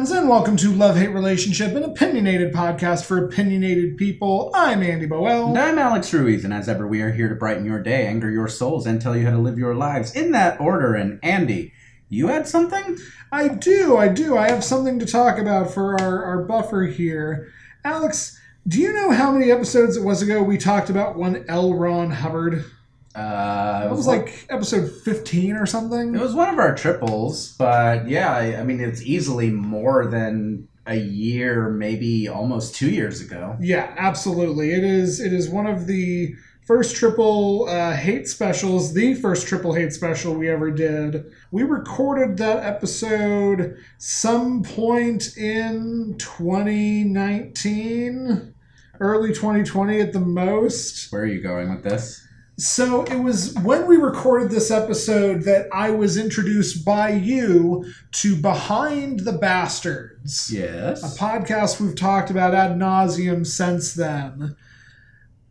friends, 0.00 0.12
and 0.12 0.30
welcome 0.30 0.56
to 0.56 0.72
Love 0.72 0.96
Hate 0.96 1.08
Relationship, 1.08 1.74
an 1.74 1.82
opinionated 1.82 2.54
podcast 2.54 3.04
for 3.04 3.22
opinionated 3.22 3.98
people. 3.98 4.50
I'm 4.54 4.82
Andy 4.82 5.06
Boel. 5.06 5.48
And 5.48 5.58
I'm 5.58 5.78
Alex 5.78 6.10
Ruiz, 6.14 6.42
and 6.42 6.54
as 6.54 6.70
ever, 6.70 6.86
we 6.86 7.02
are 7.02 7.12
here 7.12 7.28
to 7.28 7.34
brighten 7.34 7.66
your 7.66 7.82
day, 7.82 8.06
anger 8.06 8.30
your 8.30 8.48
souls, 8.48 8.86
and 8.86 8.98
tell 8.98 9.14
you 9.14 9.26
how 9.26 9.32
to 9.32 9.38
live 9.38 9.58
your 9.58 9.74
lives 9.74 10.16
in 10.16 10.32
that 10.32 10.58
order. 10.58 10.94
And 10.94 11.18
Andy, 11.22 11.74
you 12.08 12.28
had 12.28 12.48
something? 12.48 12.96
I 13.30 13.48
do, 13.48 13.98
I 13.98 14.08
do. 14.08 14.38
I 14.38 14.50
have 14.50 14.64
something 14.64 14.98
to 15.00 15.04
talk 15.04 15.38
about 15.38 15.70
for 15.70 16.00
our, 16.00 16.24
our 16.24 16.44
buffer 16.44 16.84
here. 16.84 17.52
Alex, 17.84 18.40
do 18.66 18.80
you 18.80 18.94
know 18.94 19.10
how 19.10 19.30
many 19.30 19.50
episodes 19.50 19.98
it 19.98 20.02
was 20.02 20.22
ago 20.22 20.42
we 20.42 20.56
talked 20.56 20.88
about 20.88 21.18
one 21.18 21.44
L. 21.46 21.74
Ron 21.74 22.10
Hubbard? 22.10 22.64
Uh, 23.14 23.82
It 23.86 23.90
was 23.90 24.06
like 24.06 24.46
episode 24.50 24.90
15 25.04 25.56
or 25.56 25.66
something. 25.66 26.14
it 26.14 26.20
was 26.20 26.34
one 26.34 26.48
of 26.48 26.58
our 26.58 26.74
triples, 26.74 27.54
but 27.58 28.08
yeah, 28.08 28.32
I, 28.32 28.60
I 28.60 28.64
mean, 28.64 28.80
it's 28.80 29.02
easily 29.02 29.50
more 29.50 30.06
than 30.06 30.68
a 30.86 30.96
year, 30.96 31.68
maybe 31.70 32.28
almost 32.28 32.74
two 32.76 32.90
years 32.90 33.20
ago. 33.20 33.56
Yeah, 33.60 33.92
absolutely. 33.98 34.72
It 34.72 34.84
is. 34.84 35.20
It 35.20 35.32
is 35.32 35.48
one 35.48 35.66
of 35.66 35.86
the 35.86 36.34
first 36.66 36.94
triple 36.96 37.68
uh, 37.68 37.94
hate 37.96 38.28
specials. 38.28 38.94
The 38.94 39.14
first 39.14 39.46
triple 39.48 39.74
hate 39.74 39.92
special 39.92 40.34
we 40.34 40.48
ever 40.48 40.70
did. 40.70 41.24
We 41.50 41.64
recorded 41.64 42.36
that 42.38 42.64
episode 42.64 43.76
some 43.98 44.62
point 44.62 45.36
in 45.36 46.14
2019, 46.18 48.54
early 49.00 49.28
2020 49.30 50.00
at 50.00 50.12
the 50.12 50.20
most. 50.20 51.10
Where 51.12 51.22
are 51.22 51.26
you 51.26 51.42
going 51.42 51.70
with 51.74 51.82
this? 51.84 52.24
So 52.60 53.04
it 53.04 53.16
was 53.16 53.54
when 53.62 53.86
we 53.86 53.96
recorded 53.96 54.50
this 54.50 54.70
episode 54.70 55.44
that 55.44 55.66
I 55.72 55.92
was 55.92 56.18
introduced 56.18 56.84
by 56.84 57.08
you 57.08 57.86
to 58.12 58.36
Behind 58.36 59.20
the 59.20 59.32
Bastards 59.32 60.50
Yes. 60.52 61.02
a 61.02 61.18
podcast 61.18 61.80
we've 61.80 61.96
talked 61.96 62.28
about 62.30 62.54
ad 62.54 62.72
nauseum 62.72 63.46
since 63.46 63.94
then. 63.94 64.56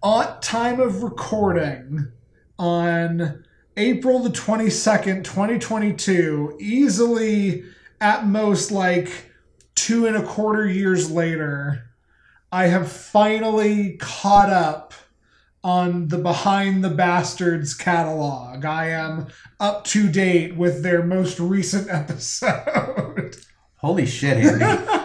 On 0.04 0.40
time 0.42 0.80
of 0.80 1.02
recording 1.02 2.12
on 2.60 3.44
April 3.76 4.20
the 4.20 4.30
22nd, 4.30 5.24
2022, 5.24 6.58
easily 6.60 7.64
at 8.00 8.28
most 8.28 8.72
like 8.72 9.32
two 9.74 10.06
and 10.06 10.16
a 10.16 10.22
quarter 10.22 10.68
years 10.68 11.10
later, 11.10 11.90
I 12.52 12.68
have 12.68 12.92
finally 12.92 13.98
caught 13.98 14.52
up 14.52 14.94
on 15.64 16.08
the 16.08 16.18
Behind 16.18 16.84
the 16.84 16.90
Bastards 16.90 17.74
catalog. 17.74 18.66
I 18.66 18.90
am 18.90 19.28
up 19.60 19.84
to 19.86 20.10
date 20.10 20.56
with 20.56 20.84
their 20.84 21.04
most 21.04 21.40
recent 21.40 21.90
episode. 21.90 23.38
Holy 23.78 24.06
shit, 24.06 24.38
Andy. 24.38 24.66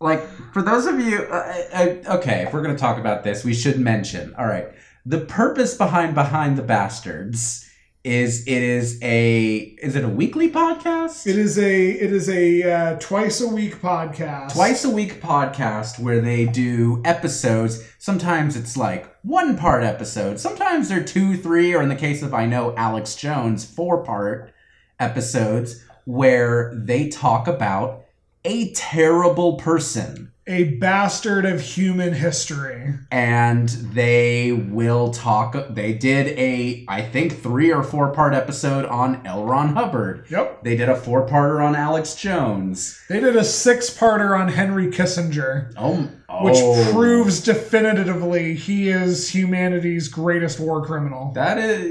like 0.00 0.20
for 0.52 0.62
those 0.62 0.86
of 0.86 0.98
you 1.00 1.18
uh, 1.30 1.62
uh, 1.72 2.16
okay 2.16 2.42
if 2.42 2.52
we're 2.52 2.62
going 2.62 2.74
to 2.74 2.80
talk 2.80 2.98
about 2.98 3.22
this 3.22 3.44
we 3.44 3.54
should 3.54 3.78
mention 3.78 4.34
all 4.34 4.46
right 4.46 4.66
the 5.06 5.20
purpose 5.20 5.76
behind 5.76 6.14
behind 6.14 6.58
the 6.58 6.62
bastards 6.62 7.68
is 8.04 8.42
it 8.48 8.62
is 8.62 8.98
a 9.02 9.56
is 9.82 9.94
it 9.94 10.04
a 10.04 10.08
weekly 10.08 10.50
podcast? 10.50 11.26
It 11.26 11.36
is 11.36 11.58
a 11.58 11.90
it 11.90 12.12
is 12.12 12.28
a 12.28 12.62
uh, 12.62 12.96
twice 12.98 13.40
a 13.40 13.48
week 13.48 13.80
podcast. 13.80 14.52
twice 14.54 14.84
a 14.84 14.90
week 14.90 15.22
podcast 15.22 15.98
where 16.00 16.20
they 16.20 16.46
do 16.46 17.00
episodes. 17.04 17.82
Sometimes 17.98 18.56
it's 18.56 18.76
like 18.76 19.14
one 19.22 19.56
part 19.56 19.84
episode. 19.84 20.40
Sometimes 20.40 20.88
they're 20.88 21.04
two 21.04 21.36
three 21.36 21.74
or 21.74 21.82
in 21.82 21.88
the 21.88 21.96
case 21.96 22.22
of 22.22 22.32
i 22.32 22.46
know 22.46 22.74
alex 22.76 23.14
jones 23.14 23.64
four 23.64 24.02
part 24.02 24.52
episodes 24.98 25.84
where 26.04 26.72
they 26.74 27.08
talk 27.08 27.46
about 27.46 28.04
a 28.44 28.72
terrible 28.72 29.56
person 29.56 30.31
a 30.46 30.64
bastard 30.78 31.44
of 31.44 31.60
human 31.60 32.12
history. 32.12 32.94
and 33.12 33.68
they 33.68 34.50
will 34.52 35.10
talk 35.12 35.54
they 35.70 35.92
did 35.92 36.26
a 36.38 36.84
i 36.88 37.00
think 37.00 37.40
three 37.40 37.70
or 37.72 37.82
four 37.82 38.12
part 38.12 38.34
episode 38.34 38.84
on 38.86 39.24
l 39.26 39.44
ron 39.44 39.74
hubbard 39.74 40.24
Yep. 40.30 40.64
they 40.64 40.76
did 40.76 40.88
a 40.88 40.96
four 40.96 41.26
parter 41.28 41.64
on 41.64 41.76
alex 41.76 42.14
jones 42.16 43.00
They 43.08 43.20
did 43.20 43.36
a 43.36 43.44
six 43.44 43.90
parter 43.90 44.38
on 44.38 44.48
Henry 44.48 44.88
Kissinger, 44.88 45.72
oh, 45.76 46.08
which 46.42 46.56
oh. 46.58 46.90
proves 46.92 47.40
definitively 47.40 48.54
he 48.54 48.88
is 48.88 49.28
humanity's 49.28 50.08
greatest 50.08 50.58
war 50.58 50.84
criminal. 50.84 51.32
that 51.34 51.58
is 51.58 51.82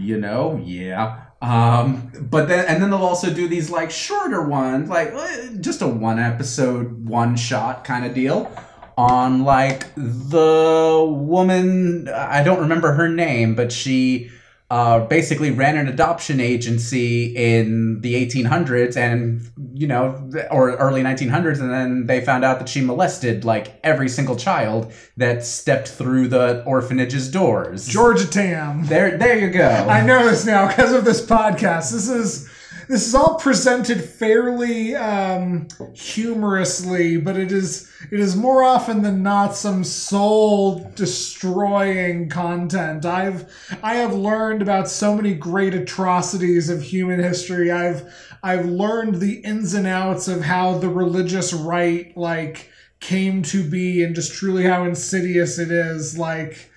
you 0.00 0.18
know 0.18 0.60
yeah 0.64 1.22
um 1.42 2.10
but 2.20 2.48
then 2.48 2.66
and 2.66 2.82
then 2.82 2.90
they'll 2.90 2.98
also 2.98 3.32
do 3.32 3.48
these 3.48 3.70
like 3.70 3.90
shorter 3.90 4.42
ones 4.42 4.90
like 4.90 5.12
eh, 5.12 5.48
just 5.60 5.80
a 5.80 5.86
one 5.86 6.18
episode 6.18 7.08
one 7.08 7.34
shot 7.34 7.82
kind 7.82 8.04
of 8.04 8.12
deal 8.14 8.50
on 8.98 9.42
like 9.42 9.94
the 9.96 11.06
woman 11.08 12.06
i 12.08 12.42
don't 12.42 12.60
remember 12.60 12.92
her 12.92 13.08
name 13.08 13.54
but 13.54 13.72
she 13.72 14.30
uh, 14.70 15.00
basically 15.06 15.50
ran 15.50 15.76
an 15.76 15.88
adoption 15.88 16.40
agency 16.40 17.34
in 17.36 18.00
the 18.02 18.14
1800s 18.14 18.96
and 18.96 19.50
you 19.74 19.86
know 19.86 20.30
or 20.50 20.76
early 20.76 21.02
1900s 21.02 21.60
and 21.60 21.70
then 21.72 22.06
they 22.06 22.20
found 22.20 22.44
out 22.44 22.60
that 22.60 22.68
she 22.68 22.80
molested 22.80 23.44
like 23.44 23.80
every 23.82 24.08
single 24.08 24.36
child 24.36 24.92
that 25.16 25.44
stepped 25.44 25.88
through 25.88 26.28
the 26.28 26.64
orphanage's 26.66 27.28
doors 27.28 27.88
Georgia 27.88 28.26
Tann. 28.26 28.84
there, 28.84 29.18
there 29.18 29.38
you 29.38 29.50
go. 29.50 29.68
I 29.68 30.06
know 30.06 30.24
this 30.24 30.46
now 30.46 30.68
because 30.68 30.92
of 30.92 31.04
this 31.04 31.24
podcast. 31.24 31.90
This 31.90 32.08
is 32.08 32.48
this 32.90 33.06
is 33.06 33.14
all 33.14 33.36
presented 33.36 34.02
fairly 34.02 34.96
um, 34.96 35.68
humorously, 35.94 37.18
but 37.18 37.36
it 37.36 37.52
is 37.52 37.88
it 38.10 38.18
is 38.18 38.34
more 38.34 38.64
often 38.64 39.02
than 39.02 39.22
not 39.22 39.54
some 39.54 39.84
soul 39.84 40.90
destroying 40.96 42.28
content. 42.28 43.06
I've 43.06 43.48
I 43.80 43.94
have 43.94 44.12
learned 44.12 44.60
about 44.60 44.88
so 44.88 45.14
many 45.14 45.34
great 45.34 45.72
atrocities 45.72 46.68
of 46.68 46.82
human 46.82 47.20
history. 47.20 47.70
I've 47.70 48.12
I've 48.42 48.66
learned 48.66 49.20
the 49.20 49.34
ins 49.34 49.72
and 49.72 49.86
outs 49.86 50.26
of 50.26 50.40
how 50.40 50.76
the 50.78 50.88
religious 50.88 51.52
right 51.52 52.12
like 52.16 52.72
came 52.98 53.42
to 53.44 53.62
be 53.62 54.02
and 54.02 54.16
just 54.16 54.32
truly 54.32 54.64
how 54.64 54.82
insidious 54.82 55.60
it 55.60 55.70
is. 55.70 56.18
Like 56.18 56.68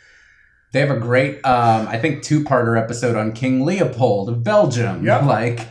They 0.74 0.80
have 0.80 0.92
a 0.92 1.00
great, 1.00 1.44
um, 1.44 1.88
I 1.88 1.98
think, 1.98 2.22
two-parter 2.22 2.80
episode 2.80 3.16
on 3.16 3.32
King 3.32 3.66
Leopold 3.66 4.30
of 4.30 4.44
Belgium. 4.44 5.04
Yep. 5.04 5.24
Like, 5.34 5.70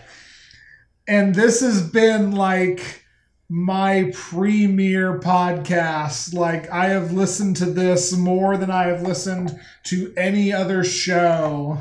and 1.07 1.35
this 1.35 1.61
has 1.61 1.83
been 1.83 2.33
like 2.33 3.03
my 3.49 4.11
premier 4.15 5.19
podcast. 5.19 6.33
Like 6.33 6.71
I 6.71 6.89
have 6.89 7.13
listened 7.13 7.57
to 7.57 7.67
this 7.67 8.17
more 8.17 8.57
than 8.57 8.71
I 8.71 8.85
have 8.85 9.03
listened 9.03 9.59
to 9.85 10.13
any 10.17 10.53
other 10.53 10.85
show. 10.85 11.81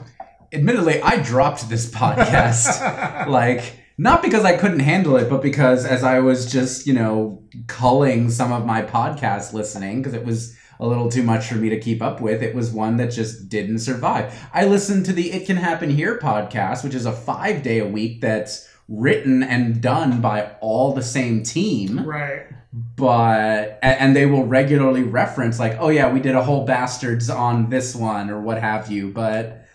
admittedly, 0.52 1.02
I 1.02 1.22
dropped 1.22 1.70
this 1.70 1.90
podcast. 1.90 3.28
like, 3.28 3.80
not 3.98 4.22
because 4.22 4.44
I 4.44 4.58
couldn't 4.58 4.80
handle 4.80 5.16
it, 5.16 5.30
but 5.30 5.42
because 5.42 5.86
as 5.86 6.03
I 6.03 6.20
was 6.20 6.52
just, 6.52 6.88
you 6.88 6.94
know, 6.94 7.42
culling 7.68 8.30
some 8.30 8.52
of 8.52 8.66
my 8.66 8.82
podcast 8.82 9.53
listening, 9.53 10.02
because 10.02 10.14
it 10.14 10.26
was 10.26 10.58
a 10.80 10.88
little 10.88 11.09
too 11.09 11.24
much 11.24 11.46
for 11.46 11.56
me 11.56 11.70
to 11.70 11.80
keep 11.80 12.02
up 12.02 12.20
with, 12.20 12.42
it 12.42 12.56
was 12.56 12.72
one 12.72 12.98
that 12.98 13.12
just 13.12 13.48
didn't 13.48 13.80
survive. 13.80 14.38
I 14.52 14.66
listened 14.66 15.06
to 15.06 15.14
the 15.14 15.32
It 15.32 15.46
Can 15.46 15.58
Happen 15.58 15.92
Here 15.92 16.18
podcast, 16.18 16.84
which 16.84 16.96
is 16.96 17.06
a 17.06 17.12
five 17.12 17.62
day 17.62 17.80
a 17.80 17.88
week 17.88 18.20
that's 18.20 18.68
written 18.88 19.44
and 19.44 19.81
done 19.81 20.22
by 20.22 20.52
all 20.62 20.94
the 20.94 21.02
same 21.03 21.44
team. 21.44 22.03
right. 22.06 22.44
but 22.96 23.80
and 23.81 24.16
they 24.16 24.25
will 24.25 24.46
regularly 24.46 25.03
reference 25.03 25.59
like 25.59 25.75
oh 25.80 25.90
yeah 25.90 26.12
we 26.12 26.19
did 26.22 26.36
a 26.36 26.44
whole 26.44 26.66
bastards 26.66 27.30
on 27.30 27.70
this 27.70 27.94
one 27.96 28.30
or 28.30 28.40
what 28.40 28.58
have 28.59 28.90
you 28.90 29.09
but 29.11 29.66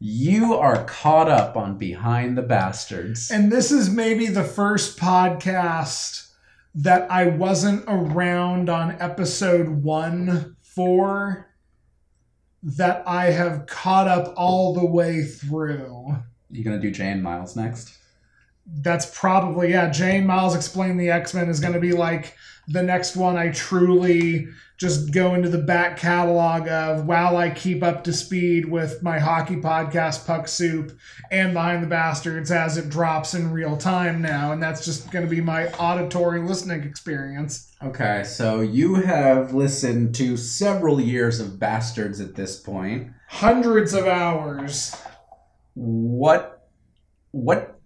you 0.00 0.54
are 0.54 0.84
caught 0.84 1.28
up 1.28 1.56
on 1.56 1.76
behind 1.76 2.38
the 2.38 2.42
bastards 2.42 3.30
And 3.32 3.50
this 3.50 3.72
is 3.72 3.90
maybe 3.90 4.26
the 4.26 4.44
first 4.44 4.96
podcast 4.96 6.30
that 6.76 7.10
I 7.10 7.26
wasn't 7.26 7.82
around 7.88 8.68
on 8.70 8.92
episode 9.00 9.68
one 9.68 10.54
for 10.62 11.48
that 12.62 13.02
I 13.06 13.30
have 13.32 13.66
caught 13.66 14.06
up 14.06 14.32
all 14.36 14.74
the 14.74 14.86
way 14.86 15.24
through. 15.24 16.14
you 16.50 16.62
gonna 16.62 16.78
do 16.80 16.92
jay 16.92 17.10
and 17.10 17.22
miles 17.22 17.56
next 17.56 17.97
that's 18.80 19.06
probably 19.18 19.70
yeah 19.70 19.90
jay 19.90 20.18
and 20.18 20.26
miles 20.26 20.54
explain 20.54 20.96
the 20.96 21.10
x-men 21.10 21.48
is 21.48 21.60
going 21.60 21.72
to 21.72 21.80
be 21.80 21.92
like 21.92 22.36
the 22.68 22.82
next 22.82 23.16
one 23.16 23.36
i 23.36 23.50
truly 23.50 24.46
just 24.76 25.12
go 25.12 25.34
into 25.34 25.48
the 25.48 25.58
back 25.58 25.96
catalog 25.96 26.68
of 26.68 27.06
while 27.06 27.36
i 27.36 27.48
keep 27.48 27.82
up 27.82 28.04
to 28.04 28.12
speed 28.12 28.66
with 28.66 29.02
my 29.02 29.18
hockey 29.18 29.56
podcast 29.56 30.26
puck 30.26 30.46
soup 30.46 30.96
and 31.30 31.54
behind 31.54 31.82
the 31.82 31.86
bastards 31.86 32.50
as 32.50 32.76
it 32.76 32.88
drops 32.88 33.34
in 33.34 33.50
real 33.50 33.76
time 33.76 34.20
now 34.20 34.52
and 34.52 34.62
that's 34.62 34.84
just 34.84 35.10
going 35.10 35.24
to 35.24 35.30
be 35.30 35.40
my 35.40 35.68
auditory 35.74 36.40
listening 36.40 36.82
experience. 36.82 37.74
Okay 37.82 38.22
so 38.24 38.60
you 38.60 38.94
have 38.96 39.54
listened 39.54 40.14
to 40.16 40.36
several 40.36 41.00
years 41.00 41.40
of 41.40 41.58
bastards 41.58 42.20
at 42.20 42.34
this 42.34 42.60
point. 42.60 43.10
Hundreds 43.28 43.94
of 43.94 44.06
hours. 44.06 44.94
What 45.74 46.68
what 47.30 47.77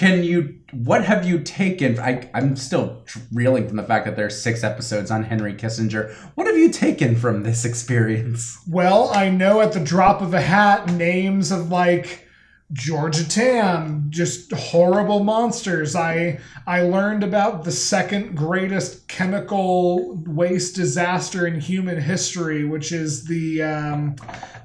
can 0.00 0.24
you? 0.24 0.58
What 0.72 1.04
have 1.04 1.26
you 1.26 1.40
taken? 1.40 1.98
I, 1.98 2.30
I'm 2.32 2.56
still 2.56 3.04
reeling 3.34 3.68
from 3.68 3.76
the 3.76 3.82
fact 3.82 4.06
that 4.06 4.16
there's 4.16 4.40
six 4.40 4.64
episodes 4.64 5.10
on 5.10 5.24
Henry 5.24 5.52
Kissinger. 5.52 6.10
What 6.36 6.46
have 6.46 6.56
you 6.56 6.70
taken 6.70 7.16
from 7.16 7.42
this 7.42 7.66
experience? 7.66 8.58
Well, 8.66 9.10
I 9.10 9.28
know 9.28 9.60
at 9.60 9.72
the 9.72 9.80
drop 9.80 10.22
of 10.22 10.32
a 10.32 10.40
hat 10.40 10.90
names 10.92 11.52
of 11.52 11.68
like 11.68 12.26
Georgia 12.72 13.28
Tann, 13.28 14.06
just 14.08 14.50
horrible 14.52 15.22
monsters. 15.22 15.94
I 15.94 16.40
I 16.66 16.80
learned 16.80 17.22
about 17.22 17.64
the 17.64 17.72
second 17.72 18.34
greatest 18.34 19.06
chemical 19.06 20.16
waste 20.26 20.76
disaster 20.76 21.46
in 21.46 21.60
human 21.60 22.00
history, 22.00 22.64
which 22.64 22.90
is 22.90 23.26
the 23.26 23.62
um, 23.62 24.16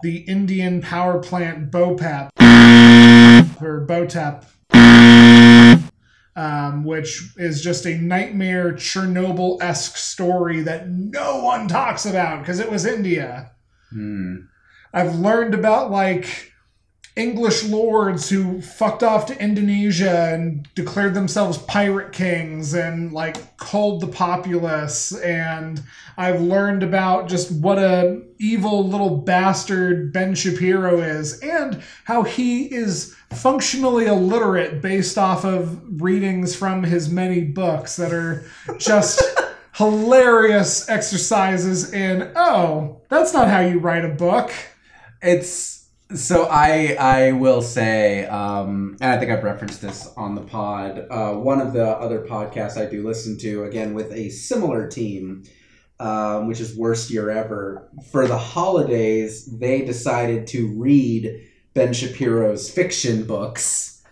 the 0.02 0.20
Indian 0.20 0.82
power 0.82 1.20
plant 1.20 1.72
Bopep 1.72 2.30
or 3.62 3.82
Botep. 3.82 4.46
Um, 6.38 6.84
which 6.84 7.32
is 7.38 7.62
just 7.62 7.86
a 7.86 7.98
nightmare 7.98 8.74
Chernobyl 8.74 9.62
esque 9.62 9.96
story 9.96 10.62
that 10.64 10.90
no 10.90 11.42
one 11.42 11.70
talks 11.70 12.06
about 12.06 12.40
because 12.40 12.60
it 12.60 12.70
was 12.70 12.86
India. 12.86 13.52
Hmm. 13.90 14.36
I've 14.94 15.16
learned 15.16 15.54
about 15.54 15.92
like 15.92 16.52
English 17.16 17.64
lords 17.64 18.30
who 18.30 18.62
fucked 18.62 19.02
off 19.02 19.26
to 19.26 19.42
Indonesia 19.42 20.34
and 20.34 20.68
declared 20.76 21.14
themselves 21.14 21.58
pirate 21.60 22.12
kings 22.12 22.74
and 22.74 23.14
like 23.14 23.56
culled 23.56 24.02
the 24.02 24.08
populace. 24.08 25.14
And 25.22 25.82
I've 26.18 26.42
learned 26.42 26.84
about 26.84 27.30
just 27.30 27.52
what 27.54 27.78
a 27.80 28.22
evil 28.38 28.86
little 28.86 29.18
bastard 29.18 30.12
Ben 30.12 30.36
Shapiro 30.36 31.00
is 31.00 31.40
and 31.40 31.82
how 32.04 32.24
he 32.24 32.66
is 32.66 33.16
functionally 33.32 34.08
illiterate 34.08 34.82
based 34.82 35.18
off 35.18 35.46
of 35.46 36.02
readings 36.02 36.54
from 36.54 36.84
his 36.84 37.10
many 37.10 37.46
books 37.46 37.96
that 37.96 38.12
are 38.12 38.44
just 38.78 39.22
hilarious 39.76 40.88
exercises 40.90 41.92
in 41.94 42.32
oh 42.36 43.02
that's 43.10 43.34
not 43.34 43.50
how 43.50 43.62
you 43.62 43.80
write 43.80 44.04
a 44.04 44.10
book. 44.10 44.52
It's 45.22 45.75
so 46.14 46.48
I 46.50 46.96
I 47.00 47.32
will 47.32 47.62
say, 47.62 48.26
um, 48.26 48.98
and 49.02 49.12
I 49.12 49.18
think 49.18 49.32
I've 49.32 49.44
referenced 49.44 49.82
this 49.82 50.12
on 50.16 50.36
the 50.36 50.42
pod. 50.42 51.08
Uh, 51.10 51.34
one 51.34 51.60
of 51.60 51.74
the 51.74 51.88
other 51.88 52.26
podcasts 52.26 52.78
I 52.78 52.86
do 52.90 53.06
listen 53.06 53.38
to, 53.40 53.64
again 53.64 53.94
with 53.94 54.12
a 54.12 54.30
similar 54.30 54.88
team, 54.88 55.44
um, 56.00 56.48
which 56.48 56.60
is 56.60 56.78
Worst 56.78 57.10
Year 57.10 57.30
Ever. 57.32 57.90
For 58.12 58.28
the 58.28 58.38
holidays, 58.38 59.46
they 59.58 59.84
decided 59.84 60.48
to 60.48 60.68
read 60.80 61.50
Ben 61.74 61.94
Shapiro's 61.94 62.70
fiction 62.70 63.26
books. 63.26 64.04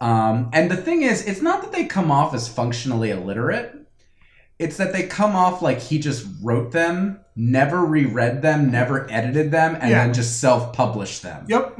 Um, 0.00 0.50
and 0.52 0.70
the 0.70 0.76
thing 0.76 1.02
is, 1.02 1.24
it's 1.26 1.42
not 1.42 1.62
that 1.62 1.70
they 1.70 1.84
come 1.84 2.10
off 2.10 2.34
as 2.34 2.48
functionally 2.48 3.10
illiterate. 3.10 3.81
It's 4.58 4.76
that 4.76 4.92
they 4.92 5.06
come 5.06 5.34
off 5.34 5.60
like 5.62 5.80
he 5.80 5.98
just 5.98 6.26
wrote 6.42 6.70
them, 6.72 7.20
never 7.34 7.84
reread 7.84 8.42
them, 8.42 8.70
never 8.70 9.10
edited 9.10 9.50
them, 9.50 9.76
and 9.80 9.90
Yeah. 9.90 10.04
then 10.04 10.14
just 10.14 10.40
self-published 10.40 11.22
them 11.22 11.46
yep 11.48 11.76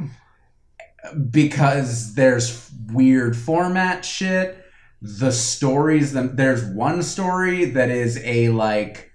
because 1.30 2.14
there's 2.14 2.70
weird 2.92 3.36
format 3.36 4.04
shit. 4.04 4.58
The 5.00 5.32
stories, 5.32 6.12
them 6.12 6.36
there's 6.36 6.64
one 6.64 7.02
story 7.02 7.64
that 7.66 7.90
is 7.90 8.20
a 8.24 8.50
like 8.50 9.10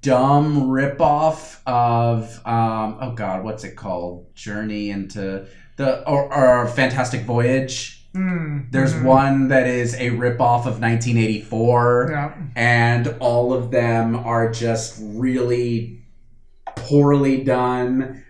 dumb 0.00 0.62
ripoff 0.68 1.58
of 1.66 2.34
um 2.46 2.96
oh 3.00 3.12
god, 3.14 3.44
what's 3.44 3.64
it 3.64 3.76
called? 3.76 4.34
Journey 4.34 4.90
into 4.90 5.46
the 5.76 6.08
or, 6.08 6.32
or 6.34 6.66
Fantastic 6.68 7.22
Voyage. 7.24 7.99
Mm, 8.14 8.72
There's 8.72 8.92
mhm. 8.92 9.04
one 9.04 9.48
that 9.48 9.68
is 9.68 9.94
a 9.94 10.10
ripoff 10.10 10.66
of 10.66 10.80
1984 10.80 12.08
yeah. 12.10 12.34
and 12.56 13.14
all 13.20 13.52
of 13.52 13.70
them 13.70 14.16
are 14.16 14.50
just 14.50 14.98
really 15.00 16.02
poorly 16.74 17.44
done 17.44 18.24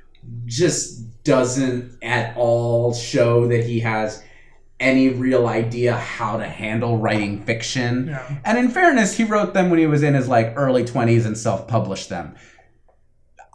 just 0.44 1.24
doesn't 1.24 1.96
at 2.02 2.36
all 2.36 2.92
show 2.92 3.46
that 3.48 3.64
he 3.64 3.80
has 3.80 4.22
any 4.78 5.08
real 5.08 5.46
idea 5.46 5.96
how 5.96 6.36
to 6.36 6.46
handle 6.46 6.98
writing 6.98 7.42
fiction. 7.44 8.08
Yeah. 8.08 8.38
And 8.44 8.58
in 8.58 8.68
fairness 8.68 9.16
he 9.16 9.24
wrote 9.24 9.54
them 9.54 9.70
when 9.70 9.78
he 9.78 9.86
was 9.86 10.02
in 10.02 10.12
his 10.12 10.28
like 10.28 10.52
early 10.56 10.84
20s 10.84 11.24
and 11.24 11.38
self-published 11.38 12.10
them 12.10 12.34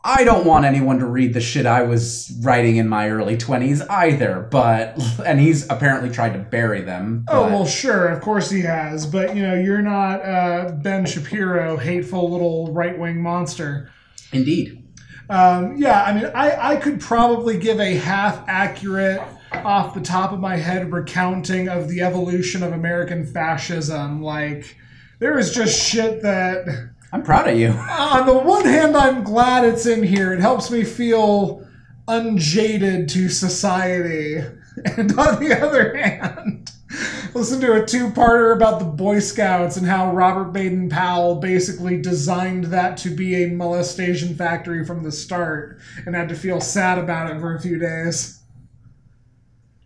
I 0.07 0.23
don't 0.23 0.45
want 0.45 0.65
anyone 0.65 0.99
to 0.99 1.07
read 1.07 1.33
the 1.33 1.41
shit 1.41 1.65
I 1.65 1.81
was 1.81 2.31
writing 2.43 2.75
in 2.75 2.87
my 2.87 3.09
early 3.09 3.35
20s 3.35 3.85
either, 3.89 4.47
but 4.51 5.01
and 5.25 5.39
he's 5.39 5.67
apparently 5.69 6.11
tried 6.11 6.33
to 6.33 6.39
bury 6.39 6.81
them. 6.81 7.25
Oh 7.27 7.47
well, 7.47 7.65
sure, 7.65 8.07
of 8.07 8.21
course 8.21 8.51
he 8.51 8.61
has, 8.61 9.07
but 9.07 9.35
you 9.35 9.41
know 9.41 9.55
you're 9.55 9.81
not 9.81 10.23
uh, 10.23 10.71
Ben 10.73 11.07
Shapiro, 11.07 11.77
hateful 11.77 12.31
little 12.31 12.71
right 12.71 12.97
wing 12.97 13.21
monster. 13.21 13.89
indeed. 14.31 14.83
Um, 15.27 15.75
yeah, 15.75 16.03
I 16.03 16.13
mean, 16.13 16.25
I 16.35 16.73
I 16.73 16.75
could 16.75 17.01
probably 17.01 17.57
give 17.57 17.79
a 17.79 17.95
half 17.95 18.47
accurate, 18.47 19.23
off 19.51 19.95
the 19.95 20.01
top 20.01 20.31
of 20.31 20.39
my 20.39 20.55
head, 20.55 20.91
recounting 20.91 21.67
of 21.67 21.87
the 21.89 22.01
evolution 22.01 22.61
of 22.61 22.73
American 22.73 23.25
fascism. 23.25 24.21
Like, 24.21 24.77
there 25.19 25.39
is 25.39 25.53
just 25.53 25.81
shit 25.81 26.21
that. 26.21 26.91
I'm 27.15 27.23
proud 27.23 27.47
of 27.47 27.57
you. 27.57 27.69
Uh, 27.69 28.19
on 28.19 28.25
the 28.25 28.37
one 28.37 28.65
hand, 28.65 28.97
I'm 28.97 29.23
glad 29.23 29.63
it's 29.63 29.85
in 29.85 30.03
here. 30.03 30.33
It 30.33 30.41
helps 30.41 30.69
me 30.69 30.83
feel 30.83 31.65
unjaded 32.09 33.07
to 33.09 33.29
society. 33.29 34.43
And 34.97 35.17
on 35.17 35.41
the 35.41 35.57
other 35.57 35.95
hand, 35.95 36.69
listen 37.33 37.61
to 37.61 37.81
a 37.81 37.85
two 37.85 38.09
parter 38.09 38.53
about 38.53 38.79
the 38.79 38.85
Boy 38.85 39.19
Scouts 39.19 39.77
and 39.77 39.87
how 39.87 40.11
Robert 40.11 40.51
Baden 40.51 40.89
Powell 40.89 41.35
basically 41.35 42.01
designed 42.01 42.65
that 42.65 42.97
to 42.97 43.09
be 43.09 43.41
a 43.41 43.51
molestation 43.51 44.35
factory 44.35 44.83
from 44.85 45.01
the 45.01 45.13
start 45.13 45.79
and 46.05 46.13
had 46.13 46.27
to 46.27 46.35
feel 46.35 46.59
sad 46.59 46.97
about 46.97 47.33
it 47.33 47.39
for 47.39 47.55
a 47.55 47.61
few 47.61 47.79
days. 47.79 48.41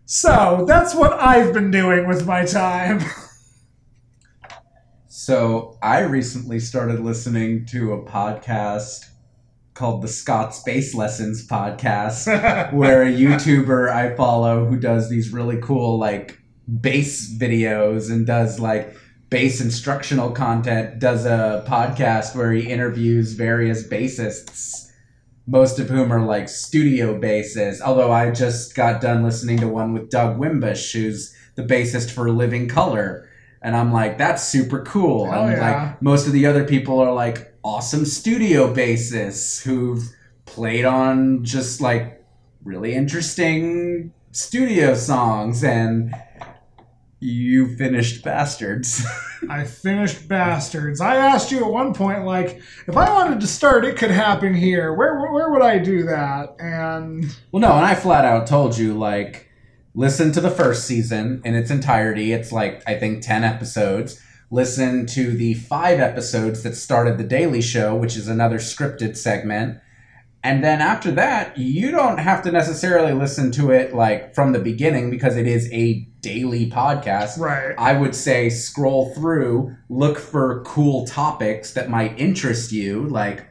So, 0.05 0.65
that's 0.67 0.95
what 0.95 1.13
I've 1.13 1.53
been 1.53 1.69
doing 1.69 2.07
with 2.07 2.25
my 2.25 2.45
time. 2.45 3.01
So 5.29 5.77
I 5.83 5.99
recently 5.99 6.59
started 6.59 7.01
listening 7.01 7.67
to 7.67 7.93
a 7.93 8.03
podcast 8.03 9.05
called 9.75 10.01
the 10.01 10.07
Scott 10.07 10.59
Bass 10.65 10.95
Lessons 10.95 11.47
podcast, 11.47 12.73
where 12.73 13.03
a 13.03 13.13
YouTuber 13.13 13.91
I 13.91 14.15
follow 14.15 14.65
who 14.65 14.79
does 14.79 15.07
these 15.07 15.31
really 15.31 15.61
cool 15.61 15.99
like 15.99 16.41
bass 16.81 17.31
videos 17.37 18.09
and 18.09 18.25
does 18.25 18.59
like 18.59 18.97
bass 19.29 19.61
instructional 19.61 20.31
content 20.31 20.97
does 20.97 21.27
a 21.27 21.63
podcast 21.67 22.35
where 22.35 22.51
he 22.51 22.67
interviews 22.67 23.33
various 23.33 23.87
bassists 23.87 24.91
most 25.45 25.77
of 25.77 25.89
whom 25.89 26.11
are 26.11 26.25
like 26.25 26.49
studio 26.49 27.19
bassists. 27.19 27.81
Although 27.81 28.11
i 28.11 28.31
just 28.31 28.73
got 28.73 28.99
done 28.99 29.21
listening 29.21 29.59
to 29.59 29.67
one 29.67 29.93
with 29.93 30.09
doug 30.09 30.39
wimbish 30.39 30.91
who's 30.91 31.35
the 31.53 31.61
bassist 31.61 32.09
for 32.09 32.31
living 32.31 32.67
color 32.67 33.28
and 33.61 33.75
i'm 33.75 33.91
like 33.91 34.17
that's 34.17 34.43
super 34.43 34.83
cool 34.83 35.29
Hell 35.29 35.45
and 35.45 35.57
yeah. 35.57 35.83
like 35.83 36.01
most 36.01 36.27
of 36.27 36.33
the 36.33 36.45
other 36.45 36.63
people 36.63 36.99
are 36.99 37.13
like 37.13 37.53
awesome 37.63 38.05
studio 38.05 38.73
bassists 38.73 39.61
who've 39.63 40.03
played 40.45 40.85
on 40.85 41.43
just 41.43 41.81
like 41.81 42.23
really 42.63 42.93
interesting 42.93 44.13
studio 44.31 44.95
songs 44.95 45.63
and 45.63 46.13
you 47.19 47.75
finished 47.75 48.23
bastards 48.23 49.05
I 49.47 49.63
finished 49.63 50.27
Bastards. 50.27 50.99
I 50.99 51.15
asked 51.15 51.51
you 51.51 51.63
at 51.63 51.71
one 51.71 51.93
point, 51.93 52.25
like, 52.25 52.61
if 52.87 52.97
I 52.97 53.09
wanted 53.13 53.39
to 53.41 53.47
start, 53.47 53.85
it 53.85 53.97
could 53.97 54.11
happen 54.11 54.53
here. 54.53 54.93
Where, 54.93 55.19
where, 55.19 55.31
where 55.31 55.49
would 55.51 55.61
I 55.61 55.77
do 55.77 56.03
that? 56.03 56.55
And 56.59 57.25
Well, 57.51 57.61
no, 57.61 57.73
and 57.73 57.85
I 57.85 57.95
flat 57.95 58.25
out 58.25 58.47
told 58.47 58.77
you 58.77 58.97
like 58.97 59.48
listen 59.99 60.31
to 60.31 60.39
the 60.39 60.49
first 60.49 60.85
season 60.85 61.41
in 61.43 61.53
its 61.53 61.69
entirety. 61.69 62.31
It's 62.31 62.53
like 62.53 62.81
I 62.87 62.97
think 62.97 63.21
10 63.21 63.43
episodes. 63.43 64.23
Listen 64.49 65.05
to 65.07 65.31
the 65.31 65.55
5 65.55 65.99
episodes 65.99 66.63
that 66.63 66.77
started 66.77 67.17
the 67.17 67.25
Daily 67.25 67.61
Show, 67.61 67.97
which 67.97 68.15
is 68.15 68.29
another 68.29 68.59
scripted 68.59 69.17
segment. 69.17 69.77
And 70.41 70.63
then 70.63 70.79
after 70.79 71.11
that, 71.11 71.57
you 71.57 71.91
don't 71.91 72.17
have 72.17 72.41
to 72.43 72.51
necessarily 72.51 73.11
listen 73.11 73.51
to 73.51 73.71
it 73.71 73.93
like 73.93 74.33
from 74.33 74.53
the 74.53 74.59
beginning 74.59 75.09
because 75.11 75.35
it 75.35 75.45
is 75.45 75.69
a 75.73 76.07
daily 76.21 76.69
podcast. 76.69 77.37
right, 77.37 77.75
I 77.77 77.91
would 77.91 78.15
say 78.15 78.49
scroll 78.49 79.13
through, 79.13 79.75
look 79.89 80.17
for 80.17 80.63
cool 80.63 81.07
topics 81.07 81.73
that 81.73 81.89
might 81.89 82.17
interest 82.17 82.71
you, 82.71 83.05
like 83.09 83.48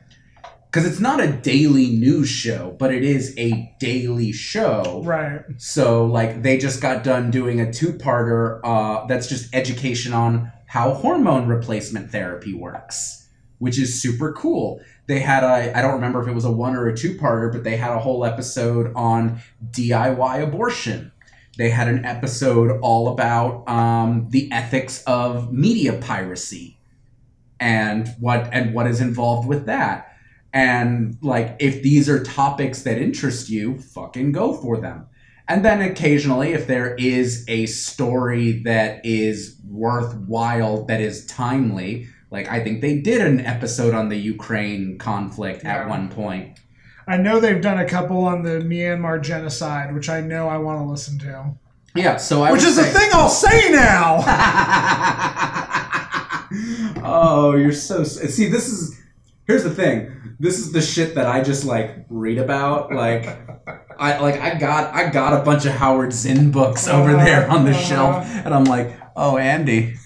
because 0.70 0.86
it's 0.86 1.00
not 1.00 1.20
a 1.20 1.32
daily 1.32 1.88
news 1.88 2.28
show, 2.28 2.76
but 2.78 2.92
it 2.92 3.02
is 3.02 3.34
a 3.38 3.74
daily 3.80 4.32
show. 4.32 5.02
right, 5.04 5.40
So 5.56 6.04
like 6.04 6.42
they 6.42 6.58
just 6.58 6.80
got 6.80 7.04
done 7.04 7.30
doing 7.30 7.60
a 7.60 7.72
two-parter 7.72 8.60
uh, 8.64 9.06
that's 9.06 9.26
just 9.26 9.54
education 9.54 10.12
on 10.12 10.52
how 10.66 10.92
hormone 10.94 11.48
replacement 11.48 12.10
therapy 12.10 12.52
works, 12.52 13.28
which 13.58 13.78
is 13.78 14.00
super 14.00 14.32
cool. 14.32 14.80
They 15.06 15.20
had 15.20 15.42
a 15.42 15.76
I 15.76 15.80
don't 15.80 15.94
remember 15.94 16.22
if 16.22 16.28
it 16.28 16.34
was 16.34 16.44
a 16.44 16.52
one 16.52 16.76
or 16.76 16.88
a 16.88 16.96
two-parter, 16.96 17.50
but 17.50 17.64
they 17.64 17.76
had 17.76 17.92
a 17.92 17.98
whole 17.98 18.24
episode 18.24 18.92
on 18.94 19.40
DIY 19.70 20.42
abortion 20.42 21.12
they 21.58 21.70
had 21.70 21.88
an 21.88 22.04
episode 22.04 22.78
all 22.82 23.08
about 23.08 23.68
um, 23.68 24.28
the 24.30 24.50
ethics 24.52 25.02
of 25.08 25.52
media 25.52 25.94
piracy 25.94 26.78
and 27.58 28.08
what 28.20 28.48
and 28.52 28.72
what 28.72 28.86
is 28.86 29.00
involved 29.00 29.46
with 29.46 29.66
that. 29.66 30.07
And 30.52 31.18
like, 31.22 31.56
if 31.58 31.82
these 31.82 32.08
are 32.08 32.22
topics 32.22 32.82
that 32.82 32.98
interest 32.98 33.48
you, 33.50 33.78
fucking 33.78 34.32
go 34.32 34.54
for 34.54 34.78
them. 34.78 35.06
And 35.46 35.64
then 35.64 35.80
occasionally, 35.80 36.52
if 36.52 36.66
there 36.66 36.94
is 36.96 37.44
a 37.48 37.66
story 37.66 38.62
that 38.64 39.04
is 39.04 39.58
worthwhile, 39.66 40.84
that 40.86 41.00
is 41.00 41.24
timely, 41.26 42.06
like 42.30 42.48
I 42.48 42.62
think 42.62 42.80
they 42.82 42.98
did 42.98 43.20
an 43.22 43.40
episode 43.40 43.94
on 43.94 44.08
the 44.10 44.16
Ukraine 44.18 44.98
conflict 44.98 45.64
Yeah. 45.64 45.78
at 45.82 45.88
one 45.88 46.08
point. 46.10 46.58
I 47.06 47.16
know 47.16 47.40
they've 47.40 47.62
done 47.62 47.78
a 47.78 47.88
couple 47.88 48.24
on 48.26 48.42
the 48.42 48.58
Myanmar 48.60 49.22
genocide, 49.22 49.94
which 49.94 50.10
I 50.10 50.20
know 50.20 50.48
I 50.48 50.58
want 50.58 50.80
to 50.80 50.84
listen 50.84 51.18
to. 51.20 51.54
Yeah, 51.94 52.18
so 52.18 52.42
I 52.42 52.52
which 52.52 52.62
is 52.64 52.76
say- 52.76 52.90
thing 52.92 53.08
I'll 53.14 53.30
say 53.30 53.70
now. 53.72 54.18
oh, 57.02 57.54
you're 57.56 57.72
so 57.72 58.04
see. 58.04 58.48
This 58.50 58.68
is 58.68 59.00
here's 59.46 59.64
the 59.64 59.70
thing. 59.74 60.07
This 60.40 60.58
is 60.58 60.72
the 60.72 60.80
shit 60.82 61.14
that 61.16 61.26
I 61.26 61.42
just 61.42 61.64
like 61.64 62.04
read 62.08 62.38
about. 62.38 62.92
Like 62.92 63.26
I 63.98 64.18
like 64.18 64.40
I 64.40 64.54
got 64.58 64.94
I 64.94 65.10
got 65.10 65.40
a 65.40 65.44
bunch 65.44 65.64
of 65.66 65.72
Howard 65.72 66.12
Zinn 66.12 66.50
books 66.52 66.86
over 66.86 67.12
there 67.14 67.50
on 67.50 67.64
the 67.64 67.72
Uh-huh. 67.72 67.80
shelf, 67.80 68.24
and 68.44 68.54
I'm 68.54 68.64
like, 68.64 68.96
oh, 69.16 69.36
Andy, 69.36 69.96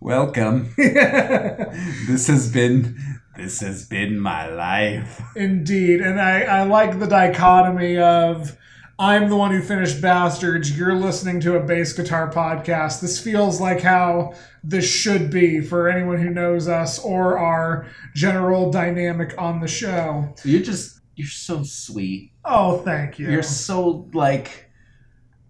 welcome. 0.00 0.72
This 0.76 2.26
has 2.26 2.50
been 2.52 2.96
this 3.36 3.60
has 3.60 3.86
been 3.86 4.18
my 4.18 4.48
life. 4.48 5.20
Indeed, 5.36 6.00
and 6.00 6.20
I, 6.20 6.40
I 6.40 6.62
like 6.64 6.98
the 6.98 7.06
dichotomy 7.06 7.98
of 7.98 8.56
I'm 8.98 9.28
the 9.28 9.36
one 9.36 9.50
who 9.50 9.60
finished 9.60 10.00
Bastards, 10.00 10.76
you're 10.76 10.94
listening 10.94 11.38
to 11.40 11.56
a 11.56 11.62
bass 11.62 11.92
guitar 11.92 12.32
podcast. 12.32 13.00
This 13.00 13.20
feels 13.20 13.60
like 13.60 13.82
how 13.82 14.32
this 14.64 14.90
should 14.90 15.30
be 15.30 15.60
for 15.60 15.90
anyone 15.90 16.18
who 16.18 16.30
knows 16.30 16.66
us 16.66 16.98
or 16.98 17.38
our 17.38 17.88
general 18.14 18.70
dynamic 18.70 19.34
on 19.36 19.60
the 19.60 19.68
show. 19.68 20.34
You're 20.44 20.62
just 20.62 21.00
you're 21.14 21.28
so 21.28 21.62
sweet. 21.62 22.32
Oh, 22.44 22.78
thank 22.78 23.18
you. 23.18 23.30
You're 23.30 23.42
so 23.42 24.08
like 24.14 24.70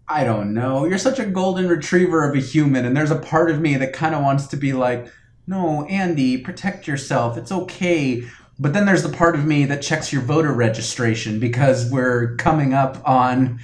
I 0.09 0.25
don't 0.25 0.53
know. 0.53 0.85
You're 0.85 0.99
such 0.99 1.21
a 1.21 1.27
golden 1.27 1.69
retriever 1.69 2.29
of 2.29 2.37
a 2.37 2.41
human 2.41 2.85
and 2.85 2.97
there's 2.97 3.13
a 3.13 3.19
part 3.19 3.49
of 3.51 3.61
me 3.61 3.77
that 3.77 3.93
kind 3.93 4.17
of 4.17 4.23
wants 4.23 4.49
to 4.49 4.57
be 4.57 4.73
like, 4.73 5.07
"No, 5.47 5.85
Andy, 5.87 6.39
protect 6.39 6.89
yourself. 6.89 7.37
It's 7.37 7.53
okay." 7.53 8.25
But 8.59 8.73
then 8.73 8.87
there's 8.87 9.03
the 9.03 9.11
part 9.11 9.35
of 9.35 9.45
me 9.45 9.65
that 9.67 9.83
checks 9.83 10.13
your 10.13 10.23
voter 10.23 10.53
registration 10.53 11.39
because 11.39 11.91
we're 11.91 12.37
coming 12.37 12.73
up 12.73 13.07
on 13.07 13.61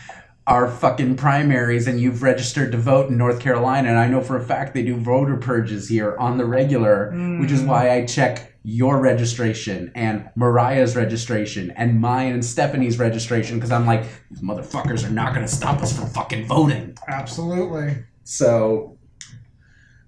our 0.46 0.68
fucking 0.68 1.16
primaries 1.16 1.86
and 1.86 2.00
you've 2.00 2.22
registered 2.22 2.72
to 2.72 2.78
vote 2.78 3.08
in 3.08 3.16
North 3.16 3.40
Carolina 3.40 3.88
and 3.88 3.98
I 3.98 4.08
know 4.08 4.20
for 4.20 4.36
a 4.36 4.44
fact 4.44 4.74
they 4.74 4.82
do 4.82 4.96
voter 4.96 5.36
purges 5.36 5.88
here 5.88 6.16
on 6.18 6.36
the 6.36 6.44
regular, 6.44 7.10
which 7.40 7.52
is 7.52 7.62
Mm. 7.62 7.66
why 7.68 7.90
I 7.90 8.04
check 8.06 8.52
your 8.64 8.98
registration 9.00 9.90
and 9.94 10.28
Mariah's 10.36 10.94
registration 10.96 11.70
and 11.72 12.00
mine 12.00 12.32
and 12.32 12.44
Stephanie's 12.44 12.98
registration 12.98 13.56
because 13.56 13.70
I'm 13.72 13.86
like 13.86 14.04
these 14.30 14.40
motherfuckers 14.42 15.06
are 15.08 15.12
not 15.12 15.32
going 15.32 15.46
to 15.46 15.52
stop 15.52 15.80
us 15.80 15.96
from 15.96 16.08
fucking 16.10 16.46
voting. 16.46 16.96
Absolutely. 17.08 17.96
So 18.24 18.98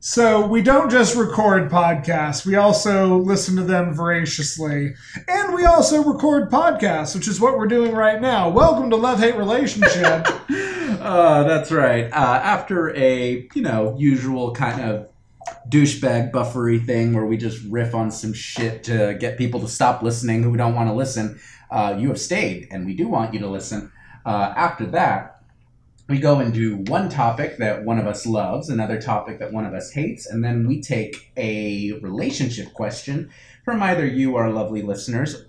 So 0.07 0.47
we 0.47 0.61
don't 0.61 0.91
just 0.91 1.17
record 1.17 1.71
podcasts, 1.71 2.45
we 2.45 2.57
also 2.57 3.17
listen 3.17 3.57
to 3.57 3.63
them 3.63 3.95
voraciously. 3.95 4.95
And 5.27 5.55
we 5.55 5.65
also 5.65 6.05
record 6.05 6.51
podcasts, 6.51 7.15
which 7.15 7.27
is 7.27 7.41
what 7.41 7.57
we're 7.57 7.69
doing 7.69 7.93
right 7.95 8.21
now. 8.21 8.51
Welcome 8.51 8.91
to 8.91 8.97
Love 8.97 9.21
Hate 9.21 9.35
Relationship. 9.35 10.29
uh, 11.01 11.45
that's 11.49 11.73
right. 11.73 12.05
Uh, 12.13 12.41
after 12.45 12.95
a 12.95 13.49
you 13.55 13.63
know 13.63 13.97
usual 13.99 14.53
kind 14.53 14.83
of 14.83 15.09
douchebag 15.71 16.33
buffery 16.33 16.81
thing 16.81 17.15
where 17.15 17.25
we 17.25 17.39
just 17.39 17.65
riff 17.71 17.95
on 17.95 18.11
some 18.11 18.35
shit 18.35 18.85
to 18.85 19.17
get 19.19 19.39
people 19.39 19.59
to 19.61 19.69
stop 19.69 20.03
listening 20.03 20.43
who 20.43 20.55
don't 20.55 20.75
want 20.75 20.91
to 20.91 20.95
listen, 20.95 21.41
uh, 21.71 21.97
you 21.99 22.09
have 22.09 22.21
stayed, 22.21 22.69
and 22.71 22.85
we 22.85 22.93
do 22.93 23.09
want 23.09 23.33
you 23.33 23.41
to 23.41 23.49
listen. 23.49 23.91
Uh, 24.27 24.53
after 24.55 24.85
that, 24.85 25.34
we 26.09 26.19
go 26.19 26.39
and 26.39 26.53
do 26.53 26.77
one 26.77 27.09
topic 27.09 27.57
that 27.59 27.85
one 27.85 27.99
of 27.99 28.07
us 28.07 28.27
loves, 28.27 28.69
another 28.69 29.01
topic 29.01 29.39
that 29.39 29.53
one 29.53 29.65
of 29.65 29.73
us 29.73 29.93
hates, 29.93 30.27
and 30.27 30.45
then 30.45 30.67
we 30.67 30.81
take 30.81 31.33
a 31.37 31.93
relationship 32.03 32.75
question 32.75 33.31
from 33.65 33.83
either 33.83 34.07
you, 34.07 34.37
our 34.37 34.51
lovely 34.51 34.83
listeners, 34.83 35.47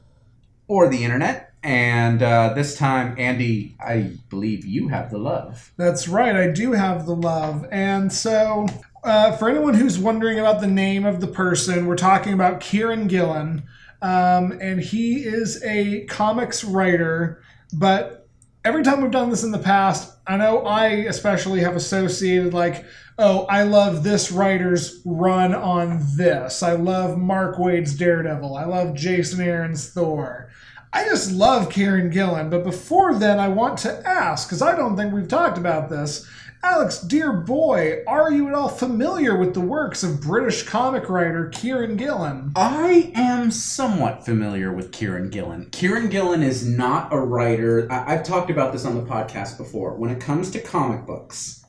or 0.67 0.87
the 0.87 1.03
internet. 1.03 1.51
And 1.61 2.23
uh, 2.23 2.53
this 2.53 2.77
time, 2.77 3.15
Andy, 3.17 3.75
I 3.79 4.13
believe 4.29 4.65
you 4.65 4.87
have 4.89 5.11
the 5.11 5.17
love. 5.17 5.73
That's 5.77 6.07
right, 6.07 6.35
I 6.35 6.51
do 6.51 6.71
have 6.71 7.05
the 7.05 7.15
love. 7.15 7.65
And 7.71 8.13
so, 8.13 8.67
uh, 9.03 9.35
for 9.35 9.49
anyone 9.49 9.73
who's 9.73 9.99
wondering 9.99 10.39
about 10.39 10.61
the 10.61 10.67
name 10.67 11.05
of 11.05 11.19
the 11.19 11.27
person, 11.27 11.85
we're 11.85 11.97
talking 11.97 12.33
about 12.33 12.61
Kieran 12.61 13.07
Gillen. 13.07 13.63
Um, 14.01 14.57
and 14.61 14.79
he 14.79 15.17
is 15.23 15.63
a 15.63 16.05
comics 16.05 16.63
writer, 16.63 17.41
but 17.73 18.24
every 18.65 18.83
time 18.83 19.01
we've 19.01 19.11
done 19.11 19.29
this 19.29 19.43
in 19.43 19.51
the 19.51 19.59
past, 19.59 20.17
I 20.27 20.35
know 20.37 20.65
I 20.65 20.87
especially 20.87 21.61
have 21.61 21.75
associated, 21.75 22.53
like, 22.53 22.83
oh, 23.17 23.45
I 23.45 23.63
love 23.63 24.03
this 24.03 24.31
writer's 24.31 25.01
run 25.05 25.53
on 25.53 26.01
this. 26.17 26.63
I 26.63 26.73
love 26.73 27.17
Mark 27.17 27.57
Waid's 27.59 27.95
Daredevil. 27.95 28.57
I 28.57 28.65
love 28.65 28.95
Jason 28.95 29.39
Aaron's 29.39 29.89
Thor. 29.89 30.49
I 30.91 31.05
just 31.05 31.31
love 31.31 31.69
Kieran 31.69 32.09
Gillen. 32.09 32.49
but 32.49 32.63
before 32.63 33.13
then, 33.15 33.39
I 33.39 33.49
want 33.49 33.77
to 33.79 34.01
ask, 34.07 34.47
because 34.47 34.61
I 34.61 34.75
don't 34.75 34.97
think 34.97 35.13
we've 35.13 35.27
talked 35.27 35.57
about 35.57 35.89
this. 35.89 36.27
Alex, 36.67 36.97
dear 36.99 37.31
boy, 37.31 38.03
are 38.07 38.31
you 38.31 38.47
at 38.47 38.55
all 38.55 38.67
familiar 38.67 39.37
with 39.37 39.53
the 39.53 39.61
works 39.61 40.01
of 40.01 40.19
British 40.19 40.63
comic 40.63 41.07
writer 41.09 41.47
Kieran 41.49 41.95
Gillen? 41.95 42.53
I 42.55 43.11
am 43.13 43.51
somewhat 43.51 44.25
familiar 44.25 44.73
with 44.73 44.91
Kieran 44.91 45.29
Gillen. 45.29 45.69
Kieran 45.71 46.09
Gillen 46.09 46.41
is 46.41 46.67
not 46.67 47.13
a 47.13 47.19
writer. 47.19 47.87
I- 47.91 48.13
I've 48.15 48.23
talked 48.23 48.49
about 48.49 48.73
this 48.73 48.83
on 48.83 48.95
the 48.95 49.03
podcast 49.03 49.57
before. 49.59 49.95
When 49.95 50.09
it 50.09 50.19
comes 50.19 50.49
to 50.51 50.59
comic 50.59 51.05
books, 51.05 51.63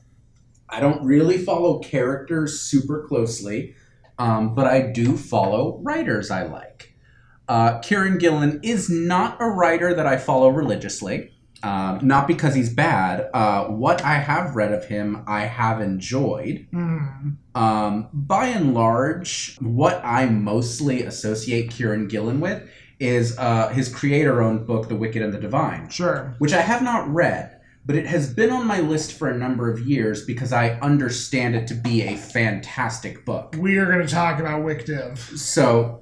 I 0.67 0.79
don't 0.79 1.05
really 1.05 1.37
follow 1.37 1.77
characters 1.77 2.59
super 2.59 3.05
closely, 3.07 3.75
um, 4.17 4.55
but 4.55 4.65
I 4.65 4.81
do 4.81 5.15
follow 5.15 5.79
writers 5.83 6.31
I 6.31 6.47
like. 6.47 6.95
Uh, 7.47 7.77
Kieran 7.79 8.17
Gillen 8.17 8.59
is 8.63 8.89
not 8.89 9.37
a 9.39 9.45
writer 9.47 9.93
that 9.93 10.07
I 10.07 10.17
follow 10.17 10.49
religiously. 10.49 11.33
Um, 11.63 11.99
not 12.03 12.27
because 12.27 12.53
he's 12.53 12.71
bad. 12.71 13.29
Uh, 13.33 13.65
what 13.65 14.03
I 14.03 14.15
have 14.15 14.55
read 14.55 14.71
of 14.73 14.85
him, 14.85 15.23
I 15.27 15.41
have 15.41 15.81
enjoyed. 15.81 16.67
Hmm. 16.71 16.97
Um, 17.55 18.09
by 18.13 18.47
and 18.47 18.73
large, 18.73 19.57
what 19.59 19.99
I 20.03 20.25
mostly 20.27 21.03
associate 21.03 21.71
Kieran 21.71 22.07
Gillen 22.07 22.39
with 22.39 22.69
is 22.99 23.37
uh, 23.37 23.69
his 23.69 23.93
creator 23.93 24.41
owned 24.41 24.65
book, 24.67 24.87
The 24.87 24.95
Wicked 24.95 25.21
and 25.21 25.33
the 25.33 25.39
Divine, 25.39 25.89
Sure. 25.89 26.35
which 26.39 26.53
I 26.53 26.61
have 26.61 26.81
not 26.81 27.07
read, 27.11 27.59
but 27.85 27.95
it 27.95 28.05
has 28.07 28.33
been 28.33 28.49
on 28.49 28.65
my 28.67 28.79
list 28.79 29.13
for 29.13 29.27
a 29.29 29.37
number 29.37 29.71
of 29.71 29.79
years 29.79 30.25
because 30.25 30.51
I 30.53 30.71
understand 30.81 31.55
it 31.55 31.67
to 31.67 31.73
be 31.75 32.01
a 32.03 32.15
fantastic 32.17 33.23
book. 33.25 33.55
We 33.57 33.77
are 33.77 33.85
going 33.85 34.05
to 34.05 34.11
talk 34.13 34.39
about 34.39 34.61
WicDiv. 34.63 35.17
So, 35.37 36.01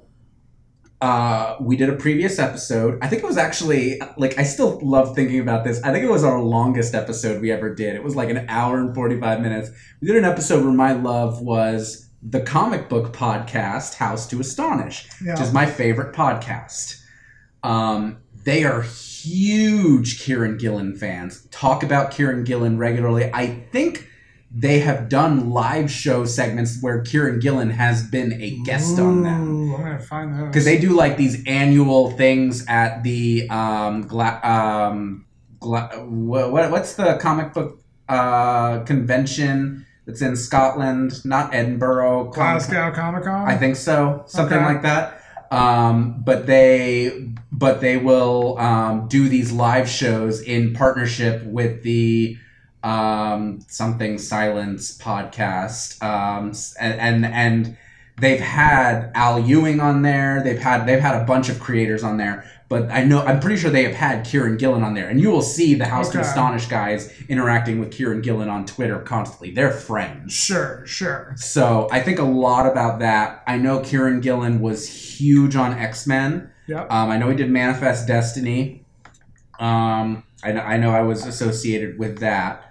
uh, 1.00 1.56
we 1.60 1.76
did 1.76 1.88
a 1.88 1.96
previous 1.96 2.38
episode. 2.38 2.98
I 3.02 3.08
think 3.08 3.22
it 3.22 3.26
was 3.26 3.36
actually 3.36 4.00
like 4.16 4.38
I 4.38 4.44
still 4.44 4.80
love 4.82 5.14
thinking 5.14 5.40
about 5.40 5.64
this. 5.64 5.82
I 5.82 5.92
think 5.92 6.04
it 6.04 6.10
was 6.10 6.24
our 6.24 6.40
longest 6.40 6.94
episode 6.94 7.42
we 7.42 7.52
ever 7.52 7.74
did. 7.74 7.94
It 7.94 8.02
was 8.02 8.16
like 8.16 8.30
an 8.30 8.46
hour 8.48 8.78
and 8.78 8.94
forty 8.94 9.20
five 9.20 9.40
minutes. 9.40 9.70
We 10.00 10.08
did 10.08 10.16
an 10.16 10.24
episode 10.24 10.64
where 10.64 10.72
my 10.72 10.92
love 10.92 11.42
was 11.42 12.08
the 12.22 12.40
comic 12.40 12.88
book 12.88 13.12
podcast 13.12 13.94
House 13.94 14.26
to 14.28 14.40
Astonish, 14.40 15.08
which 15.20 15.40
is 15.40 15.52
my 15.52 15.66
favorite 15.66 16.14
podcast. 16.14 17.02
Um, 17.62 18.18
they 18.44 18.64
are 18.64 18.82
huge 18.82 20.20
Kieran 20.22 20.56
Gillen 20.56 20.96
fans. 20.96 21.46
Talk 21.50 21.82
about 21.82 22.10
Kieran 22.10 22.44
Gillen 22.44 22.78
regularly. 22.78 23.30
I 23.32 23.66
think 23.70 24.08
they 24.58 24.78
have 24.80 25.08
done 25.10 25.50
live 25.50 25.90
show 25.90 26.24
segments 26.24 26.78
where 26.80 27.02
Kieran 27.02 27.40
Gillen 27.40 27.68
has 27.70 28.02
been 28.08 28.32
a 28.40 28.58
guest 28.64 28.98
on 28.98 29.22
them 29.22 29.74
I'm 29.74 29.98
to 29.98 30.02
find 30.02 30.34
those. 30.38 30.46
because 30.48 30.64
they 30.64 30.78
do 30.78 30.90
like 30.94 31.16
these 31.18 31.44
annual 31.46 32.10
things 32.12 32.64
at 32.66 33.02
the 33.02 33.48
um, 33.50 34.02
gla- 34.06 34.40
um 34.42 35.26
gla- 35.60 35.90
wha- 36.06 36.48
what, 36.48 36.70
what's 36.70 36.94
the 36.94 37.18
comic 37.20 37.52
book 37.52 37.82
uh, 38.08 38.80
convention 38.84 39.84
that's 40.06 40.22
in 40.22 40.36
Scotland, 40.36 41.24
not 41.24 41.52
Edinburgh. 41.52 42.30
Glasgow 42.32 42.92
Comic 42.92 43.24
Con? 43.24 43.48
I 43.48 43.56
think 43.58 43.74
so, 43.76 44.22
something 44.26 44.56
Okay. 44.56 44.64
like 44.66 44.82
that. 44.82 45.20
Um, 45.50 46.22
but 46.24 46.46
they 46.46 47.30
but 47.52 47.80
they 47.80 47.96
will 47.98 48.56
um, 48.58 49.06
do 49.08 49.28
these 49.28 49.52
live 49.52 49.88
shows 49.88 50.40
in 50.40 50.72
partnership 50.74 51.44
with 51.44 51.82
the 51.82 52.36
um, 52.82 53.60
something 53.68 54.18
silence 54.18 54.96
podcast 54.98 56.02
um, 56.02 56.52
and, 56.80 57.00
and 57.00 57.26
and 57.26 57.76
they've 58.20 58.40
had 58.40 59.10
Al 59.14 59.40
Ewing 59.40 59.80
on 59.80 60.02
there. 60.02 60.42
They've 60.42 60.58
had 60.58 60.86
they've 60.86 61.00
had 61.00 61.20
a 61.20 61.24
bunch 61.24 61.48
of 61.48 61.58
creators 61.60 62.02
on 62.04 62.16
there. 62.16 62.44
but 62.68 62.90
I 62.90 63.04
know 63.04 63.22
I'm 63.24 63.38
pretty 63.40 63.56
sure 63.56 63.70
they 63.70 63.84
have 63.84 63.94
had 63.94 64.24
Kieran 64.24 64.56
Gillen 64.56 64.82
on 64.82 64.94
there, 64.94 65.08
and 65.08 65.20
you 65.20 65.30
will 65.30 65.42
see 65.42 65.74
the 65.74 65.84
House 65.86 66.08
Okay. 66.08 66.18
of 66.20 66.24
Astonish 66.26 66.66
guys 66.66 67.12
interacting 67.28 67.78
with 67.80 67.92
Kieran 67.92 68.22
Gillen 68.22 68.48
on 68.48 68.64
Twitter 68.66 68.98
constantly. 69.00 69.50
They're 69.52 69.70
friends. 69.70 70.32
Sure, 70.32 70.84
sure. 70.86 71.32
So 71.36 71.88
I 71.92 72.00
think 72.00 72.18
a 72.18 72.24
lot 72.24 72.66
about 72.66 72.98
that. 73.00 73.42
I 73.46 73.56
know 73.58 73.80
Kieran 73.80 74.20
Gillen 74.20 74.60
was 74.60 74.88
huge 74.88 75.54
on 75.56 75.72
X 75.78 76.06
Men. 76.06 76.50
Yep. 76.68 76.90
Um, 76.90 77.10
I 77.10 77.16
know 77.18 77.28
he 77.30 77.36
did 77.36 77.50
Manifest 77.50 78.08
Destiny. 78.08 78.84
Um, 79.60 80.24
I, 80.42 80.52
I 80.52 80.76
know 80.76 80.90
I 80.90 81.02
was 81.02 81.24
associated 81.26 81.98
with 81.98 82.18
that. 82.18 82.65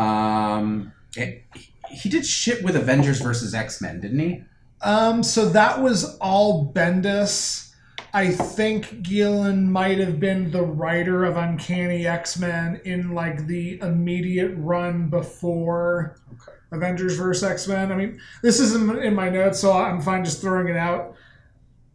Um, 0.00 0.92
it- 1.16 1.44
he 1.90 2.08
did 2.08 2.24
shit 2.24 2.62
with 2.62 2.76
Avengers 2.76 3.20
versus 3.20 3.52
X 3.52 3.80
Men, 3.80 4.00
didn't 4.00 4.20
he? 4.20 4.42
Um, 4.82 5.22
so 5.24 5.48
that 5.48 5.82
was 5.82 6.16
all 6.18 6.72
Bendis. 6.72 7.66
I 8.14 8.30
think 8.30 9.02
Gillen 9.02 9.70
might 9.70 9.98
have 9.98 10.18
been 10.20 10.50
the 10.52 10.62
writer 10.62 11.24
of 11.24 11.36
Uncanny 11.36 12.06
X 12.06 12.38
Men 12.38 12.80
in 12.84 13.12
like 13.14 13.46
the 13.48 13.80
immediate 13.80 14.54
run 14.56 15.08
before 15.10 16.16
Okay. 16.32 16.52
Avengers 16.72 17.16
vs 17.16 17.42
X 17.42 17.66
Men. 17.68 17.90
I 17.90 17.96
mean, 17.96 18.20
this 18.42 18.60
isn't 18.60 18.98
in 19.02 19.14
my 19.14 19.28
notes, 19.28 19.58
so 19.58 19.72
I'm 19.72 20.00
fine 20.00 20.24
just 20.24 20.40
throwing 20.40 20.68
it 20.68 20.76
out. 20.76 21.14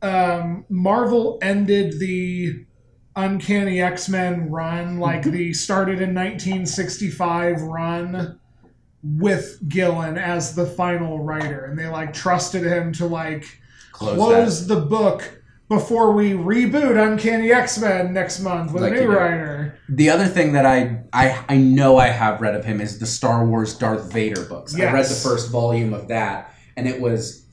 Um, 0.02 0.66
Marvel 0.70 1.40
ended 1.42 2.00
the 2.00 2.65
Uncanny 3.16 3.82
X 3.82 4.10
Men 4.10 4.50
run, 4.50 5.00
like 5.00 5.22
mm-hmm. 5.22 5.32
the 5.32 5.54
started 5.54 6.02
in 6.02 6.14
1965 6.14 7.62
run, 7.62 8.40
with 9.04 9.60
Gillen 9.70 10.18
as 10.18 10.56
the 10.56 10.66
final 10.66 11.20
writer, 11.24 11.66
and 11.66 11.78
they 11.78 11.88
like 11.88 12.14
trusted 12.14 12.64
him 12.64 12.92
to 12.94 13.06
like 13.06 13.46
Close, 13.92 14.18
close 14.18 14.68
the 14.68 14.82
book 14.82 15.42
before 15.70 16.12
we 16.12 16.32
reboot 16.32 17.02
Uncanny 17.02 17.52
X 17.52 17.78
Men 17.78 18.14
next 18.14 18.42
month 18.42 18.74
with 18.74 18.84
Like 18.84 18.94
a 18.94 18.96
you 18.96 19.02
new 19.02 19.16
writer. 19.16 19.80
that. 19.88 19.96
The 19.96 20.10
other 20.10 20.26
thing 20.26 20.54
that 20.54 20.66
I, 20.66 21.04
I 21.14 21.46
I 21.48 21.58
know 21.58 21.98
I 21.98 22.08
have 22.08 22.42
read 22.42 22.56
of 22.56 22.66
him 22.66 22.82
is 22.82 23.00
the 23.00 23.06
Star 23.06 23.46
Wars 23.46 23.78
Darth 23.78 24.12
Vader 24.12 24.44
books. 24.46 24.76
I 24.76 24.92
read 24.92 25.06
the 25.06 25.16
first 25.16 25.52
volume 25.52 25.94
of 25.94 26.10
that, 26.10 26.54
and 26.76 26.88
it 26.88 27.00
was 27.00 27.45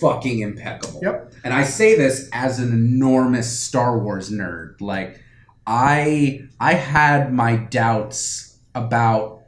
fucking 0.00 0.40
impeccable. 0.40 1.00
Yep. 1.02 1.32
And 1.44 1.54
I 1.54 1.64
say 1.64 1.96
this 1.96 2.28
as 2.32 2.58
an 2.58 2.72
enormous 2.72 3.58
Star 3.58 3.98
Wars 3.98 4.30
nerd. 4.30 4.80
Like 4.80 5.22
I 5.66 6.42
I 6.58 6.74
had 6.74 7.32
my 7.32 7.56
doubts 7.56 8.58
about 8.74 9.42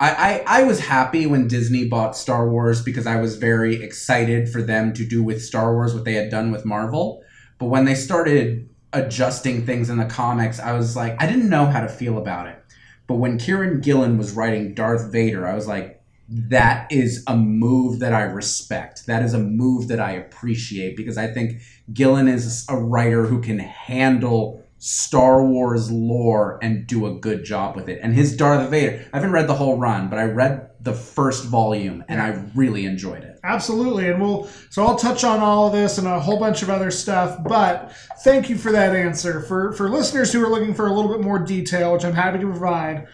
I, 0.00 0.44
I, 0.46 0.60
I 0.60 0.62
was 0.62 0.78
happy 0.78 1.26
when 1.26 1.48
Disney 1.48 1.88
bought 1.88 2.16
Star 2.16 2.48
Wars 2.48 2.82
because 2.82 3.06
I 3.06 3.20
was 3.20 3.36
very 3.36 3.82
excited 3.82 4.48
for 4.48 4.62
them 4.62 4.92
to 4.92 5.04
do 5.04 5.22
with 5.24 5.42
Star 5.42 5.74
Wars 5.74 5.92
what 5.92 6.04
they 6.04 6.14
had 6.14 6.30
done 6.30 6.52
with 6.52 6.64
Marvel. 6.64 7.22
But 7.58 7.66
when 7.66 7.84
they 7.84 7.96
started 7.96 8.68
adjusting 8.92 9.66
things 9.66 9.90
in 9.90 9.98
the 9.98 10.04
comics, 10.04 10.60
I 10.60 10.72
was 10.72 10.94
like, 10.94 11.20
I 11.20 11.26
didn't 11.26 11.50
know 11.50 11.66
how 11.66 11.80
to 11.80 11.88
feel 11.88 12.16
about 12.18 12.46
it. 12.46 12.62
But 13.08 13.16
when 13.16 13.38
Kieran 13.38 13.80
Gillen 13.80 14.18
was 14.18 14.32
writing 14.32 14.74
Darth 14.74 15.10
Vader, 15.10 15.46
I 15.46 15.54
was 15.54 15.66
like, 15.66 15.97
that 16.28 16.90
is 16.92 17.24
a 17.26 17.36
move 17.36 18.00
that 18.00 18.12
I 18.12 18.22
respect. 18.22 19.06
That 19.06 19.22
is 19.22 19.32
a 19.32 19.38
move 19.38 19.88
that 19.88 20.00
I 20.00 20.12
appreciate 20.12 20.96
because 20.96 21.16
I 21.16 21.26
think 21.26 21.62
Gillen 21.92 22.28
is 22.28 22.66
a 22.68 22.76
writer 22.76 23.24
who 23.24 23.40
can 23.40 23.58
handle 23.58 24.62
Star 24.78 25.44
Wars 25.44 25.90
lore 25.90 26.58
and 26.62 26.86
do 26.86 27.06
a 27.06 27.14
good 27.14 27.44
job 27.44 27.74
with 27.74 27.88
it. 27.88 27.98
And 28.02 28.14
his 28.14 28.36
Darth 28.36 28.70
Vader, 28.70 29.04
I 29.12 29.16
haven't 29.16 29.32
read 29.32 29.48
the 29.48 29.54
whole 29.54 29.78
run, 29.78 30.08
but 30.08 30.18
I 30.18 30.24
read 30.24 30.70
the 30.80 30.92
first 30.92 31.44
volume 31.44 32.04
and 32.08 32.20
I 32.20 32.44
really 32.54 32.84
enjoyed 32.84 33.24
it. 33.24 33.40
Absolutely, 33.42 34.08
and 34.08 34.20
we'll 34.20 34.48
so 34.70 34.84
I'll 34.84 34.96
touch 34.96 35.24
on 35.24 35.40
all 35.40 35.66
of 35.66 35.72
this 35.72 35.98
and 35.98 36.06
a 36.06 36.20
whole 36.20 36.38
bunch 36.38 36.62
of 36.62 36.70
other 36.70 36.90
stuff. 36.90 37.42
But 37.42 37.92
thank 38.22 38.48
you 38.48 38.56
for 38.56 38.70
that 38.72 38.94
answer. 38.94 39.40
For 39.40 39.72
for 39.72 39.88
listeners 39.88 40.32
who 40.32 40.44
are 40.44 40.50
looking 40.50 40.74
for 40.74 40.86
a 40.86 40.92
little 40.92 41.10
bit 41.10 41.20
more 41.20 41.38
detail, 41.38 41.92
which 41.92 42.04
I'm 42.04 42.14
happy 42.14 42.38
to 42.38 42.46
provide. 42.46 43.08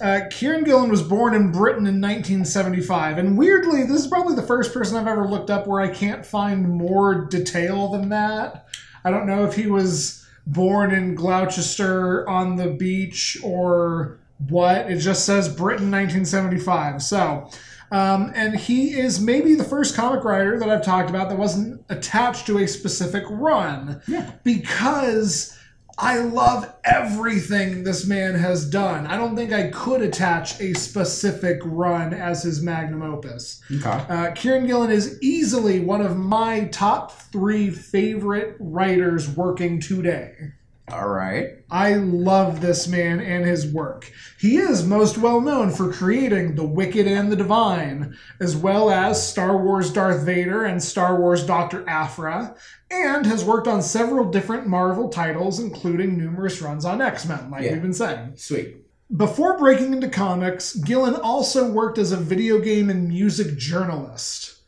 Uh, 0.00 0.20
Kieran 0.30 0.64
Gillen 0.64 0.90
was 0.90 1.02
born 1.02 1.34
in 1.34 1.52
Britain 1.52 1.86
in 1.86 2.00
1975, 2.00 3.18
and 3.18 3.38
weirdly, 3.38 3.84
this 3.84 4.00
is 4.02 4.06
probably 4.06 4.34
the 4.34 4.42
first 4.42 4.72
person 4.74 4.96
I've 4.96 5.06
ever 5.06 5.26
looked 5.26 5.50
up 5.50 5.66
where 5.66 5.80
I 5.80 5.88
can't 5.88 6.24
find 6.26 6.68
more 6.68 7.26
detail 7.26 7.88
than 7.88 8.08
that. 8.10 8.66
I 9.04 9.10
don't 9.10 9.26
know 9.26 9.44
if 9.44 9.54
he 9.54 9.66
was 9.66 10.26
born 10.46 10.92
in 10.92 11.14
Gloucester 11.14 12.28
on 12.28 12.56
the 12.56 12.68
beach 12.68 13.38
or 13.42 14.18
what. 14.48 14.90
It 14.90 14.98
just 14.98 15.24
says 15.24 15.48
Britain 15.48 15.90
1975. 15.90 17.02
So, 17.02 17.48
um, 17.92 18.32
and 18.34 18.56
he 18.56 18.98
is 18.98 19.20
maybe 19.20 19.54
the 19.54 19.64
first 19.64 19.94
comic 19.94 20.24
writer 20.24 20.58
that 20.58 20.68
I've 20.68 20.84
talked 20.84 21.08
about 21.08 21.28
that 21.28 21.38
wasn't 21.38 21.82
attached 21.88 22.46
to 22.46 22.58
a 22.58 22.66
specific 22.66 23.24
run 23.30 24.02
Yeah. 24.08 24.32
because 24.42 25.53
I 25.98 26.18
love 26.18 26.72
everything 26.84 27.84
this 27.84 28.06
man 28.06 28.34
has 28.34 28.68
done. 28.68 29.06
I 29.06 29.16
don't 29.16 29.36
think 29.36 29.52
I 29.52 29.70
could 29.70 30.02
attach 30.02 30.60
a 30.60 30.74
specific 30.74 31.60
run 31.64 32.12
as 32.12 32.42
his 32.42 32.62
magnum 32.62 33.02
opus. 33.02 33.62
Okay. 33.70 33.88
Uh, 33.90 34.32
Kieran 34.32 34.66
Gillen 34.66 34.90
is 34.90 35.18
easily 35.22 35.80
one 35.80 36.00
of 36.00 36.16
my 36.16 36.64
top 36.66 37.12
three 37.12 37.70
favorite 37.70 38.56
writers 38.58 39.28
working 39.28 39.80
today. 39.80 40.52
All 40.92 41.08
right. 41.08 41.46
I 41.70 41.94
love 41.94 42.60
this 42.60 42.86
man 42.86 43.18
and 43.18 43.46
his 43.46 43.66
work. 43.66 44.12
He 44.38 44.58
is 44.58 44.86
most 44.86 45.16
well 45.16 45.40
known 45.40 45.70
for 45.70 45.90
creating 45.90 46.56
The 46.56 46.66
Wicked 46.66 47.06
and 47.06 47.32
the 47.32 47.36
Divine, 47.36 48.14
as 48.38 48.54
well 48.54 48.90
as 48.90 49.26
Star 49.26 49.56
Wars 49.56 49.90
Darth 49.90 50.22
Vader 50.24 50.64
and 50.64 50.82
Star 50.82 51.18
Wars 51.18 51.44
Dr. 51.46 51.88
Aphra, 51.88 52.54
and 52.90 53.24
has 53.24 53.44
worked 53.44 53.66
on 53.66 53.80
several 53.80 54.30
different 54.30 54.66
Marvel 54.66 55.08
titles, 55.08 55.58
including 55.58 56.18
numerous 56.18 56.60
runs 56.60 56.84
on 56.84 57.00
X 57.00 57.24
Men, 57.26 57.50
like 57.50 57.62
Yeah. 57.64 57.72
we've 57.72 57.82
been 57.82 57.94
saying. 57.94 58.32
Sweet. 58.36 58.76
Before 59.16 59.58
breaking 59.58 59.94
into 59.94 60.08
comics, 60.08 60.74
Gillen 60.76 61.14
also 61.14 61.70
worked 61.70 61.96
as 61.98 62.12
a 62.12 62.16
video 62.18 62.58
game 62.60 62.90
and 62.90 63.08
music 63.08 63.56
journalist. 63.56 64.58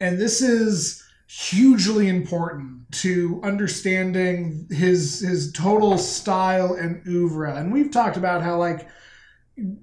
And 0.00 0.18
this 0.18 0.42
is 0.42 1.01
hugely 1.40 2.08
important 2.08 2.90
to 2.92 3.40
understanding 3.42 4.66
his 4.70 5.20
his 5.20 5.50
total 5.52 5.96
style 5.96 6.74
and 6.74 7.02
oeuvre. 7.06 7.56
And 7.56 7.72
we've 7.72 7.90
talked 7.90 8.18
about 8.18 8.42
how 8.42 8.58
like 8.58 8.86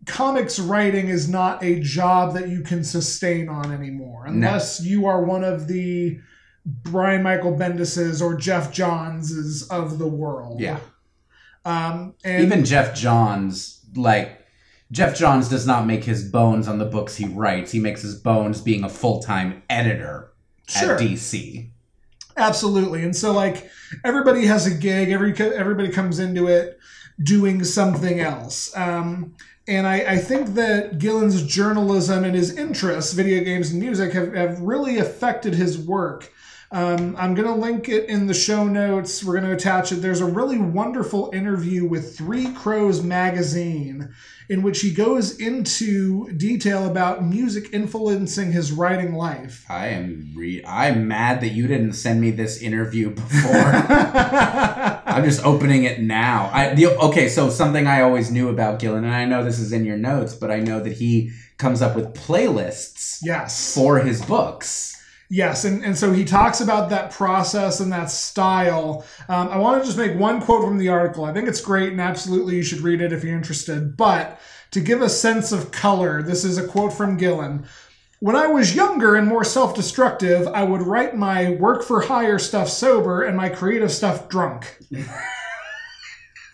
comics 0.06 0.60
writing 0.60 1.08
is 1.08 1.28
not 1.28 1.64
a 1.64 1.80
job 1.80 2.36
that 2.36 2.50
you 2.50 2.62
can 2.62 2.84
sustain 2.84 3.50
on 3.50 3.72
anymore 3.72 4.26
unless 4.28 4.84
you 4.84 5.08
are 5.08 5.24
one 5.24 5.44
of 5.44 5.68
the 5.68 6.20
Brian 6.66 7.24
Michael 7.24 7.54
Bendis's 7.54 8.22
or 8.22 8.36
Geoff 8.36 8.72
Johns's 8.72 9.68
of 9.70 9.98
the 9.98 10.08
world. 10.08 10.60
Yeah. 10.60 10.80
Um, 11.66 12.14
and 12.24 12.44
Even 12.44 12.64
Geoff 12.66 12.94
Johns, 12.94 13.84
like, 13.96 14.46
Geoff 14.92 15.16
Johns 15.16 15.50
does 15.50 15.66
not 15.66 15.86
make 15.86 16.04
his 16.04 16.30
bones 16.30 16.68
on 16.68 16.78
the 16.78 16.86
books 16.86 17.16
he 17.16 17.26
writes. 17.26 17.72
He 17.72 17.80
makes 17.80 18.02
his 18.02 18.16
bones 18.16 18.62
being 18.62 18.84
a 18.84 18.90
full 18.90 19.22
time 19.22 19.64
editor 19.70 20.29
Sure. 20.70 20.96
at 20.96 21.02
DC. 21.02 21.68
Absolutely. 22.38 23.04
And 23.04 23.16
so 23.16 23.32
like 23.32 23.70
everybody 24.04 24.46
has 24.46 24.66
a 24.66 24.72
gig, 24.72 25.10
every 25.10 25.36
everybody 25.38 25.90
comes 25.90 26.20
into 26.20 26.48
it 26.48 26.80
doing 27.22 27.64
something 27.64 28.20
else. 28.20 28.76
Um, 28.78 29.36
and 29.68 29.86
I, 29.86 30.14
I 30.14 30.18
think 30.18 30.56
that 30.56 30.98
Gillen's 30.98 31.44
journalism 31.44 32.24
and 32.24 32.34
his 32.34 32.56
interests, 32.58 33.14
video 33.14 33.44
games 33.44 33.72
and 33.72 33.80
music, 33.80 34.14
have, 34.14 34.34
have 34.34 34.60
really 34.62 34.98
affected 34.98 35.54
his 35.54 35.78
work. 35.78 36.32
Um, 36.72 37.16
I'm 37.18 37.36
going 37.36 37.48
to 37.48 37.54
link 37.54 37.90
it 37.90 38.10
in 38.10 38.28
the 38.28 38.34
show 38.34 38.66
notes. 38.66 39.24
We're 39.24 39.34
going 39.34 39.50
to 39.50 39.56
attach 39.56 39.92
it. 39.92 39.98
There's 39.98 40.22
a 40.22 40.26
really 40.26 40.58
wonderful 40.58 41.30
interview 41.34 41.86
with 41.86 42.18
Three 42.18 42.52
Crows 42.54 43.04
Magazine 43.04 44.14
in 44.50 44.64
which 44.64 44.82
he 44.82 44.92
goes 44.92 45.40
into 45.40 46.28
detail 46.32 46.90
about 46.90 47.24
music 47.24 47.72
influencing 47.72 48.52
his 48.52 48.72
writing 48.72 49.14
life. 49.14 49.64
I 49.70 49.90
am 49.90 50.34
re- 50.36 50.64
I'm 50.66 51.08
mad 51.08 51.42
that 51.42 51.50
you 51.50 51.68
didn't 51.68 51.94
send 51.94 52.20
me 52.20 52.32
this 52.32 52.60
interview 52.60 53.12
before. 53.12 53.52
I'm 53.54 55.24
just 55.24 55.46
opening 55.46 55.84
it 55.84 56.02
now. 56.02 56.50
I 56.52 56.74
the, 56.74 56.88
okay, 56.98 57.30
so 57.30 57.52
something 57.52 57.86
I 57.86 58.02
always 58.02 58.32
knew 58.32 58.50
about 58.50 58.80
Gillen, 58.80 59.04
and 59.04 59.14
I 59.14 59.26
know 59.26 59.44
this 59.44 59.60
is 59.60 59.72
in 59.72 59.86
your 59.86 59.98
notes, 59.98 60.34
but 60.34 60.50
I 60.50 60.60
know 60.60 60.80
that 60.80 60.94
he 60.94 61.32
comes 61.58 61.84
up 61.84 61.96
with 61.96 62.16
playlists 62.16 63.20
yes. 63.22 63.76
for 63.76 64.00
his 64.00 64.26
books. 64.26 64.99
Yes, 65.32 65.63
and, 65.63 65.84
and 65.86 65.96
so 65.96 66.12
he 66.12 66.26
talks 66.26 66.60
about 66.60 66.89
that 66.89 67.12
process 67.12 67.80
and 67.80 67.92
that 67.92 68.10
style. 68.10 69.06
Um, 69.28 69.50
I 69.50 69.58
want 69.58 69.80
to 69.80 69.86
just 69.86 69.98
make 69.98 70.18
one 70.18 70.42
quote 70.42 70.63
from 70.63 70.80
the 70.80 70.89
article. 70.89 71.24
I 71.24 71.34
think 71.34 71.48
it's 71.48 71.62
great, 71.62 71.92
and 71.92 72.02
absolutely 72.02 72.56
you 72.56 72.63
should 72.63 72.82
read 72.82 73.00
it 73.00 73.13
if 73.13 73.24
you're 73.24 73.36
interested. 73.38 73.96
But 73.96 74.39
to 74.72 74.80
give 74.80 75.04
a 75.04 75.10
sense 75.10 75.52
of 75.52 75.72
color, 75.72 76.24
this 76.24 76.44
is 76.44 76.58
a 76.58 76.68
quote 76.68 76.94
from 76.94 77.15
Gillen. 77.18 77.65
When 78.22 78.36
I 78.36 78.48
was 78.48 78.76
younger 78.76 79.15
and 79.15 79.28
more 79.28 79.44
self 79.44 79.76
destructive, 79.76 80.48
I 80.48 80.63
would 80.63 80.82
write 80.82 81.15
my 81.15 81.52
work 81.52 81.84
for 81.84 82.02
hire 82.02 82.39
stuff 82.39 82.68
sober 82.68 83.22
and 83.24 83.38
my 83.38 83.50
creative 83.50 83.92
stuff 83.92 84.30
drunk. 84.30 84.80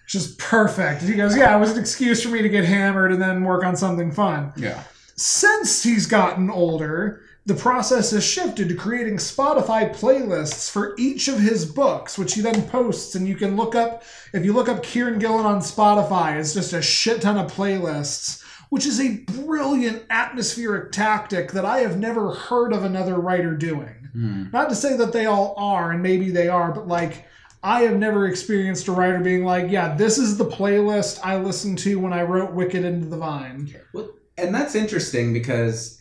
Just 0.07 0.37
perfect. 0.37 1.01
He 1.01 1.13
goes, 1.15 1.35
Yeah, 1.35 1.55
it 1.55 1.59
was 1.59 1.71
an 1.71 1.79
excuse 1.79 2.21
for 2.21 2.29
me 2.29 2.41
to 2.43 2.49
get 2.49 2.63
hammered 2.65 3.11
and 3.11 3.21
then 3.21 3.43
work 3.43 3.63
on 3.63 3.75
something 3.75 4.11
fun 4.11 4.53
Yeah. 4.55 4.83
since 5.15 5.81
he's 5.81 6.05
gotten 6.05 6.51
older 6.51 7.21
the 7.45 7.53
process 7.53 8.09
has 8.11 8.23
shifted 8.23 8.69
to 8.69 8.75
creating 8.75 9.17
Spotify 9.17 9.93
playlists 9.95 10.69
for 10.69 10.95
each 10.97 11.27
of 11.27 11.39
his 11.39 11.65
books, 11.65 12.17
which 12.17 12.33
he 12.33 12.41
then 12.41 12.67
posts. 12.69 13.13
And 13.13 13.27
you 13.27 13.35
can 13.35 13.55
look 13.55 13.75
up, 13.75 14.03
if 14.33 14.43
you 14.43 14.51
look 14.51 14.67
up 14.67 14.81
Kieran 14.81 15.19
Gillen 15.19 15.45
on 15.45 15.59
Spotify, 15.59 16.39
it's 16.39 16.55
just 16.55 16.73
a 16.73 16.81
shit 16.81 17.21
ton 17.21 17.37
of 17.37 17.53
playlists, 17.53 18.43
which 18.69 18.87
is 18.87 18.99
a 18.99 19.17
brilliant 19.17 20.03
atmospheric 20.09 20.91
tactic 20.91 21.51
that 21.51 21.65
I 21.65 21.79
have 21.79 21.99
never 21.99 22.33
heard 22.33 22.73
of 22.73 22.83
another 22.83 23.15
writer 23.15 23.55
doing. 23.55 24.09
Hmm. 24.13 24.45
Not 24.51 24.69
to 24.69 24.75
say 24.75 24.97
that 24.97 25.13
they 25.13 25.27
all 25.27 25.53
are, 25.55 25.91
and 25.91 26.01
maybe 26.01 26.31
they 26.31 26.47
are, 26.47 26.71
but 26.71 26.87
like, 26.87 27.25
I 27.61 27.81
have 27.81 27.97
never 27.97 28.27
experienced 28.27 28.87
a 28.87 28.91
writer 28.91 29.19
being 29.19 29.43
like, 29.43 29.69
yeah, 29.69 29.95
this 29.95 30.17
is 30.17 30.37
the 30.37 30.45
playlist 30.45 31.19
I 31.23 31.37
listened 31.37 31.77
to 31.79 31.99
when 31.99 32.13
I 32.13 32.21
wrote 32.23 32.53
Wicked 32.53 32.83
and 32.85 33.03
the 33.03 33.07
Divine. 33.07 33.73
Well, 33.93 34.11
and 34.37 34.53
that's 34.53 34.75
interesting 34.75 35.33
because 35.33 35.97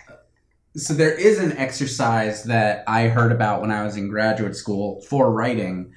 so 0.77 0.95
there 0.95 1.13
is 1.15 1.39
an 1.39 1.53
exercise 1.57 2.45
that 2.45 2.85
I 2.87 3.09
heard 3.09 3.33
about 3.33 3.61
when 3.61 3.71
I 3.71 3.85
was 3.85 3.97
in 3.97 4.09
graduate 4.09 4.57
school 4.57 5.01
for 5.03 5.31
writing, 5.33 5.93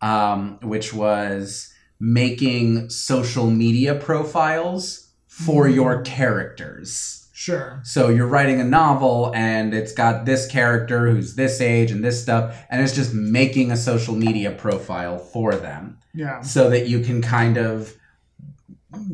um, 0.00 0.58
which 0.62 0.92
was 0.92 1.72
making 2.00 2.90
social 2.90 3.46
media 3.50 3.94
profiles 3.94 5.10
for 5.26 5.68
your 5.68 6.02
characters. 6.02 7.28
Sure. 7.32 7.80
So 7.84 8.08
you're 8.08 8.26
writing 8.26 8.60
a 8.60 8.64
novel 8.64 9.30
and 9.34 9.72
it's 9.74 9.92
got 9.92 10.24
this 10.24 10.46
character 10.46 11.10
who's 11.10 11.36
this 11.36 11.60
age 11.60 11.90
and 11.90 12.02
this 12.02 12.20
stuff, 12.20 12.56
and 12.70 12.82
it's 12.82 12.94
just 12.94 13.14
making 13.14 13.70
a 13.70 13.76
social 13.76 14.14
media 14.16 14.50
profile 14.50 15.18
for 15.18 15.54
them 15.54 15.98
Yeah. 16.14 16.40
so 16.40 16.70
that 16.70 16.88
you 16.88 17.00
can 17.00 17.22
kind 17.22 17.56
of 17.58 17.94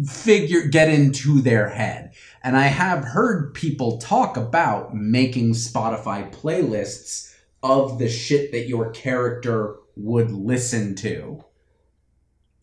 figure 0.06 0.62
get 0.68 0.88
into 0.88 1.40
their 1.42 1.68
head. 1.68 2.12
And 2.44 2.56
I 2.56 2.62
have 2.66 3.04
heard 3.04 3.54
people 3.54 3.98
talk 3.98 4.36
about 4.36 4.94
making 4.94 5.52
Spotify 5.52 6.32
playlists 6.32 7.32
of 7.62 7.98
the 7.98 8.08
shit 8.08 8.50
that 8.52 8.66
your 8.68 8.90
character 8.90 9.76
would 9.96 10.30
listen 10.32 10.94
to, 10.96 11.44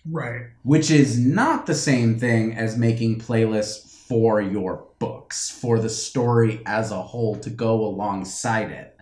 Right. 0.10 0.48
which 0.64 0.92
is 0.92 1.18
not 1.18 1.66
the 1.66 1.76
same 1.76 2.20
thing 2.20 2.54
as 2.54 2.78
making 2.78 3.20
playlists 3.22 3.88
for 4.08 4.42
your 4.42 4.88
books, 5.00 5.50
for 5.50 5.80
the 5.80 5.90
story 5.90 6.62
as 6.66 6.92
a 6.92 7.02
whole 7.02 7.36
to 7.38 7.50
go 7.50 7.86
alongside 7.86 8.72
it. 8.72 8.98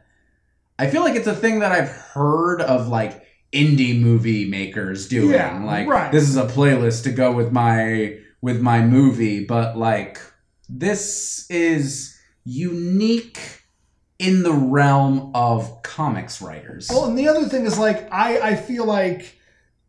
I 0.77 0.87
feel 0.87 1.01
like 1.01 1.15
it's 1.15 1.25
a 1.27 1.35
thing 1.35 1.59
that 1.59 1.71
I've 1.71 1.89
heard 1.89 2.61
of 2.61 2.87
like 2.87 3.23
indie 3.51 3.99
movie 3.99 4.47
makers 4.47 5.07
doing. 5.07 5.31
Yeah, 5.31 5.63
like 5.63 5.87
right. 5.87 6.11
this 6.11 6.29
is 6.29 6.37
a 6.37 6.45
playlist 6.45 7.03
to 7.03 7.11
go 7.11 7.31
with 7.31 7.51
my 7.51 8.19
with 8.41 8.61
my 8.61 8.81
movie, 8.85 9.43
but 9.45 9.75
like 9.77 10.19
this 10.69 11.49
is 11.49 12.17
unique 12.43 13.63
in 14.19 14.43
the 14.43 14.53
realm 14.53 15.31
of 15.35 15.81
comics 15.83 16.41
writers. 16.41 16.89
Well, 16.89 17.05
and 17.05 17.17
the 17.17 17.27
other 17.27 17.47
thing 17.47 17.65
is 17.65 17.77
like 17.77 18.11
I 18.11 18.39
I 18.39 18.55
feel 18.55 18.85
like 18.85 19.37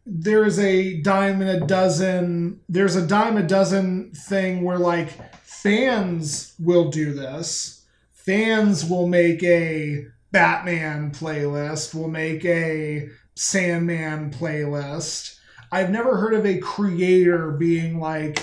there 0.05 0.45
is 0.45 0.59
a 0.59 1.01
dime 1.03 1.41
and 1.43 1.63
a 1.63 1.67
dozen. 1.67 2.61
There's 2.69 2.97
a 2.97 3.07
dime 3.07 3.37
a 3.37 3.43
dozen 3.43 4.13
thing 4.13 4.63
where 4.63 4.79
like 4.79 5.11
fans 5.43 6.55
will 6.59 6.91
do 6.91 7.13
this. 7.13 7.87
Fans 8.13 8.85
will 8.85 9.07
make 9.07 9.43
a 9.43 10.07
Batman 10.33 11.11
playlist. 11.11 11.95
Will 11.95 12.09
make 12.09 12.45
a 12.45 13.09
Sandman 13.35 14.31
playlist. 14.31 15.39
I've 15.71 15.91
never 15.91 16.17
heard 16.17 16.35
of 16.35 16.47
a 16.47 16.59
creator 16.59 17.53
being 17.53 18.01
like, 18.01 18.43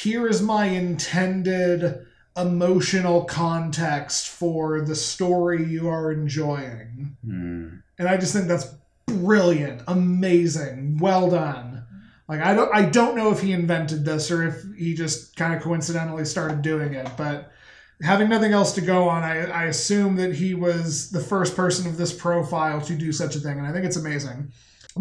here 0.00 0.26
is 0.26 0.40
my 0.40 0.66
intended 0.66 2.06
emotional 2.34 3.24
context 3.24 4.26
for 4.26 4.80
the 4.80 4.94
story 4.94 5.64
you 5.64 5.86
are 5.88 6.10
enjoying. 6.10 7.14
Hmm. 7.22 7.68
And 7.98 8.08
I 8.08 8.16
just 8.16 8.32
think 8.32 8.48
that's 8.48 8.74
brilliant, 9.04 9.82
amazing, 9.86 10.96
well 10.98 11.28
done. 11.28 11.84
Like 12.26 12.40
I 12.40 12.54
don't 12.54 12.74
I 12.74 12.86
don't 12.86 13.16
know 13.16 13.32
if 13.32 13.42
he 13.42 13.52
invented 13.52 14.04
this 14.04 14.30
or 14.30 14.42
if 14.48 14.64
he 14.78 14.94
just 14.94 15.36
kind 15.36 15.54
of 15.54 15.62
coincidentally 15.62 16.24
started 16.24 16.62
doing 16.62 16.94
it, 16.94 17.10
but 17.18 17.52
having 18.00 18.30
nothing 18.30 18.52
else 18.52 18.72
to 18.76 18.80
go 18.80 19.10
on, 19.10 19.22
I, 19.22 19.44
I 19.44 19.64
assume 19.64 20.16
that 20.16 20.34
he 20.34 20.54
was 20.54 21.10
the 21.10 21.20
first 21.20 21.54
person 21.54 21.86
of 21.86 21.98
this 21.98 22.14
profile 22.14 22.80
to 22.80 22.94
do 22.94 23.12
such 23.12 23.36
a 23.36 23.40
thing, 23.40 23.58
and 23.58 23.66
I 23.66 23.72
think 23.72 23.84
it's 23.84 23.98
amazing. 23.98 24.52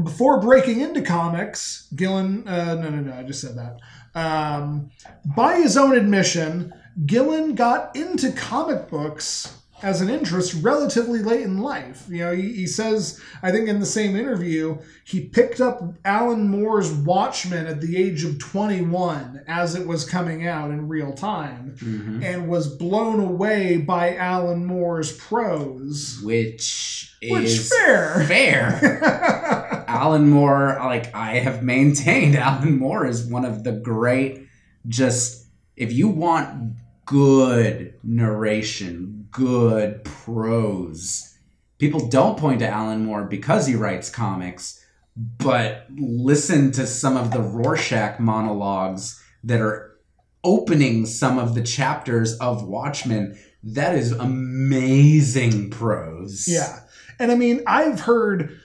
Before 0.03 0.39
breaking 0.39 0.79
into 0.79 1.01
comics, 1.01 1.87
Gillen, 1.95 2.47
uh, 2.47 2.75
no, 2.75 2.89
no, 2.89 3.01
no, 3.01 3.13
I 3.13 3.23
just 3.23 3.41
said 3.41 3.57
that. 3.57 3.79
Um, 4.15 4.91
by 5.35 5.57
his 5.57 5.77
own 5.77 5.95
admission, 5.95 6.73
Gillen 7.05 7.55
got 7.55 7.95
into 7.95 8.31
comic 8.31 8.89
books 8.89 9.57
as 9.83 9.99
an 9.99 10.09
interest 10.09 10.53
relatively 10.61 11.19
late 11.23 11.41
in 11.41 11.59
life. 11.59 12.03
You 12.07 12.19
know, 12.19 12.35
he, 12.35 12.53
he 12.53 12.67
says, 12.67 13.19
I 13.41 13.49
think 13.51 13.67
in 13.67 13.79
the 13.79 13.85
same 13.87 14.15
interview, 14.15 14.77
he 15.05 15.21
picked 15.21 15.59
up 15.59 15.81
Alan 16.05 16.47
Moore's 16.49 16.91
Watchmen 16.91 17.65
at 17.65 17.81
the 17.81 17.97
age 17.97 18.23
of 18.23 18.37
21 18.37 19.41
as 19.47 19.73
it 19.73 19.87
was 19.87 20.07
coming 20.07 20.45
out 20.47 20.69
in 20.69 20.87
real 20.87 21.13
time 21.13 21.75
Mhm. 21.79 22.23
and 22.23 22.47
was 22.47 22.67
blown 22.67 23.19
away 23.19 23.77
by 23.77 24.15
Alan 24.17 24.65
Moore's 24.67 25.13
prose. 25.13 26.19
Which 26.23 27.15
Which 27.23 27.45
is 27.45 27.69
fair. 27.73 28.23
fair. 28.27 29.60
Alan 29.91 30.29
Moore, 30.29 30.77
like 30.79 31.13
I 31.13 31.39
have 31.39 31.63
maintained, 31.63 32.35
Alan 32.47 32.77
Moore 32.77 33.05
is 33.05 33.25
one 33.25 33.45
of 33.45 33.63
the 33.63 33.73
great. 33.73 34.47
Just 34.87 35.47
if 35.75 35.91
you 35.91 36.07
want 36.07 36.75
good 37.05 37.93
narration, 38.03 39.27
good 39.31 40.03
prose, 40.03 41.37
people 41.77 42.07
don't 42.07 42.37
point 42.37 42.59
to 42.59 42.67
Alan 42.67 43.05
Moore 43.05 43.25
because 43.25 43.67
he 43.67 43.75
writes 43.75 44.09
comics, 44.09 44.83
but 45.15 45.85
listen 45.89 46.71
to 46.71 46.87
some 46.87 47.17
of 47.17 47.31
the 47.31 47.41
Rorschach 47.41 48.19
monologues 48.19 49.21
that 49.43 49.59
are 49.59 49.97
opening 50.43 51.05
some 51.05 51.37
of 51.37 51.53
the 51.53 51.61
chapters 51.61 52.37
of 52.37 52.67
Watchmen. 52.67 53.37
That 53.63 53.95
is 53.95 54.11
amazing 54.11 55.69
prose. 55.69 56.47
Yeah. 56.47 56.79
And 57.19 57.31
I 57.31 57.35
mean, 57.35 57.61
I've 57.67 57.99
heard 57.99 58.59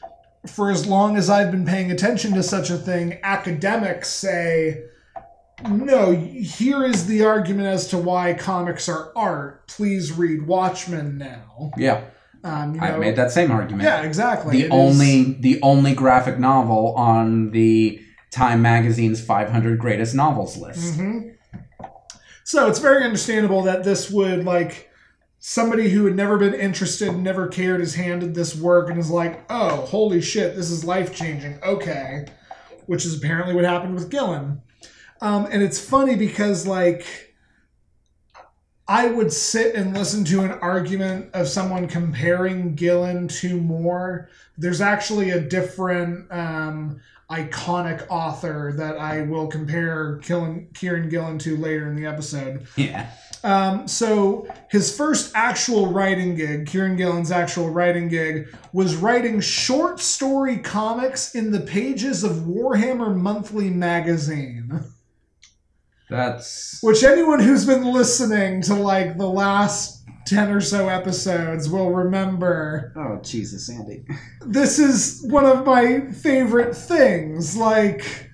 for 0.47 0.71
as 0.71 0.87
long 0.87 1.17
as 1.17 1.29
I've 1.31 1.51
been 1.51 1.67
paying 1.67 1.91
attention 1.91 2.35
to 2.35 2.43
such 2.43 2.71
a 2.71 2.77
thing, 2.77 3.19
academics 3.23 4.09
say, 4.09 4.83
no, 5.69 6.13
here 6.13 6.85
is 6.85 7.07
the 7.07 7.25
argument 7.25 7.69
as 7.69 7.89
to 7.89 7.99
why 7.99 8.35
comics 8.35 8.89
are 8.89 9.11
art. 9.17 9.67
Please 9.69 10.13
read 10.13 10.47
Watchmen 10.47 11.19
now. 11.19 11.71
Yeah. 11.77 12.05
Um, 12.45 12.75
you 12.75 12.81
I've 12.81 13.01
made 13.01 13.17
that 13.17 13.31
same 13.33 13.51
argument. 13.51 13.85
Yeah, 13.85 14.03
exactly. 14.03 14.53
the 14.59 14.63
It 14.65 14.67
is- 14.67 14.73
only 14.73 15.33
the 15.41 15.61
only 15.63 15.95
graphic 15.95 16.39
novel 16.39 16.95
on 16.95 17.51
the 17.51 18.01
Time 18.33 18.61
magazine's 18.61 19.21
500 19.25 19.79
greatest 19.79 20.15
novels 20.15 20.59
list. 20.59 20.99
Mhm. 20.99 21.33
So 22.45 22.69
it's 22.69 22.79
very 22.79 23.03
understandable 23.03 23.63
that 23.63 23.83
this 23.83 24.11
would 24.11 24.45
like 24.45 24.86
somebody 25.49 25.91
who 25.91 26.05
had 26.07 26.17
never 26.17 26.37
been 26.37 26.55
interested, 26.55 27.17
never 27.17 27.47
cared, 27.47 27.81
is 27.81 27.95
handed 27.95 28.35
this 28.35 28.57
work 28.57 28.91
and 28.91 28.99
is 28.99 29.11
like, 29.11 29.45
"Oh, 29.49 29.77
holy 29.87 30.21
shit, 30.21 30.57
this 30.57 30.73
is 30.73 30.85
life 30.85 31.15
changing." 31.15 31.61
Okay, 31.63 32.27
which 32.87 33.07
is 33.07 33.17
apparently 33.17 33.55
what 33.55 33.65
happened 33.65 33.95
with 33.95 34.11
Gillen. 34.11 34.61
Um, 35.21 35.47
and 35.49 35.63
it's 35.63 35.79
funny 35.79 36.17
because 36.17 36.67
like 36.67 37.07
I 38.89 39.07
would 39.07 39.33
sit 39.33 39.77
and 39.77 39.97
listen 39.97 40.25
to 40.25 40.43
an 40.43 40.51
argument 40.51 41.31
of 41.33 41.47
someone 41.47 41.87
comparing 41.87 42.75
Gillen 42.75 43.29
to 43.29 43.61
Moore. 43.61 44.29
There's 44.59 44.81
actually 44.81 45.31
a 45.31 45.41
different 45.41 46.31
um, 46.33 47.01
iconic 47.31 48.05
author 48.09 48.73
that 48.79 48.99
I 48.99 49.23
will 49.23 49.47
compare 49.47 50.19
Killen, 50.19 50.75
Kieran 50.75 51.09
Gillen 51.09 51.39
to 51.39 51.57
later 51.57 51.89
in 51.89 51.95
the 51.95 52.07
episode. 52.07 52.67
Yeah. 52.77 53.11
Um, 53.47 53.87
so 53.87 54.49
his 54.69 54.95
first 54.95 55.31
actual 55.37 55.93
writing 55.93 56.35
gig, 56.35 56.67
Kieran 56.67 56.97
Gillen's 56.97 57.31
actual 57.31 57.71
writing 57.71 58.09
gig, 58.09 58.53
was 58.73 58.97
writing 58.97 59.41
short 59.41 60.01
story 60.01 60.59
comics 60.59 61.37
in 61.37 61.53
the 61.53 61.61
pages 61.61 62.25
of 62.25 62.33
Warhammer 62.39 63.15
Monthly 63.15 63.71
magazine. 63.71 64.81
That's 66.11 66.81
Which 66.83 67.05
anyone 67.05 67.39
who's 67.39 67.65
been 67.65 67.85
listening 67.85 68.63
to 68.63 68.75
like 68.75 69.17
the 69.17 69.29
last 69.29 70.05
10 70.27 70.51
or 70.51 70.61
so 70.61 70.89
episodes 70.89 71.69
will 71.69 71.93
remember. 71.93 72.93
Oh 72.97 73.23
Jesus, 73.23 73.71
Andy. 73.71 74.05
This 74.49 74.79
is 74.79 75.25
one 75.29 75.45
of 75.45 75.67
my 75.67 76.13
favorite 76.13 76.77
things. 76.77 77.57
Like, 77.57 78.26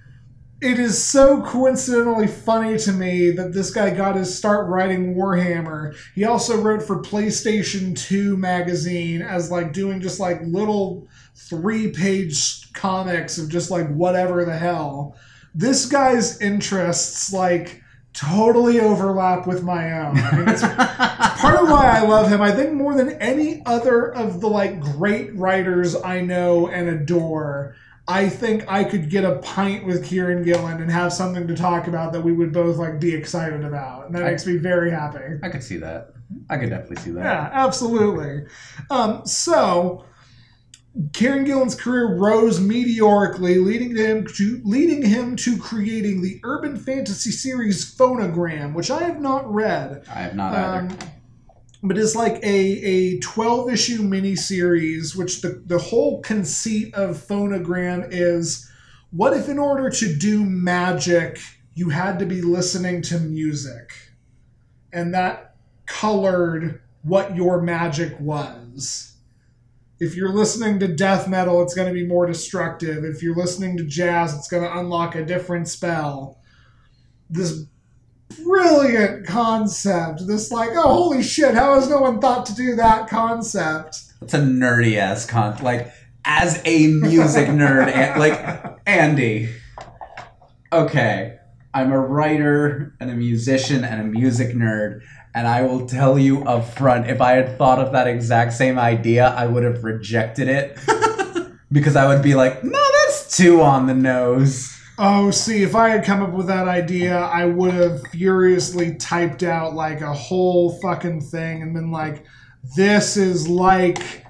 it 0.63 0.79
is 0.79 1.03
so 1.03 1.43
coincidentally 1.43 2.29
funny 2.29 2.79
to 2.79 2.93
me 2.93 3.33
that 3.33 3.53
this 3.53 3.73
guy 3.73 3.91
got 3.91 4.15
his 4.15 4.37
start 4.37 4.69
writing 4.69 5.17
Warhammer. 5.17 5.97
He 6.15 6.25
also 6.25 6.61
wrote 6.61 6.85
for 6.85 7.03
PlayStation 7.03 7.99
2 7.99 8.37
magazine 8.37 9.23
as 9.23 9.51
like 9.51 9.73
doing 9.73 10.01
just 10.01 10.21
like 10.21 10.41
little 10.43 11.09
three 11.35 11.91
page 11.91 12.73
comics 12.75 13.39
of 13.39 13.49
just 13.49 13.73
like 13.73 13.93
whatever 13.93 14.45
the 14.45 14.57
hell. 14.57 15.17
This 15.53 15.87
guy's 15.87 16.41
interests 16.41 17.33
like 17.33 17.83
totally 18.13 18.79
overlap 18.79 19.49
with 19.49 19.65
my 19.65 19.93
own. 20.01 20.17
I 20.17 20.37
mean, 20.37 20.49
it's 20.49 20.63
part 21.41 21.61
of 21.61 21.69
why 21.69 21.99
I 21.99 22.07
love 22.07 22.29
him. 22.29 22.41
I 22.41 22.53
think 22.53 22.73
more 22.73 22.95
than 22.95 23.21
any 23.21 23.63
other 23.67 24.15
of 24.15 24.41
the 24.41 24.49
like 24.49 24.81
great 24.81 25.35
writers 25.35 25.97
I 25.97 26.21
know 26.21 26.69
and 26.69 26.89
adore. 26.89 27.75
I 28.09 28.29
think 28.29 28.65
I 28.71 28.83
could 28.85 29.11
get 29.11 29.25
a 29.25 29.37
pint 29.37 29.87
with 29.87 30.05
Kieran 30.05 30.43
Gillen 30.43 30.83
and 30.83 30.91
have 30.91 31.13
something 31.13 31.47
to 31.47 31.55
talk 31.55 31.87
about 31.87 32.13
that 32.13 32.21
we 32.23 32.33
would 32.33 32.53
both 32.53 32.77
like 32.77 32.99
be 33.01 33.15
excited 33.15 33.65
about, 33.65 34.07
and 34.07 34.15
that 34.15 34.25
I- 34.25 34.31
makes 34.31 34.47
me 34.47 34.57
very 34.57 34.91
happy. 34.91 35.39
I 35.43 35.49
could 35.49 35.63
see 35.63 35.77
that. 35.79 36.15
I 36.51 36.57
could 36.57 36.71
definitely 36.71 36.97
see 36.97 37.11
that. 37.13 37.25
Yeah, 37.25 37.51
absolutely. 37.53 38.47
Um, 38.91 39.25
so, 39.27 40.05
Kieran 41.13 41.45
Gillen's 41.45 41.75
career 41.75 42.17
rose 42.17 42.61
meteorically, 42.61 43.59
leading 43.59 43.97
him 43.97 44.27
to 44.37 44.61
leading 44.65 45.05
him 45.05 45.37
to 45.37 45.57
creating 45.59 46.23
the 46.23 46.41
urban 46.45 46.77
fantasy 46.77 47.31
series 47.31 47.95
Phonogram, 47.95 48.75
which 48.75 48.91
I 48.91 49.03
have 49.05 49.21
not 49.21 49.51
read. 49.53 50.05
I 50.09 50.21
have 50.21 50.35
not 50.35 50.55
either. 50.55 50.97
But 51.83 51.99
it's 51.99 52.15
like 52.15 52.35
a, 52.45 52.47
a 52.47 53.19
12 53.19 53.73
issue 53.73 54.03
miniseries, 54.03 55.17
which 55.17 55.41
the, 55.41 55.63
the 55.67 55.79
whole 55.79 56.21
conceit 56.21 56.95
of 56.95 57.17
Phonogram 57.17 58.07
is 58.11 58.71
what 59.11 59.35
if, 59.35 59.49
in 59.49 59.59
order 59.59 59.91
to 59.91 60.17
do 60.17 60.45
magic, 60.45 61.39
you 61.75 61.91
had 61.91 62.19
to 62.21 62.27
be 62.27 62.41
listening 62.41 63.03
to 63.03 63.19
music? 63.19 63.93
And 64.93 65.13
that 65.13 65.57
colored 65.87 66.81
what 67.03 67.37
your 67.37 67.61
magic 67.61 68.19
was. 68.19 69.17
If 70.01 70.17
you're 70.17 70.33
listening 70.33 70.79
to 70.81 70.89
death 70.89 71.29
metal, 71.29 71.63
it's 71.63 71.75
going 71.75 71.89
to 71.89 71.95
be 71.95 72.07
more 72.07 72.27
destructive. 72.27 73.05
If 73.05 73.23
you're 73.23 73.37
listening 73.37 73.77
to 73.77 73.85
jazz, 73.85 74.35
it's 74.35 74.49
going 74.49 74.63
to 74.63 74.79
unlock 74.79 75.15
a 75.15 75.25
different 75.25 75.69
spell. 75.69 76.41
This 77.29 77.67
brilliant 78.41 79.27
concept. 79.27 80.27
This 80.27 80.51
like, 80.51 80.71
oh 80.73 80.89
holy 80.89 81.23
shit, 81.23 81.55
how 81.55 81.75
has 81.75 81.89
no 81.89 82.01
one 82.01 82.21
thought 82.21 82.47
to 82.47 82.55
do 82.55 82.77
that 82.77 83.09
concept? 83.09 84.01
It's 84.21 84.35
a 84.35 84.39
nerdy 84.39 84.97
ass 84.97 85.27
con. 85.27 85.57
Like 85.63 85.93
as 86.25 86.61
a 86.65 86.87
music 86.87 87.49
nerd, 87.49 87.93
and, 87.93 88.21
like 88.21 88.79
Andy. 88.87 89.55
Okay, 90.73 91.37
I'm 91.75 91.93
a 91.93 91.99
writer 91.99 92.95
and 93.01 93.11
a 93.11 93.15
musician 93.15 93.85
and 93.85 94.01
a 94.01 94.05
music 94.05 94.55
nerd, 94.55 95.03
and 95.35 95.47
I 95.47 95.63
will 95.63 95.87
tell 95.87 96.19
you 96.19 96.45
up 96.45 96.69
front, 96.75 97.09
if 97.09 97.21
I 97.21 97.33
had 97.33 97.59
thought 97.59 97.79
of 97.79 97.93
that 97.93 98.07
exact 98.07 98.53
same 98.55 98.79
idea, 98.79 99.29
I 99.29 99.47
would 99.47 99.65
have 99.65 99.85
rejected 99.85 100.49
it 100.49 100.79
because 101.73 101.97
I 101.97 102.07
would 102.07 102.23
be 102.23 102.35
like, 102.35 102.63
no, 102.65 102.83
that's 103.07 103.37
too 103.37 103.63
on 103.63 103.87
the 103.87 103.95
nose. 103.95 104.79
Oh, 104.99 105.31
see, 105.31 105.63
if 105.63 105.75
I 105.75 105.89
had 105.89 106.05
come 106.05 106.23
up 106.23 106.33
with 106.33 106.47
that 106.49 106.69
idea, 106.69 107.19
I 107.19 107.47
would 107.47 107.73
have 107.73 108.07
furiously 108.09 108.95
typed 108.97 109.43
out 109.43 109.75
like 109.75 110.01
a 110.01 110.13
whole 110.13 110.79
fucking 110.81 111.23
thing 111.23 111.63
and 111.63 111.73
been 111.73 111.91
like, 111.91 112.25
this 112.77 113.17
is 113.17 113.49
like, 113.49 114.25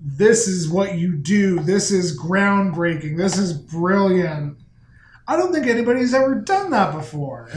this 0.00 0.48
is 0.48 0.68
what 0.68 0.96
you 0.96 1.16
do. 1.16 1.60
This 1.60 1.90
is 1.90 2.18
groundbreaking. 2.18 3.16
This 3.16 3.36
is 3.36 3.52
brilliant. 3.52 4.58
I 5.28 5.36
don't 5.36 5.52
think 5.52 5.66
anybody's 5.66 6.14
ever 6.14 6.36
done 6.36 6.70
that 6.70 6.94
before. 6.94 7.50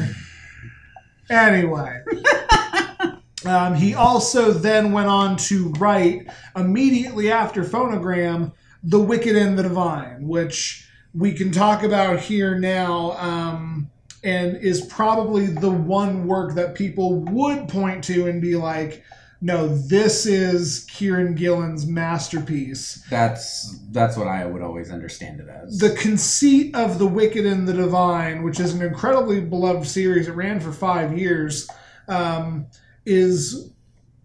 Anyway. 1.29 2.03
Um, 3.45 3.73
he 3.73 3.93
also 3.93 4.51
then 4.51 4.91
went 4.91 5.07
on 5.07 5.37
to 5.37 5.69
write 5.79 6.27
immediately 6.55 7.31
after 7.31 7.63
Phonogram, 7.63 8.51
The 8.83 8.99
Wicked 8.99 9.35
and 9.35 9.57
the 9.57 9.63
Divine, 9.63 10.27
which 10.27 10.88
we 11.13 11.33
can 11.33 11.51
talk 11.51 11.83
about 11.83 12.19
here 12.19 12.57
now, 12.57 13.11
um, 13.13 13.89
and 14.23 14.57
is 14.57 14.81
probably 14.81 15.47
the 15.47 15.71
one 15.71 16.27
work 16.27 16.55
that 16.55 16.75
people 16.75 17.15
would 17.15 17.67
point 17.67 18.03
to 18.05 18.27
and 18.27 18.41
be 18.41 18.55
like, 18.55 19.03
no, 19.41 19.69
this 19.69 20.25
is 20.25 20.85
Kieran 20.89 21.33
Gillen's 21.33 21.87
masterpiece. 21.87 23.01
That's 23.09 23.79
that's 23.91 24.17
what 24.17 24.27
I 24.27 24.45
would 24.45 24.61
always 24.61 24.91
understand 24.91 25.39
it 25.39 25.47
as. 25.47 25.77
The 25.77 25.95
conceit 25.95 26.75
of 26.75 26.99
The 26.99 27.07
Wicked 27.07 27.45
and 27.45 27.65
the 27.65 27.73
Divine, 27.73 28.43
which 28.43 28.59
is 28.59 28.73
an 28.73 28.81
incredibly 28.81 29.39
beloved 29.39 29.87
series, 29.87 30.27
it 30.27 30.33
ran 30.33 30.59
for 30.59 30.73
five 30.73 31.17
years, 31.17 31.69
um, 32.09 32.67
is 33.05 33.71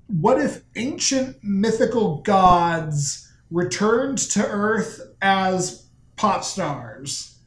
what 0.09 0.41
if 0.41 0.63
ancient 0.75 1.37
mythical 1.45 2.21
gods 2.23 3.33
returned 3.51 4.19
to 4.19 4.45
Earth 4.45 5.01
as 5.23 5.84
pop 6.17 6.45
stars? 6.45 7.39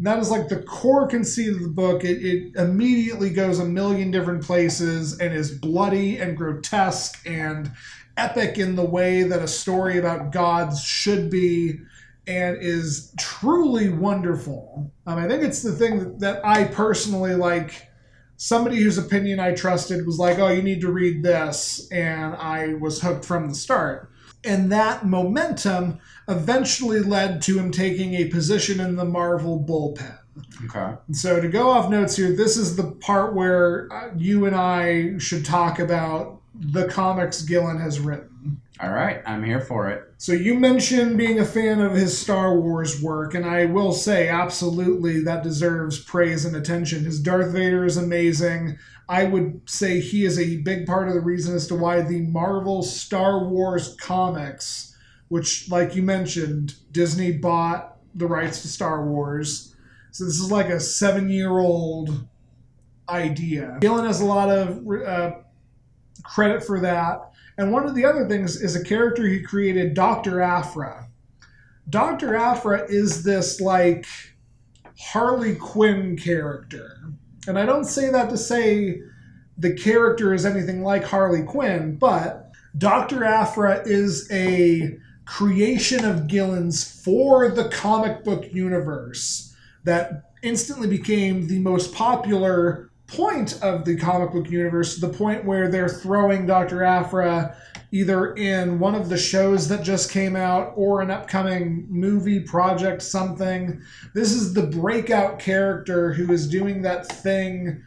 That 0.00 0.18
is 0.18 0.30
like 0.30 0.48
the 0.48 0.62
core 0.62 1.06
conceit 1.06 1.52
of 1.52 1.62
the 1.62 1.68
book. 1.68 2.04
It, 2.04 2.24
it 2.24 2.56
immediately 2.56 3.30
goes 3.30 3.58
a 3.58 3.64
million 3.64 4.10
different 4.10 4.42
places 4.42 5.18
and 5.20 5.32
is 5.32 5.52
bloody 5.52 6.18
and 6.18 6.36
grotesque 6.36 7.20
and 7.26 7.70
epic 8.16 8.58
in 8.58 8.76
the 8.76 8.84
way 8.84 9.22
that 9.22 9.42
a 9.42 9.48
story 9.48 9.98
about 9.98 10.32
gods 10.32 10.82
should 10.82 11.30
be 11.30 11.78
and 12.26 12.56
is 12.60 13.14
truly 13.18 13.88
wonderful. 13.88 14.90
Um, 15.06 15.18
I 15.18 15.28
think 15.28 15.42
it's 15.42 15.62
the 15.62 15.72
thing 15.72 16.18
that 16.18 16.44
I 16.44 16.64
personally 16.64 17.34
like. 17.34 17.88
Somebody 18.36 18.82
whose 18.82 18.98
opinion 18.98 19.38
I 19.38 19.54
trusted 19.54 20.04
was 20.04 20.18
like, 20.18 20.38
oh, 20.40 20.48
you 20.48 20.62
need 20.62 20.80
to 20.80 20.90
read 20.90 21.22
this. 21.22 21.88
And 21.92 22.34
I 22.34 22.74
was 22.74 23.00
hooked 23.00 23.24
from 23.24 23.48
the 23.48 23.54
start. 23.54 24.10
And 24.46 24.70
that 24.72 25.06
momentum 25.06 26.00
eventually 26.28 27.00
led 27.00 27.42
to 27.42 27.58
him 27.58 27.70
taking 27.70 28.14
a 28.14 28.26
position 28.26 28.80
in 28.80 28.96
the 28.96 29.04
Marvel 29.04 29.58
bullpen. 29.58 30.18
okay. 30.64 30.96
And 31.06 31.16
so 31.16 31.40
to 31.40 31.48
go 31.48 31.70
off 31.70 31.90
notes 31.90 32.16
here, 32.16 32.34
this 32.34 32.56
is 32.56 32.76
the 32.76 32.92
part 32.92 33.34
where 33.34 33.88
uh, 33.92 34.10
you 34.16 34.46
and 34.46 34.56
I 34.56 35.18
should 35.18 35.44
talk 35.44 35.78
about 35.78 36.40
the 36.54 36.86
comics 36.88 37.42
Gillen 37.42 37.78
has 37.78 38.00
written. 38.00 38.60
All 38.80 38.90
right, 38.90 39.22
I'm 39.24 39.44
here 39.44 39.60
for 39.60 39.88
it. 39.88 40.02
So 40.18 40.32
you 40.32 40.54
mentioned 40.54 41.16
being 41.16 41.38
a 41.38 41.44
fan 41.44 41.80
of 41.80 41.92
his 41.92 42.18
Star 42.18 42.58
Wars 42.58 43.00
work, 43.00 43.34
and 43.34 43.46
I 43.46 43.66
will 43.66 43.92
say 43.92 44.28
absolutely 44.28 45.22
that 45.22 45.44
deserves 45.44 46.00
praise 46.00 46.44
and 46.44 46.56
attention. 46.56 47.04
His 47.04 47.20
Darth 47.20 47.52
Vader 47.52 47.84
is 47.84 47.96
amazing. 47.96 48.76
I 49.08 49.24
would 49.24 49.60
say 49.66 50.00
he 50.00 50.24
is 50.24 50.38
a 50.38 50.58
big 50.58 50.86
part 50.86 51.08
of 51.08 51.14
the 51.14 51.20
reason 51.20 51.54
as 51.54 51.66
to 51.68 51.74
why 51.74 52.00
the 52.00 52.20
Marvel 52.20 52.82
Star 52.82 53.44
Wars 53.44 53.96
comics, 54.00 54.96
which, 55.28 55.70
like 55.70 55.94
you 55.94 56.02
mentioned, 56.02 56.74
Disney 56.90 57.32
bought 57.32 57.98
the 58.14 58.26
rights 58.26 58.62
to 58.62 58.68
Star 58.68 59.04
Wars. 59.06 59.74
So 60.12 60.24
this 60.24 60.38
is 60.38 60.50
like 60.50 60.68
a 60.68 60.80
seven 60.80 61.28
year 61.28 61.58
old 61.58 62.26
idea. 63.08 63.78
Gillen 63.80 64.06
has 64.06 64.20
a 64.20 64.24
lot 64.24 64.48
of 64.48 64.86
uh, 64.88 65.32
credit 66.22 66.64
for 66.64 66.80
that. 66.80 67.30
And 67.58 67.72
one 67.72 67.86
of 67.86 67.94
the 67.94 68.04
other 68.04 68.26
things 68.28 68.60
is 68.60 68.74
a 68.74 68.82
character 68.82 69.26
he 69.26 69.42
created, 69.42 69.94
Dr. 69.94 70.40
Aphra. 70.40 71.08
Dr. 71.88 72.34
Aphra 72.34 72.86
is 72.88 73.22
this 73.22 73.60
like 73.60 74.06
Harley 74.98 75.54
Quinn 75.54 76.16
character. 76.16 76.96
And 77.46 77.58
I 77.58 77.66
don't 77.66 77.84
say 77.84 78.10
that 78.10 78.30
to 78.30 78.38
say 78.38 79.00
the 79.58 79.74
character 79.74 80.32
is 80.34 80.46
anything 80.46 80.82
like 80.82 81.04
Harley 81.04 81.42
Quinn, 81.42 81.96
but 81.96 82.50
Dr. 82.76 83.24
Aphra 83.24 83.82
is 83.86 84.28
a 84.32 84.98
creation 85.26 86.04
of 86.04 86.26
Gillen's 86.26 87.02
for 87.02 87.48
the 87.50 87.68
comic 87.68 88.24
book 88.24 88.52
universe 88.52 89.54
that 89.84 90.30
instantly 90.42 90.88
became 90.88 91.46
the 91.46 91.58
most 91.60 91.94
popular 91.94 92.90
point 93.06 93.62
of 93.62 93.84
the 93.84 93.96
comic 93.96 94.32
book 94.32 94.50
universe 94.50 94.94
to 94.94 95.06
the 95.06 95.12
point 95.12 95.44
where 95.44 95.70
they're 95.70 95.88
throwing 95.88 96.46
Dr. 96.46 96.82
Aphra 96.82 97.56
either 97.94 98.34
in 98.34 98.80
one 98.80 98.96
of 98.96 99.08
the 99.08 99.16
shows 99.16 99.68
that 99.68 99.80
just 99.84 100.10
came 100.10 100.34
out 100.34 100.72
or 100.74 101.00
an 101.00 101.12
upcoming 101.12 101.86
movie 101.88 102.40
project 102.40 103.00
something. 103.00 103.80
This 104.14 104.32
is 104.32 104.52
the 104.52 104.64
breakout 104.64 105.38
character 105.38 106.12
who 106.12 106.32
is 106.32 106.48
doing 106.48 106.82
that 106.82 107.06
thing 107.06 107.84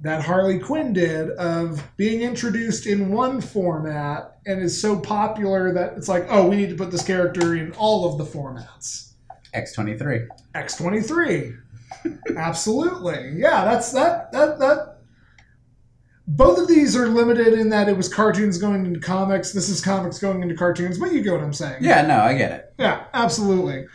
that 0.00 0.22
Harley 0.22 0.60
Quinn 0.60 0.92
did 0.92 1.30
of 1.30 1.82
being 1.96 2.20
introduced 2.20 2.86
in 2.86 3.10
one 3.10 3.40
format 3.40 4.38
and 4.46 4.62
is 4.62 4.80
so 4.80 4.96
popular 4.96 5.72
that 5.72 5.94
it's 5.94 6.06
like, 6.06 6.26
oh, 6.28 6.48
we 6.48 6.54
need 6.54 6.68
to 6.68 6.76
put 6.76 6.92
this 6.92 7.04
character 7.04 7.56
in 7.56 7.72
all 7.72 8.08
of 8.08 8.16
the 8.16 8.24
formats. 8.24 9.14
X23. 9.56 10.28
X23. 10.54 11.58
Absolutely. 12.36 13.32
Yeah, 13.34 13.64
that's 13.64 13.90
that 13.90 14.30
that 14.30 14.60
that 14.60 14.97
both 16.28 16.58
of 16.58 16.68
these 16.68 16.94
are 16.94 17.08
limited 17.08 17.54
in 17.54 17.70
that 17.70 17.88
it 17.88 17.96
was 17.96 18.12
cartoons 18.12 18.58
going 18.58 18.84
into 18.84 19.00
comics. 19.00 19.52
This 19.52 19.70
is 19.70 19.80
comics 19.80 20.18
going 20.18 20.42
into 20.42 20.54
cartoons, 20.54 20.98
but 20.98 21.10
you 21.10 21.22
get 21.22 21.32
what 21.32 21.42
I'm 21.42 21.54
saying. 21.54 21.78
Yeah, 21.80 22.02
no, 22.06 22.20
I 22.20 22.34
get 22.34 22.52
it. 22.52 22.74
Yeah, 22.78 23.04
absolutely. 23.14 23.86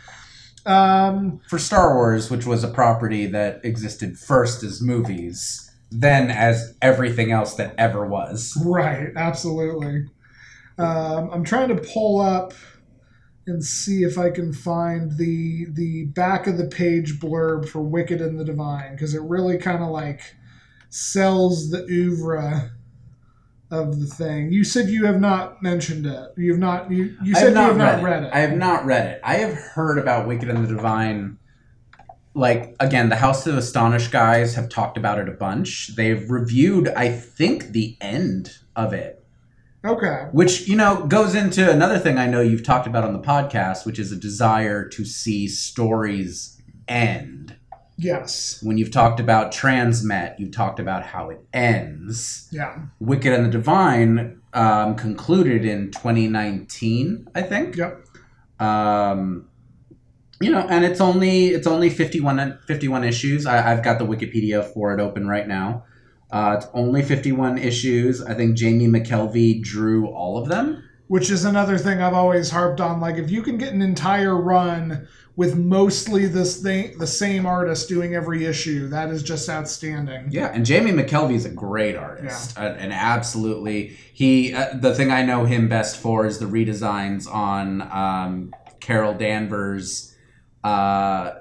Um, 0.66 1.40
For 1.48 1.60
Star 1.60 1.94
Wars, 1.94 2.30
which 2.30 2.44
was 2.44 2.64
a 2.64 2.68
property 2.68 3.26
that 3.26 3.64
existed 3.64 4.18
first 4.18 4.64
as 4.64 4.82
movies, 4.82 5.70
then 5.92 6.28
as 6.32 6.76
everything 6.82 7.30
else 7.30 7.54
that 7.54 7.72
ever 7.78 8.04
was. 8.04 8.60
right, 8.66 9.12
absolutely. 9.14 10.06
Um, 10.76 11.30
I'm 11.30 11.44
trying 11.44 11.68
to 11.68 11.76
pull 11.76 12.20
up 12.20 12.52
and 13.46 13.62
see 13.62 14.02
if 14.02 14.18
I 14.18 14.30
can 14.30 14.52
find 14.52 15.18
the 15.18 15.66
the 15.70 16.06
back 16.06 16.48
of 16.48 16.56
the 16.56 16.66
page 16.66 17.20
blurb 17.20 17.68
for 17.68 17.80
Wicked 17.80 18.20
and 18.20 18.40
the 18.40 18.44
Divine 18.44 18.92
because 18.92 19.14
it 19.14 19.22
really 19.22 19.58
kind 19.58 19.84
of 19.84 19.90
like 19.90 20.34
sells 20.94 21.70
the 21.70 21.84
oeuvre 21.90 22.70
of 23.72 23.98
the 23.98 24.06
thing. 24.06 24.52
You 24.52 24.62
said 24.62 24.88
you 24.88 25.06
have 25.06 25.20
not 25.20 25.60
mentioned 25.60 26.06
it. 26.06 26.32
You 26.36 26.52
have 26.52 26.60
not. 26.60 26.88
You, 26.88 27.16
you 27.24 27.34
said 27.34 27.56
have 27.56 27.72
you 27.72 27.78
not 27.78 27.94
have 27.94 28.02
read, 28.02 28.02
not 28.02 28.02
read 28.04 28.22
it. 28.22 28.26
it. 28.26 28.32
I 28.32 28.38
have 28.38 28.56
not 28.56 28.86
read 28.86 29.06
it. 29.08 29.20
I 29.24 29.34
have 29.38 29.54
heard 29.54 29.98
about 29.98 30.28
Wicked 30.28 30.48
and 30.48 30.64
the 30.64 30.72
Divine. 30.72 31.38
Like 32.32 32.76
again, 32.78 33.08
the 33.08 33.16
House 33.16 33.44
of 33.48 33.56
Astonish 33.56 34.06
guys 34.06 34.54
have 34.54 34.68
talked 34.68 34.96
about 34.96 35.18
it 35.18 35.28
a 35.28 35.32
bunch. 35.32 35.96
They've 35.96 36.30
reviewed, 36.30 36.88
I 36.88 37.10
think, 37.10 37.72
the 37.72 37.96
end 38.00 38.52
of 38.76 38.92
it, 38.92 39.24
okay. 39.84 40.28
which 40.30 40.68
you 40.68 40.76
know 40.76 41.06
goes 41.06 41.34
into 41.34 41.68
another 41.68 41.98
thing 41.98 42.18
I 42.18 42.26
know 42.26 42.40
you've 42.40 42.64
talked 42.64 42.86
about 42.86 43.02
on 43.02 43.12
the 43.12 43.20
podcast, 43.20 43.84
which 43.84 43.98
is 43.98 44.12
a 44.12 44.16
desire 44.16 44.88
to 44.90 45.04
see 45.04 45.48
stories 45.48 46.62
end. 46.86 47.56
Yes. 47.96 48.60
When 48.62 48.76
you've 48.76 48.90
talked 48.90 49.20
about 49.20 49.52
Transmet, 49.52 50.38
you've 50.38 50.52
talked 50.52 50.80
about 50.80 51.04
how 51.04 51.30
it 51.30 51.40
ends. 51.52 52.48
Yeah. 52.50 52.78
Wicked 52.98 53.32
and 53.32 53.46
the 53.46 53.50
Divine 53.50 54.40
um, 54.52 54.96
concluded 54.96 55.64
in 55.64 55.90
2019, 55.92 57.28
I 57.34 57.42
think. 57.42 57.76
Yep. 57.76 58.04
Um, 58.58 59.48
you 60.40 60.50
know, 60.50 60.66
and 60.68 60.84
it's 60.84 61.00
only 61.00 61.48
it's 61.48 61.66
only 61.66 61.90
51, 61.90 62.58
51 62.66 63.04
issues. 63.04 63.46
I, 63.46 63.72
I've 63.72 63.82
got 63.82 63.98
the 63.98 64.06
Wikipedia 64.06 64.64
for 64.64 64.92
it 64.92 65.00
open 65.00 65.28
right 65.28 65.46
now. 65.46 65.84
Uh, 66.30 66.56
it's 66.58 66.66
only 66.74 67.02
51 67.02 67.58
issues. 67.58 68.20
I 68.22 68.34
think 68.34 68.56
Jamie 68.56 68.88
McKelvie 68.88 69.62
drew 69.62 70.08
all 70.08 70.36
of 70.36 70.48
them. 70.48 70.82
Which 71.06 71.30
is 71.30 71.44
another 71.44 71.78
thing 71.78 72.00
I've 72.00 72.14
always 72.14 72.50
harped 72.50 72.80
on. 72.80 73.00
Like, 73.00 73.16
if 73.16 73.30
you 73.30 73.42
can 73.42 73.58
get 73.58 73.72
an 73.72 73.82
entire 73.82 74.34
run 74.34 75.06
with 75.36 75.56
mostly 75.56 76.26
this 76.26 76.62
thing, 76.62 76.96
the 76.98 77.06
same 77.06 77.44
artist 77.44 77.88
doing 77.88 78.14
every 78.14 78.44
issue, 78.44 78.88
that 78.88 79.10
is 79.10 79.22
just 79.22 79.48
outstanding. 79.48 80.28
Yeah, 80.30 80.46
and 80.52 80.64
Jamie 80.64 80.92
McKelvie 80.92 81.34
is 81.34 81.44
a 81.44 81.50
great 81.50 81.96
artist, 81.96 82.56
uh, 82.56 82.74
and 82.78 82.92
absolutely 82.92 83.96
he. 84.12 84.54
Uh, 84.54 84.74
the 84.74 84.94
thing 84.94 85.10
I 85.10 85.22
know 85.22 85.44
him 85.44 85.68
best 85.68 85.96
for 85.96 86.24
is 86.24 86.38
the 86.38 86.46
redesigns 86.46 87.28
on 87.28 87.82
um, 87.82 88.54
Carol 88.80 89.14
Danvers' 89.14 90.14
uh, 90.62 91.32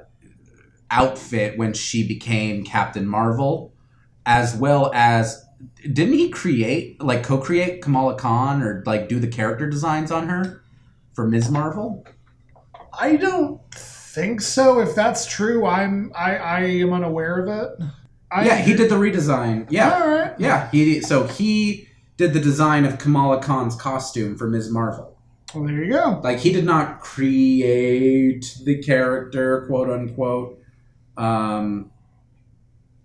outfit 0.89 1.57
when 1.57 1.73
she 1.73 2.07
became 2.07 2.63
Captain 2.63 3.07
Marvel, 3.07 3.73
as 4.25 4.55
well 4.55 4.91
as 4.95 5.45
didn't 5.81 6.13
he 6.13 6.29
create 6.29 7.01
like 7.01 7.23
co-create 7.23 7.81
Kamala 7.81 8.15
Khan 8.17 8.63
or 8.63 8.81
like 8.85 9.07
do 9.07 9.19
the 9.19 9.27
character 9.27 9.69
designs 9.69 10.11
on 10.11 10.29
her 10.29 10.63
for 11.13 11.27
Ms. 11.27 11.51
Marvel? 11.51 12.05
I 12.97 13.15
don't 13.15 13.59
think 13.73 14.41
so. 14.41 14.79
If 14.79 14.95
that's 14.95 15.25
true, 15.25 15.65
I'm 15.65 16.11
I, 16.15 16.35
I 16.37 16.59
am 16.61 16.93
unaware 16.93 17.39
of 17.39 17.47
it. 17.49 17.87
I, 18.31 18.45
yeah, 18.45 18.57
he 18.57 18.73
did 18.73 18.89
the 18.89 18.95
redesign. 18.95 19.67
Yeah, 19.69 19.93
All 19.93 20.07
right. 20.07 20.33
Yeah, 20.39 20.69
he 20.71 21.01
so 21.01 21.27
he 21.27 21.87
did 22.17 22.33
the 22.33 22.39
design 22.39 22.85
of 22.85 22.99
Kamala 22.99 23.41
Khan's 23.41 23.75
costume 23.75 24.37
for 24.37 24.47
Ms. 24.47 24.71
Marvel. 24.71 25.17
Well, 25.53 25.65
there 25.65 25.83
you 25.83 25.91
go. 25.91 26.19
Like 26.23 26.39
he 26.39 26.51
did 26.51 26.65
not 26.65 26.99
create 26.99 28.57
the 28.63 28.81
character, 28.81 29.65
quote 29.67 29.89
unquote, 29.89 30.59
um, 31.15 31.91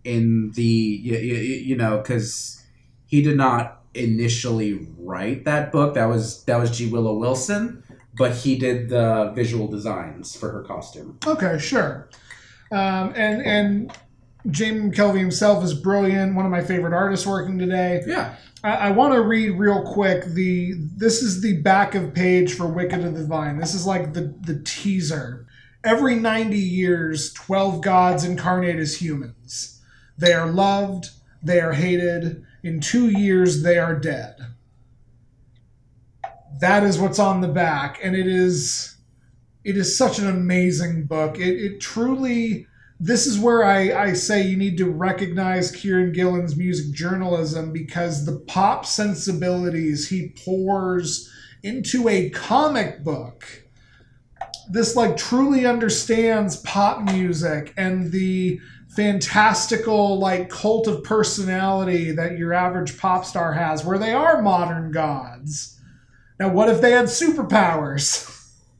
in 0.04 0.52
the 0.52 0.62
you, 0.62 1.16
you, 1.16 1.34
you 1.34 1.76
know 1.76 1.98
because 1.98 2.64
he 3.06 3.22
did 3.22 3.36
not 3.36 3.82
initially 3.94 4.86
write 4.98 5.44
that 5.44 5.72
book. 5.72 5.94
That 5.94 6.06
was 6.06 6.44
that 6.44 6.58
was 6.58 6.70
G 6.76 6.88
Willow 6.90 7.14
Wilson, 7.14 7.82
but 8.18 8.34
he 8.34 8.56
did 8.56 8.88
the 8.88 9.32
visual 9.34 9.68
designs 9.68 10.36
for 10.36 10.50
her 10.50 10.62
costume. 10.62 11.18
Okay, 11.26 11.58
sure. 11.58 12.08
Um, 12.70 13.12
and 13.16 13.42
and 13.42 13.92
Jamie 14.50 14.90
McKelvie 14.90 15.18
himself 15.18 15.64
is 15.64 15.74
brilliant. 15.74 16.34
One 16.34 16.44
of 16.44 16.50
my 16.50 16.62
favorite 16.62 16.92
artists 16.92 17.26
working 17.26 17.58
today. 17.58 18.02
Yeah, 18.06 18.34
I, 18.62 18.70
I 18.70 18.90
want 18.90 19.14
to 19.14 19.22
read 19.22 19.50
real 19.50 19.82
quick 19.82 20.24
the 20.26 20.74
this 20.96 21.22
is 21.22 21.40
the 21.40 21.60
back 21.62 21.94
of 21.94 22.12
page 22.12 22.54
for 22.54 22.66
Wicked 22.66 23.04
of 23.04 23.14
the 23.14 23.20
Divine. 23.20 23.58
This 23.58 23.74
is 23.74 23.86
like 23.86 24.12
the 24.12 24.34
the 24.42 24.60
teaser. 24.64 25.46
Every 25.84 26.16
90 26.16 26.58
years, 26.58 27.32
12 27.34 27.80
gods 27.82 28.24
incarnate 28.24 28.80
as 28.80 29.00
humans. 29.00 29.80
They 30.18 30.32
are 30.32 30.50
loved, 30.50 31.10
they 31.40 31.60
are 31.60 31.72
hated. 31.72 32.44
In 32.64 32.80
2 32.80 33.10
years 33.10 33.62
they 33.62 33.78
are 33.78 33.94
dead. 33.94 34.34
That 36.60 36.84
is 36.84 36.98
what's 36.98 37.18
on 37.18 37.40
the 37.40 37.48
back 37.48 38.00
and 38.02 38.16
it 38.16 38.26
is 38.26 38.96
it 39.64 39.76
is 39.76 39.98
such 39.98 40.18
an 40.18 40.26
amazing 40.26 41.04
book. 41.04 41.38
It 41.38 41.56
it 41.56 41.80
truly 41.80 42.66
this 43.00 43.26
is 43.26 43.38
where 43.38 43.64
I, 43.64 43.92
I 43.92 44.12
say 44.14 44.42
you 44.42 44.56
need 44.56 44.76
to 44.78 44.90
recognize 44.90 45.70
Kieran 45.70 46.12
Gillen's 46.12 46.56
music 46.56 46.92
journalism 46.92 47.72
because 47.72 48.26
the 48.26 48.40
pop 48.40 48.84
sensibilities 48.84 50.08
he 50.08 50.34
pours 50.44 51.30
into 51.62 52.08
a 52.08 52.30
comic 52.30 53.04
book. 53.04 53.44
This 54.70 54.96
like 54.96 55.16
truly 55.16 55.64
understands 55.64 56.56
pop 56.56 57.02
music 57.02 57.72
and 57.76 58.10
the 58.10 58.60
fantastical 58.88 60.18
like 60.18 60.48
cult 60.48 60.88
of 60.88 61.04
personality 61.04 62.10
that 62.12 62.36
your 62.36 62.52
average 62.52 62.98
pop 62.98 63.24
star 63.24 63.52
has, 63.52 63.84
where 63.84 63.98
they 63.98 64.12
are 64.12 64.42
modern 64.42 64.90
gods. 64.90 65.77
Now, 66.38 66.50
what 66.50 66.68
if 66.68 66.80
they 66.80 66.92
had 66.92 67.06
superpowers? 67.06 68.34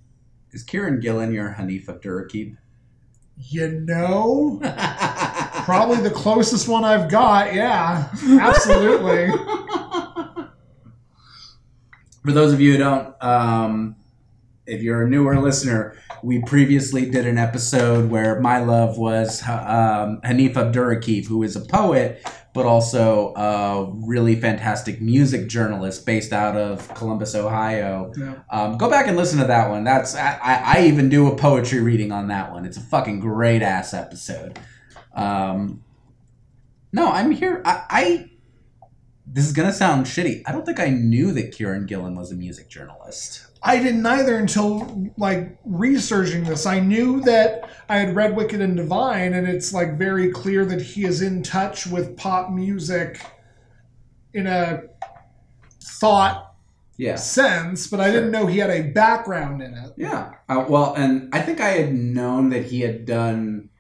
is 0.53 0.63
Kieran 0.63 1.01
Gillen 1.01 1.33
your 1.33 1.55
Hanif 1.59 1.87
Abdurraqib? 1.87 2.57
You 3.37 3.69
know, 3.69 4.59
probably 5.65 5.99
the 5.99 6.11
closest 6.11 6.67
one 6.67 6.85
I've 6.85 7.09
got. 7.09 7.55
Yeah, 7.55 8.09
absolutely. 8.41 9.29
For 12.25 12.33
those 12.33 12.53
of 12.53 12.61
you 12.61 12.73
who 12.73 12.79
don't, 12.79 13.15
um, 13.23 13.95
if 14.69 14.83
you're 14.83 15.03
a 15.03 15.09
newer 15.09 15.41
listener, 15.41 15.97
we 16.23 16.43
previously 16.43 17.11
did 17.11 17.27
an 17.27 17.39
episode 17.39 18.11
where 18.11 18.41
my 18.41 18.59
love 18.59 18.99
was 18.99 19.43
um, 19.43 20.21
Hanif 20.23 20.55
Abdurraqib, 20.55 21.27
who 21.27 21.43
is 21.43 21.57
a 21.57 21.61
poet, 21.61 22.23
but 22.53 22.67
also 22.67 23.35
a 23.35 23.91
really 24.07 24.37
fantastic 24.37 25.01
music 25.01 25.49
journalist 25.49 26.05
based 26.05 26.33
out 26.33 26.57
of 26.57 26.93
Columbus, 26.95 27.35
Ohio. 27.35 28.13
Yeah. 28.17 28.35
Um, 28.51 28.77
go 28.77 28.91
back 28.91 29.07
and 29.07 29.17
listen 29.17 29.39
to 29.39 29.47
that 29.47 29.71
one. 29.71 29.85
That's 29.85 30.15
I, 30.15 30.39
I, 30.43 30.63
I 30.77 30.85
even 30.87 31.09
do 31.09 31.29
a 31.29 31.37
poetry 31.37 31.81
reading 31.81 32.13
on 32.13 32.29
that 32.29 32.53
one. 32.53 32.65
It's 32.65 32.77
a 32.77 32.83
fucking 32.83 33.21
great 33.21 33.63
ass 33.63 33.95
episode. 33.95 34.59
Um, 35.15 35.83
no, 36.93 37.11
I'm 37.11 37.31
here. 37.31 37.63
I, 37.65 37.85
I 37.89 38.31
this 39.27 39.47
is 39.47 39.53
gonna 39.53 39.73
sound 39.73 40.07
shitty. 40.07 40.43
I 40.47 40.53
don't 40.53 40.65
think 40.65 40.81
I 40.81 40.89
knew 40.89 41.33
that 41.33 41.53
Kieran 41.53 41.87
Gillen 41.87 42.17
was 42.17 42.33
a 42.33 42.35
music 42.35 42.69
journalist. 42.69 43.47
I 43.63 43.79
didn't 43.83 44.07
either 44.07 44.37
until 44.39 45.11
like 45.17 45.59
researching 45.65 46.45
this. 46.45 46.65
I 46.67 46.81
knew 46.81 47.21
that 47.23 47.69
I 47.89 47.99
had 47.99 48.15
read 48.15 48.37
Wicked 48.37 48.61
and 48.61 48.77
Divine, 48.77 49.35
and 49.35 49.49
it's 49.49 49.73
like 49.73 49.99
very 49.99 50.31
clear 50.31 50.65
that 50.67 50.81
he 50.81 51.05
is 51.05 51.23
in 51.23 51.43
touch 51.43 51.87
with 51.87 52.17
pop 52.17 52.51
music 52.51 53.21
in 54.33 54.47
a 54.47 54.83
thought 55.81 56.55
Yeah. 56.97 57.17
sense, 57.17 57.87
but 57.87 58.01
I 58.01 58.11
didn't 58.11 58.31
know 58.31 58.47
he 58.47 58.59
had 58.59 58.71
a 58.71 58.83
background 58.91 59.63
in 59.63 59.75
it. 59.75 59.93
Yeah. 59.97 60.33
Uh, 60.49 60.65
well, 60.69 60.95
and 60.95 61.29
I 61.35 61.41
think 61.41 61.61
I 61.61 61.71
had 61.71 61.93
known 61.95 62.51
that 62.51 62.65
he 62.67 62.81
had 62.83 63.05
done 63.07 63.71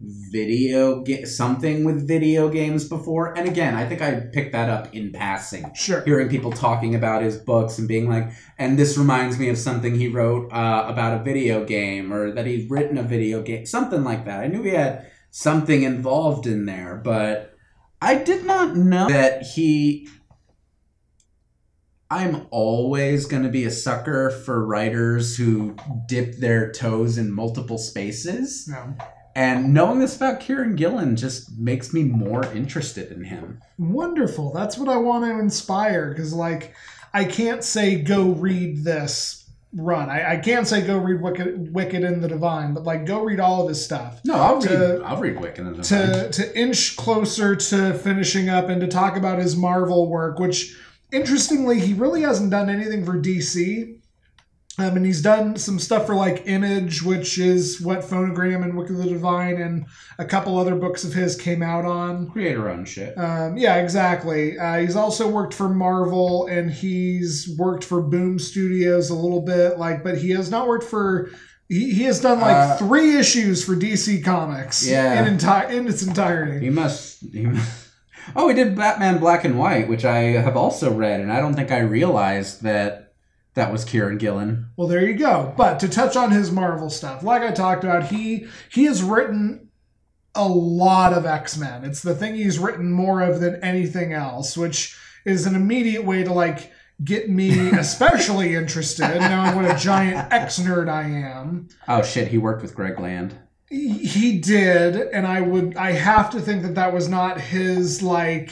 video 0.00 1.02
ga- 1.02 1.24
something 1.24 1.84
with 1.84 2.06
video 2.06 2.48
games 2.48 2.86
before. 2.86 3.36
And 3.36 3.48
again, 3.48 3.74
I 3.74 3.88
think 3.88 4.02
I 4.02 4.20
picked 4.32 4.52
that 4.52 4.68
up 4.68 4.94
in 4.94 5.12
passing. 5.12 5.72
Sure. 5.74 6.02
Hearing 6.02 6.28
people 6.28 6.52
talking 6.52 6.94
about 6.94 7.22
his 7.22 7.36
books 7.36 7.78
and 7.78 7.88
being 7.88 8.08
like, 8.08 8.30
and 8.58 8.78
this 8.78 8.98
reminds 8.98 9.38
me 9.38 9.48
of 9.48 9.56
something 9.56 9.94
he 9.94 10.08
wrote 10.08 10.52
uh, 10.52 10.84
about 10.86 11.20
a 11.20 11.24
video 11.24 11.64
game 11.64 12.12
or 12.12 12.32
that 12.32 12.46
he'd 12.46 12.70
written 12.70 12.98
a 12.98 13.02
video 13.02 13.42
game, 13.42 13.64
something 13.64 14.04
like 14.04 14.26
that. 14.26 14.40
I 14.40 14.48
knew 14.48 14.62
he 14.62 14.70
had 14.70 15.10
something 15.30 15.82
involved 15.82 16.46
in 16.46 16.66
there, 16.66 17.00
but 17.02 17.54
I 18.00 18.16
did 18.16 18.44
not 18.44 18.76
know 18.76 19.08
that 19.08 19.42
he 19.42 20.08
I'm 22.08 22.46
always 22.50 23.26
going 23.26 23.42
to 23.42 23.48
be 23.48 23.64
a 23.64 23.70
sucker 23.70 24.30
for 24.30 24.64
writers 24.64 25.36
who 25.36 25.74
dip 26.06 26.36
their 26.36 26.70
toes 26.70 27.18
in 27.18 27.32
multiple 27.32 27.78
spaces. 27.78 28.68
No. 28.68 28.94
And 29.36 29.74
knowing 29.74 29.98
this 29.98 30.16
about 30.16 30.40
Kieran 30.40 30.76
Gillen 30.76 31.14
just 31.14 31.58
makes 31.58 31.92
me 31.92 32.04
more 32.04 32.44
interested 32.54 33.12
in 33.12 33.22
him. 33.24 33.60
Wonderful. 33.78 34.50
That's 34.52 34.78
what 34.78 34.88
I 34.88 34.96
want 34.96 35.26
to 35.26 35.38
inspire 35.38 36.08
because, 36.08 36.32
like, 36.32 36.74
I 37.12 37.24
can't 37.24 37.62
say 37.62 38.00
go 38.00 38.30
read 38.30 38.82
this 38.82 39.48
run. 39.74 40.08
I, 40.08 40.32
I 40.32 40.36
can't 40.38 40.66
say 40.66 40.80
go 40.86 40.96
read 40.96 41.20
Wicked, 41.20 41.74
Wicked 41.74 42.02
and 42.02 42.24
the 42.24 42.28
Divine, 42.28 42.72
but 42.72 42.84
like 42.84 43.04
go 43.04 43.22
read 43.24 43.38
all 43.38 43.62
of 43.62 43.68
his 43.68 43.84
stuff. 43.84 44.20
No, 44.24 44.34
I'll 44.34 44.56
read. 44.56 44.68
To- 44.68 45.02
I'll 45.04 45.20
read 45.20 45.38
Wicked 45.38 45.66
and 45.66 45.76
the 45.76 45.82
Divine. 45.82 46.12
to 46.12 46.30
to 46.30 46.58
inch 46.58 46.96
closer 46.96 47.54
to 47.54 47.92
finishing 47.94 48.48
up 48.48 48.68
and 48.70 48.80
to 48.80 48.86
talk 48.86 49.16
about 49.16 49.38
his 49.38 49.54
Marvel 49.54 50.08
work, 50.08 50.38
which 50.38 50.74
interestingly 51.12 51.78
he 51.80 51.92
really 51.92 52.22
hasn't 52.22 52.50
done 52.50 52.70
anything 52.70 53.04
for 53.04 53.20
DC. 53.20 53.95
Um, 54.78 54.96
and 54.96 55.06
he's 55.06 55.22
done 55.22 55.56
some 55.56 55.78
stuff 55.78 56.04
for 56.06 56.14
like 56.14 56.42
Image, 56.46 57.02
which 57.02 57.38
is 57.38 57.80
what 57.80 58.00
Phonogram 58.00 58.62
and 58.62 58.76
Wicked 58.76 58.98
the 58.98 59.04
Divine 59.08 59.56
and 59.60 59.86
a 60.18 60.24
couple 60.26 60.58
other 60.58 60.74
books 60.74 61.02
of 61.02 61.14
his 61.14 61.34
came 61.34 61.62
out 61.62 61.86
on. 61.86 62.28
Creator 62.30 62.68
owned 62.68 62.86
shit. 62.86 63.16
Um, 63.16 63.56
yeah, 63.56 63.76
exactly. 63.76 64.58
Uh, 64.58 64.78
he's 64.80 64.94
also 64.94 65.28
worked 65.30 65.54
for 65.54 65.70
Marvel 65.70 66.46
and 66.46 66.70
he's 66.70 67.48
worked 67.58 67.84
for 67.84 68.02
Boom 68.02 68.38
Studios 68.38 69.08
a 69.08 69.14
little 69.14 69.40
bit, 69.40 69.78
like, 69.78 70.04
but 70.04 70.18
he 70.18 70.30
has 70.32 70.50
not 70.50 70.68
worked 70.68 70.84
for. 70.84 71.30
He, 71.70 71.94
he 71.94 72.02
has 72.04 72.20
done 72.20 72.38
like 72.40 72.54
Uh, 72.54 72.76
three 72.76 73.16
issues 73.16 73.64
for 73.64 73.74
DC 73.74 74.22
Comics. 74.22 74.86
Yeah. 74.86 75.20
in 75.22 75.26
entire 75.26 75.68
in 75.70 75.88
its 75.88 76.02
entirety. 76.02 76.60
He 76.64 76.70
must. 76.70 77.24
He 77.32 77.46
must. 77.46 77.88
Oh, 78.36 78.48
he 78.48 78.54
did 78.54 78.76
Batman 78.76 79.18
Black 79.18 79.44
and 79.44 79.58
White, 79.58 79.88
which 79.88 80.04
I 80.04 80.18
have 80.32 80.56
also 80.56 80.92
read, 80.92 81.20
and 81.20 81.32
I 81.32 81.40
don't 81.40 81.54
think 81.54 81.70
I 81.72 81.78
realized 81.78 82.62
that 82.62 83.05
that 83.56 83.72
was 83.72 83.84
Kieran 83.86 84.18
Gillen. 84.18 84.66
Well, 84.76 84.86
there 84.86 85.02
you 85.02 85.14
go. 85.14 85.54
But 85.56 85.80
to 85.80 85.88
touch 85.88 86.14
on 86.14 86.30
his 86.30 86.52
Marvel 86.52 86.90
stuff, 86.90 87.22
like 87.22 87.42
I 87.42 87.50
talked 87.50 87.84
about, 87.84 88.04
he 88.04 88.46
he 88.70 88.84
has 88.84 89.02
written 89.02 89.70
a 90.34 90.46
lot 90.46 91.14
of 91.14 91.24
X 91.24 91.56
Men. 91.56 91.82
It's 91.82 92.02
the 92.02 92.14
thing 92.14 92.34
he's 92.34 92.58
written 92.58 92.92
more 92.92 93.22
of 93.22 93.40
than 93.40 93.56
anything 93.64 94.12
else, 94.12 94.58
which 94.58 94.96
is 95.24 95.46
an 95.46 95.54
immediate 95.54 96.04
way 96.04 96.22
to 96.22 96.32
like 96.32 96.70
get 97.02 97.30
me 97.30 97.70
especially 97.70 98.54
interested, 98.54 99.18
knowing 99.20 99.56
what 99.56 99.64
a 99.64 99.78
giant 99.78 100.30
X 100.30 100.60
nerd 100.60 100.90
I 100.90 101.04
am. 101.04 101.68
Oh 101.88 102.02
shit, 102.02 102.28
he 102.28 102.36
worked 102.36 102.60
with 102.60 102.74
Greg 102.74 103.00
Land. 103.00 103.36
He 103.70 103.94
he 103.94 104.38
did, 104.38 104.96
and 104.96 105.26
I 105.26 105.40
would 105.40 105.78
I 105.78 105.92
have 105.92 106.28
to 106.30 106.42
think 106.42 106.62
that 106.62 106.74
that 106.74 106.92
was 106.92 107.08
not 107.08 107.40
his 107.40 108.02
like 108.02 108.50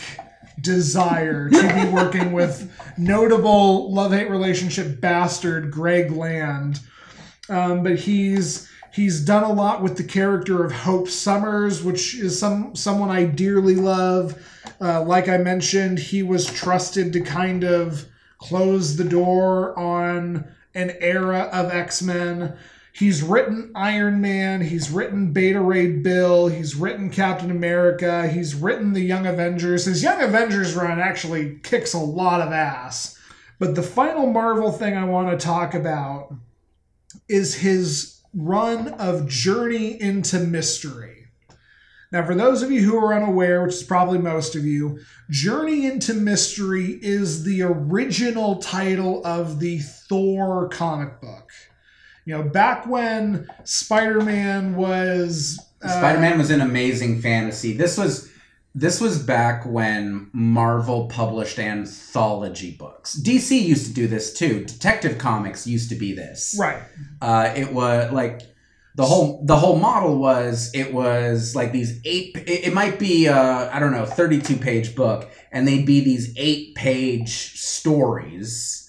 desire 0.61 1.49
to 1.51 1.75
be 1.75 1.93
working 1.93 2.33
with 2.33 2.71
notable 2.97 3.93
love 3.93 4.13
hate 4.13 4.31
relationship 4.31 5.01
bastard 5.01 5.71
Greg 5.71 6.11
Land. 6.11 6.81
Um, 7.49 7.83
but 7.83 7.97
he's 7.97 8.69
he's 8.93 9.21
done 9.21 9.45
a 9.45 9.53
lot 9.53 9.83
with 9.83 9.97
the 9.97 10.05
character 10.05 10.65
of 10.65 10.73
Hope 10.73 11.09
Summers, 11.09 11.83
which 11.83 12.15
is 12.15 12.39
some 12.39 12.75
someone 12.75 13.11
I 13.11 13.25
dearly 13.25 13.75
love. 13.75 14.41
Uh, 14.81 15.03
like 15.03 15.29
I 15.29 15.37
mentioned, 15.37 15.99
he 15.99 16.23
was 16.23 16.47
trusted 16.47 17.13
to 17.13 17.21
kind 17.21 17.65
of 17.65 18.07
close 18.39 18.97
the 18.97 19.05
door 19.05 19.79
on 19.79 20.45
an 20.75 20.97
era 21.01 21.51
of 21.53 21.71
X 21.71 22.03
Men. 22.03 22.57
He's 22.97 23.25
written 23.25 23.73
Iron 23.75 24.21
Man, 24.21 24.61
he's 24.61 24.89
written 24.89 25.33
Beta 25.33 25.61
Ray 25.61 25.89
Bill, 25.89 26.47
he's 26.47 26.77
written 26.77 27.11
Captain 27.11 27.51
America, 27.51 28.29
he's 28.29 28.55
written 28.55 28.93
the 28.93 29.01
Young 29.01 29.27
Avengers. 29.27 29.87
His 29.87 30.01
Young 30.01 30.23
Avengers 30.23 30.77
run 30.77 31.01
actually 31.01 31.59
kicks 31.65 31.93
a 31.93 31.99
lot 31.99 32.41
of 32.41 32.53
ass. 32.53 33.19
But 33.59 33.75
the 33.75 33.83
final 33.83 34.33
Marvel 34.33 34.71
thing 34.71 34.97
I 34.97 35.07
want 35.07 35.29
to 35.29 35.45
talk 35.45 35.75
about 35.75 36.33
is 37.29 37.57
his 37.57 38.21
run 38.33 38.89
of 38.95 39.27
Journey 39.29 40.01
into 40.01 40.39
Mystery. 40.39 41.27
Now, 42.13 42.25
for 42.25 42.37
those 42.37 42.63
of 42.63 42.71
you 42.71 42.83
who 42.83 42.97
are 42.97 43.13
unaware, 43.13 43.65
which 43.65 43.75
is 43.75 43.83
probably 43.83 44.19
most 44.19 44.55
of 44.55 44.65
you, 44.65 45.01
Journey 45.31 45.87
into 45.87 46.15
Mystery 46.15 47.01
is 47.03 47.43
the 47.43 47.63
original 47.63 48.59
title 48.59 49.21
of 49.27 49.59
the 49.59 49.81
Thor 49.81 50.69
comic 50.69 51.21
book. 51.21 51.51
You 52.25 52.39
know, 52.39 52.43
back 52.43 52.87
when 52.87 53.49
Spider 53.65 54.21
Man 54.21 54.77
was. 54.77 55.59
uh, 55.83 55.89
Spider-Man 55.89 56.39
was 56.39 56.51
in 56.51 56.61
Amazing 56.61 57.21
Fantasy. 57.21 57.77
This 57.77 57.99
was 57.99 58.31
this 58.75 59.01
was 59.01 59.23
back 59.23 59.65
when 59.65 60.31
Marvel 60.33 61.07
published 61.07 61.59
anthology 61.59 62.73
books. 62.73 63.15
DC 63.17 63.61
used 63.61 63.87
to 63.87 63.93
do 63.93 64.09
this 64.09 64.33
too. 64.33 64.65
Detective 64.65 65.17
Comics 65.19 65.67
used 65.67 65.91
to 65.91 65.95
be 65.95 66.13
this. 66.13 66.57
Right. 66.59 66.83
Uh, 67.21 67.53
it 67.55 67.73
was 67.73 68.13
like 68.13 68.41
the 68.97 69.05
whole 69.05 69.45
the 69.45 69.57
whole 69.57 69.77
model 69.77 70.19
was 70.19 70.71
it 70.75 70.93
was 70.93 71.55
like 71.55 71.73
these 71.73 72.01
eight. 72.05 72.37
It, 72.37 72.69
it 72.69 72.75
might 72.75 72.99
be 72.99 73.29
uh, 73.29 73.69
I 73.71 73.79
don't 73.79 73.93
know 73.93 74.07
thirty 74.07 74.41
two 74.41 74.57
page 74.57 74.97
book, 74.97 75.31
and 75.53 75.69
they'd 75.69 75.87
be 75.87 76.01
these 76.01 76.33
eight 76.37 76.75
page 76.75 77.61
stories 77.61 78.84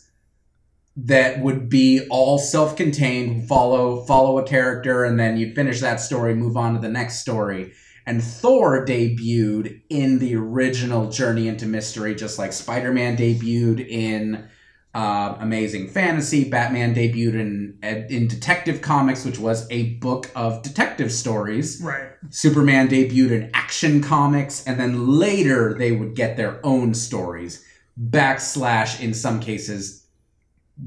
that 0.98 1.42
would 1.42 1.68
be 1.70 2.08
all 2.10 2.38
self-contained 2.38 3.48
follow 3.48 4.04
follow 4.06 4.40
a 4.40 4.48
character 4.48 5.04
and 5.04 5.20
then 5.20 5.38
you'd 5.38 5.56
finish 5.56 5.82
that 5.82 6.00
story 6.00 6.34
move 6.34 6.56
on 6.56 6.74
to 6.74 6.80
the 6.80 6.90
next 6.90 7.20
story 7.20 7.74
and 8.06 8.24
thor 8.24 8.86
debuted 8.86 9.82
in 9.90 10.20
the 10.20 10.36
original 10.36 11.10
journey 11.10 11.48
into 11.48 11.66
mystery 11.66 12.16
just 12.16 12.40
like 12.40 12.54
spider-man 12.54 13.18
debuted 13.18 13.86
in 13.86 14.48
uh, 14.94 15.36
amazing 15.42 15.90
fantasy 15.90 16.50
batman 16.50 16.96
debuted 16.96 17.34
in 17.34 17.78
in 18.10 18.28
detective 18.30 18.82
comics 18.82 19.26
which 19.26 19.38
was 19.38 19.70
a 19.72 19.96
book 19.96 20.32
of 20.34 20.62
detective 20.62 21.12
stories 21.12 21.82
Right. 21.84 22.06
Superman 22.30 22.88
debuted 22.88 23.32
in 23.32 23.52
Action 23.54 24.02
Comics, 24.02 24.66
and 24.66 24.80
then 24.80 25.08
later 25.08 25.76
they 25.78 25.92
would 25.92 26.16
get 26.16 26.38
their 26.38 26.60
own 26.66 26.94
stories. 26.94 27.64
Backslash, 28.00 29.00
in 29.00 29.14
some 29.14 29.40
cases, 29.40 30.05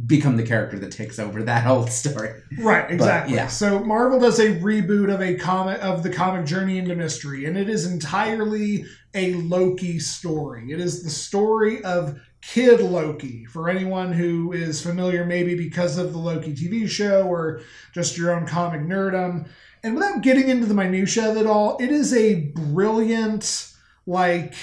become 0.07 0.37
the 0.37 0.43
character 0.43 0.79
that 0.79 0.93
takes 0.93 1.19
over 1.19 1.43
that 1.43 1.65
whole 1.67 1.87
story. 1.87 2.43
Right, 2.59 2.91
exactly. 2.91 3.35
yeah. 3.35 3.47
So 3.49 3.81
Marvel 3.81 4.21
does 4.21 4.39
a 4.39 4.57
reboot 4.61 5.13
of 5.13 5.23
a 5.23 5.35
comic 5.35 5.83
of 5.83 6.03
the 6.03 6.11
comic 6.11 6.47
Journey 6.47 6.79
into 6.79 6.95
Mystery, 6.95 7.47
and 7.47 7.57
it 7.57 7.69
is 7.69 7.87
entirely 7.87 8.85
a 9.15 9.35
Loki 9.35 9.99
story. 9.99 10.73
It 10.73 10.81
is 10.81 11.03
the 11.03 11.11
story 11.11 11.83
of 11.85 12.21
Kid 12.43 12.81
Loki. 12.81 13.47
For 13.47 13.69
anyone 13.69 14.13
who 14.13 14.53
is 14.53 14.83
familiar, 14.83 15.25
maybe 15.25 15.55
because 15.55 15.99
of 15.99 16.13
the 16.13 16.19
Loki 16.19 16.55
TV 16.55 16.89
show 16.89 17.23
or 17.23 17.63
just 17.93 18.17
your 18.17 18.35
own 18.35 18.47
comic 18.47 18.83
nerdum. 18.83 19.49
And 19.83 19.95
without 19.95 20.23
getting 20.23 20.49
into 20.49 20.67
the 20.67 20.75
minutia 20.75 21.31
of 21.31 21.37
it 21.37 21.47
all, 21.47 21.79
it 21.79 21.91
is 21.91 22.13
a 22.13 22.47
brilliant, 22.55 23.73
like 24.07 24.55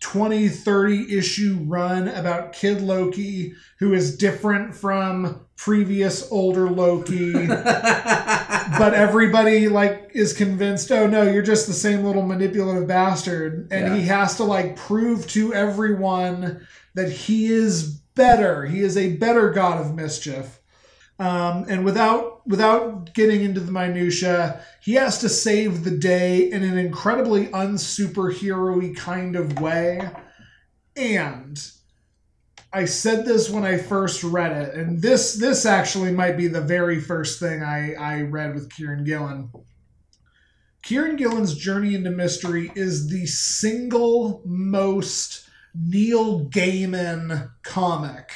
20, 0.00 0.48
30 0.48 1.16
issue 1.16 1.58
run 1.66 2.08
about 2.08 2.52
Kid 2.52 2.80
Loki, 2.80 3.52
who 3.78 3.92
is 3.92 4.16
different 4.16 4.74
from 4.74 5.40
previous 5.56 6.30
older 6.32 6.70
Loki. 6.70 7.32
but 7.46 8.94
everybody 8.94 9.68
like 9.68 10.10
is 10.14 10.32
convinced, 10.32 10.90
oh 10.90 11.06
no, 11.06 11.22
you're 11.22 11.42
just 11.42 11.66
the 11.66 11.72
same 11.74 12.02
little 12.02 12.24
manipulative 12.26 12.88
bastard. 12.88 13.68
And 13.70 13.88
Yeah. 13.88 13.96
he 13.96 14.02
has 14.06 14.36
to 14.36 14.44
like 14.44 14.76
prove 14.76 15.26
to 15.28 15.52
everyone 15.52 16.66
that 16.94 17.10
he 17.10 17.46
is 17.46 17.82
better. 18.14 18.64
He 18.64 18.80
is 18.80 18.96
a 18.96 19.16
better 19.16 19.50
god 19.50 19.80
of 19.80 19.94
mischief. 19.94 20.59
Um, 21.20 21.66
and 21.68 21.84
without 21.84 22.46
without 22.48 23.12
getting 23.12 23.42
into 23.42 23.60
the 23.60 23.70
minutia, 23.70 24.62
he 24.80 24.94
has 24.94 25.18
to 25.18 25.28
save 25.28 25.84
the 25.84 25.90
day 25.90 26.50
in 26.50 26.62
an 26.62 26.78
incredibly 26.78 27.48
unsuperhero-y 27.48 28.94
kind 28.96 29.36
of 29.36 29.60
way. 29.60 30.08
And 30.96 31.62
I 32.72 32.86
said 32.86 33.26
this 33.26 33.50
when 33.50 33.64
I 33.64 33.76
first 33.76 34.24
read 34.24 34.52
it, 34.52 34.74
and 34.74 35.02
this 35.02 35.34
this 35.34 35.66
actually 35.66 36.10
might 36.10 36.38
be 36.38 36.48
the 36.48 36.62
very 36.62 36.98
first 36.98 37.38
thing 37.38 37.62
I, 37.62 37.92
I 37.92 38.22
read 38.22 38.54
with 38.54 38.70
Kieran 38.70 39.04
Gillen. 39.04 39.50
Kieran 40.82 41.16
Gillen's 41.16 41.54
Journey 41.54 41.94
into 41.94 42.10
Mystery 42.10 42.72
is 42.74 43.10
the 43.10 43.26
single 43.26 44.40
most 44.46 45.46
Neil 45.74 46.46
Gaiman 46.46 47.50
comic 47.62 48.32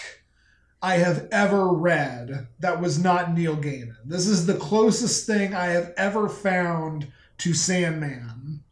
I 0.84 0.98
have 0.98 1.28
ever 1.32 1.72
read 1.72 2.48
that 2.60 2.78
was 2.78 3.02
not 3.02 3.32
Neil 3.32 3.56
Gaiman. 3.56 3.96
This 4.04 4.26
is 4.26 4.44
the 4.44 4.52
closest 4.52 5.26
thing 5.26 5.54
I 5.54 5.68
have 5.68 5.94
ever 5.96 6.28
found 6.28 7.10
to 7.38 7.54
Sandman 7.54 8.62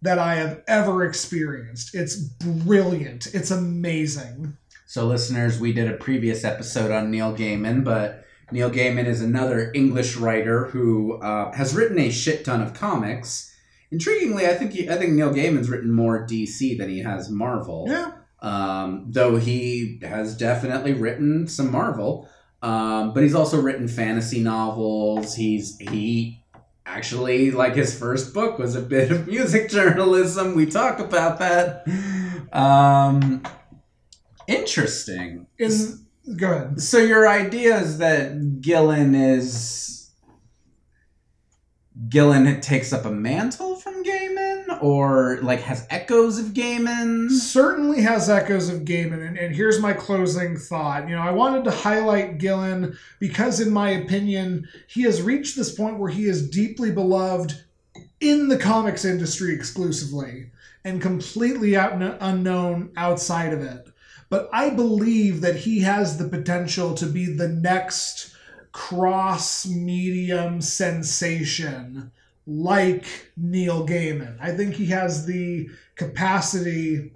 that 0.00 0.20
I 0.20 0.36
have 0.36 0.62
ever 0.68 1.04
experienced. 1.04 1.92
It's 1.92 2.14
brilliant. 2.14 3.34
It's 3.34 3.50
amazing. 3.50 4.58
So, 4.86 5.08
listeners, 5.08 5.58
we 5.58 5.72
did 5.72 5.90
a 5.90 5.96
previous 5.96 6.44
episode 6.44 6.92
on 6.92 7.10
Neil 7.10 7.34
Gaiman, 7.36 7.82
but 7.82 8.24
Neil 8.52 8.70
Gaiman 8.70 9.06
is 9.06 9.20
another 9.20 9.72
English 9.74 10.14
writer 10.14 10.66
who 10.66 11.20
uh, 11.20 11.50
has 11.54 11.74
written 11.74 11.98
a 11.98 12.10
shit 12.10 12.44
ton 12.44 12.62
of 12.62 12.74
comics. 12.74 13.52
Intriguingly, 13.92 14.48
I 14.48 14.54
think 14.54 14.70
he, 14.70 14.88
I 14.88 14.96
think 14.96 15.14
Neil 15.14 15.34
Gaiman's 15.34 15.68
written 15.68 15.90
more 15.90 16.24
DC 16.24 16.78
than 16.78 16.88
he 16.88 17.00
has 17.00 17.28
Marvel. 17.28 17.86
Yeah. 17.88 18.12
Um, 18.42 19.06
though 19.08 19.36
he 19.36 20.00
has 20.02 20.36
definitely 20.36 20.94
written 20.94 21.46
some 21.46 21.70
Marvel, 21.70 22.28
um, 22.62 23.12
but 23.12 23.22
he's 23.22 23.34
also 23.34 23.60
written 23.60 23.88
fantasy 23.88 24.40
novels. 24.40 25.34
He's 25.34 25.78
he 25.78 26.42
actually 26.86 27.50
like 27.50 27.74
his 27.74 27.96
first 27.96 28.34
book 28.34 28.58
was 28.58 28.74
a 28.74 28.80
bit 28.80 29.10
of 29.10 29.26
music 29.26 29.68
journalism. 29.70 30.54
We 30.54 30.66
talk 30.66 30.98
about 30.98 31.38
that. 31.38 31.86
Um, 32.52 33.42
interesting. 34.46 35.46
In 35.58 36.06
go 36.36 36.52
ahead. 36.52 36.80
So 36.80 36.98
your 36.98 37.28
idea 37.28 37.78
is 37.78 37.98
that 37.98 38.60
Gillen 38.60 39.14
is 39.14 40.10
Gillen 42.08 42.60
takes 42.60 42.92
up 42.92 43.04
a 43.04 43.10
mantle 43.10 43.69
or 44.82 45.38
like 45.42 45.60
has 45.60 45.86
echoes 45.90 46.38
of 46.38 46.46
Gaiman? 46.46 47.30
certainly 47.30 48.02
has 48.02 48.28
echoes 48.28 48.68
of 48.68 48.82
Gaiman. 48.82 49.26
And, 49.26 49.38
and 49.38 49.54
here's 49.54 49.80
my 49.80 49.92
closing 49.92 50.56
thought. 50.56 51.08
You 51.08 51.16
know, 51.16 51.22
I 51.22 51.30
wanted 51.30 51.64
to 51.64 51.70
highlight 51.70 52.38
Gillen 52.38 52.96
because, 53.18 53.60
in 53.60 53.72
my 53.72 53.90
opinion, 53.90 54.68
he 54.86 55.02
has 55.02 55.22
reached 55.22 55.56
this 55.56 55.74
point 55.74 55.98
where 55.98 56.10
he 56.10 56.26
is 56.26 56.50
deeply 56.50 56.90
beloved 56.90 57.64
in 58.20 58.48
the 58.48 58.58
comics 58.58 59.04
industry 59.04 59.54
exclusively 59.54 60.50
and 60.84 61.00
completely 61.00 61.76
out, 61.76 61.92
unknown 62.20 62.90
outside 62.96 63.52
of 63.52 63.62
it. 63.62 63.88
But 64.28 64.48
I 64.52 64.70
believe 64.70 65.40
that 65.40 65.56
he 65.56 65.80
has 65.80 66.16
the 66.16 66.28
potential 66.28 66.94
to 66.94 67.06
be 67.06 67.26
the 67.26 67.48
next 67.48 68.34
cross 68.72 69.66
medium 69.66 70.60
sensation 70.60 72.12
like 72.46 73.04
Neil 73.36 73.86
Gaiman. 73.86 74.36
I 74.40 74.52
think 74.52 74.74
he 74.74 74.86
has 74.86 75.26
the 75.26 75.68
capacity 75.96 77.12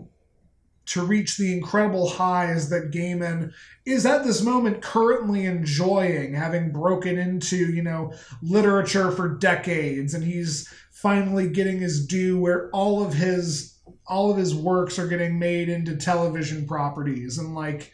to 0.87 1.05
reach 1.05 1.37
the 1.37 1.53
incredible 1.53 2.09
highs 2.09 2.69
that 2.69 2.91
Gaiman 2.91 3.53
is 3.87 4.05
at 4.05 4.25
this 4.25 4.43
moment 4.43 4.83
currently 4.83 5.47
enjoying, 5.47 6.35
having 6.35 6.73
broken 6.73 7.19
into, 7.19 7.57
you 7.57 7.83
know, 7.83 8.13
literature 8.43 9.11
for 9.11 9.29
decades, 9.29 10.13
and 10.13 10.23
he's 10.23 10.73
finally 10.91 11.49
getting 11.49 11.79
his 11.79 12.07
due 12.07 12.39
where 12.39 12.71
all 12.71 13.05
of 13.05 13.15
his 13.15 13.79
all 14.07 14.31
of 14.31 14.37
his 14.37 14.55
works 14.55 14.99
are 14.99 15.07
getting 15.07 15.39
made 15.39 15.69
into 15.69 15.97
television 15.97 16.67
properties 16.67 17.39
and 17.39 17.55
like 17.55 17.93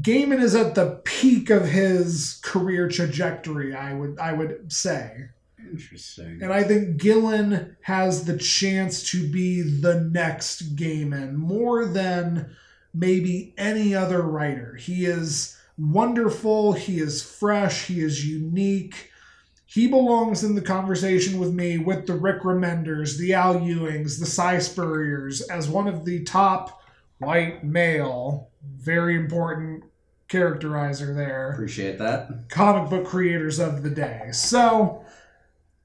Gaiman 0.00 0.42
is 0.42 0.54
at 0.54 0.74
the 0.74 1.00
peak 1.04 1.50
of 1.50 1.68
his 1.68 2.40
career 2.42 2.88
trajectory, 2.88 3.74
I 3.74 3.94
would 3.94 4.18
I 4.18 4.32
would 4.32 4.72
say. 4.72 5.28
Interesting. 5.74 6.38
And 6.42 6.52
I 6.52 6.62
think 6.62 6.96
Gillen 6.96 7.76
has 7.82 8.24
the 8.24 8.36
chance 8.38 9.10
to 9.10 9.28
be 9.30 9.62
the 9.62 10.00
next 10.00 10.76
Gaiman 10.76 11.34
more 11.34 11.84
than 11.84 12.54
maybe 12.92 13.54
any 13.58 13.94
other 13.94 14.22
writer. 14.22 14.76
He 14.76 15.04
is 15.06 15.56
wonderful, 15.76 16.72
he 16.72 16.98
is 16.98 17.22
fresh, 17.22 17.86
he 17.86 18.00
is 18.00 18.26
unique. 18.26 19.10
He 19.66 19.88
belongs 19.88 20.44
in 20.44 20.54
the 20.54 20.60
conversation 20.62 21.40
with 21.40 21.52
me 21.52 21.78
with 21.78 22.06
the 22.06 22.14
Rick 22.14 22.42
Remenders, 22.42 23.18
the 23.18 23.34
Al 23.34 23.56
Ewings, 23.56 24.20
the 24.20 24.26
Si 24.26 24.60
Spurriers 24.60 25.40
as 25.42 25.68
one 25.68 25.88
of 25.88 26.04
the 26.04 26.22
top 26.22 26.80
white 27.18 27.64
male, 27.64 28.50
very 28.62 29.16
important 29.16 29.82
characterizer 30.28 31.14
there, 31.14 31.50
Appreciate 31.52 31.98
that. 31.98 32.48
comic 32.48 32.88
book 32.90 33.06
creators 33.06 33.58
of 33.58 33.82
the 33.82 33.90
day. 33.90 34.28
So, 34.32 35.03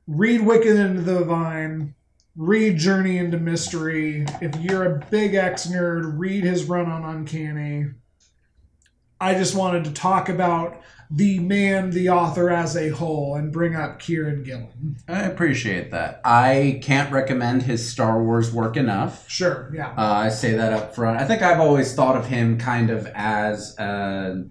read 0.10 0.42
Wicked 0.42 0.76
into 0.76 1.02
the 1.02 1.24
Vine, 1.24 1.94
read 2.36 2.78
Journey 2.78 3.20
into 3.20 3.38
Mystery. 3.38 4.26
If 4.42 4.60
you're 4.60 4.86
a 4.86 5.06
big 5.12 5.36
X 5.36 5.68
nerd, 5.68 6.18
read 6.18 6.44
his 6.44 6.66
run 6.66 6.90
on 6.90 7.04
Uncanny. 7.04 7.92
I 9.22 9.36
just 9.36 9.56
wanted 9.56 9.84
to 9.84 9.92
talk 9.92 10.28
about 10.28 10.82
the 11.12 11.40
man, 11.40 11.92
the 11.92 12.10
author 12.10 12.50
as 12.50 12.76
a 12.76 12.90
whole, 12.90 13.36
and 13.36 13.52
bring 13.52 13.76
up 13.76 14.00
Kieran 14.00 14.44
Gillen. 14.44 14.98
I 15.08 15.24
appreciate 15.24 15.92
that. 15.92 16.22
I 16.24 16.80
can't 16.82 17.12
recommend 17.12 17.64
his 17.64 17.88
Star 17.88 18.24
Wars 18.24 18.52
work 18.52 18.78
enough. 18.78 19.30
Sure, 19.30 19.72
yeah. 19.76 19.90
Uh, 19.90 20.14
I 20.14 20.30
say 20.30 20.54
that 20.54 20.74
up 20.74 20.96
front. 20.96 21.20
I 21.20 21.26
think 21.26 21.42
I've 21.42 21.60
always 21.60 21.94
thought 21.94 22.16
of 22.16 22.28
him 22.28 22.58
kind 22.58 22.90
of 22.90 23.06
as 23.14 23.78
a 23.78 24.46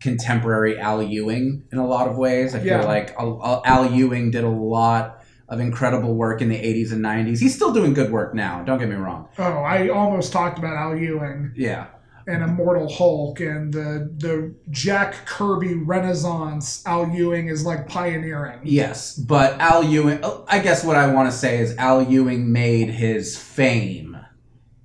contemporary 0.00 0.78
Al 0.78 1.02
Ewing 1.02 1.62
in 1.72 1.78
a 1.78 1.86
lot 1.86 2.08
of 2.08 2.16
ways. 2.16 2.54
I 2.54 2.58
feel 2.58 2.78
Yeah. 2.80 2.84
like 2.84 3.14
Al, 3.18 3.90
Ewing 3.92 4.30
did 4.30 4.44
a 4.44 4.48
lot 4.48 5.22
of 5.48 5.60
incredible 5.60 6.14
work 6.14 6.40
in 6.40 6.48
the 6.48 6.56
80s 6.56 6.92
and 6.92 7.02
90s. 7.02 7.40
He's 7.40 7.54
still 7.54 7.72
doing 7.72 7.92
good 7.92 8.10
work 8.10 8.34
now, 8.34 8.62
don't 8.64 8.78
get 8.78 8.88
me 8.88 8.94
wrong. 8.96 9.28
Oh, 9.38 9.42
I 9.44 9.88
almost 9.88 10.32
talked 10.32 10.58
about 10.58 10.76
Al 10.76 10.96
Ewing 10.96 11.52
Yeah. 11.56 11.86
and 12.26 12.42
Immortal 12.44 12.88
Hulk 12.88 13.40
and 13.40 13.72
the 13.72 14.08
the 14.18 14.54
Jack 14.70 15.14
Kirby 15.26 15.74
Renaissance. 15.74 16.82
Al 16.86 17.08
Ewing 17.10 17.48
is 17.48 17.64
like 17.66 17.88
pioneering. 17.88 18.60
Yes, 18.62 19.16
but 19.16 19.58
Al 19.60 19.82
Ewing, 19.82 20.20
oh, 20.22 20.44
I 20.48 20.60
guess 20.60 20.84
what 20.84 20.96
I 20.96 21.12
want 21.12 21.30
to 21.30 21.36
say 21.36 21.58
is 21.58 21.74
Al 21.76 22.02
Ewing 22.02 22.52
made 22.52 22.90
his 22.90 23.36
fame 23.36 24.16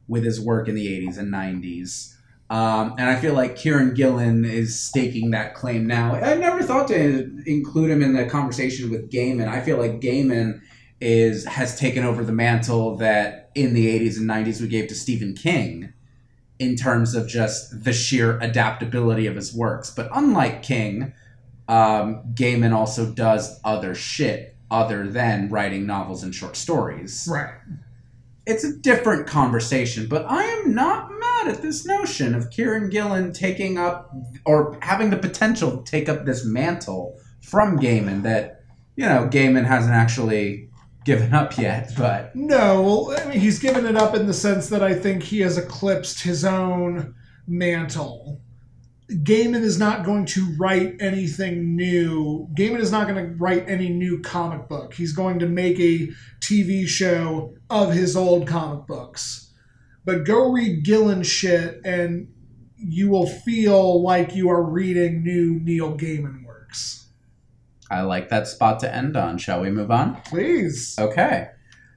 with 0.07 0.23
his 0.23 0.39
work 0.41 0.67
in 0.67 0.75
the 0.75 0.87
80s 0.87 1.17
and 1.17 1.31
90s. 1.31 2.14
Um, 2.49 2.93
and 2.99 3.09
I 3.09 3.15
feel 3.15 3.33
like 3.33 3.55
Kieran 3.55 3.95
Gillen 3.95 4.45
is 4.45 4.79
staking 4.79 5.31
that 5.31 5.55
claim 5.55 5.87
now. 5.87 6.13
I 6.13 6.35
never 6.35 6.61
thought 6.61 6.87
to 6.89 7.41
include 7.47 7.89
him 7.89 8.03
in 8.03 8.13
the 8.13 8.25
conversation 8.25 8.91
with 8.91 9.11
Gaiman. 9.11 9.47
I 9.47 9.61
feel 9.61 9.77
like 9.77 9.99
Gaiman 9.99 10.61
is 11.01 11.45
has 11.45 11.77
taken 11.77 12.03
over 12.03 12.23
the 12.23 12.31
mantle 12.31 12.97
that 12.97 13.51
in 13.55 13.73
the 13.73 13.87
80s 13.87 14.17
and 14.17 14.29
90s 14.29 14.61
we 14.61 14.67
gave 14.67 14.87
to 14.89 14.95
Stephen 14.95 15.33
King 15.33 15.93
in 16.59 16.75
terms 16.75 17.15
of 17.15 17.27
just 17.27 17.83
the 17.83 17.91
sheer 17.91 18.39
adaptability 18.39 19.27
of 19.27 19.35
his 19.35 19.53
works. 19.53 19.89
But 19.89 20.09
unlike 20.13 20.63
King, 20.63 21.13
um, 21.67 22.23
Gaiman 22.33 22.73
also 22.73 23.11
does 23.11 23.59
other 23.63 23.95
shit 23.95 24.55
other 24.71 25.07
than 25.07 25.49
writing 25.49 25.85
novels 25.85 26.23
and 26.23 26.33
short 26.33 26.55
stories. 26.55 27.27
Right. 27.29 27.55
It's 28.45 28.63
a 28.63 28.75
different 28.77 29.27
conversation, 29.27 30.07
but 30.07 30.25
I 30.29 30.43
am 30.43 30.73
not 30.73 31.11
at 31.47 31.61
this 31.61 31.85
notion 31.85 32.35
of 32.35 32.49
Kieran 32.49 32.89
Gillen 32.89 33.33
taking 33.33 33.77
up 33.77 34.11
or 34.45 34.77
having 34.81 35.09
the 35.09 35.17
potential 35.17 35.77
to 35.77 35.91
take 35.91 36.09
up 36.09 36.25
this 36.25 36.45
mantle 36.45 37.17
from 37.41 37.79
Gaiman 37.79 38.23
that, 38.23 38.61
you 38.95 39.05
know, 39.05 39.27
Gaiman 39.31 39.65
hasn't 39.65 39.93
actually 39.93 40.69
given 41.05 41.33
up 41.33 41.57
yet, 41.57 41.91
but 41.97 42.35
No, 42.35 42.81
well, 42.81 43.19
I 43.19 43.29
mean, 43.29 43.39
he's 43.39 43.59
given 43.59 43.85
it 43.85 43.95
up 43.95 44.15
in 44.15 44.25
the 44.25 44.33
sense 44.33 44.69
that 44.69 44.81
I 44.81 44.93
think 44.93 45.23
he 45.23 45.41
has 45.41 45.57
eclipsed 45.57 46.23
his 46.23 46.43
own 46.43 47.13
mantle. 47.47 48.41
Gaiman 49.09 49.61
is 49.61 49.77
not 49.77 50.03
going 50.03 50.25
to 50.25 50.55
write 50.57 50.95
anything 50.99 51.75
new. 51.75 52.47
Gaiman 52.57 52.79
is 52.79 52.91
not 52.91 53.07
going 53.07 53.23
to 53.23 53.35
write 53.35 53.69
any 53.69 53.89
new 53.89 54.19
comic 54.21 54.67
book. 54.67 54.95
He's 54.95 55.13
going 55.13 55.37
to 55.39 55.47
make 55.47 55.79
a 55.79 56.09
TV 56.39 56.87
show 56.87 57.53
of 57.69 57.93
his 57.93 58.15
old 58.15 58.47
comic 58.47 58.87
books. 58.87 59.44
But 60.05 60.23
go 60.23 60.51
read 60.51 60.83
Gillen 60.83 61.23
shit, 61.23 61.81
and 61.83 62.31
you 62.77 63.09
will 63.09 63.27
feel 63.27 64.03
like 64.03 64.35
you 64.35 64.49
are 64.49 64.63
reading 64.63 65.23
new 65.23 65.59
Neil 65.59 65.97
Gaiman 65.97 66.45
works. 66.45 67.07
I 67.89 68.01
like 68.01 68.29
that 68.29 68.47
spot 68.47 68.79
to 68.81 68.93
end 68.93 69.17
on. 69.17 69.37
Shall 69.37 69.61
we 69.61 69.71
move 69.71 69.91
on? 69.91 70.21
Please. 70.21 70.95
Okay. 70.99 71.49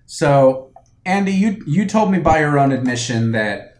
So, 0.06 0.72
Andy, 1.04 1.32
you 1.32 1.62
you 1.66 1.86
told 1.86 2.10
me 2.10 2.18
by 2.18 2.40
your 2.40 2.58
own 2.58 2.72
admission 2.72 3.32
that 3.32 3.76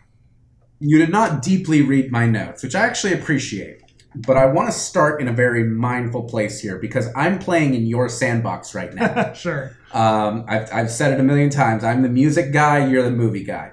you 0.78 0.98
did 0.98 1.10
not 1.10 1.42
deeply 1.42 1.82
read 1.82 2.12
my 2.12 2.26
notes, 2.26 2.62
which 2.62 2.74
I 2.74 2.86
actually 2.86 3.14
appreciate. 3.14 3.82
But 4.14 4.36
I 4.36 4.46
want 4.46 4.68
to 4.68 4.72
start 4.72 5.20
in 5.20 5.28
a 5.28 5.32
very 5.32 5.64
mindful 5.64 6.24
place 6.24 6.60
here 6.60 6.78
because 6.78 7.08
I'm 7.14 7.38
playing 7.38 7.74
in 7.74 7.86
your 7.86 8.08
sandbox 8.08 8.74
right 8.74 8.92
now. 8.94 9.32
sure. 9.34 9.76
um, 9.92 10.44
I've, 10.48 10.72
I've 10.72 10.90
said 10.90 11.12
it 11.12 11.20
a 11.20 11.22
million 11.22 11.50
times. 11.50 11.84
I'm 11.84 12.02
the 12.02 12.08
music 12.08 12.52
guy, 12.52 12.86
you're 12.86 13.02
the 13.02 13.10
movie 13.10 13.44
guy. 13.44 13.72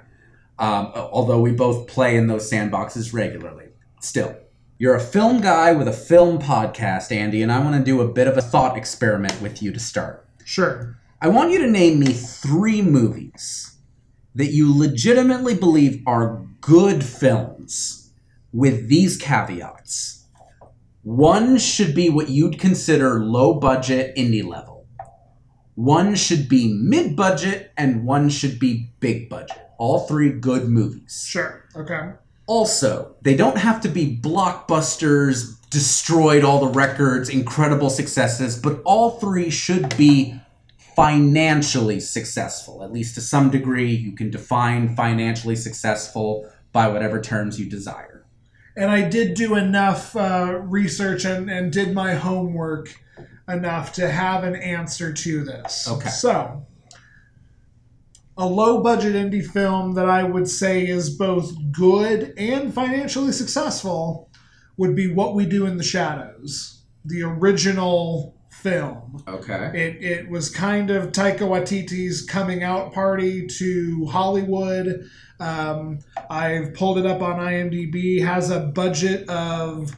Um, 0.57 0.91
although 0.95 1.41
we 1.41 1.51
both 1.51 1.87
play 1.87 2.15
in 2.15 2.27
those 2.27 2.49
sandboxes 2.49 3.13
regularly. 3.13 3.69
Still, 3.99 4.37
you're 4.77 4.95
a 4.95 5.01
film 5.01 5.41
guy 5.41 5.73
with 5.73 5.87
a 5.87 5.93
film 5.93 6.39
podcast, 6.39 7.11
Andy, 7.11 7.41
and 7.41 7.51
I 7.51 7.59
want 7.59 7.75
to 7.75 7.83
do 7.83 8.01
a 8.01 8.07
bit 8.07 8.27
of 8.27 8.37
a 8.37 8.41
thought 8.41 8.77
experiment 8.77 9.41
with 9.41 9.61
you 9.61 9.71
to 9.71 9.79
start. 9.79 10.27
Sure. 10.43 10.97
I 11.21 11.29
want 11.29 11.51
you 11.51 11.59
to 11.59 11.67
name 11.67 11.99
me 11.99 12.13
three 12.13 12.81
movies 12.81 13.77
that 14.35 14.51
you 14.51 14.77
legitimately 14.77 15.55
believe 15.55 16.03
are 16.05 16.45
good 16.61 17.03
films 17.03 18.11
with 18.51 18.89
these 18.89 19.17
caveats. 19.17 20.25
One 21.03 21.57
should 21.57 21.95
be 21.95 22.09
what 22.09 22.29
you'd 22.29 22.59
consider 22.59 23.23
low 23.23 23.53
budget 23.59 24.15
indie 24.15 24.45
level. 24.45 24.87
One 25.75 26.15
should 26.15 26.49
be 26.49 26.73
mid 26.73 27.15
budget, 27.15 27.71
and 27.77 28.05
one 28.05 28.29
should 28.29 28.59
be 28.59 28.91
big 28.99 29.29
budget. 29.29 29.64
All 29.77 30.07
three 30.07 30.31
good 30.31 30.69
movies. 30.69 31.25
Sure. 31.27 31.65
Okay. 31.75 32.11
Also, 32.47 33.15
they 33.21 33.35
don't 33.35 33.57
have 33.57 33.81
to 33.81 33.89
be 33.89 34.15
blockbusters, 34.17 35.59
destroyed 35.69 36.43
all 36.43 36.59
the 36.59 36.67
records, 36.71 37.27
incredible 37.29 37.89
successes, 37.89 38.57
but 38.59 38.81
all 38.85 39.19
three 39.19 39.49
should 39.49 39.97
be 39.97 40.39
financially 40.95 41.99
successful. 41.99 42.83
At 42.83 42.93
least 42.93 43.15
to 43.15 43.21
some 43.21 43.49
degree, 43.49 43.93
you 43.93 44.13
can 44.13 44.29
define 44.29 44.95
financially 44.95 45.55
successful 45.55 46.49
by 46.71 46.87
whatever 46.87 47.19
terms 47.19 47.59
you 47.59 47.69
desire. 47.69 48.25
and 48.77 48.91
I 48.91 49.07
did 49.07 49.35
do 49.35 49.55
enough 49.55 50.15
uh, 50.15 50.59
research 50.61 51.25
and, 51.25 51.49
and 51.49 51.71
did 51.71 51.93
my 51.93 52.13
homework 52.13 52.99
enough 53.47 53.93
to 53.93 54.09
have 54.09 54.43
an 54.43 54.55
answer 54.55 55.13
to 55.13 55.43
this. 55.43 55.87
Okay. 55.87 56.09
So, 56.09 56.65
a 58.37 58.45
low 58.45 58.81
budget 58.81 59.15
indie 59.15 59.45
film 59.45 59.93
that 59.93 60.09
I 60.09 60.23
would 60.23 60.47
say 60.47 60.85
is 60.85 61.09
both 61.09 61.53
good 61.71 62.33
and 62.37 62.73
financially 62.73 63.31
successful 63.31 64.29
would 64.77 64.95
be 64.95 65.11
What 65.11 65.35
We 65.35 65.45
Do 65.45 65.65
in 65.65 65.77
the 65.77 65.83
Shadows, 65.83 66.83
the 67.05 67.23
original 67.23 68.35
film. 68.49 69.23
Okay. 69.27 69.71
It, 69.73 70.03
it 70.03 70.29
was 70.29 70.49
kind 70.49 70.89
of 70.89 71.11
Taika 71.11 71.39
Waititi's 71.39 72.23
coming 72.23 72.63
out 72.63 72.93
party 72.93 73.47
to 73.47 74.05
Hollywood. 74.07 75.09
Um, 75.39 75.99
I've 76.29 76.73
pulled 76.73 76.97
it 76.97 77.05
up 77.05 77.21
on 77.21 77.39
IMDb. 77.39 78.23
Has 78.23 78.49
a 78.49 78.59
budget 78.59 79.29
of 79.29 79.95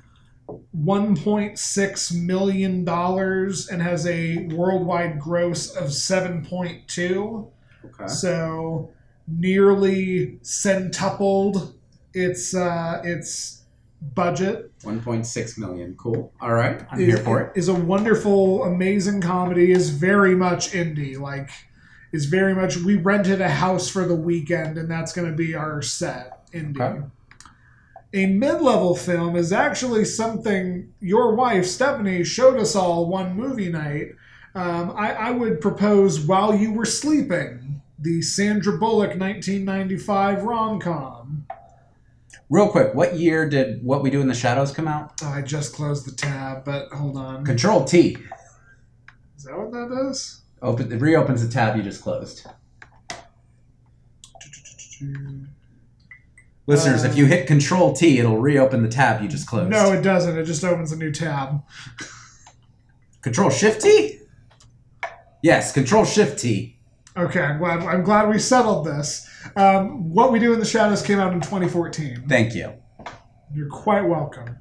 1.6 0.47 2.21
million 2.21 2.85
dollars 2.85 3.67
and 3.67 3.81
has 3.81 4.05
a 4.05 4.47
worldwide 4.47 5.19
gross 5.19 5.75
of 5.75 5.85
7.2. 5.85 7.51
Okay. 7.85 8.07
So 8.07 8.91
nearly 9.27 10.39
centupled 10.41 11.73
its 12.13 12.55
uh, 12.55 13.01
its 13.03 13.63
budget. 14.01 14.71
1.6 14.81 15.57
million. 15.57 15.95
Cool. 15.97 16.31
All 16.41 16.53
right. 16.53 16.85
I'm 16.91 16.99
is, 16.99 17.07
here 17.07 17.17
for 17.17 17.41
it. 17.41 17.57
Is 17.57 17.67
a 17.67 17.73
wonderful, 17.73 18.63
amazing 18.63 19.21
comedy. 19.21 19.71
Is 19.71 19.89
very 19.89 20.35
much 20.35 20.71
indie. 20.71 21.19
Like, 21.19 21.49
is 22.11 22.25
very 22.25 22.55
much. 22.55 22.77
We 22.77 22.95
rented 22.95 23.41
a 23.41 23.49
house 23.49 23.89
for 23.89 24.05
the 24.05 24.15
weekend, 24.15 24.77
and 24.77 24.89
that's 24.89 25.13
going 25.13 25.29
to 25.29 25.35
be 25.35 25.55
our 25.55 25.81
set. 25.81 26.51
Indie. 26.51 26.79
Okay. 26.79 27.05
A 28.13 28.25
mid-level 28.25 28.95
film 28.95 29.35
is 29.35 29.51
actually 29.51 30.05
something 30.05 30.93
your 31.01 31.35
wife 31.35 31.65
Stephanie 31.65 32.23
showed 32.23 32.57
us 32.57 32.73
all 32.73 33.07
one 33.07 33.35
movie 33.35 33.69
night. 33.69 34.11
Um, 34.55 34.91
I, 34.95 35.11
I 35.11 35.31
would 35.31 35.59
propose 35.59 36.21
while 36.21 36.55
you 36.55 36.71
were 36.71 36.85
sleeping, 36.85 37.66
the 37.99 38.21
Sandra 38.21 38.77
Bullock 38.77 39.17
1995 39.17 40.43
rom-com. 40.43 41.47
Real 42.49 42.69
quick, 42.69 42.93
what 42.93 43.15
year 43.15 43.49
did 43.49 43.83
What 43.83 44.01
We 44.01 44.09
Do 44.09 44.21
in 44.21 44.27
the 44.27 44.33
Shadows 44.33 44.71
come 44.71 44.87
out? 44.87 45.13
Oh, 45.21 45.27
I 45.27 45.41
just 45.41 45.73
closed 45.73 46.07
the 46.07 46.15
tab, 46.15 46.63
but 46.63 46.89
hold 46.89 47.17
on. 47.17 47.43
Control 47.43 47.83
T. 47.83 48.17
Is 49.35 49.43
that 49.43 49.57
what 49.57 49.71
that 49.71 49.89
does? 49.89 50.41
Open, 50.61 50.91
it 50.91 51.01
reopens 51.01 51.45
the 51.45 51.51
tab 51.51 51.75
you 51.75 51.83
just 51.83 52.01
closed. 52.01 52.47
Uh, 55.01 55.17
Listeners, 56.65 57.03
if 57.03 57.15
you 57.17 57.25
hit 57.25 57.47
Control 57.47 57.93
T, 57.93 58.19
it'll 58.19 58.39
reopen 58.39 58.81
the 58.81 58.89
tab 58.89 59.21
you 59.21 59.27
just 59.27 59.47
closed. 59.47 59.69
No, 59.69 59.91
it 59.93 60.01
doesn't. 60.01 60.37
It 60.37 60.45
just 60.45 60.63
opens 60.63 60.91
a 60.91 60.97
new 60.97 61.11
tab. 61.11 61.63
Control 63.21 63.49
Shift 63.49 63.81
T? 63.81 64.19
Yes, 65.41 65.71
Control 65.71 66.05
Shift 66.05 66.39
T. 66.39 66.76
Okay, 67.17 67.41
I'm 67.41 67.57
glad. 67.57 67.79
I'm 67.79 68.03
glad 68.03 68.29
we 68.29 68.37
settled 68.37 68.85
this. 68.85 69.27
Um, 69.55 70.13
what 70.13 70.31
we 70.31 70.37
do 70.37 70.53
in 70.53 70.59
the 70.59 70.65
shadows 70.65 71.01
came 71.01 71.19
out 71.19 71.33
in 71.33 71.41
2014. 71.41 72.25
Thank 72.29 72.53
you. 72.53 72.73
You're 73.51 73.69
quite 73.69 74.01
welcome. 74.01 74.57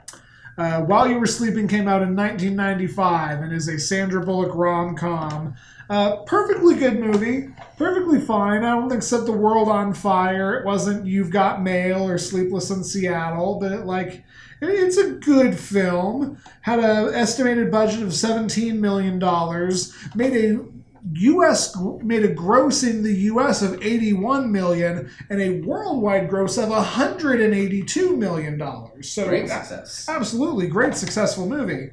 Uh, 0.57 0.81
While 0.83 1.07
You 1.07 1.19
Were 1.19 1.27
Sleeping 1.27 1.69
came 1.69 1.87
out 1.87 2.01
in 2.01 2.17
1995 2.17 3.43
and 3.43 3.53
is 3.53 3.69
a 3.69 3.79
Sandra 3.79 4.25
Bullock 4.25 4.55
rom 4.55 4.97
com. 4.97 5.55
Uh, 5.91 6.17
perfectly 6.25 6.77
good 6.77 6.99
movie. 6.99 7.49
Perfectly 7.77 8.21
fine. 8.21 8.65
I 8.65 8.71
don't 8.75 8.89
think 8.89 9.03
set 9.03 9.27
the 9.27 9.33
world 9.33 9.69
on 9.69 9.93
fire. 9.93 10.55
It 10.55 10.65
wasn't 10.65 11.07
You've 11.07 11.31
Got 11.31 11.63
Mail 11.63 12.09
or 12.09 12.17
Sleepless 12.17 12.71
in 12.71 12.83
Seattle, 12.83 13.59
but 13.61 13.71
it, 13.73 13.85
like 13.85 14.25
it's 14.63 14.97
a 14.97 15.11
good 15.11 15.59
film. 15.59 16.39
Had 16.63 16.79
an 16.79 17.15
estimated 17.15 17.71
budget 17.71 18.03
of 18.03 18.15
17 18.15 18.81
million 18.81 19.19
dollars. 19.19 19.95
Made 20.15 20.33
a 20.33 20.65
U.S. 21.13 21.77
made 22.03 22.25
a 22.25 22.33
gross 22.33 22.83
in 22.83 23.03
the 23.03 23.15
U.S. 23.15 23.63
of 23.63 23.83
81 23.83 24.51
million 24.51 25.11
and 25.31 25.41
a 25.41 25.61
worldwide 25.61 26.29
gross 26.29 26.59
of 26.59 26.71
182 26.71 28.17
million 28.17 28.59
dollars. 28.59 29.11
So 29.11 29.29
Great 29.29 29.49
success. 29.49 30.09
absolutely 30.09 30.67
great, 30.67 30.95
successful 30.95 31.49
movie. 31.49 31.91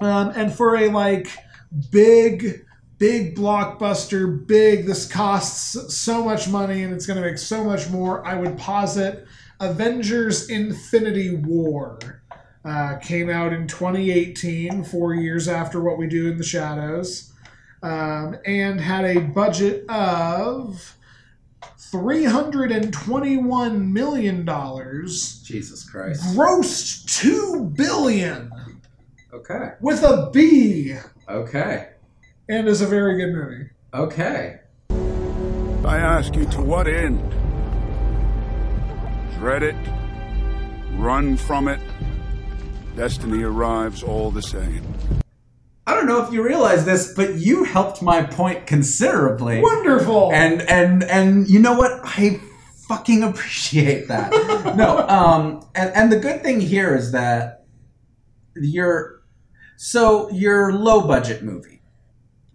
Um, 0.00 0.30
and 0.34 0.52
for 0.52 0.76
a 0.76 0.88
like 0.88 1.28
big, 1.90 2.64
big 2.98 3.36
blockbuster, 3.36 4.46
big 4.46 4.86
this 4.86 5.06
costs 5.06 5.94
so 5.94 6.24
much 6.24 6.48
money 6.48 6.82
and 6.82 6.94
it's 6.94 7.06
going 7.06 7.20
to 7.20 7.26
make 7.28 7.38
so 7.38 7.62
much 7.62 7.90
more. 7.90 8.26
I 8.26 8.34
would 8.34 8.56
posit 8.56 9.26
Avengers: 9.60 10.48
Infinity 10.48 11.36
War. 11.36 11.98
Uh, 12.62 12.98
came 12.98 13.30
out 13.30 13.54
in 13.54 13.66
2018, 13.66 14.84
four 14.84 15.14
years 15.14 15.48
after 15.48 15.80
What 15.80 15.96
We 15.96 16.06
Do 16.06 16.30
in 16.30 16.36
the 16.36 16.44
Shadows 16.44 17.32
um, 17.82 18.36
and 18.44 18.80
had 18.80 19.04
a 19.04 19.20
budget 19.20 19.84
of 19.88 20.96
$321 21.78 23.90
million, 23.90 24.46
Jesus 24.46 25.88
Christ. 25.88 26.36
grossed 26.36 27.20
2 27.20 27.72
billion 27.76 28.50
Okay. 29.32 29.70
with 29.80 30.02
a 30.02 30.28
B, 30.32 30.96
Okay. 31.28 31.88
and 32.48 32.68
is 32.68 32.80
a 32.80 32.86
very 32.86 33.16
good 33.16 33.32
movie. 33.34 33.70
Okay. 33.94 34.58
I 35.84 35.96
ask 35.98 36.34
you 36.34 36.44
to 36.46 36.60
what 36.60 36.86
end? 36.88 37.20
Dread 39.38 39.62
it? 39.62 39.76
Run 40.96 41.36
from 41.36 41.68
it? 41.68 41.80
Destiny 42.96 43.42
arrives 43.42 44.02
all 44.02 44.30
the 44.30 44.42
same. 44.42 44.82
I 45.86 45.94
don't 45.94 46.06
know 46.06 46.24
if 46.24 46.32
you 46.32 46.42
realize 46.42 46.84
this, 46.84 47.14
but 47.14 47.36
you 47.36 47.64
helped 47.64 48.02
my 48.02 48.22
point 48.22 48.66
considerably. 48.66 49.60
Wonderful! 49.60 50.30
And 50.32 50.62
and 50.62 51.02
and 51.04 51.48
you 51.48 51.58
know 51.58 51.74
what? 51.74 52.00
I 52.04 52.40
fucking 52.88 53.22
appreciate 53.22 54.08
that. 54.08 54.30
no, 54.76 55.06
um, 55.08 55.66
and 55.74 55.90
and 55.94 56.12
the 56.12 56.18
good 56.18 56.42
thing 56.42 56.60
here 56.60 56.94
is 56.94 57.12
that 57.12 57.64
your 58.56 59.22
so 59.76 60.30
your 60.30 60.72
low 60.72 61.06
budget 61.06 61.42
movie 61.42 61.80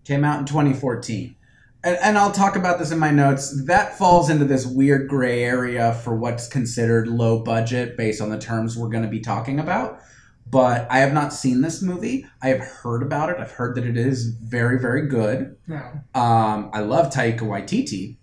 came 0.03 0.23
out 0.23 0.39
in 0.39 0.45
2014. 0.45 1.36
And, 1.84 1.97
and 2.01 2.17
I'll 2.17 2.32
talk 2.32 2.55
about 2.55 2.80
this 2.80 2.91
in 2.91 2.99
my 2.99 3.11
notes. 3.11 3.65
That 3.65 3.97
falls 3.97 4.30
into 4.30 4.45
this 4.45 4.65
weird 4.65 5.09
gray 5.09 5.43
area 5.43 5.93
for 6.03 6.15
what's 6.15 6.47
considered 6.47 7.07
low 7.07 7.39
budget 7.39 7.97
based 7.97 8.21
on 8.21 8.30
the 8.30 8.39
terms 8.39 8.78
we're 8.78 8.89
going 8.89 9.03
to 9.03 9.09
be 9.09 9.19
talking 9.19 9.59
about. 9.59 9.99
But 10.47 10.87
I 10.91 10.99
have 10.99 11.11
not 11.11 11.33
seen 11.33 11.61
this 11.61 11.81
movie. 11.81 12.27
I 12.41 12.49
have 12.49 12.59
heard 12.59 13.01
about 13.01 13.29
it. 13.29 13.37
I've 13.39 13.51
heard 13.51 13.75
that 13.75 13.85
it 13.85 13.97
is 13.97 14.27
very, 14.27 14.79
very 14.79 15.07
good. 15.07 15.57
no. 15.67 15.81
Um, 16.13 16.69
I 16.71 16.81
love 16.81 17.11
Taika 17.11 17.39
Waititi, 17.39 18.17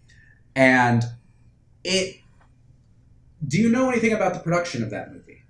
and 0.54 1.04
it. 1.84 2.20
Do 3.46 3.58
you 3.58 3.68
know 3.68 3.90
anything 3.90 4.12
about 4.12 4.34
the 4.34 4.40
production 4.40 4.84
of 4.84 4.90
that 4.90 5.12
movie? 5.12 5.42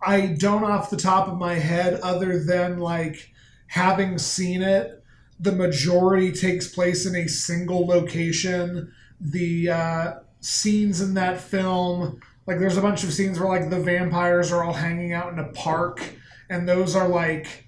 I 0.00 0.26
don't 0.26 0.64
off 0.64 0.90
the 0.90 0.96
top 0.96 1.28
of 1.28 1.36
my 1.36 1.54
head, 1.54 2.00
other 2.00 2.42
than 2.42 2.78
like 2.78 3.30
having 3.66 4.16
seen 4.18 4.62
it, 4.62 5.02
the 5.38 5.52
majority 5.52 6.32
takes 6.32 6.68
place 6.68 7.06
in 7.06 7.14
a 7.14 7.28
single 7.28 7.86
location. 7.86 8.92
The 9.20 9.70
uh, 9.70 10.14
scenes 10.40 11.00
in 11.00 11.14
that 11.14 11.40
film, 11.40 12.20
like 12.48 12.58
there's 12.58 12.78
a 12.78 12.82
bunch 12.82 13.04
of 13.04 13.12
scenes 13.12 13.38
where 13.38 13.48
like 13.48 13.68
the 13.68 13.78
vampires 13.78 14.50
are 14.50 14.64
all 14.64 14.72
hanging 14.72 15.12
out 15.12 15.32
in 15.32 15.38
a 15.38 15.48
park, 15.52 16.02
and 16.48 16.66
those 16.66 16.96
are 16.96 17.06
like 17.06 17.66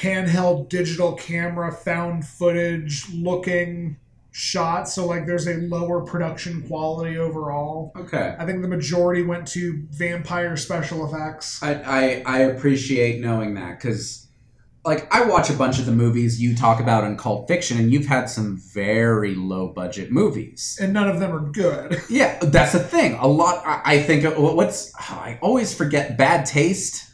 handheld 0.00 0.68
digital 0.68 1.14
camera 1.14 1.72
found 1.72 2.26
footage 2.26 3.08
looking 3.10 3.96
shots. 4.30 4.92
So 4.92 5.06
like 5.06 5.24
there's 5.26 5.48
a 5.48 5.54
lower 5.54 6.02
production 6.02 6.62
quality 6.68 7.16
overall. 7.16 7.90
Okay. 7.96 8.36
I 8.38 8.44
think 8.44 8.60
the 8.60 8.68
majority 8.68 9.22
went 9.22 9.48
to 9.48 9.82
vampire 9.90 10.58
special 10.58 11.06
effects. 11.08 11.62
I, 11.62 11.74
I, 11.74 12.22
I 12.26 12.38
appreciate 12.40 13.20
knowing 13.20 13.54
that 13.54 13.80
because, 13.80 14.27
like, 14.84 15.12
I 15.14 15.24
watch 15.24 15.50
a 15.50 15.52
bunch 15.54 15.78
of 15.78 15.86
the 15.86 15.92
movies 15.92 16.40
you 16.40 16.56
talk 16.56 16.80
about 16.80 17.04
in 17.04 17.16
cult 17.16 17.46
fiction, 17.48 17.78
and 17.78 17.92
you've 17.92 18.06
had 18.06 18.26
some 18.30 18.56
very 18.56 19.34
low 19.34 19.68
budget 19.68 20.10
movies. 20.10 20.78
and 20.80 20.92
none 20.92 21.08
of 21.08 21.20
them 21.20 21.32
are 21.32 21.40
good. 21.52 22.00
Yeah, 22.10 22.38
that's 22.40 22.72
the 22.72 22.78
thing. 22.78 23.14
A 23.14 23.26
lot. 23.26 23.62
I, 23.66 23.80
I 23.84 24.02
think. 24.02 24.24
What's 24.38 24.92
I 24.96 25.38
always 25.42 25.74
forget. 25.74 26.16
Bad 26.16 26.46
Taste. 26.46 27.04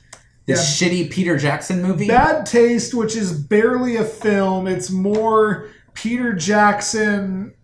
This 0.47 0.79
shitty 0.79 1.11
Peter 1.11 1.39
Jackson 1.39 1.81
movie. 1.83 2.07
Bad 2.07 2.45
Taste, 2.45 2.93
which 2.93 3.17
is 3.17 3.33
barely 3.33 3.97
a 3.97 4.05
film, 4.05 4.67
it's 4.67 4.91
more 4.91 5.71
Peter 5.95 6.35
Jackson, 6.35 7.55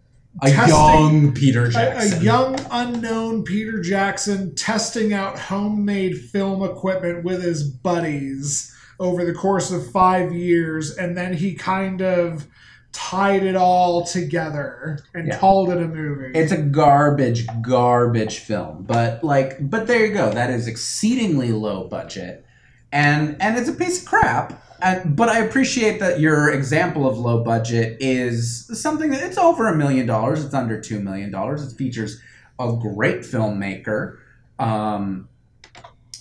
a 0.40 0.50
testing- 0.50 0.68
young 0.74 1.34
Peter 1.34 1.64
a, 1.66 1.70
Jackson. 1.70 2.18
a 2.20 2.22
young 2.24 2.56
unknown 2.70 3.42
Peter 3.44 3.82
Jackson 3.82 4.54
testing 4.54 5.12
out 5.12 5.38
homemade 5.38 6.16
film 6.16 6.62
equipment 6.62 7.22
with 7.22 7.42
his 7.42 7.64
buddies 7.64 8.74
over 9.00 9.24
the 9.24 9.32
course 9.32 9.70
of 9.72 9.90
five 9.90 10.32
years, 10.32 10.96
and 10.96 11.16
then 11.16 11.32
he 11.32 11.54
kind 11.54 12.02
of 12.02 12.46
tied 12.92 13.42
it 13.42 13.56
all 13.56 14.04
together 14.04 14.98
and 15.14 15.28
Yeah. 15.28 15.38
called 15.38 15.70
it 15.70 15.78
a 15.78 15.88
movie. 15.88 16.32
It's 16.38 16.52
a 16.52 16.58
garbage, 16.60 17.46
garbage 17.62 18.38
film. 18.40 18.84
But 18.86 19.24
like, 19.24 19.56
but 19.60 19.86
there 19.86 20.04
you 20.04 20.12
go. 20.12 20.30
That 20.30 20.50
is 20.50 20.68
exceedingly 20.68 21.50
low 21.50 21.88
budget, 21.88 22.44
and 22.92 23.36
and 23.40 23.56
it's 23.58 23.68
a 23.68 23.72
piece 23.72 24.02
of 24.02 24.06
crap. 24.08 24.62
And, 24.82 25.14
but 25.14 25.28
I 25.28 25.40
appreciate 25.40 26.00
that 26.00 26.20
your 26.20 26.50
example 26.50 27.06
of 27.08 27.18
low 27.18 27.44
budget 27.44 27.98
is 28.00 28.66
something 28.80 29.10
that 29.10 29.22
it's 29.22 29.36
over 29.38 29.68
a 29.68 29.76
million 29.76 30.06
dollars. 30.06 30.44
It's 30.44 30.54
under 30.54 30.80
two 30.80 31.00
million 31.00 31.30
dollars. 31.30 31.70
It 31.72 31.76
features 31.76 32.20
a 32.58 32.72
great 32.72 33.20
filmmaker, 33.20 34.16
um, 34.58 35.28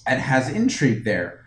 and 0.08 0.22
has 0.22 0.50
intrigue 0.50 1.04
there. 1.04 1.39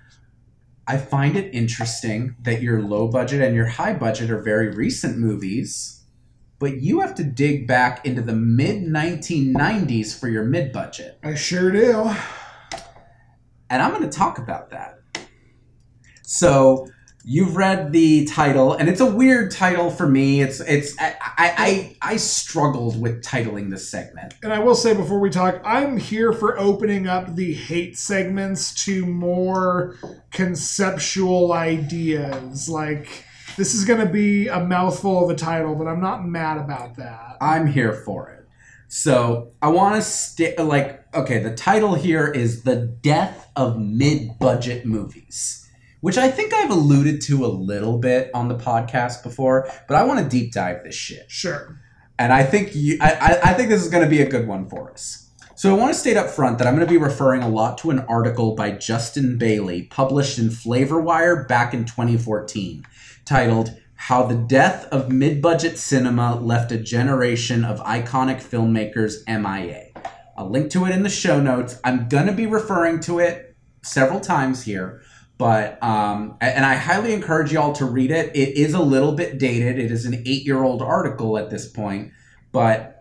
I 0.86 0.98
find 0.98 1.36
it 1.36 1.54
interesting 1.54 2.34
that 2.42 2.60
your 2.60 2.82
low 2.82 3.08
budget 3.08 3.40
and 3.40 3.54
your 3.54 3.66
high 3.66 3.94
budget 3.94 4.30
are 4.30 4.42
very 4.42 4.68
recent 4.68 5.16
movies, 5.16 6.04
but 6.58 6.80
you 6.82 7.00
have 7.00 7.14
to 7.16 7.24
dig 7.24 7.66
back 7.68 8.04
into 8.04 8.20
the 8.20 8.34
mid 8.34 8.84
1990s 8.84 10.18
for 10.18 10.28
your 10.28 10.44
mid 10.44 10.72
budget. 10.72 11.18
I 11.22 11.34
sure 11.34 11.70
do. 11.70 12.10
And 13.70 13.80
I'm 13.80 13.90
going 13.90 14.02
to 14.02 14.16
talk 14.16 14.38
about 14.38 14.70
that. 14.70 14.98
So, 16.22 16.88
you've 17.24 17.56
read 17.56 17.92
the 17.92 18.24
title, 18.24 18.74
and 18.74 18.88
it's 18.88 19.00
a 19.00 19.06
weird 19.06 19.50
title 19.50 19.90
for 19.90 20.08
me. 20.08 20.42
It's, 20.42 20.60
it's, 20.60 20.98
I, 20.98 21.16
I, 21.20 21.54
I, 21.56 21.96
I 22.02 22.16
struggled 22.16 23.00
with 23.00 23.22
titling 23.22 23.70
this 23.70 23.88
segment. 23.88 24.34
And 24.42 24.52
I 24.52 24.58
will 24.58 24.74
say 24.74 24.94
before 24.94 25.20
we 25.20 25.30
talk, 25.30 25.60
I'm 25.64 25.96
here 25.96 26.32
for 26.32 26.58
opening 26.58 27.06
up 27.06 27.34
the 27.34 27.54
hate 27.54 27.96
segments 27.96 28.74
to 28.84 29.06
more 29.06 29.96
conceptual 30.30 31.52
ideas. 31.52 32.68
Like, 32.68 33.24
this 33.56 33.74
is 33.74 33.84
going 33.84 34.00
to 34.00 34.12
be 34.12 34.48
a 34.48 34.60
mouthful 34.60 35.24
of 35.24 35.30
a 35.30 35.36
title, 35.36 35.74
but 35.74 35.86
I'm 35.86 36.00
not 36.00 36.26
mad 36.26 36.58
about 36.58 36.96
that. 36.96 37.36
I'm 37.40 37.66
here 37.66 37.92
for 37.92 38.30
it. 38.30 38.38
So 38.88 39.52
I 39.62 39.68
want 39.68 39.94
to 39.94 40.02
stick 40.02 40.58
like 40.60 41.02
okay. 41.14 41.38
The 41.38 41.54
title 41.54 41.94
here 41.94 42.26
is 42.26 42.62
the 42.62 42.76
death 42.76 43.48
of 43.56 43.78
mid-budget 43.78 44.84
movies, 44.84 45.61
which 46.02 46.18
I 46.18 46.30
think 46.30 46.52
I've 46.52 46.70
alluded 46.70 47.22
to 47.22 47.46
a 47.46 47.48
little 47.48 47.96
bit 47.96 48.30
on 48.34 48.48
the 48.48 48.56
podcast 48.56 49.22
before, 49.22 49.70
but 49.88 49.96
I 49.96 50.02
want 50.02 50.20
to 50.20 50.28
deep 50.28 50.52
dive 50.52 50.84
this 50.84 50.94
shit, 50.94 51.30
Sure. 51.30 51.78
and 52.18 52.32
I 52.32 52.42
think 52.42 52.74
you, 52.74 52.98
I, 53.00 53.38
I, 53.42 53.54
think 53.54 53.70
this 53.70 53.82
is 53.82 53.88
going 53.88 54.04
to 54.04 54.10
be 54.10 54.20
a 54.20 54.28
good 54.28 54.46
one 54.46 54.68
for 54.68 54.90
us. 54.90 55.30
So 55.54 55.72
I 55.72 55.78
want 55.78 55.92
to 55.94 55.98
state 55.98 56.16
up 56.16 56.28
front 56.28 56.58
that 56.58 56.66
I'm 56.66 56.74
going 56.74 56.86
to 56.86 56.92
be 56.92 56.98
referring 56.98 57.42
a 57.42 57.48
lot 57.48 57.78
to 57.78 57.90
an 57.90 58.00
article 58.00 58.56
by 58.56 58.72
Jason 58.72 59.38
Bailey 59.38 59.82
published 59.82 60.38
in 60.38 60.48
FlavorWire 60.48 61.46
back 61.46 61.72
in 61.72 61.84
2014, 61.84 62.84
titled 63.24 63.78
how 63.94 64.26
the 64.26 64.34
death 64.34 64.86
of 64.86 65.12
mid 65.12 65.40
budget 65.40 65.78
cinema 65.78 66.34
left 66.34 66.72
a 66.72 66.78
generation 66.78 67.64
of 67.64 67.78
iconic 67.80 68.42
filmmakers 68.42 69.24
MIA. 69.28 69.90
I'll 70.36 70.50
link 70.50 70.72
to 70.72 70.84
it 70.84 70.90
in 70.90 71.04
the 71.04 71.08
show 71.08 71.38
notes. 71.40 71.78
I'm 71.84 72.08
going 72.08 72.26
to 72.26 72.32
be 72.32 72.46
referring 72.46 72.98
to 73.02 73.20
it 73.20 73.54
several 73.82 74.18
times 74.18 74.64
here, 74.64 75.02
but, 75.42 75.82
um, 75.82 76.36
and 76.40 76.64
I 76.64 76.76
highly 76.76 77.12
encourage 77.12 77.52
y'all 77.52 77.72
to 77.72 77.84
read 77.84 78.12
it. 78.12 78.30
It 78.36 78.56
is 78.56 78.74
a 78.74 78.80
little 78.80 79.10
bit 79.10 79.40
dated, 79.40 79.76
it 79.76 79.90
is 79.90 80.06
an 80.06 80.22
eight 80.24 80.44
year 80.46 80.62
old 80.62 80.80
article 80.80 81.36
at 81.36 81.50
this 81.50 81.66
point, 81.68 82.12
but 82.52 83.00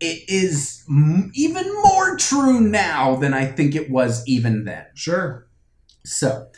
it 0.00 0.28
is 0.28 0.82
m- 0.90 1.30
even 1.32 1.72
more 1.84 2.16
true 2.16 2.60
now 2.60 3.14
than 3.14 3.32
I 3.32 3.46
think 3.46 3.76
it 3.76 3.88
was 3.88 4.26
even 4.26 4.64
then. 4.64 4.86
Sure. 4.94 5.46
So, 6.04 6.48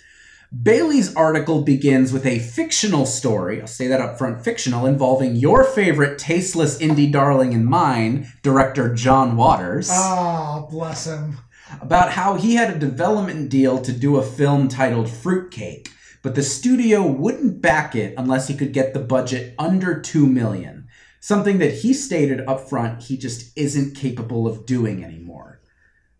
Bailey's 0.62 1.14
article 1.14 1.60
begins 1.60 2.10
with 2.10 2.24
a 2.24 2.38
fictional 2.38 3.04
story, 3.04 3.60
I'll 3.60 3.66
say 3.66 3.88
that 3.88 4.00
up 4.00 4.16
front 4.16 4.42
fictional, 4.42 4.86
involving 4.86 5.36
your 5.36 5.62
favorite 5.62 6.18
tasteless 6.18 6.78
indie 6.78 7.12
darling 7.12 7.52
and 7.52 7.66
mine, 7.66 8.32
director 8.42 8.94
John 8.94 9.36
Waters, 9.36 9.90
Ah, 9.92 10.64
bless 10.70 11.06
him. 11.06 11.36
About 11.80 12.12
how 12.12 12.34
he 12.34 12.54
had 12.54 12.70
a 12.70 12.78
development 12.78 13.50
deal 13.50 13.80
to 13.80 13.92
do 13.92 14.16
a 14.16 14.22
film 14.22 14.68
titled 14.68 15.10
Fruitcake, 15.10 15.90
but 16.22 16.34
the 16.34 16.42
studio 16.42 17.06
wouldn't 17.06 17.60
back 17.60 17.94
it 17.94 18.14
unless 18.16 18.48
he 18.48 18.56
could 18.56 18.72
get 18.72 18.94
the 18.94 19.00
budget 19.00 19.54
under 19.58 20.00
2 20.00 20.26
million, 20.26 20.88
something 21.20 21.58
that 21.58 21.74
he 21.74 21.92
stated 21.92 22.40
up 22.48 22.68
front 22.68 23.02
he 23.04 23.16
just 23.16 23.56
isn't 23.56 23.96
capable 23.96 24.46
of 24.46 24.66
doing 24.66 25.04
anymore. 25.04 25.60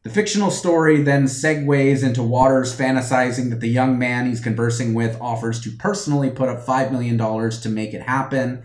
The 0.07 0.12
fictional 0.12 0.53
story 0.53 1.03
then 1.03 1.24
segues 1.24 2.05
into 2.05 2.22
Waters 2.22 2.72
fantasizing 2.72 3.51
that 3.51 3.59
the 3.59 3.68
young 3.68 3.99
man 3.99 4.26
he's 4.26 4.40
conversing 4.40 4.94
with 4.94 5.20
offers 5.20 5.61
to 5.62 5.70
personally 5.70 6.30
put 6.30 6.49
up 6.49 6.64
$5 6.64 6.92
million 6.92 7.18
to 7.18 7.68
make 7.68 7.92
it 7.92 8.03
happen. 8.03 8.62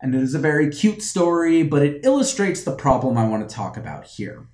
And 0.00 0.12
it 0.12 0.20
is 0.20 0.34
a 0.34 0.40
very 0.40 0.70
cute 0.70 1.00
story, 1.00 1.62
but 1.62 1.82
it 1.82 2.04
illustrates 2.04 2.64
the 2.64 2.74
problem 2.74 3.16
I 3.16 3.28
want 3.28 3.48
to 3.48 3.54
talk 3.54 3.76
about 3.76 4.06
here. 4.06 4.48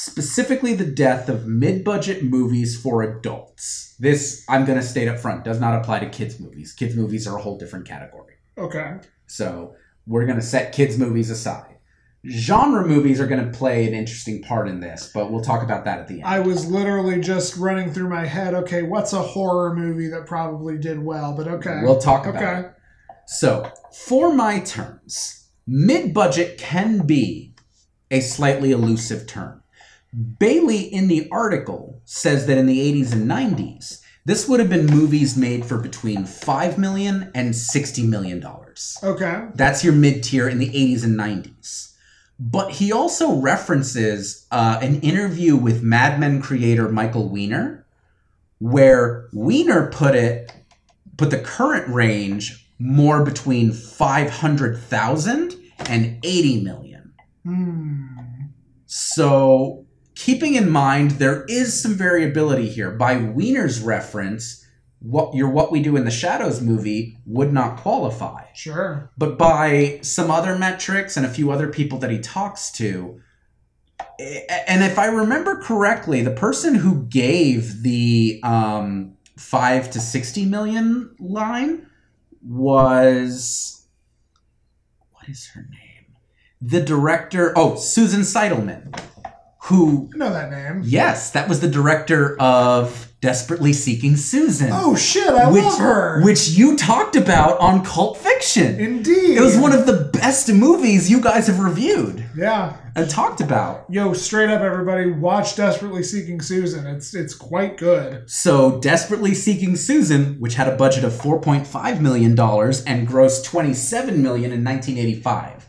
Specifically, 0.00 0.74
the 0.74 0.84
death 0.84 1.28
of 1.28 1.48
mid 1.48 1.82
budget 1.82 2.22
movies 2.22 2.80
for 2.80 3.02
adults. 3.02 3.96
This, 3.98 4.44
I'm 4.48 4.64
going 4.64 4.78
to 4.78 4.84
state 4.84 5.08
up 5.08 5.18
front, 5.18 5.42
does 5.42 5.58
not 5.58 5.74
apply 5.74 5.98
to 5.98 6.08
kids' 6.08 6.38
movies. 6.38 6.72
Kids' 6.72 6.94
movies 6.94 7.26
are 7.26 7.36
a 7.36 7.42
whole 7.42 7.58
different 7.58 7.84
category. 7.84 8.34
Okay. 8.56 8.98
So 9.26 9.74
we're 10.06 10.24
going 10.24 10.38
to 10.38 10.44
set 10.44 10.72
kids' 10.72 10.96
movies 10.98 11.30
aside. 11.30 11.78
Genre 12.24 12.86
movies 12.86 13.20
are 13.20 13.26
going 13.26 13.44
to 13.44 13.58
play 13.58 13.88
an 13.88 13.92
interesting 13.92 14.40
part 14.40 14.68
in 14.68 14.78
this, 14.78 15.10
but 15.12 15.32
we'll 15.32 15.40
talk 15.42 15.64
about 15.64 15.84
that 15.86 15.98
at 15.98 16.06
the 16.06 16.14
end. 16.14 16.26
I 16.26 16.38
was 16.38 16.64
literally 16.70 17.20
just 17.20 17.56
running 17.56 17.92
through 17.92 18.08
my 18.08 18.24
head, 18.24 18.54
okay, 18.54 18.84
what's 18.84 19.12
a 19.12 19.22
horror 19.22 19.74
movie 19.74 20.06
that 20.10 20.26
probably 20.26 20.78
did 20.78 21.00
well? 21.02 21.34
But 21.36 21.48
okay. 21.48 21.80
We'll 21.82 21.98
talk 21.98 22.24
about 22.24 22.40
Okay. 22.40 22.68
it. 22.68 22.74
So, 23.26 23.68
for 24.06 24.32
my 24.32 24.60
terms, 24.60 25.48
mid 25.66 26.14
budget 26.14 26.56
can 26.56 27.04
be 27.04 27.56
a 28.12 28.20
slightly 28.20 28.70
elusive 28.70 29.26
term. 29.26 29.64
Bailey 30.38 30.80
in 30.80 31.08
the 31.08 31.28
article 31.30 32.00
says 32.04 32.46
that 32.46 32.58
in 32.58 32.66
the 32.66 32.78
80s 32.78 33.12
and 33.12 33.30
90s, 33.30 34.00
this 34.24 34.48
would 34.48 34.60
have 34.60 34.68
been 34.68 34.86
movies 34.86 35.36
made 35.36 35.64
for 35.64 35.78
between 35.78 36.24
$5 36.24 36.78
million 36.78 37.30
and 37.34 37.54
$60 37.54 38.06
million. 38.06 38.44
Okay. 39.02 39.46
That's 39.54 39.82
your 39.82 39.94
mid 39.94 40.22
tier 40.22 40.48
in 40.48 40.58
the 40.58 40.68
80s 40.68 41.04
and 41.04 41.18
90s. 41.18 41.94
But 42.38 42.72
he 42.72 42.92
also 42.92 43.36
references 43.36 44.46
uh, 44.50 44.78
an 44.80 45.00
interview 45.00 45.56
with 45.56 45.82
Mad 45.82 46.20
Men 46.20 46.40
creator 46.40 46.88
Michael 46.88 47.28
Weiner, 47.28 47.86
where 48.58 49.28
Weiner 49.32 49.90
put 49.90 50.14
it, 50.14 50.52
put 51.16 51.30
the 51.30 51.40
current 51.40 51.88
range 51.88 52.68
more 52.78 53.24
between 53.24 53.72
500,000 53.72 55.56
and 55.88 56.18
80 56.22 56.62
million. 56.62 57.12
Hmm. 57.44 58.06
So, 58.86 59.86
keeping 60.18 60.56
in 60.56 60.68
mind 60.68 61.12
there 61.12 61.44
is 61.44 61.80
some 61.80 61.94
variability 61.94 62.68
here. 62.68 62.90
By 62.90 63.14
Weiner's 63.14 63.80
reference, 63.80 64.66
what 64.98 65.32
your 65.32 65.48
What 65.48 65.70
We 65.70 65.80
Do 65.80 65.96
in 65.96 66.04
the 66.04 66.10
Shadows 66.10 66.60
movie 66.60 67.18
would 67.24 67.52
not 67.52 67.78
qualify. 67.78 68.46
Sure. 68.52 69.12
But 69.16 69.38
by 69.38 70.00
some 70.02 70.28
other 70.28 70.58
metrics 70.58 71.16
and 71.16 71.24
a 71.24 71.28
few 71.28 71.52
other 71.52 71.68
people 71.68 71.98
that 71.98 72.10
he 72.10 72.18
talks 72.18 72.72
to, 72.72 73.20
and 74.18 74.82
if 74.82 74.98
I 74.98 75.06
remember 75.06 75.62
correctly, 75.62 76.22
the 76.22 76.32
person 76.32 76.74
who 76.74 77.04
gave 77.04 77.84
the 77.84 78.40
um, 78.42 79.16
five 79.36 79.88
to 79.92 80.00
sixty 80.00 80.44
million 80.44 81.14
line 81.20 81.86
was 82.42 83.86
what 85.12 85.28
is 85.28 85.48
her 85.54 85.62
name? 85.62 86.16
The 86.60 86.80
director. 86.80 87.52
Oh, 87.56 87.76
Susan 87.76 88.22
Seidelman, 88.22 89.00
who 89.68 90.08
I 90.14 90.16
know 90.18 90.32
that 90.32 90.50
name. 90.50 90.82
yes, 90.84 91.30
that 91.32 91.48
was 91.48 91.60
the 91.60 91.68
director 91.68 92.36
of 92.40 93.06
Desperately 93.20 93.72
Seeking 93.72 94.16
Susan. 94.16 94.70
Oh 94.72 94.94
shit, 94.94 95.26
I 95.28 95.50
which, 95.50 95.64
love 95.64 95.78
her. 95.80 96.22
which 96.22 96.50
you 96.50 96.76
talked 96.76 97.16
about 97.16 97.58
on 97.58 97.84
Cult 97.84 98.16
Fiction. 98.16 98.78
Indeed. 98.78 99.36
It 99.36 99.40
was 99.40 99.58
one 99.58 99.72
of 99.72 99.86
the 99.86 100.10
best 100.12 100.52
movies 100.52 101.10
you 101.10 101.20
guys 101.20 101.48
have 101.48 101.58
reviewed 101.58 102.24
Yeah. 102.36 102.76
and 102.94 103.10
talked 103.10 103.40
about. 103.40 103.86
Yo, 103.90 104.12
straight 104.12 104.50
up 104.50 104.60
everybody, 104.60 105.10
watch 105.10 105.56
Desperately 105.56 106.04
Seeking 106.04 106.40
Susan. 106.40 106.86
It's 106.86 107.12
it's 107.12 107.34
quite 107.34 107.76
good. 107.76 108.30
So, 108.30 108.78
Desperately 108.80 109.34
Seeking 109.34 109.74
Susan, 109.74 110.36
which 110.38 110.54
had 110.54 110.68
a 110.68 110.76
budget 110.76 111.02
of 111.02 111.12
$4.5 111.12 112.00
million 112.00 112.30
and 112.38 113.08
grossed 113.08 113.44
27 113.44 114.22
million 114.22 114.52
in 114.52 114.62
1985. 114.64 115.66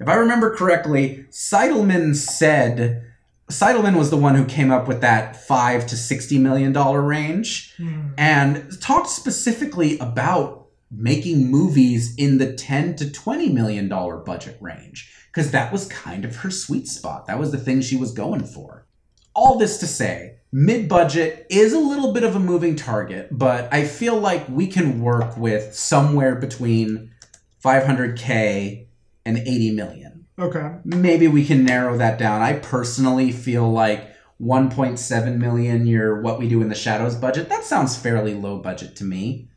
If 0.00 0.08
I 0.08 0.14
remember 0.14 0.54
correctly, 0.54 1.24
Seidelman 1.30 2.14
said 2.14 3.04
Seidelman 3.50 3.96
was 3.98 4.10
the 4.10 4.16
one 4.16 4.34
who 4.34 4.44
came 4.44 4.70
up 4.70 4.88
with 4.88 5.00
that 5.00 5.36
5 5.46 5.86
to 5.88 5.96
60 5.96 6.38
million 6.38 6.72
dollar 6.72 7.02
range 7.02 7.74
Hmm. 7.76 8.10
and 8.16 8.80
talked 8.80 9.08
specifically 9.10 9.98
about 9.98 10.66
making 10.90 11.50
movies 11.50 12.14
in 12.16 12.38
the 12.38 12.52
10 12.52 12.96
to 12.96 13.10
20 13.10 13.48
million 13.50 13.88
dollar 13.88 14.16
budget 14.16 14.56
range 14.60 15.12
because 15.32 15.50
that 15.52 15.72
was 15.72 15.86
kind 15.86 16.24
of 16.24 16.36
her 16.36 16.50
sweet 16.50 16.88
spot. 16.88 17.26
That 17.26 17.38
was 17.38 17.52
the 17.52 17.58
thing 17.58 17.80
she 17.80 17.96
was 17.96 18.12
going 18.12 18.44
for. 18.44 18.86
All 19.34 19.58
this 19.58 19.78
to 19.78 19.86
say, 19.86 20.36
mid 20.52 20.88
budget 20.88 21.46
is 21.48 21.72
a 21.72 21.78
little 21.78 22.12
bit 22.12 22.24
of 22.24 22.34
a 22.34 22.40
moving 22.40 22.74
target, 22.74 23.28
but 23.30 23.72
I 23.72 23.84
feel 23.84 24.18
like 24.18 24.48
we 24.48 24.66
can 24.66 25.00
work 25.00 25.36
with 25.36 25.74
somewhere 25.74 26.34
between 26.34 27.12
500k 27.64 28.86
and 29.24 29.38
80 29.38 29.70
million. 29.72 30.19
Okay. 30.40 30.76
Maybe 30.84 31.28
we 31.28 31.44
can 31.44 31.64
narrow 31.64 31.96
that 31.98 32.18
down. 32.18 32.40
I 32.40 32.54
personally 32.54 33.30
feel 33.30 33.70
like 33.70 34.10
1.7 34.40 35.36
million 35.36 35.86
your 35.86 36.22
what 36.22 36.38
we 36.38 36.48
do 36.48 36.62
in 36.62 36.70
the 36.70 36.74
shadows 36.74 37.14
budget 37.14 37.50
that 37.50 37.62
sounds 37.62 37.94
fairly 37.94 38.32
low 38.32 38.58
budget 38.58 38.96
to 38.96 39.04
me 39.04 39.50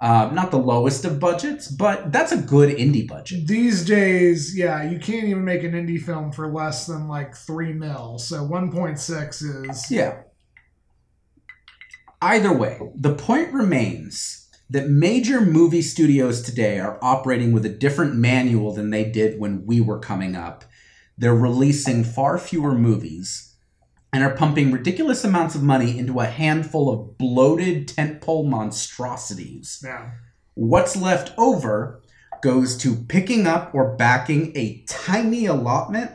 uh, 0.00 0.30
not 0.32 0.50
the 0.50 0.58
lowest 0.58 1.04
of 1.04 1.20
budgets 1.20 1.68
but 1.68 2.10
that's 2.10 2.32
a 2.32 2.38
good 2.38 2.74
indie 2.74 3.06
budget 3.06 3.46
These 3.46 3.84
days, 3.84 4.56
yeah, 4.56 4.82
you 4.82 4.98
can't 4.98 5.24
even 5.24 5.44
make 5.44 5.62
an 5.62 5.72
indie 5.72 6.00
film 6.00 6.32
for 6.32 6.50
less 6.50 6.86
than 6.86 7.06
like 7.06 7.36
three 7.36 7.72
mil. 7.74 8.18
So 8.18 8.42
one 8.42 8.72
point 8.72 8.98
six 8.98 9.42
is 9.42 9.90
yeah 9.90 10.22
Either 12.22 12.56
way, 12.56 12.80
the 12.94 13.14
point 13.14 13.52
remains 13.52 14.43
that 14.70 14.88
major 14.88 15.40
movie 15.40 15.82
studios 15.82 16.42
today 16.42 16.80
are 16.80 16.98
operating 17.02 17.52
with 17.52 17.64
a 17.66 17.70
different 17.70 18.14
manual 18.14 18.72
than 18.72 18.90
they 18.90 19.04
did 19.04 19.38
when 19.38 19.66
we 19.66 19.80
were 19.80 19.98
coming 19.98 20.34
up. 20.34 20.64
They're 21.18 21.34
releasing 21.34 22.02
far 22.02 22.38
fewer 22.38 22.74
movies 22.74 23.54
and 24.12 24.22
are 24.22 24.36
pumping 24.36 24.72
ridiculous 24.72 25.24
amounts 25.24 25.54
of 25.54 25.62
money 25.62 25.98
into 25.98 26.20
a 26.20 26.26
handful 26.26 26.88
of 26.88 27.18
bloated 27.18 27.88
tentpole 27.88 28.48
monstrosities. 28.48 29.82
Yeah. 29.84 30.12
What's 30.54 30.96
left 30.96 31.32
over 31.36 32.00
goes 32.42 32.76
to 32.76 32.94
picking 32.94 33.46
up 33.46 33.74
or 33.74 33.96
backing 33.96 34.52
a 34.56 34.84
tiny 34.88 35.46
allotment 35.46 36.10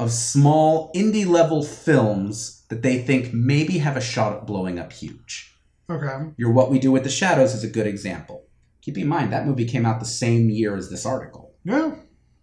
of 0.00 0.10
small 0.10 0.92
indie 0.94 1.26
level 1.26 1.62
films 1.62 2.64
that 2.68 2.82
they 2.82 2.98
think 2.98 3.32
maybe 3.32 3.78
have 3.78 3.96
a 3.96 4.00
shot 4.00 4.32
at 4.32 4.46
blowing 4.46 4.78
up 4.78 4.92
huge. 4.92 5.53
Okay. 5.90 6.32
Your 6.36 6.52
What 6.52 6.70
We 6.70 6.78
Do 6.78 6.90
with 6.90 7.04
the 7.04 7.10
Shadows 7.10 7.54
is 7.54 7.64
a 7.64 7.68
good 7.68 7.86
example. 7.86 8.46
Keep 8.80 8.98
in 8.98 9.08
mind, 9.08 9.32
that 9.32 9.46
movie 9.46 9.66
came 9.66 9.86
out 9.86 10.00
the 10.00 10.06
same 10.06 10.50
year 10.50 10.76
as 10.76 10.90
this 10.90 11.06
article. 11.06 11.54
Yeah. 11.64 11.96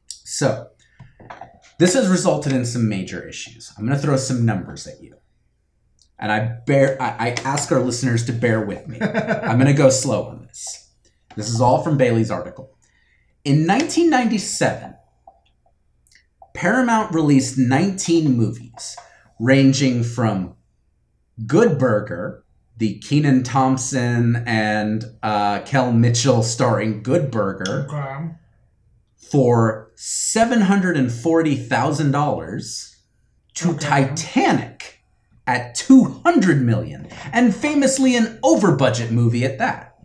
So, 0.07 0.67
this 1.79 1.93
has 1.93 2.07
resulted 2.07 2.53
in 2.53 2.65
some 2.65 2.87
major 2.87 3.27
issues. 3.27 3.71
I'm 3.77 3.85
going 3.85 3.97
to 3.97 4.01
throw 4.01 4.17
some 4.17 4.45
numbers 4.45 4.87
at 4.87 5.01
you. 5.01 5.15
And 6.19 6.31
I 6.31 6.57
bear 6.67 7.01
I, 7.01 7.29
I 7.29 7.29
ask 7.43 7.71
our 7.71 7.79
listeners 7.79 8.25
to 8.27 8.33
bear 8.33 8.61
with 8.61 8.87
me. 8.87 8.99
I'm 9.01 9.57
going 9.57 9.65
to 9.65 9.73
go 9.73 9.89
slow 9.89 10.25
on 10.25 10.45
this. 10.45 10.91
This 11.35 11.49
is 11.49 11.59
all 11.59 11.83
from 11.83 11.97
Bailey's 11.97 12.29
article. 12.29 12.77
In 13.43 13.65
1997, 13.65 14.95
Paramount 16.53 17.13
released 17.15 17.57
19 17.57 18.37
movies, 18.37 18.95
ranging 19.39 20.03
from 20.03 20.55
Good 21.47 21.79
Burger, 21.79 22.45
the 22.81 22.97
Kenan 22.97 23.43
Thompson 23.43 24.37
and 24.47 25.05
uh, 25.21 25.59
Kel 25.59 25.93
Mitchell 25.93 26.41
starring 26.41 27.03
Good 27.03 27.29
Burger, 27.29 27.85
Okay. 27.87 28.29
for 29.15 29.91
$740,000 29.95 32.95
to 33.53 33.69
Okay. 33.69 33.77
Titanic 33.79 35.03
at 35.45 35.75
200 35.75 36.63
million 36.63 37.07
and 37.31 37.55
famously 37.55 38.15
an 38.15 38.39
over 38.43 38.75
budget 38.75 39.11
movie 39.11 39.45
at 39.45 39.59
that. 39.59 39.95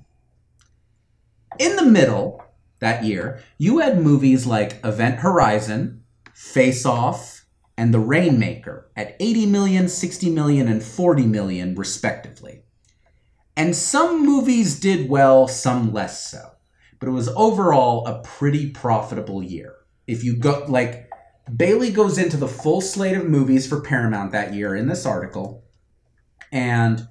In 1.58 1.76
the 1.76 1.86
middle 1.86 2.44
that 2.80 3.04
year, 3.04 3.40
you 3.56 3.78
had 3.78 4.02
movies 4.02 4.44
like 4.44 4.84
Event 4.84 5.20
Horizon, 5.20 6.02
Face 6.34 6.84
Off, 6.84 7.46
and 7.78 7.94
The 7.94 8.00
Rainmaker 8.00 8.90
at 8.94 9.16
80 9.18 9.46
million, 9.46 9.88
60 9.88 10.28
million, 10.30 10.68
and 10.68 10.82
40 10.82 11.24
million 11.26 11.74
respectively. 11.74 12.64
And 13.56 13.74
some 13.74 14.24
movies 14.24 14.78
did 14.78 15.08
well, 15.08 15.48
some 15.48 15.92
less 15.92 16.30
so 16.30 16.56
but 16.98 17.08
it 17.08 17.12
was 17.12 17.28
overall 17.36 18.06
a 18.06 18.22
pretty 18.22 18.70
profitable 18.70 19.42
year. 19.42 19.74
If 20.06 20.24
you 20.24 20.36
go 20.36 20.64
like 20.68 21.10
Bailey 21.54 21.90
goes 21.90 22.18
into 22.18 22.36
the 22.36 22.48
full 22.48 22.80
slate 22.80 23.16
of 23.16 23.26
movies 23.26 23.68
for 23.68 23.80
Paramount 23.80 24.32
that 24.32 24.54
year 24.54 24.74
in 24.74 24.88
this 24.88 25.06
article, 25.06 25.64
and 26.50 27.06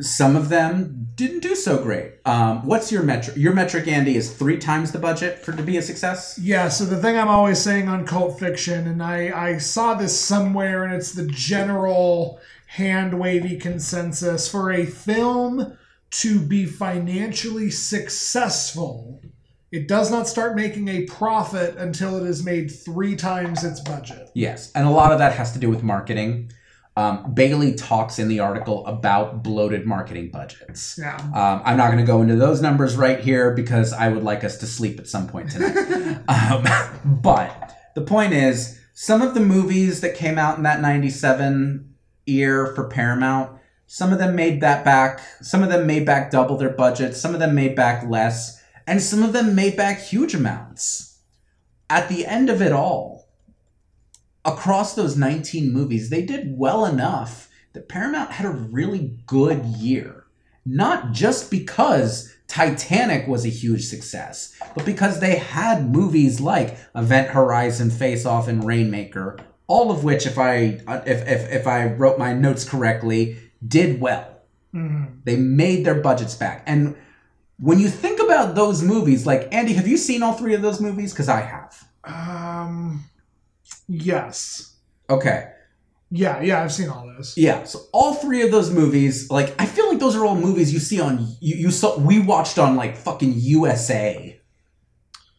some 0.00 0.34
of 0.34 0.48
them 0.48 1.08
didn't 1.14 1.40
do 1.40 1.54
so 1.54 1.80
great. 1.80 2.14
Um, 2.24 2.66
what's 2.66 2.90
your 2.90 3.02
metric? 3.02 3.36
Your 3.36 3.52
metric, 3.52 3.86
Andy, 3.86 4.16
is 4.16 4.32
three 4.32 4.58
times 4.58 4.90
the 4.90 4.98
budget 4.98 5.38
for 5.38 5.52
to 5.52 5.62
be 5.62 5.76
a 5.76 5.82
success. 5.82 6.38
Yeah, 6.40 6.68
so 6.68 6.84
the 6.84 7.00
thing 7.00 7.16
I'm 7.16 7.28
always 7.28 7.60
saying 7.60 7.88
on 7.88 8.04
cult 8.04 8.38
fiction, 8.38 8.88
and 8.88 9.02
I, 9.02 9.30
I 9.52 9.58
saw 9.58 9.94
this 9.94 10.18
somewhere, 10.18 10.84
and 10.84 10.94
it's 10.94 11.12
the 11.12 11.26
general 11.26 12.40
hand 12.66 13.18
wavy 13.18 13.56
consensus 13.56 14.48
for 14.48 14.70
a 14.70 14.86
film 14.86 15.76
to 16.10 16.40
be 16.40 16.64
financially 16.64 17.70
successful, 17.70 19.20
it 19.72 19.88
does 19.88 20.10
not 20.10 20.28
start 20.28 20.54
making 20.54 20.86
a 20.88 21.02
profit 21.06 21.76
until 21.76 22.16
it 22.16 22.26
has 22.26 22.44
made 22.44 22.68
three 22.68 23.16
times 23.16 23.64
its 23.64 23.80
budget. 23.80 24.30
Yes, 24.34 24.70
and 24.74 24.86
a 24.86 24.90
lot 24.90 25.10
of 25.12 25.18
that 25.18 25.32
has 25.34 25.52
to 25.52 25.58
do 25.58 25.68
with 25.68 25.82
marketing. 25.82 26.52
Um, 26.96 27.34
Bailey 27.34 27.74
talks 27.74 28.20
in 28.20 28.28
the 28.28 28.38
article 28.38 28.86
about 28.86 29.42
bloated 29.42 29.84
marketing 29.84 30.30
budgets. 30.30 30.96
Yeah. 30.96 31.16
Um, 31.16 31.60
I'm 31.64 31.76
not 31.76 31.86
going 31.90 31.98
to 31.98 32.06
go 32.06 32.22
into 32.22 32.36
those 32.36 32.62
numbers 32.62 32.96
right 32.96 33.18
here 33.18 33.50
because 33.52 33.92
I 33.92 34.08
would 34.08 34.22
like 34.22 34.44
us 34.44 34.58
to 34.58 34.66
sleep 34.66 35.00
at 35.00 35.08
some 35.08 35.26
point 35.26 35.50
tonight. 35.50 35.76
um, 36.28 36.64
but 37.04 37.76
the 37.96 38.02
point 38.02 38.32
is, 38.32 38.78
some 38.92 39.22
of 39.22 39.34
the 39.34 39.40
movies 39.40 40.02
that 40.02 40.14
came 40.14 40.38
out 40.38 40.56
in 40.56 40.62
that 40.62 40.80
97 40.80 41.93
year 42.26 42.72
for 42.74 42.88
Paramount, 42.88 43.58
some 43.86 44.12
of 44.12 44.18
them 44.18 44.34
made 44.34 44.60
that 44.60 44.84
back. 44.84 45.20
Some 45.40 45.62
of 45.62 45.68
them 45.68 45.86
made 45.86 46.06
back 46.06 46.30
double 46.30 46.56
their 46.56 46.70
budget. 46.70 47.14
Some 47.14 47.34
of 47.34 47.40
them 47.40 47.54
made 47.54 47.76
back 47.76 48.08
less. 48.08 48.62
And 48.86 49.00
some 49.00 49.22
of 49.22 49.32
them 49.32 49.54
made 49.54 49.76
back 49.76 50.00
huge 50.00 50.34
amounts. 50.34 51.20
At 51.88 52.08
the 52.08 52.26
end 52.26 52.50
of 52.50 52.60
it 52.60 52.72
all, 52.72 53.28
across 54.44 54.94
those 54.94 55.16
19 55.16 55.72
movies, 55.72 56.10
they 56.10 56.22
did 56.22 56.58
well 56.58 56.84
enough 56.84 57.48
that 57.72 57.88
Paramount 57.88 58.32
had 58.32 58.46
a 58.46 58.50
really 58.50 59.16
good 59.26 59.64
year. 59.64 60.24
Not 60.66 61.12
just 61.12 61.50
because 61.50 62.34
Titanic 62.46 63.26
was 63.28 63.44
a 63.44 63.50
huge 63.50 63.84
success, 63.84 64.58
but 64.74 64.86
because 64.86 65.20
they 65.20 65.36
had 65.36 65.90
movies 65.92 66.40
like 66.40 66.76
Event 66.94 67.28
Horizon, 67.28 67.90
Face 67.90 68.24
Off, 68.24 68.48
and 68.48 68.64
Rainmaker, 68.64 69.38
all 69.66 69.90
of 69.90 70.04
which, 70.04 70.26
if 70.26 70.38
I 70.38 70.80
if 71.06 71.26
if, 71.28 71.52
if 71.52 71.66
I 71.66 71.86
wrote 71.86 72.18
my 72.18 72.32
notes 72.32 72.68
correctly, 72.68 73.38
did 73.66 74.00
well. 74.00 74.42
Mhm. 74.74 75.20
They 75.24 75.36
made 75.36 75.84
their 75.86 76.00
budgets 76.00 76.34
back. 76.34 76.62
And 76.66 76.96
when 77.58 77.78
you 77.78 77.88
think 77.88 78.20
about 78.20 78.54
those 78.54 78.82
movies, 78.82 79.26
like 79.26 79.48
Andy, 79.52 79.74
have 79.74 79.86
you 79.86 79.96
seen 79.96 80.22
all 80.22 80.32
three 80.34 80.54
of 80.54 80.62
those 80.62 80.80
movies? 80.80 81.12
Because 81.12 81.28
I 81.28 81.40
have. 81.40 81.84
Um, 82.04 83.04
yes. 83.88 84.74
Okay. 85.08 85.50
Yeah, 86.10 86.40
yeah, 86.42 86.62
I've 86.62 86.72
seen 86.72 86.88
all 86.90 87.06
those. 87.06 87.34
Yeah, 87.36 87.64
so 87.64 87.80
all 87.92 88.14
three 88.14 88.42
of 88.42 88.50
those 88.52 88.70
movies, 88.70 89.30
like 89.30 89.54
I 89.58 89.66
feel 89.66 89.88
like 89.88 89.98
those 89.98 90.14
are 90.14 90.24
all 90.24 90.36
movies 90.36 90.72
you 90.72 90.78
see 90.78 91.00
on 91.00 91.18
you, 91.40 91.56
you 91.56 91.70
saw 91.72 91.98
we 91.98 92.20
watched 92.20 92.58
on 92.58 92.76
like 92.76 92.96
fucking 92.96 93.32
USA 93.36 94.33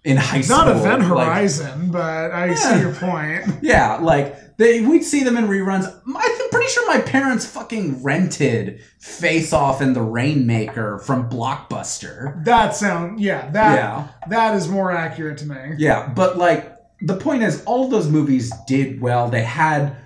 in 0.05 0.17
high 0.17 0.41
school. 0.41 0.57
Not 0.57 0.67
Event 0.69 0.99
like- 1.09 1.27
Horizon, 1.27 1.89
but 1.91 2.31
I 2.31 2.45
Yeah. 2.47 2.55
see 2.55 2.79
your 2.79 2.93
point. 2.93 3.43
yeah, 3.61 3.97
like 4.01 4.57
they 4.57 4.81
we'd 4.81 5.03
see 5.03 5.23
them 5.23 5.35
in 5.35 5.47
reruns. 5.47 5.85
I'm 6.07 6.49
pretty 6.51 6.69
sure 6.69 6.87
my 6.87 7.01
parents 7.01 7.45
fucking 7.45 8.01
rented 8.03 8.79
Face 8.99 9.51
Off 9.51 9.81
and 9.81 9.95
The 9.95 10.01
Rainmaker 10.01 10.99
from 10.99 11.29
Blockbuster. 11.29 12.43
That 12.45 12.75
sound 12.75 13.19
yeah, 13.19 13.49
that 13.51 13.75
Yeah. 13.75 14.07
that 14.29 14.55
is 14.55 14.67
more 14.69 14.91
accurate 14.91 15.37
to 15.39 15.45
me. 15.47 15.75
Yeah, 15.77 16.07
but 16.15 16.37
like 16.37 16.71
the 17.01 17.17
point 17.17 17.43
is, 17.43 17.61
all 17.65 17.89
those 17.89 18.07
movies 18.07 18.51
did 18.67 19.01
well. 19.01 19.29
They 19.29 19.43
had 19.43 19.97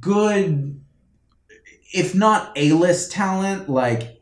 good, 0.00 0.78
if 1.92 2.14
not 2.14 2.52
A 2.56 2.72
list 2.72 3.12
talent, 3.12 3.68
like 3.68 4.13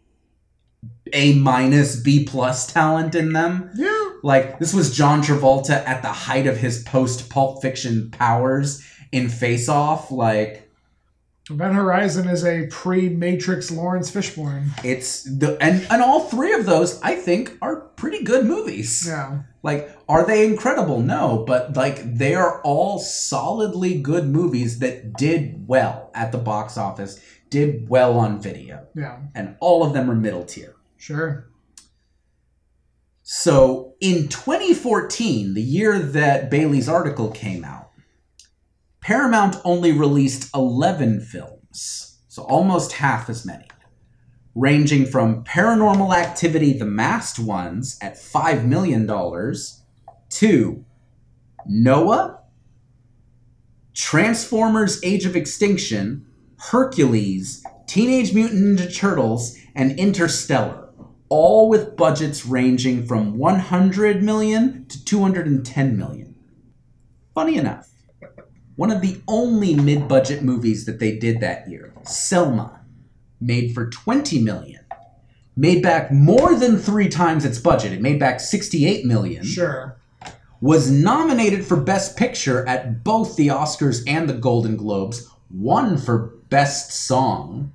A 1.12 1.34
minus, 1.34 1.96
B 1.96 2.24
plus 2.24 2.72
talent 2.72 3.14
in 3.14 3.32
them. 3.32 3.70
Yeah. 3.74 4.10
Like 4.22 4.58
this 4.58 4.72
was 4.72 4.94
John 4.96 5.22
Travolta 5.22 5.84
at 5.86 6.02
the 6.02 6.08
height 6.08 6.46
of 6.46 6.56
his 6.58 6.82
post 6.84 7.28
Pulp 7.28 7.60
Fiction 7.62 8.10
powers 8.10 8.82
in 9.10 9.28
Face 9.28 9.68
Off. 9.68 10.10
Like 10.10 10.70
Event 11.50 11.74
Horizon 11.74 12.28
is 12.28 12.44
a 12.44 12.66
pre-Matrix 12.68 13.70
Laurence 13.70 14.10
Fishburne. 14.10 14.68
it's 14.84 15.24
the 15.24 15.58
and 15.60 15.84
and 15.90 16.00
all 16.00 16.20
three 16.28 16.52
of 16.52 16.66
those 16.66 17.00
I 17.02 17.16
think 17.16 17.58
are 17.60 17.76
pretty 17.96 18.22
good 18.22 18.46
movies. 18.46 19.04
Yeah. 19.06 19.42
Like, 19.64 19.96
are 20.08 20.26
they 20.26 20.44
incredible? 20.46 21.00
No, 21.00 21.44
but 21.46 21.76
like 21.76 22.16
they 22.16 22.34
are 22.34 22.60
all 22.62 22.98
solidly 22.98 24.00
good 24.00 24.26
movies 24.28 24.78
that 24.80 25.14
did 25.14 25.66
well 25.68 26.10
at 26.14 26.32
the 26.32 26.38
box 26.38 26.76
office, 26.78 27.20
did 27.50 27.88
well 27.88 28.18
on 28.18 28.40
video, 28.40 28.86
Yeah. 28.94 29.18
and 29.34 29.56
all 29.60 29.84
of 29.84 29.92
them 29.94 30.10
are 30.10 30.14
middle 30.16 30.44
tier. 30.44 30.74
Sure. 31.02 31.48
So 33.24 33.94
in 34.00 34.28
2014, 34.28 35.54
the 35.54 35.60
year 35.60 35.98
that 35.98 36.48
Bailey's 36.48 36.88
article 36.88 37.32
came 37.32 37.64
out, 37.64 37.90
Paramount 39.00 39.56
only 39.64 39.90
released 39.90 40.54
11 40.54 41.22
films, 41.22 42.20
so 42.28 42.44
almost 42.44 42.92
half 42.92 43.28
as 43.28 43.44
many, 43.44 43.66
ranging 44.54 45.04
from 45.04 45.42
Paranormal 45.42 46.14
Activity 46.14 46.72
The 46.72 46.86
Marked 46.86 47.40
Ones 47.40 47.98
at 48.00 48.14
$5 48.14 48.64
million 48.64 49.04
to 50.28 50.84
Noah, 51.66 52.38
Transformers 53.92 55.02
Age 55.02 55.26
of 55.26 55.34
Extinction, 55.34 56.26
Hercules, 56.70 57.64
Teenage 57.88 58.32
Mutant 58.32 58.78
Ninja 58.78 58.96
Turtles, 58.96 59.58
and 59.74 59.98
Interstellar, 59.98 60.81
all 61.32 61.66
with 61.66 61.96
budgets 61.96 62.44
ranging 62.44 63.06
from 63.06 63.38
100 63.38 64.22
million 64.22 64.84
to 64.84 65.02
210 65.02 65.96
million. 65.96 66.34
Funny 67.34 67.56
enough, 67.56 67.88
one 68.76 68.90
of 68.90 69.00
the 69.00 69.18
only 69.26 69.74
mid-budget 69.74 70.42
movies 70.42 70.84
that 70.84 71.00
they 71.00 71.16
did 71.16 71.40
that 71.40 71.70
year, 71.70 71.94
Selma, 72.02 72.82
made 73.40 73.72
for 73.72 73.88
20 73.88 74.42
million 74.42 74.84
made 75.56 75.82
back 75.82 76.12
more 76.12 76.54
than 76.54 76.76
three 76.76 77.08
times 77.08 77.46
its 77.46 77.58
budget. 77.58 77.92
It 77.92 78.02
made 78.02 78.20
back 78.20 78.38
68 78.38 79.06
million. 79.06 79.42
Sure. 79.42 79.96
Was 80.60 80.90
nominated 80.90 81.64
for 81.64 81.76
Best 81.76 82.14
Picture 82.14 82.68
at 82.68 83.02
both 83.02 83.36
the 83.36 83.48
Oscars 83.48 84.02
and 84.06 84.28
the 84.28 84.34
Golden 84.34 84.76
Globes. 84.76 85.30
Won 85.50 85.96
for 85.96 86.34
Best 86.50 86.92
Song, 86.92 87.72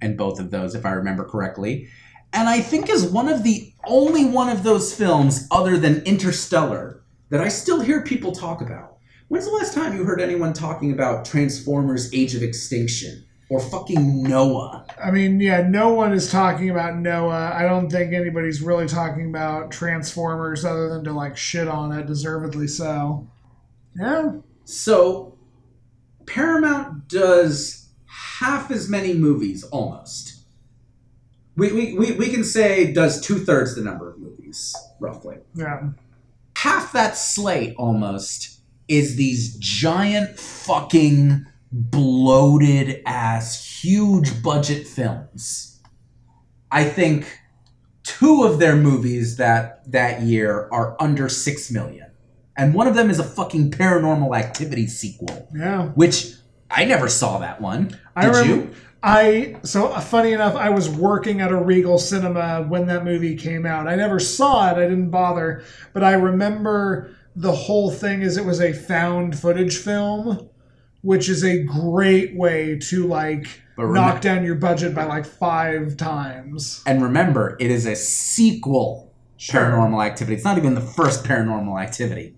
and 0.00 0.16
both 0.16 0.40
of 0.40 0.50
those, 0.50 0.74
if 0.74 0.84
I 0.84 0.90
remember 0.90 1.24
correctly. 1.24 1.88
And 2.32 2.48
I 2.48 2.60
think 2.60 2.88
is 2.88 3.04
one 3.04 3.28
of 3.28 3.42
the 3.42 3.72
only 3.84 4.24
one 4.24 4.48
of 4.48 4.62
those 4.62 4.94
films, 4.94 5.48
other 5.50 5.76
than 5.76 6.02
Interstellar, 6.02 7.02
that 7.30 7.40
I 7.40 7.48
still 7.48 7.80
hear 7.80 8.02
people 8.02 8.32
talk 8.32 8.60
about. 8.60 8.98
When's 9.28 9.46
the 9.46 9.52
last 9.52 9.74
time 9.74 9.96
you 9.96 10.04
heard 10.04 10.20
anyone 10.20 10.52
talking 10.52 10.92
about 10.92 11.24
Transformers: 11.24 12.12
Age 12.12 12.34
of 12.34 12.42
Extinction 12.42 13.24
or 13.48 13.60
fucking 13.60 14.22
Noah? 14.22 14.86
I 15.02 15.10
mean, 15.10 15.40
yeah, 15.40 15.66
no 15.68 15.90
one 15.90 16.12
is 16.12 16.30
talking 16.30 16.70
about 16.70 16.96
Noah. 16.98 17.52
I 17.54 17.62
don't 17.62 17.90
think 17.90 18.12
anybody's 18.12 18.62
really 18.62 18.86
talking 18.86 19.28
about 19.28 19.70
Transformers 19.70 20.64
other 20.64 20.88
than 20.88 21.04
to 21.04 21.12
like 21.12 21.36
shit 21.36 21.68
on 21.68 21.92
it, 21.92 22.06
deservedly 22.06 22.68
so. 22.68 23.28
Yeah. 23.98 24.32
So, 24.64 25.36
Paramount 26.26 27.08
does 27.08 27.88
half 28.06 28.70
as 28.70 28.88
many 28.88 29.14
movies 29.14 29.64
almost. 29.64 30.39
We, 31.56 31.72
we, 31.72 31.94
we, 31.98 32.12
we 32.12 32.28
can 32.30 32.44
say 32.44 32.92
does 32.92 33.20
two 33.20 33.38
thirds 33.38 33.74
the 33.74 33.82
number 33.82 34.10
of 34.10 34.18
movies, 34.18 34.74
roughly. 34.98 35.38
Yeah. 35.54 35.90
Half 36.56 36.92
that 36.92 37.16
slate 37.16 37.74
almost 37.76 38.60
is 38.88 39.16
these 39.16 39.56
giant 39.58 40.38
fucking 40.38 41.46
bloated 41.72 43.02
ass 43.06 43.80
huge 43.82 44.42
budget 44.42 44.86
films. 44.86 45.80
I 46.70 46.84
think 46.84 47.40
two 48.02 48.44
of 48.44 48.58
their 48.58 48.76
movies 48.76 49.36
that 49.36 49.90
that 49.90 50.22
year 50.22 50.68
are 50.72 50.96
under 51.00 51.28
6 51.28 51.70
million. 51.70 52.06
And 52.56 52.74
one 52.74 52.86
of 52.86 52.94
them 52.94 53.10
is 53.10 53.18
a 53.18 53.24
fucking 53.24 53.70
paranormal 53.70 54.36
activity 54.36 54.86
sequel, 54.86 55.48
Yeah. 55.54 55.86
which 55.88 56.32
I 56.70 56.84
never 56.84 57.08
saw 57.08 57.38
that 57.38 57.60
one. 57.60 57.98
I 58.14 58.26
Did 58.26 58.36
remember- 58.36 58.54
you? 58.66 58.74
I 59.02 59.56
so 59.62 59.88
uh, 59.88 60.00
funny 60.00 60.32
enough, 60.32 60.54
I 60.56 60.70
was 60.70 60.88
working 60.88 61.40
at 61.40 61.50
a 61.50 61.56
Regal 61.56 61.98
Cinema 61.98 62.62
when 62.68 62.86
that 62.86 63.04
movie 63.04 63.36
came 63.36 63.64
out. 63.64 63.88
I 63.88 63.96
never 63.96 64.20
saw 64.20 64.70
it. 64.70 64.76
I 64.76 64.82
didn't 64.82 65.10
bother, 65.10 65.64
but 65.92 66.04
I 66.04 66.12
remember 66.12 67.14
the 67.34 67.52
whole 67.52 67.90
thing 67.90 68.22
is 68.22 68.36
it 68.36 68.44
was 68.44 68.60
a 68.60 68.72
found 68.72 69.38
footage 69.38 69.78
film, 69.78 70.48
which 71.02 71.28
is 71.28 71.44
a 71.44 71.62
great 71.62 72.36
way 72.36 72.78
to 72.78 73.06
like 73.06 73.62
remem- 73.78 73.94
knock 73.94 74.20
down 74.20 74.44
your 74.44 74.56
budget 74.56 74.94
by 74.94 75.04
like 75.04 75.24
five 75.24 75.96
times. 75.96 76.82
And 76.86 77.02
remember, 77.02 77.56
it 77.58 77.70
is 77.70 77.86
a 77.86 77.96
sequel 77.96 79.06
Sure. 79.38 79.62
paranormal 79.62 80.04
activity. 80.04 80.34
It's 80.36 80.44
not 80.44 80.58
even 80.58 80.74
the 80.74 80.82
first 80.82 81.24
paranormal 81.24 81.82
activity. 81.82 82.36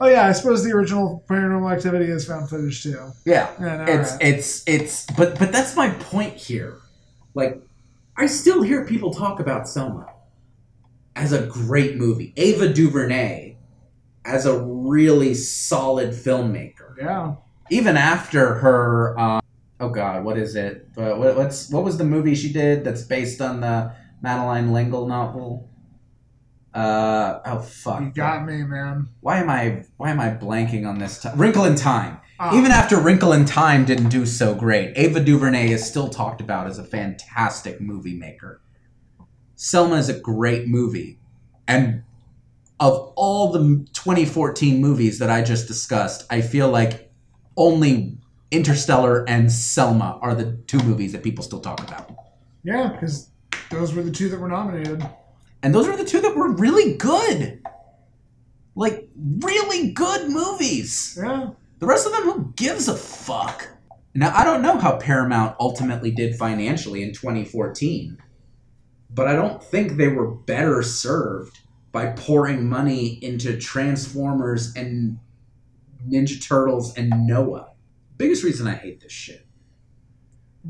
Oh 0.00 0.08
yeah, 0.08 0.26
I 0.26 0.32
suppose 0.32 0.64
the 0.64 0.72
original 0.72 1.24
Paranormal 1.28 1.72
Activity 1.72 2.06
is 2.06 2.26
found 2.26 2.48
footage 2.48 2.82
too. 2.82 3.12
Yeah. 3.24 3.50
Yeah, 3.60 3.84
no, 3.84 3.84
it's 3.84 4.12
alright. 4.12 4.26
it's 4.26 4.62
it's 4.66 5.06
but 5.16 5.38
but 5.38 5.52
that's 5.52 5.76
my 5.76 5.90
point 5.90 6.34
here. 6.34 6.78
Like 7.34 7.60
I 8.16 8.26
still 8.26 8.62
hear 8.62 8.84
people 8.84 9.12
talk 9.12 9.40
about 9.40 9.68
Selma 9.68 10.12
as 11.14 11.32
a 11.32 11.46
great 11.46 11.96
movie. 11.96 12.32
Ava 12.36 12.72
DuVernay 12.72 13.56
as 14.24 14.46
a 14.46 14.58
really 14.58 15.34
solid 15.34 16.10
filmmaker. 16.10 16.96
Yeah. 16.98 17.34
Even 17.70 17.96
after 17.96 18.54
her 18.54 19.18
um, 19.18 19.40
oh 19.80 19.88
god, 19.90 20.24
what 20.24 20.36
is 20.38 20.56
it? 20.56 20.88
Uh, 20.96 21.14
what, 21.14 21.36
what's 21.36 21.70
what 21.70 21.84
was 21.84 21.98
the 21.98 22.04
movie 22.04 22.34
she 22.34 22.52
did 22.52 22.84
that's 22.84 23.02
based 23.02 23.40
on 23.40 23.60
the 23.60 23.92
Madeleine 24.22 24.72
L'Engle 24.72 25.06
novel? 25.06 25.68
Uh 26.74 27.40
oh 27.46 27.60
fuck. 27.60 28.00
You 28.00 28.10
got 28.10 28.44
me, 28.44 28.64
man. 28.64 29.08
Why 29.20 29.38
am 29.38 29.48
I 29.48 29.84
why 29.96 30.10
am 30.10 30.18
I 30.18 30.30
blanking 30.30 30.86
on 30.86 30.98
this? 30.98 31.22
T- 31.22 31.28
Wrinkle 31.36 31.64
in 31.64 31.76
Time. 31.76 32.18
Ah. 32.40 32.56
Even 32.58 32.72
after 32.72 32.98
Wrinkle 32.98 33.32
in 33.32 33.44
Time 33.44 33.84
didn't 33.84 34.08
do 34.08 34.26
so 34.26 34.56
great, 34.56 34.92
Ava 34.96 35.20
DuVernay 35.20 35.70
is 35.70 35.86
still 35.86 36.08
talked 36.08 36.40
about 36.40 36.66
as 36.66 36.78
a 36.78 36.84
fantastic 36.84 37.80
movie 37.80 38.16
maker. 38.16 38.60
Selma 39.54 39.94
is 39.96 40.08
a 40.08 40.18
great 40.18 40.66
movie, 40.66 41.20
and 41.68 42.02
of 42.80 43.12
all 43.14 43.52
the 43.52 43.86
2014 43.92 44.80
movies 44.80 45.20
that 45.20 45.30
I 45.30 45.42
just 45.42 45.68
discussed, 45.68 46.26
I 46.28 46.40
feel 46.40 46.68
like 46.68 47.12
only 47.56 48.18
Interstellar 48.50 49.24
and 49.28 49.50
Selma 49.50 50.18
are 50.20 50.34
the 50.34 50.56
two 50.66 50.78
movies 50.78 51.12
that 51.12 51.22
people 51.22 51.44
still 51.44 51.60
talk 51.60 51.80
about. 51.80 52.10
Yeah, 52.64 52.88
because 52.88 53.30
those 53.70 53.94
were 53.94 54.02
the 54.02 54.10
two 54.10 54.28
that 54.28 54.40
were 54.40 54.48
nominated. 54.48 55.06
And 55.64 55.74
those 55.74 55.88
are 55.88 55.96
the 55.96 56.04
two 56.04 56.20
that 56.20 56.36
were 56.36 56.52
really 56.52 56.92
good. 56.98 57.62
Like, 58.74 59.08
really 59.38 59.92
good 59.92 60.28
movies. 60.28 61.18
Yeah. 61.20 61.52
The 61.78 61.86
rest 61.86 62.04
of 62.04 62.12
them, 62.12 62.24
who 62.24 62.52
gives 62.54 62.86
a 62.86 62.94
fuck? 62.94 63.70
Now, 64.14 64.36
I 64.36 64.44
don't 64.44 64.60
know 64.60 64.76
how 64.76 64.98
Paramount 64.98 65.56
ultimately 65.58 66.10
did 66.10 66.36
financially 66.36 67.02
in 67.02 67.14
2014, 67.14 68.18
but 69.08 69.26
I 69.26 69.34
don't 69.34 69.64
think 69.64 69.92
they 69.92 70.08
were 70.08 70.30
better 70.30 70.82
served 70.82 71.60
by 71.92 72.08
pouring 72.08 72.68
money 72.68 73.18
into 73.24 73.58
Transformers 73.58 74.76
and 74.76 75.18
Ninja 76.06 76.46
Turtles 76.46 76.94
and 76.94 77.26
Noah. 77.26 77.70
Biggest 78.18 78.44
reason 78.44 78.66
I 78.68 78.74
hate 78.74 79.00
this 79.00 79.12
shit. 79.12 79.46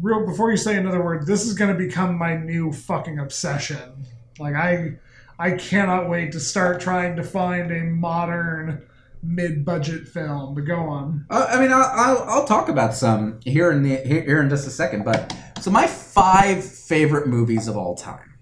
real 0.01 0.24
before 0.24 0.53
you 0.53 0.57
say 0.57 0.76
another 0.76 1.03
word 1.03 1.26
this 1.26 1.45
is 1.45 1.55
going 1.55 1.72
to 1.72 1.78
become 1.78 2.16
my 2.16 2.36
new 2.36 2.72
fucking 2.72 3.18
obsession 3.18 4.07
like 4.39 4.55
i 4.55 4.93
i 5.39 5.51
cannot 5.53 6.09
wait 6.09 6.32
to 6.32 6.41
start 6.41 6.80
trying 6.80 7.16
to 7.16 7.22
find 7.22 7.70
a 7.70 7.80
modern 7.85 8.87
mid-budget 9.22 10.07
film 10.07 10.55
but 10.55 10.62
go 10.66 10.76
on 10.76 11.24
Uh, 11.30 11.47
I 11.49 11.59
mean, 11.61 11.72
I'll, 11.72 11.91
I'll, 11.95 12.22
I'll 12.28 12.47
talk 12.47 12.68
about 12.68 12.95
some 12.95 13.41
here 13.43 13.70
in 13.72 13.82
the 13.82 13.97
here, 13.97 14.43
in 14.43 14.51
just 14.51 14.66
a 14.66 14.70
second. 14.70 15.03
But 15.05 15.35
so 15.61 15.70
my 15.70 15.87
five 15.87 16.62
favorite 16.62 17.26
movies 17.26 17.66
of 17.66 17.74
all 17.74 17.95
time: 17.95 18.35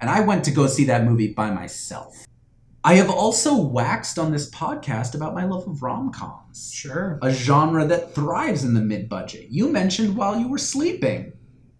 And 0.00 0.10
I 0.10 0.20
went 0.20 0.44
to 0.44 0.50
go 0.50 0.66
see 0.66 0.84
that 0.84 1.04
movie 1.04 1.32
by 1.32 1.50
myself. 1.50 2.26
I 2.84 2.94
have 2.94 3.10
also 3.10 3.56
waxed 3.56 4.18
on 4.18 4.30
this 4.30 4.48
podcast 4.50 5.14
about 5.14 5.34
my 5.34 5.44
love 5.44 5.66
of 5.66 5.82
rom 5.82 6.12
coms, 6.12 6.70
sure 6.72 7.18
a 7.20 7.32
genre 7.32 7.84
that 7.84 8.14
thrives 8.14 8.62
in 8.62 8.74
the 8.74 8.80
mid 8.80 9.08
budget. 9.08 9.48
You 9.50 9.68
mentioned 9.72 10.16
while 10.16 10.38
you 10.38 10.48
were 10.48 10.58
sleeping 10.58 11.32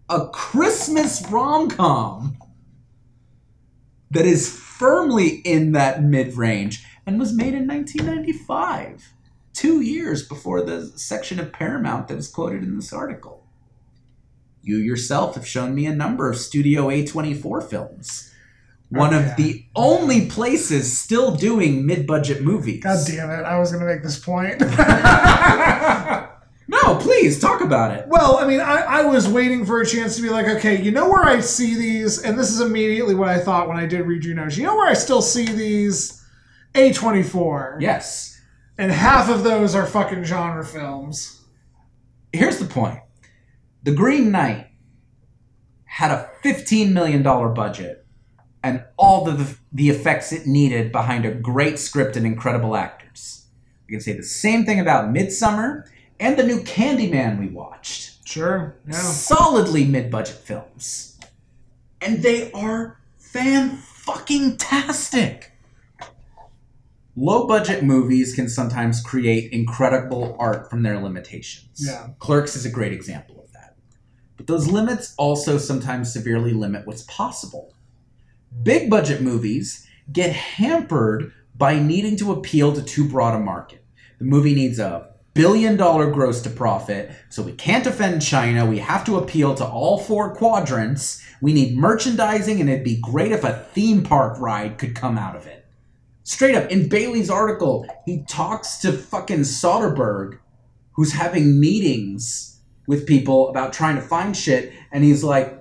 a 0.09 0.27
Christmas 0.29 1.25
rom 1.29 1.69
com 1.69 2.37
that 4.11 4.25
is 4.25 4.53
firmly 4.53 5.41
in 5.45 5.73
that 5.73 6.03
mid 6.03 6.35
range 6.35 6.85
and 7.05 7.19
was 7.19 7.33
made 7.33 7.53
in 7.53 7.67
1995, 7.67 9.13
two 9.57 9.81
years 9.81 10.21
before 10.21 10.61
the 10.61 10.85
section 10.95 11.39
of 11.39 11.51
Paramount 11.51 12.07
that 12.07 12.17
is 12.17 12.27
quoted 12.27 12.61
in 12.61 12.75
this 12.75 12.93
article. 12.93 13.43
You 14.61 14.77
yourself 14.77 15.33
have 15.33 15.47
shown 15.47 15.73
me 15.73 15.87
a 15.87 15.95
number 15.95 16.29
of 16.29 16.37
Studio 16.37 16.89
A24 16.89 17.67
films. 17.67 18.31
One 18.89 19.15
of 19.15 19.35
the 19.35 19.65
only 19.75 20.27
places 20.27 20.99
still 20.99 21.35
doing 21.35 21.87
mid 21.87 22.05
budget 22.05 22.43
movies. 22.43 22.83
god 22.83 23.05
damn 23.05 23.29
it 23.29 23.43
i 23.43 23.59
was 23.59 23.71
going 23.71 23.85
to 23.85 23.91
make 23.91 24.01
this 24.03 24.17
point 24.17 24.59
No, 26.69 26.95
please 26.97 27.39
talk 27.39 27.61
about 27.61 27.97
it. 27.97 28.05
Well, 28.09 28.37
I 28.37 28.45
mean, 28.45 28.59
I, 28.59 28.81
I 28.81 29.05
was 29.05 29.25
waiting 29.25 29.65
for 29.65 29.79
a 29.79 29.85
chance 29.85 30.17
to 30.17 30.21
be 30.21 30.29
like, 30.29 30.47
okay, 30.47 30.81
you 30.81 30.91
know 30.91 31.09
where 31.09 31.23
I 31.23 31.39
see 31.39 31.75
these, 31.75 32.21
and 32.21 32.37
this 32.37 32.49
is 32.49 32.59
immediately 32.59 33.15
what 33.15 33.29
I 33.29 33.39
thought 33.39 33.69
when 33.69 33.77
I 33.77 33.85
did 33.85 34.01
read 34.01 34.25
your 34.25 34.35
notes. 34.35 34.57
You 34.57 34.63
know 34.63 34.75
where 34.75 34.89
I 34.89 34.93
still 34.93 35.21
see 35.21 35.45
these? 35.45 36.21
A24. 36.75 37.77
Yes. 37.79 38.36
And 38.77 38.91
half 38.91 39.29
of 39.29 39.43
those 39.43 39.73
are 39.73 39.85
fucking 39.85 40.23
genre 40.23 40.63
films. 40.63 41.41
here's 42.31 42.59
the 42.59 42.65
point 42.65 42.99
The 43.83 43.93
Green 43.93 44.31
Knight 44.31 44.67
had 45.85 46.11
a 46.11 46.29
$15 46.43 46.91
million 46.91 47.23
budget 47.23 48.05
and 48.63 48.83
all 48.97 49.25
the, 49.25 49.57
the 49.71 49.89
effects 49.89 50.31
it 50.31 50.45
needed 50.45 50.91
behind 50.91 51.25
a 51.25 51.31
great 51.31 51.79
script 51.79 52.15
and 52.15 52.25
incredible 52.25 52.75
actors. 52.75 53.45
We 53.87 53.93
can 53.93 54.01
say 54.01 54.13
the 54.13 54.23
same 54.23 54.65
thing 54.65 54.79
about 54.79 55.13
Midsommar 55.13 55.89
and 56.19 56.37
the 56.37 56.43
new 56.43 56.59
Candyman 56.61 57.39
we 57.39 57.47
watched. 57.47 58.27
Sure. 58.27 58.75
Yeah. 58.85 58.93
Solidly 58.93 59.85
mid 59.85 60.11
budget 60.11 60.35
films. 60.35 61.17
And 62.01 62.21
they 62.21 62.51
are 62.51 62.99
fan 63.17 63.77
fucking 63.77 64.57
tastic. 64.57 65.53
Low 67.19 67.47
budget 67.47 67.83
movies 67.83 68.35
can 68.35 68.47
sometimes 68.47 69.01
create 69.01 69.51
incredible 69.51 70.35
art 70.37 70.69
from 70.69 70.83
their 70.83 70.99
limitations. 70.99 71.83
Yeah. 71.83 72.09
Clerks 72.19 72.55
is 72.55 72.63
a 72.63 72.69
great 72.69 72.93
example 72.93 73.43
of 73.43 73.51
that. 73.53 73.75
But 74.37 74.45
those 74.45 74.67
limits 74.67 75.15
also 75.17 75.57
sometimes 75.57 76.13
severely 76.13 76.53
limit 76.53 76.85
what's 76.85 77.01
possible. 77.01 77.73
Big 78.61 78.87
budget 78.87 79.21
movies 79.21 79.87
get 80.13 80.31
hampered 80.31 81.33
by 81.55 81.79
needing 81.79 82.17
to 82.17 82.31
appeal 82.31 82.71
to 82.73 82.83
too 82.83 83.09
broad 83.09 83.33
a 83.33 83.39
market. 83.39 83.83
The 84.19 84.25
movie 84.25 84.53
needs 84.53 84.77
a 84.77 85.09
billion 85.33 85.75
dollar 85.75 86.11
gross 86.11 86.41
to 86.41 86.51
profit, 86.51 87.09
so 87.29 87.41
we 87.41 87.53
can't 87.53 87.87
offend 87.87 88.21
China. 88.21 88.63
We 88.63 88.77
have 88.77 89.03
to 89.05 89.17
appeal 89.17 89.55
to 89.55 89.65
all 89.65 89.97
four 89.97 90.35
quadrants. 90.35 91.23
We 91.41 91.53
need 91.53 91.77
merchandising, 91.77 92.61
and 92.61 92.69
it'd 92.69 92.83
be 92.83 93.01
great 93.01 93.31
if 93.31 93.43
a 93.43 93.65
theme 93.73 94.03
park 94.03 94.39
ride 94.39 94.77
could 94.77 94.93
come 94.93 95.17
out 95.17 95.35
of 95.35 95.47
it. 95.47 95.56
Straight 96.27 96.55
up, 96.55 96.69
in 96.69 96.89
Bailey's 96.89 97.29
article, 97.29 97.87
he 98.05 98.21
talks 98.27 98.79
to 98.79 98.91
fucking 98.91 99.39
Soderbergh, 99.39 100.37
who's 100.91 101.13
having 101.13 101.57
meetings 101.57 102.59
with 102.85 103.07
people 103.07 103.47
about 103.47 103.71
trying 103.71 103.95
to 103.95 104.01
find 104.01 104.35
shit, 104.35 104.73
and 104.91 105.05
he's 105.05 105.23
like, 105.23 105.57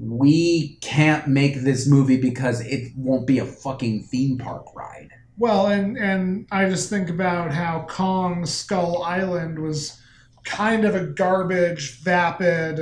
we 0.00 0.76
can't 0.80 1.26
make 1.26 1.62
this 1.62 1.88
movie 1.88 2.20
because 2.20 2.60
it 2.60 2.92
won't 2.96 3.26
be 3.26 3.40
a 3.40 3.44
fucking 3.44 4.04
theme 4.04 4.38
park 4.38 4.66
ride. 4.76 5.10
Well, 5.38 5.66
and 5.66 5.98
and 5.98 6.46
I 6.52 6.68
just 6.68 6.88
think 6.88 7.10
about 7.10 7.50
how 7.50 7.84
Kong 7.90 8.46
Skull 8.46 9.02
Island 9.02 9.58
was 9.58 10.00
kind 10.44 10.84
of 10.84 10.94
a 10.94 11.04
garbage, 11.04 12.00
vapid 12.02 12.78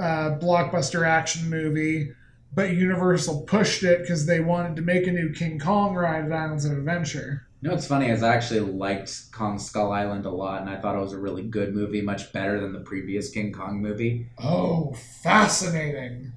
uh, 0.00 0.38
blockbuster 0.40 1.06
action 1.06 1.50
movie, 1.50 2.10
but 2.54 2.70
Universal 2.70 3.42
pushed 3.42 3.82
it 3.82 4.02
because 4.02 4.26
they 4.26 4.40
wanted 4.40 4.76
to 4.76 4.82
make 4.82 5.06
a 5.06 5.12
new 5.12 5.32
King 5.32 5.58
Kong 5.58 5.94
ride 5.94 6.24
at 6.24 6.32
Islands 6.32 6.64
of 6.64 6.72
Adventure. 6.72 7.46
You 7.60 7.68
know 7.68 7.76
what's 7.76 7.86
funny 7.86 8.10
is 8.10 8.22
I 8.22 8.34
actually 8.34 8.60
liked 8.60 9.32
Kong 9.32 9.58
Skull 9.58 9.90
Island 9.90 10.26
a 10.26 10.30
lot, 10.30 10.60
and 10.60 10.68
I 10.68 10.76
thought 10.76 10.96
it 10.96 11.00
was 11.00 11.14
a 11.14 11.18
really 11.18 11.42
good 11.42 11.74
movie, 11.74 12.02
much 12.02 12.30
better 12.32 12.60
than 12.60 12.74
the 12.74 12.80
previous 12.80 13.30
King 13.30 13.52
Kong 13.52 13.80
movie. 13.80 14.28
Oh, 14.38 14.92
fascinating. 15.22 16.34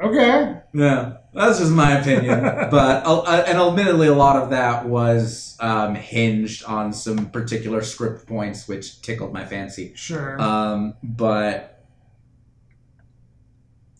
Okay. 0.00 0.60
Yeah, 0.74 1.16
that's 1.32 1.58
just 1.58 1.72
my 1.72 1.98
opinion. 1.98 2.40
but 2.70 3.02
uh, 3.06 3.44
and 3.46 3.58
admittedly, 3.58 4.08
a 4.08 4.14
lot 4.14 4.36
of 4.36 4.50
that 4.50 4.86
was 4.86 5.56
um, 5.58 5.94
hinged 5.94 6.64
on 6.64 6.92
some 6.92 7.30
particular 7.30 7.82
script 7.82 8.26
points, 8.26 8.68
which 8.68 9.00
tickled 9.02 9.32
my 9.32 9.44
fancy. 9.44 9.92
Sure. 9.96 10.40
Um, 10.40 10.94
but 11.02 11.77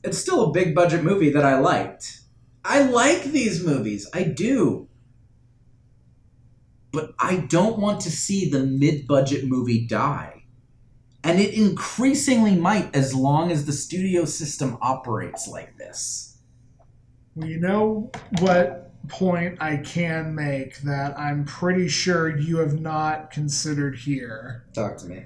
it's 0.04 0.18
still 0.18 0.44
a 0.44 0.52
big 0.52 0.74
budget 0.74 1.02
movie 1.02 1.30
that 1.30 1.44
I 1.44 1.58
liked. 1.58 2.20
I 2.64 2.82
like 2.82 3.24
these 3.24 3.64
movies. 3.64 4.08
I 4.12 4.24
do. 4.24 4.88
But 6.92 7.14
I 7.18 7.38
don't 7.48 7.78
want 7.78 8.00
to 8.02 8.10
see 8.10 8.48
the 8.48 8.60
mid 8.60 9.06
budget 9.06 9.44
movie 9.44 9.86
die. 9.86 10.44
And 11.24 11.40
it 11.40 11.54
increasingly 11.54 12.56
might 12.56 12.94
as 12.94 13.14
long 13.14 13.50
as 13.50 13.66
the 13.66 13.72
studio 13.72 14.24
system 14.24 14.78
operates 14.80 15.48
like 15.48 15.76
this. 15.76 16.38
Well, 17.34 17.48
you 17.48 17.58
know 17.58 18.10
what 18.40 18.92
point 19.08 19.60
I 19.60 19.78
can 19.78 20.34
make 20.34 20.78
that 20.78 21.18
I'm 21.18 21.44
pretty 21.44 21.88
sure 21.88 22.36
you 22.36 22.58
have 22.58 22.80
not 22.80 23.30
considered 23.30 23.96
here? 23.96 24.66
Talk 24.74 24.96
to 24.98 25.06
me. 25.06 25.24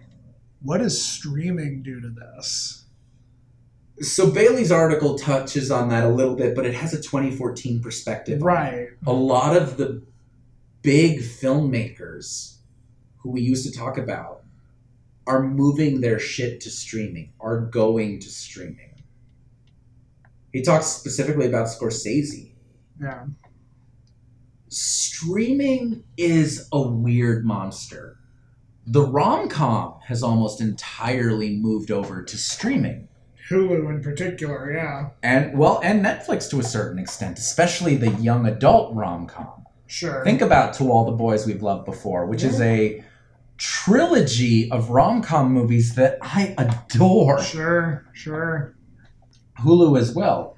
What 0.63 0.79
does 0.79 1.03
streaming 1.05 1.83
do 1.83 2.01
to 2.01 2.09
this? 2.09 2.82
So 4.03 4.31
Bailey's 4.31 4.73
article 4.73 5.17
touches 5.17 5.71
on 5.71 5.89
that 5.91 6.05
a 6.05 6.09
little 6.09 6.35
bit, 6.35 6.57
but 6.57 6.67
it 6.67 6.75
has 6.75 6.93
a 6.93 7.01
2014 7.01 7.81
perspective. 7.81 8.43
Right. 8.43 8.89
a 9.07 9.13
lot 9.13 9.57
of 9.57 9.77
the 9.77 10.03
big 10.83 11.21
filmmakers 11.21 12.57
who 13.19 13.31
we 13.31 13.41
used 13.41 13.65
to 13.71 13.77
talk 13.77 13.97
about 13.97 14.43
are 15.27 15.43
moving 15.43 16.01
their 16.01 16.19
shit 16.19 16.61
to 16.63 16.71
streaming, 16.71 17.33
are 17.41 17.61
going 17.61 18.19
to 18.19 18.29
streaming. 18.29 18.91
He 20.53 20.63
talks 20.63 20.87
specifically 20.87 21.47
about 21.47 21.69
Scorsese. 21.69 22.53
Yeah. 23.01 23.27
Streaming 24.69 26.03
is 26.17 26.69
a 26.73 26.83
weird 26.83 27.45
monster. 27.45 28.19
The 28.85 29.07
rom 29.07 29.49
com 29.49 30.01
has 30.07 30.23
almost 30.25 30.61
entirely 30.61 31.57
moved 31.57 31.93
over 31.93 32.23
to 32.25 32.37
streaming. 32.37 33.09
Hulu 33.53 33.89
in 33.91 34.03
particular, 34.03 34.73
yeah. 34.73 35.11
And 35.23 35.57
well, 35.57 35.81
and 35.85 36.05
Netflix 36.05 36.49
to 36.51 36.61
a 36.61 36.63
certain 36.63 36.99
extent, 36.99 37.39
especially 37.39 37.97
the 37.97 38.11
young 38.13 38.47
adult 38.47 38.95
rom 38.95 39.27
com. 39.27 39.65
Sure. 39.87 40.25
Think 40.25 40.41
about 40.41 40.73
To 40.75 40.91
All 40.91 41.05
the 41.05 41.13
Boys 41.13 41.47
We've 41.47 41.63
Loved 41.63 41.85
Before, 41.85 42.27
which 42.27 42.43
is 42.43 42.61
a 42.61 43.05
trilogy 43.59 44.71
of 44.71 44.91
rom 44.91 45.23
com 45.23 45.53
movies 45.53 45.95
that 45.97 46.19
I 46.23 46.55
adore. 46.57 47.43
Sure, 47.43 48.07
sure. 48.15 48.75
Hulu 49.61 49.99
as 50.01 50.15
well. 50.15 50.57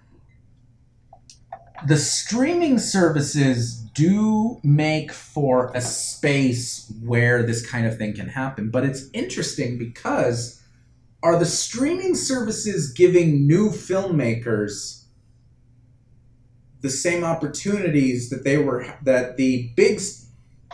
The 1.86 1.98
streaming 1.98 2.78
services 2.78 3.76
do 3.94 4.60
make 4.62 5.12
for 5.12 5.70
a 5.74 5.80
space 5.80 6.90
where 7.02 7.42
this 7.42 7.68
kind 7.68 7.86
of 7.86 7.98
thing 7.98 8.14
can 8.14 8.28
happen, 8.28 8.70
but 8.70 8.84
it's 8.84 9.10
interesting 9.12 9.78
because 9.78 10.62
are 11.24 11.38
the 11.38 11.46
streaming 11.46 12.14
services 12.14 12.92
giving 12.92 13.46
new 13.46 13.70
filmmakers 13.70 15.06
the 16.82 16.90
same 16.90 17.24
opportunities 17.24 18.28
that 18.28 18.44
they 18.44 18.58
were 18.58 18.86
that 19.02 19.38
the 19.38 19.72
big 19.74 19.98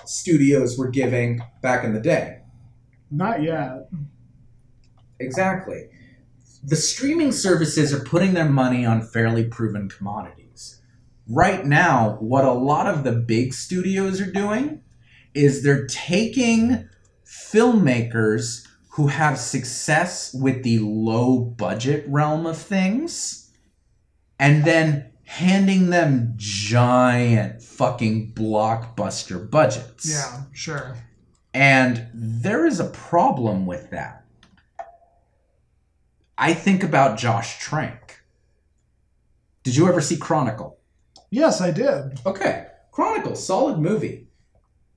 studios 0.04 0.76
were 0.76 0.88
giving 0.88 1.40
back 1.62 1.84
in 1.84 1.94
the 1.94 2.00
day? 2.00 2.40
Not 3.12 3.42
yet. 3.42 3.88
Exactly. 5.20 5.88
The 6.64 6.76
streaming 6.76 7.30
services 7.30 7.94
are 7.94 8.04
putting 8.04 8.34
their 8.34 8.48
money 8.48 8.84
on 8.84 9.02
fairly 9.02 9.44
proven 9.44 9.88
commodities. 9.88 10.82
Right 11.28 11.64
now, 11.64 12.16
what 12.18 12.44
a 12.44 12.52
lot 12.52 12.88
of 12.88 13.04
the 13.04 13.12
big 13.12 13.54
studios 13.54 14.20
are 14.20 14.32
doing 14.32 14.82
is 15.32 15.62
they're 15.62 15.86
taking 15.86 16.88
filmmakers 17.24 18.66
who 19.00 19.06
have 19.06 19.38
success 19.38 20.34
with 20.34 20.62
the 20.62 20.78
low 20.78 21.38
budget 21.38 22.04
realm 22.06 22.44
of 22.44 22.58
things 22.58 23.50
and 24.38 24.62
then 24.66 25.10
handing 25.24 25.88
them 25.88 26.34
giant 26.36 27.62
fucking 27.62 28.30
blockbuster 28.34 29.50
budgets. 29.50 30.04
Yeah, 30.06 30.42
sure. 30.52 30.98
And 31.54 32.08
there 32.12 32.66
is 32.66 32.78
a 32.78 32.90
problem 32.90 33.64
with 33.64 33.88
that. 33.88 34.26
I 36.36 36.52
think 36.52 36.82
about 36.82 37.16
Josh 37.16 37.58
Trank. 37.58 38.20
Did 39.62 39.76
you 39.76 39.88
ever 39.88 40.02
see 40.02 40.18
Chronicle? 40.18 40.78
Yes, 41.30 41.62
I 41.62 41.70
did. 41.70 42.20
Okay, 42.26 42.66
Chronicle, 42.92 43.34
solid 43.34 43.78
movie. 43.78 44.28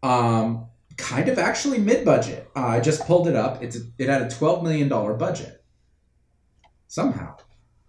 Um, 0.01 0.65
kind 0.97 1.29
of 1.29 1.39
actually 1.39 1.79
mid-budget. 1.79 2.49
Uh, 2.55 2.67
I 2.67 2.79
just 2.79 3.05
pulled 3.05 3.27
it 3.27 3.35
up. 3.35 3.63
It's 3.63 3.77
it 3.97 4.09
had 4.09 4.21
a 4.21 4.29
twelve 4.29 4.63
million 4.63 4.89
dollar 4.89 5.13
budget. 5.13 5.63
Somehow, 6.87 7.35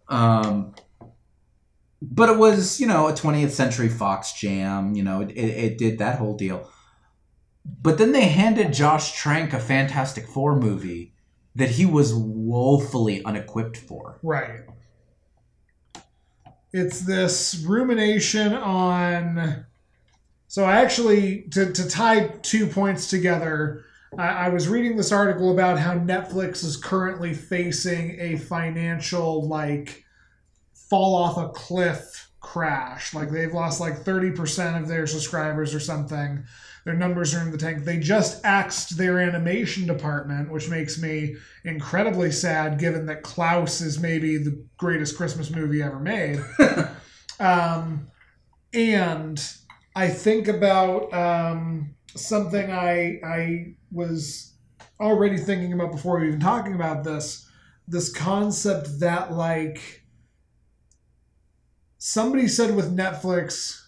um, 0.08 0.74
but 2.00 2.28
it 2.30 2.38
was 2.38 2.80
you 2.80 2.86
know 2.86 3.08
a 3.08 3.12
20th 3.12 3.50
Century 3.50 3.88
Fox 3.88 4.32
jam. 4.32 4.94
You 4.94 5.02
know 5.02 5.20
it, 5.20 5.30
it, 5.32 5.36
it 5.64 5.78
did 5.78 5.98
that 5.98 6.18
whole 6.18 6.36
deal. 6.36 6.70
But 7.64 7.96
then 7.98 8.12
they 8.12 8.28
handed 8.28 8.72
Josh 8.72 9.14
Trank 9.14 9.52
a 9.52 9.60
Fantastic 9.60 10.26
Four 10.26 10.56
movie 10.56 11.14
that 11.54 11.70
he 11.70 11.86
was 11.86 12.12
woefully 12.14 13.24
unequipped 13.24 13.76
for. 13.76 14.18
Right. 14.22 14.60
It's 16.72 17.00
this 17.00 17.62
rumination 17.64 18.52
on. 18.52 19.66
So 20.54 20.64
I 20.64 20.76
actually 20.82 21.48
to 21.50 21.72
to 21.72 21.88
tie 21.88 22.28
two 22.42 22.68
points 22.68 23.10
together. 23.10 23.86
I, 24.16 24.28
I 24.28 24.48
was 24.50 24.68
reading 24.68 24.96
this 24.96 25.10
article 25.10 25.50
about 25.50 25.80
how 25.80 25.94
Netflix 25.94 26.62
is 26.62 26.76
currently 26.76 27.34
facing 27.34 28.16
a 28.20 28.36
financial 28.36 29.48
like 29.48 30.04
fall 30.72 31.16
off 31.16 31.38
a 31.38 31.48
cliff 31.48 32.30
crash. 32.38 33.12
Like 33.14 33.32
they've 33.32 33.52
lost 33.52 33.80
like 33.80 34.04
30% 34.04 34.80
of 34.80 34.86
their 34.86 35.08
subscribers 35.08 35.74
or 35.74 35.80
something. 35.80 36.44
Their 36.84 36.94
numbers 36.94 37.34
are 37.34 37.42
in 37.42 37.50
the 37.50 37.58
tank. 37.58 37.82
They 37.82 37.98
just 37.98 38.44
axed 38.44 38.96
their 38.96 39.18
animation 39.18 39.88
department, 39.88 40.52
which 40.52 40.70
makes 40.70 41.02
me 41.02 41.34
incredibly 41.64 42.30
sad 42.30 42.78
given 42.78 43.06
that 43.06 43.24
Klaus 43.24 43.80
is 43.80 43.98
maybe 43.98 44.36
the 44.36 44.64
greatest 44.76 45.16
Christmas 45.16 45.50
movie 45.50 45.82
ever 45.82 45.98
made. 45.98 46.38
um, 47.40 48.06
and 48.72 49.44
I 49.94 50.08
think 50.08 50.48
about 50.48 51.12
um, 51.12 51.94
something 52.16 52.70
I 52.70 53.20
I 53.24 53.74
was 53.92 54.54
already 55.00 55.38
thinking 55.38 55.72
about 55.72 55.92
before 55.92 56.20
we 56.20 56.28
even 56.28 56.40
talking 56.40 56.74
about 56.74 57.04
this 57.04 57.48
this 57.86 58.12
concept 58.12 59.00
that 59.00 59.32
like 59.32 60.02
somebody 61.98 62.48
said 62.48 62.74
with 62.74 62.96
Netflix 62.96 63.80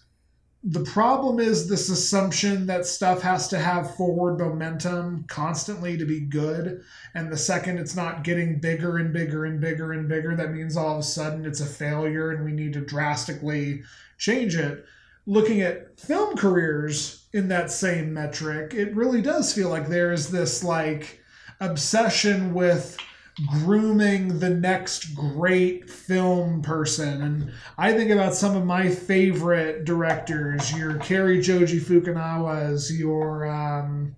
the 0.63 0.83
problem 0.83 1.39
is 1.39 1.69
this 1.69 1.87
assumption 1.87 2.65
that 2.65 2.85
stuff 2.85 3.21
has 3.21 3.47
to 3.47 3.57
have 3.59 3.95
forward 3.95 4.39
momentum 4.39 5.23
constantly 5.29 5.97
to 5.97 6.05
be 6.05 6.19
good 6.19 6.81
and 7.13 7.31
the 7.31 7.37
second 7.37 7.77
it's 7.77 7.95
not 7.95 8.23
getting 8.23 8.59
bigger 8.59 8.97
and 8.97 9.13
bigger 9.13 9.45
and 9.45 9.61
bigger 9.61 9.93
and 9.93 10.09
bigger 10.09 10.35
that 10.35 10.51
means 10.51 10.75
all 10.75 10.93
of 10.93 10.99
a 10.99 11.03
sudden 11.03 11.45
it's 11.45 11.61
a 11.61 11.65
failure 11.65 12.31
and 12.31 12.43
we 12.43 12.51
need 12.51 12.73
to 12.73 12.81
drastically 12.81 13.81
change 14.17 14.55
it 14.55 14.83
looking 15.27 15.61
at 15.61 15.99
film 15.99 16.35
careers 16.35 17.27
in 17.33 17.47
that 17.49 17.69
same 17.69 18.11
metric 18.13 18.73
it 18.73 18.95
really 18.95 19.21
does 19.21 19.53
feel 19.53 19.69
like 19.69 19.87
there 19.87 20.11
is 20.11 20.31
this 20.31 20.63
like 20.63 21.19
obsession 21.59 22.53
with 22.53 22.97
grooming 23.45 24.39
the 24.39 24.49
next 24.49 25.13
great 25.13 25.89
film 25.89 26.61
person. 26.61 27.21
And 27.21 27.51
I 27.77 27.93
think 27.93 28.09
about 28.09 28.33
some 28.33 28.55
of 28.55 28.65
my 28.65 28.89
favorite 28.89 29.85
directors, 29.85 30.75
your 30.75 30.95
Cary 30.95 31.41
Joji 31.41 31.79
Fukunagas, 31.79 32.97
your 32.97 33.45
um, 33.45 34.15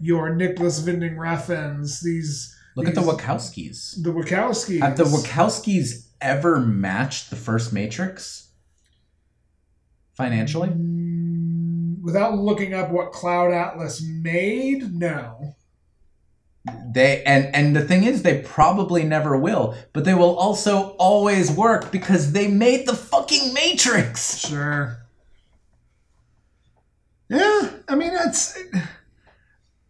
your 0.00 0.34
Nicolas 0.34 0.84
Winding 0.84 1.18
Refns, 1.18 2.00
these 2.00 2.54
Look 2.76 2.86
these, 2.86 2.96
at 2.96 3.04
the 3.04 3.12
Wachowskis. 3.12 4.02
The 4.02 4.12
Wachowskis. 4.12 4.80
Have 4.80 4.96
the 4.96 5.04
Wachowskis 5.04 6.06
ever 6.20 6.60
matched 6.60 7.30
the 7.30 7.36
first 7.36 7.72
Matrix? 7.72 8.47
Financially? 10.18 10.68
Mm, 10.68 12.02
Without 12.02 12.36
looking 12.36 12.74
up 12.74 12.90
what 12.90 13.12
Cloud 13.12 13.52
Atlas 13.52 14.02
made, 14.02 14.92
no. 14.92 15.54
they 16.94 17.22
and 17.24 17.54
and 17.54 17.74
the 17.76 17.80
thing 17.84 18.04
is 18.04 18.22
they 18.22 18.42
probably 18.42 19.02
never 19.04 19.38
will 19.38 19.74
but 19.94 20.04
they 20.04 20.12
will 20.14 20.36
also 20.36 20.90
always 20.98 21.50
work 21.50 21.90
because 21.90 22.32
they 22.32 22.46
made 22.48 22.86
the 22.86 22.94
fucking 22.94 23.54
matrix 23.54 24.38
Sure. 24.40 24.98
Yeah, 27.30 27.70
I 27.88 27.94
mean 27.94 28.10
it's 28.12 28.58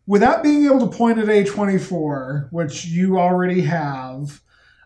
without 0.06 0.42
being 0.42 0.66
able 0.66 0.88
to 0.88 0.96
point 0.96 1.18
at 1.18 1.26
A24, 1.26 2.48
which 2.52 2.84
you 2.86 3.18
already 3.18 3.60
have. 3.62 4.40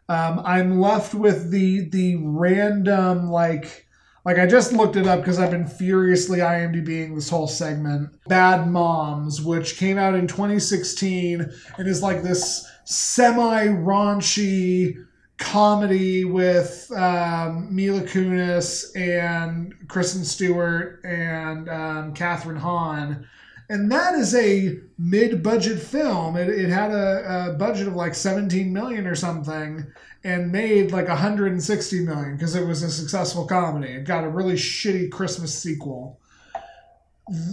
Um, 0.09 0.43
I'm 0.45 0.81
left 0.81 1.15
with 1.15 1.51
the 1.51 1.89
the 1.91 2.17
random 2.17 3.31
like 3.31 3.82
like 4.25 4.39
I 4.39 4.47
just 4.47 4.73
looked 4.73 4.97
it 4.97 5.07
up 5.07 5.21
because 5.21 5.39
I've 5.39 5.51
been 5.51 5.67
furiously 5.67 6.39
IMDbing 6.39 7.15
this 7.15 7.29
whole 7.29 7.49
segment. 7.49 8.11
Bad 8.29 8.69
Moms, 8.69 9.43
which 9.43 9.77
came 9.77 9.99
out 9.99 10.15
in 10.15 10.27
2016 10.27 11.51
and 11.79 11.89
is 11.89 12.03
like 12.03 12.23
this 12.23 12.69
semi 12.85 13.67
raunchy 13.67 15.05
comedy 15.39 16.25
with 16.25 16.91
um, 16.95 17.75
Mila 17.75 18.03
Kunis 18.03 18.97
and 18.97 19.75
Kristen 19.89 20.25
Stewart 20.25 21.01
and 21.05 21.69
um, 21.69 22.15
Kathryn 22.15 22.59
Hahn. 22.59 23.27
And 23.73 23.91
that 23.91 24.15
is 24.15 24.35
a 24.35 24.79
mid-budget 24.99 25.81
film. 25.81 26.37
It, 26.37 26.49
it 26.49 26.69
had 26.69 26.91
a, 26.91 27.51
a 27.51 27.53
budget 27.55 27.89
of 27.89 27.95
like 27.95 28.15
17 28.15 28.73
million 28.73 29.07
or 29.07 29.15
something, 29.15 29.87
and 30.25 30.53
made 30.53 30.93
like 30.93 31.09
160 31.09 32.05
million 32.05 32.37
because 32.37 32.55
it 32.55 32.67
was 32.67 32.83
a 32.83 32.91
successful 32.91 33.47
comedy. 33.47 33.89
It 33.93 34.05
got 34.05 34.25
a 34.25 34.29
really 34.29 34.55
shitty 34.55 35.11
Christmas 35.11 35.59
sequel. 35.59 36.19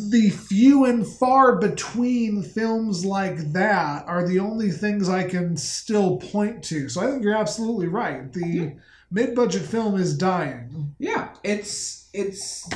The 0.10 0.30
few 0.32 0.86
and 0.86 1.08
far 1.08 1.56
between 1.56 2.44
films 2.44 3.06
like 3.06 3.38
that 3.54 4.04
are 4.08 4.28
the 4.28 4.40
only 4.40 4.72
things 4.72 5.08
I 5.08 5.24
can 5.24 5.56
still 5.56 6.18
point 6.18 6.64
to. 6.66 6.90
So 6.90 7.02
I 7.02 7.10
think 7.12 7.24
you're 7.24 7.38
absolutely 7.38 7.88
right. 7.88 8.32
The 8.34 8.48
Yeah. 8.48 8.70
mid-budget 9.12 9.62
film 9.62 9.96
is 10.00 10.18
dying. 10.18 10.96
yeah 11.00 11.30
it's 11.44 12.10
it's 12.14 12.68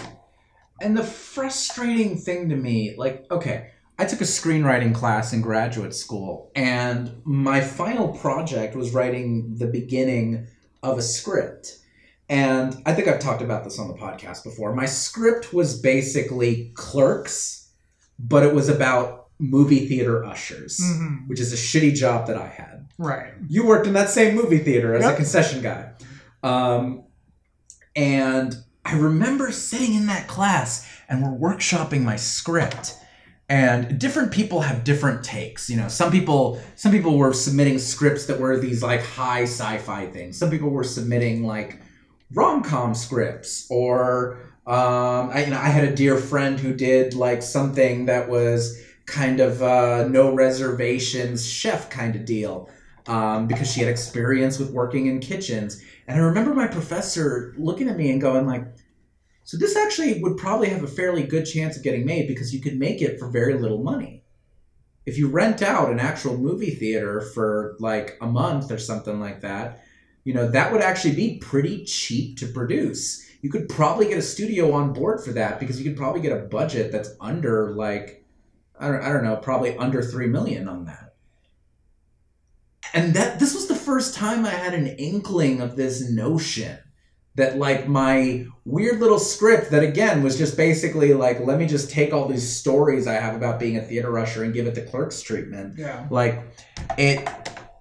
and 0.83 0.95
the 0.97 1.03
frustrating 1.03 2.17
thing 2.17 2.49
to 2.49 2.55
me 2.55 2.93
like 2.97 3.25
okay 3.31 3.69
i 3.97 4.05
took 4.05 4.21
a 4.21 4.25
screenwriting 4.25 4.93
class 4.93 5.33
in 5.33 5.41
graduate 5.41 5.95
school 5.95 6.51
and 6.55 7.11
my 7.23 7.61
final 7.61 8.09
project 8.09 8.75
was 8.75 8.93
writing 8.93 9.55
the 9.57 9.67
beginning 9.67 10.45
of 10.83 10.97
a 10.97 11.01
script 11.01 11.77
and 12.29 12.75
i 12.85 12.93
think 12.93 13.07
i've 13.07 13.19
talked 13.19 13.41
about 13.41 13.63
this 13.63 13.79
on 13.79 13.87
the 13.87 13.93
podcast 13.95 14.43
before 14.43 14.73
my 14.75 14.85
script 14.85 15.53
was 15.53 15.79
basically 15.81 16.71
clerks 16.75 17.71
but 18.19 18.43
it 18.43 18.53
was 18.53 18.69
about 18.69 19.27
movie 19.39 19.87
theater 19.87 20.23
ushers 20.23 20.79
Mhm. 20.79 21.27
which 21.27 21.39
is 21.39 21.51
a 21.53 21.57
shitty 21.57 21.93
job 21.95 22.27
that 22.27 22.37
i 22.37 22.47
had 22.47 22.87
Right. 22.99 23.33
you 23.47 23.65
worked 23.65 23.87
in 23.87 23.93
that 23.93 24.09
same 24.09 24.35
movie 24.35 24.59
theater 24.59 24.93
as 24.93 25.03
a 25.03 25.15
concession 25.15 25.61
guy. 25.63 25.93
Um, 26.43 27.03
and 27.95 28.55
I 28.85 28.97
remember 28.97 29.51
sitting 29.51 29.93
in 29.93 30.07
that 30.07 30.27
class 30.27 30.89
and 31.09 31.21
we're 31.21 31.53
workshopping 31.53 32.03
my 32.03 32.15
script. 32.15 32.97
And 33.49 33.99
different 33.99 34.31
people 34.31 34.61
have 34.61 34.83
different 34.83 35.23
takes. 35.23 35.69
You 35.69 35.77
know, 35.77 35.87
some 35.87 36.11
people 36.11 36.61
some 36.75 36.91
people 36.91 37.17
were 37.17 37.33
submitting 37.33 37.77
scripts 37.77 38.25
that 38.25 38.39
were 38.39 38.57
these 38.57 38.81
like 38.81 39.03
high 39.03 39.43
sci-fi 39.43 40.07
things. 40.07 40.37
Some 40.37 40.49
people 40.49 40.69
were 40.69 40.83
submitting 40.83 41.43
like 41.43 41.79
rom-com 42.33 42.95
scripts 42.95 43.67
or 43.69 44.39
um, 44.65 45.29
I, 45.31 45.43
you 45.43 45.51
know, 45.51 45.57
I 45.57 45.67
had 45.67 45.83
a 45.83 45.95
dear 45.95 46.17
friend 46.17 46.57
who 46.57 46.73
did 46.73 47.13
like 47.13 47.41
something 47.43 48.05
that 48.05 48.29
was 48.29 48.81
kind 49.05 49.41
of 49.41 49.61
uh, 49.61 50.07
no 50.07 50.33
reservations 50.33 51.45
chef 51.45 51.89
kind 51.89 52.15
of 52.15 52.23
deal 52.23 52.69
um, 53.07 53.47
because 53.47 53.71
she 53.71 53.81
had 53.81 53.89
experience 53.89 54.59
with 54.59 54.71
working 54.71 55.07
in 55.07 55.19
kitchens. 55.19 55.83
And 56.07 56.19
I 56.19 56.23
remember 56.23 56.53
my 56.53 56.67
professor 56.67 57.53
looking 57.57 57.89
at 57.89 57.97
me 57.97 58.11
and 58.11 58.21
going 58.21 58.47
like, 58.47 58.65
"So 59.43 59.57
this 59.57 59.75
actually 59.75 60.21
would 60.21 60.37
probably 60.37 60.69
have 60.69 60.83
a 60.83 60.87
fairly 60.87 61.23
good 61.23 61.45
chance 61.45 61.77
of 61.77 61.83
getting 61.83 62.05
made 62.05 62.27
because 62.27 62.53
you 62.53 62.61
could 62.61 62.79
make 62.79 63.01
it 63.01 63.19
for 63.19 63.29
very 63.29 63.55
little 63.55 63.83
money. 63.83 64.23
If 65.05 65.17
you 65.17 65.27
rent 65.27 65.61
out 65.61 65.91
an 65.91 65.99
actual 65.99 66.37
movie 66.37 66.75
theater 66.75 67.21
for 67.21 67.75
like 67.79 68.17
a 68.21 68.27
month 68.27 68.71
or 68.71 68.77
something 68.77 69.19
like 69.19 69.41
that, 69.41 69.83
you 70.23 70.33
know 70.33 70.49
that 70.49 70.71
would 70.71 70.81
actually 70.81 71.15
be 71.15 71.39
pretty 71.39 71.83
cheap 71.85 72.37
to 72.39 72.47
produce. 72.47 73.27
You 73.41 73.49
could 73.49 73.67
probably 73.67 74.07
get 74.07 74.17
a 74.17 74.21
studio 74.21 74.71
on 74.71 74.93
board 74.93 75.21
for 75.21 75.33
that 75.33 75.59
because 75.59 75.77
you 75.77 75.89
could 75.89 75.97
probably 75.97 76.21
get 76.21 76.31
a 76.31 76.45
budget 76.45 76.91
that's 76.91 77.11
under 77.19 77.71
like 77.73 78.25
I 78.79 78.87
don't, 78.87 79.01
I 79.01 79.13
don't 79.13 79.23
know, 79.23 79.35
probably 79.35 79.77
under 79.77 80.01
three 80.01 80.27
million 80.27 80.67
on 80.69 80.85
that." 80.85 81.12
And 82.93 83.13
that 83.15 83.39
this 83.39 83.53
was 83.53 83.67
the 83.67 83.75
first 83.75 84.15
time 84.15 84.45
I 84.45 84.51
had 84.51 84.73
an 84.73 84.87
inkling 84.87 85.61
of 85.61 85.75
this 85.75 86.09
notion 86.09 86.77
that 87.35 87.57
like 87.57 87.87
my 87.87 88.45
weird 88.63 88.99
little 88.99 89.17
script 89.17 89.71
that 89.71 89.83
again 89.83 90.21
was 90.21 90.37
just 90.37 90.55
basically 90.55 91.13
like 91.13 91.39
let 91.39 91.57
me 91.57 91.65
just 91.65 91.89
take 91.89 92.13
all 92.13 92.27
these 92.27 92.47
stories 92.47 93.07
I 93.07 93.13
have 93.13 93.35
about 93.35 93.59
being 93.59 93.77
a 93.77 93.81
theater 93.81 94.17
usher 94.19 94.43
and 94.43 94.53
give 94.53 94.67
it 94.67 94.75
the 94.75 94.83
clerks 94.83 95.21
treatment. 95.21 95.77
Yeah. 95.77 96.07
like 96.09 96.43
it 96.97 97.27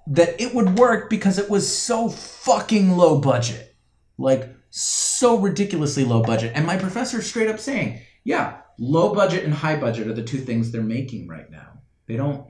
that 0.08 0.40
it 0.40 0.54
would 0.54 0.78
work 0.78 1.10
because 1.10 1.38
it 1.38 1.48
was 1.50 1.70
so 1.70 2.08
fucking 2.08 2.96
low 2.96 3.20
budget. 3.20 3.76
Like 4.18 4.48
so 4.70 5.38
ridiculously 5.38 6.04
low 6.04 6.22
budget. 6.22 6.52
And 6.54 6.66
my 6.66 6.78
professor 6.78 7.20
straight 7.20 7.48
up 7.48 7.60
saying 7.60 8.00
yeah 8.24 8.58
low 8.78 9.14
budget 9.14 9.44
and 9.44 9.52
high 9.52 9.76
budget 9.76 10.06
are 10.06 10.14
the 10.14 10.22
two 10.22 10.38
things 10.38 10.70
they're 10.70 10.82
making 10.82 11.28
right 11.28 11.50
now. 11.50 11.80
They 12.06 12.16
don't 12.16 12.46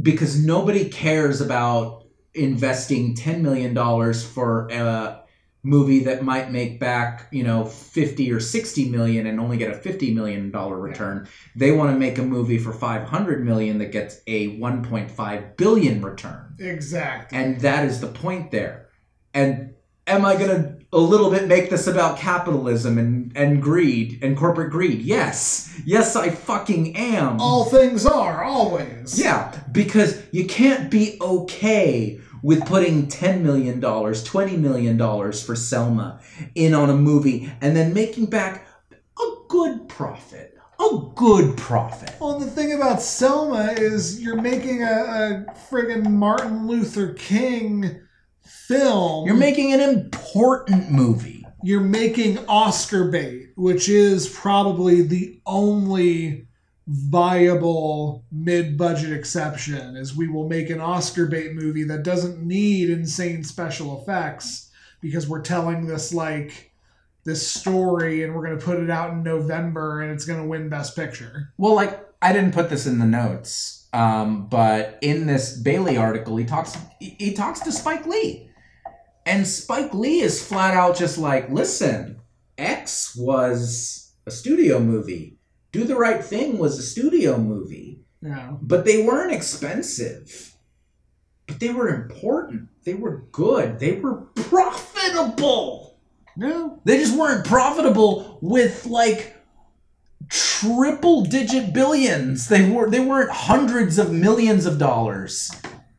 because 0.00 0.44
nobody 0.44 0.88
cares 0.88 1.40
about 1.40 2.04
investing 2.34 3.14
$10 3.14 3.40
million 3.40 3.74
for 4.14 4.68
a 4.70 5.20
movie 5.64 6.04
that 6.04 6.22
might 6.22 6.52
make 6.52 6.78
back 6.78 7.26
you 7.32 7.42
know 7.42 7.64
50 7.64 8.30
or 8.30 8.38
60 8.38 8.90
million 8.90 9.26
and 9.26 9.40
only 9.40 9.56
get 9.56 9.70
a 9.70 9.74
50 9.74 10.12
million 10.14 10.50
dollar 10.50 10.78
return. 10.78 11.26
They 11.56 11.72
want 11.72 11.90
to 11.90 11.98
make 11.98 12.18
a 12.18 12.22
movie 12.22 12.58
for 12.58 12.72
500 12.72 13.44
million 13.44 13.78
that 13.78 13.90
gets 13.90 14.20
a 14.26 14.58
1.5 14.58 15.56
billion 15.56 16.02
return. 16.02 16.56
Exactly. 16.58 17.38
and 17.38 17.60
that 17.62 17.86
is 17.86 18.00
the 18.00 18.08
point 18.08 18.50
there. 18.50 18.88
And 19.32 19.73
am 20.06 20.24
i 20.24 20.34
going 20.36 20.48
to 20.50 20.76
a 20.92 20.98
little 20.98 21.30
bit 21.30 21.48
make 21.48 21.70
this 21.70 21.86
about 21.88 22.18
capitalism 22.18 22.98
and, 22.98 23.32
and 23.36 23.60
greed 23.60 24.18
and 24.22 24.36
corporate 24.36 24.70
greed 24.70 25.00
yes 25.02 25.80
yes 25.84 26.14
i 26.14 26.28
fucking 26.30 26.96
am 26.96 27.40
All 27.40 27.64
things 27.64 28.06
are 28.06 28.44
always. 28.44 29.18
yeah, 29.20 29.58
because 29.72 30.22
you 30.30 30.46
can't 30.46 30.90
be 30.90 31.16
okay 31.20 32.20
with 32.42 32.64
putting 32.66 33.06
$10 33.08 33.40
million, 33.40 33.80
$20 33.80 34.58
million 34.58 34.98
for 35.32 35.56
Selma 35.56 36.20
in 36.54 36.74
on 36.74 36.90
a 36.90 36.94
movie 36.94 37.50
and 37.62 37.74
then 37.74 37.94
making 37.94 38.26
back 38.26 38.66
a 39.18 39.30
good 39.48 39.88
profit. 39.88 40.54
A 40.78 40.98
good 41.14 41.56
profit. 41.56 42.14
Well, 42.20 42.38
the 42.38 42.46
thing 42.50 42.74
about 42.74 43.00
Selma 43.00 43.72
is 43.78 44.20
you're 44.20 44.40
making 44.40 44.82
a, 44.82 44.86
a 45.48 45.54
friggin' 45.70 46.10
Martin 46.10 46.66
Luther 46.66 47.14
King 47.14 48.02
film. 48.44 49.26
You're 49.26 49.36
making 49.36 49.72
an 49.72 49.80
important 49.80 50.90
movie. 50.90 51.44
You're 51.62 51.80
making 51.80 52.38
Oscar 52.46 53.10
bait, 53.10 53.52
which 53.56 53.88
is 53.88 54.28
probably 54.28 55.02
the 55.02 55.40
only 55.46 56.46
viable 56.86 58.24
mid-budget 58.30 59.12
exception 59.12 59.96
is 59.96 60.14
we 60.14 60.28
will 60.28 60.48
make 60.48 60.68
an 60.68 60.80
Oscar 60.80 61.26
bait 61.26 61.54
movie 61.54 61.84
that 61.84 62.02
doesn't 62.02 62.42
need 62.42 62.90
insane 62.90 63.42
special 63.42 64.02
effects 64.02 64.70
because 65.00 65.28
we're 65.28 65.40
telling 65.40 65.86
this 65.86 66.12
like 66.12 66.72
this 67.24 67.46
story 67.50 68.22
and 68.22 68.34
we're 68.34 68.44
going 68.46 68.58
to 68.58 68.64
put 68.64 68.80
it 68.80 68.90
out 68.90 69.12
in 69.12 69.22
November 69.22 70.02
and 70.02 70.12
it's 70.12 70.26
going 70.26 70.40
to 70.40 70.46
win 70.46 70.68
best 70.68 70.94
picture. 70.94 71.52
Well, 71.56 71.74
like 71.74 71.98
I 72.20 72.32
didn't 72.32 72.52
put 72.52 72.68
this 72.68 72.86
in 72.86 72.98
the 72.98 73.06
notes, 73.06 73.83
um, 73.94 74.48
but 74.48 74.98
in 75.02 75.26
this 75.26 75.56
Bailey 75.56 75.96
article, 75.96 76.36
he 76.36 76.44
talks 76.44 76.76
he, 77.00 77.32
talks 77.32 77.60
to 77.60 77.72
Spike 77.72 78.06
Lee, 78.06 78.50
and 79.24 79.46
Spike 79.46 79.94
Lee 79.94 80.20
is 80.20 80.44
flat 80.46 80.74
out 80.74 80.96
just 80.96 81.16
like, 81.16 81.48
listen, 81.50 82.20
X 82.58 83.14
was 83.16 84.12
a 84.26 84.30
studio 84.30 84.80
movie. 84.80 85.38
Do 85.72 85.84
the 85.84 85.96
Right 85.96 86.24
Thing 86.24 86.58
was 86.58 86.78
a 86.78 86.82
studio 86.82 87.38
movie, 87.38 88.00
Yeah. 88.20 88.54
but 88.60 88.84
they 88.84 89.02
weren't 89.04 89.32
expensive. 89.32 90.54
But 91.46 91.60
they 91.60 91.70
were 91.70 91.88
important. 91.88 92.68
They 92.84 92.94
were 92.94 93.24
good. 93.32 93.78
They 93.78 93.92
were 93.92 94.22
profitable. 94.34 95.98
Yeah. 96.36 96.70
They 96.84 96.98
just 96.98 97.16
weren't 97.16 97.46
profitable 97.46 98.38
with 98.40 98.86
like 98.86 99.33
triple 100.34 101.22
digit 101.22 101.72
billions. 101.72 102.48
They 102.48 102.68
were 102.68 102.90
they 102.90 102.98
weren't 102.98 103.30
hundreds 103.30 103.98
of 103.98 104.12
millions 104.12 104.66
of 104.66 104.78
dollars. 104.78 105.50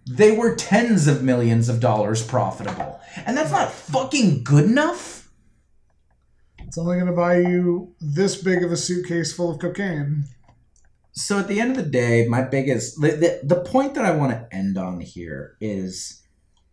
They 0.05 0.31
were 0.31 0.55
tens 0.55 1.07
of 1.07 1.23
millions 1.23 1.69
of 1.69 1.79
dollars 1.79 2.21
profitable. 2.21 2.99
And 3.25 3.37
that's 3.37 3.51
not 3.51 3.71
fucking 3.71 4.43
good 4.43 4.65
enough. 4.65 5.31
It's 6.59 6.77
only 6.77 6.95
going 6.95 7.07
to 7.07 7.13
buy 7.13 7.37
you 7.37 7.95
this 8.01 8.35
big 8.41 8.61
of 8.61 8.71
a 8.71 8.77
suitcase 8.77 9.33
full 9.33 9.49
of 9.49 9.59
cocaine. 9.59 10.25
So 11.13 11.39
at 11.39 11.47
the 11.47 11.61
end 11.61 11.71
of 11.71 11.77
the 11.77 11.89
day, 11.89 12.27
my 12.27 12.41
biggest 12.41 12.99
the, 12.99 13.11
the, 13.11 13.55
the 13.55 13.61
point 13.61 13.93
that 13.95 14.03
I 14.03 14.11
want 14.11 14.33
to 14.33 14.53
end 14.53 14.77
on 14.77 14.99
here 14.99 15.55
is 15.61 16.21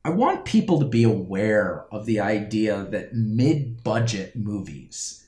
I 0.04 0.10
want 0.10 0.44
people 0.44 0.80
to 0.80 0.86
be 0.86 1.04
aware 1.04 1.86
of 1.92 2.06
the 2.06 2.18
idea 2.18 2.88
that 2.90 3.14
mid-budget 3.14 4.34
movies 4.34 5.20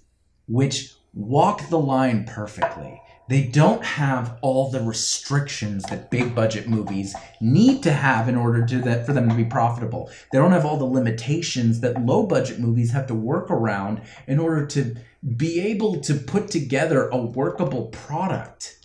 which 0.46 0.94
walk 1.14 1.68
the 1.68 1.78
line 1.78 2.24
perfectly. 2.24 3.00
They 3.28 3.44
don't 3.44 3.82
have 3.82 4.38
all 4.42 4.70
the 4.70 4.82
restrictions 4.82 5.84
that 5.84 6.10
big 6.10 6.34
budget 6.34 6.68
movies 6.68 7.14
need 7.40 7.82
to 7.84 7.92
have 7.92 8.28
in 8.28 8.36
order 8.36 8.66
to 8.66 8.80
that 8.82 9.06
for 9.06 9.14
them 9.14 9.30
to 9.30 9.34
be 9.34 9.44
profitable. 9.46 10.10
They 10.30 10.38
don't 10.38 10.52
have 10.52 10.66
all 10.66 10.76
the 10.76 10.84
limitations 10.84 11.80
that 11.80 12.04
low 12.04 12.26
budget 12.26 12.60
movies 12.60 12.92
have 12.92 13.06
to 13.06 13.14
work 13.14 13.50
around 13.50 14.02
in 14.26 14.38
order 14.38 14.66
to 14.66 14.96
be 15.36 15.60
able 15.60 16.00
to 16.00 16.14
put 16.14 16.48
together 16.48 17.08
a 17.08 17.16
workable 17.16 17.86
product. 17.86 18.78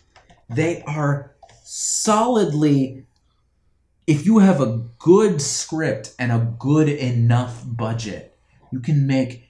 They 0.48 0.82
are 0.84 1.34
solidly 1.64 3.04
if 4.06 4.26
you 4.26 4.38
have 4.38 4.60
a 4.60 4.82
good 4.98 5.40
script 5.40 6.14
and 6.18 6.32
a 6.32 6.52
good 6.58 6.88
enough 6.88 7.62
budget, 7.64 8.36
you 8.72 8.80
can 8.80 9.06
make 9.06 9.49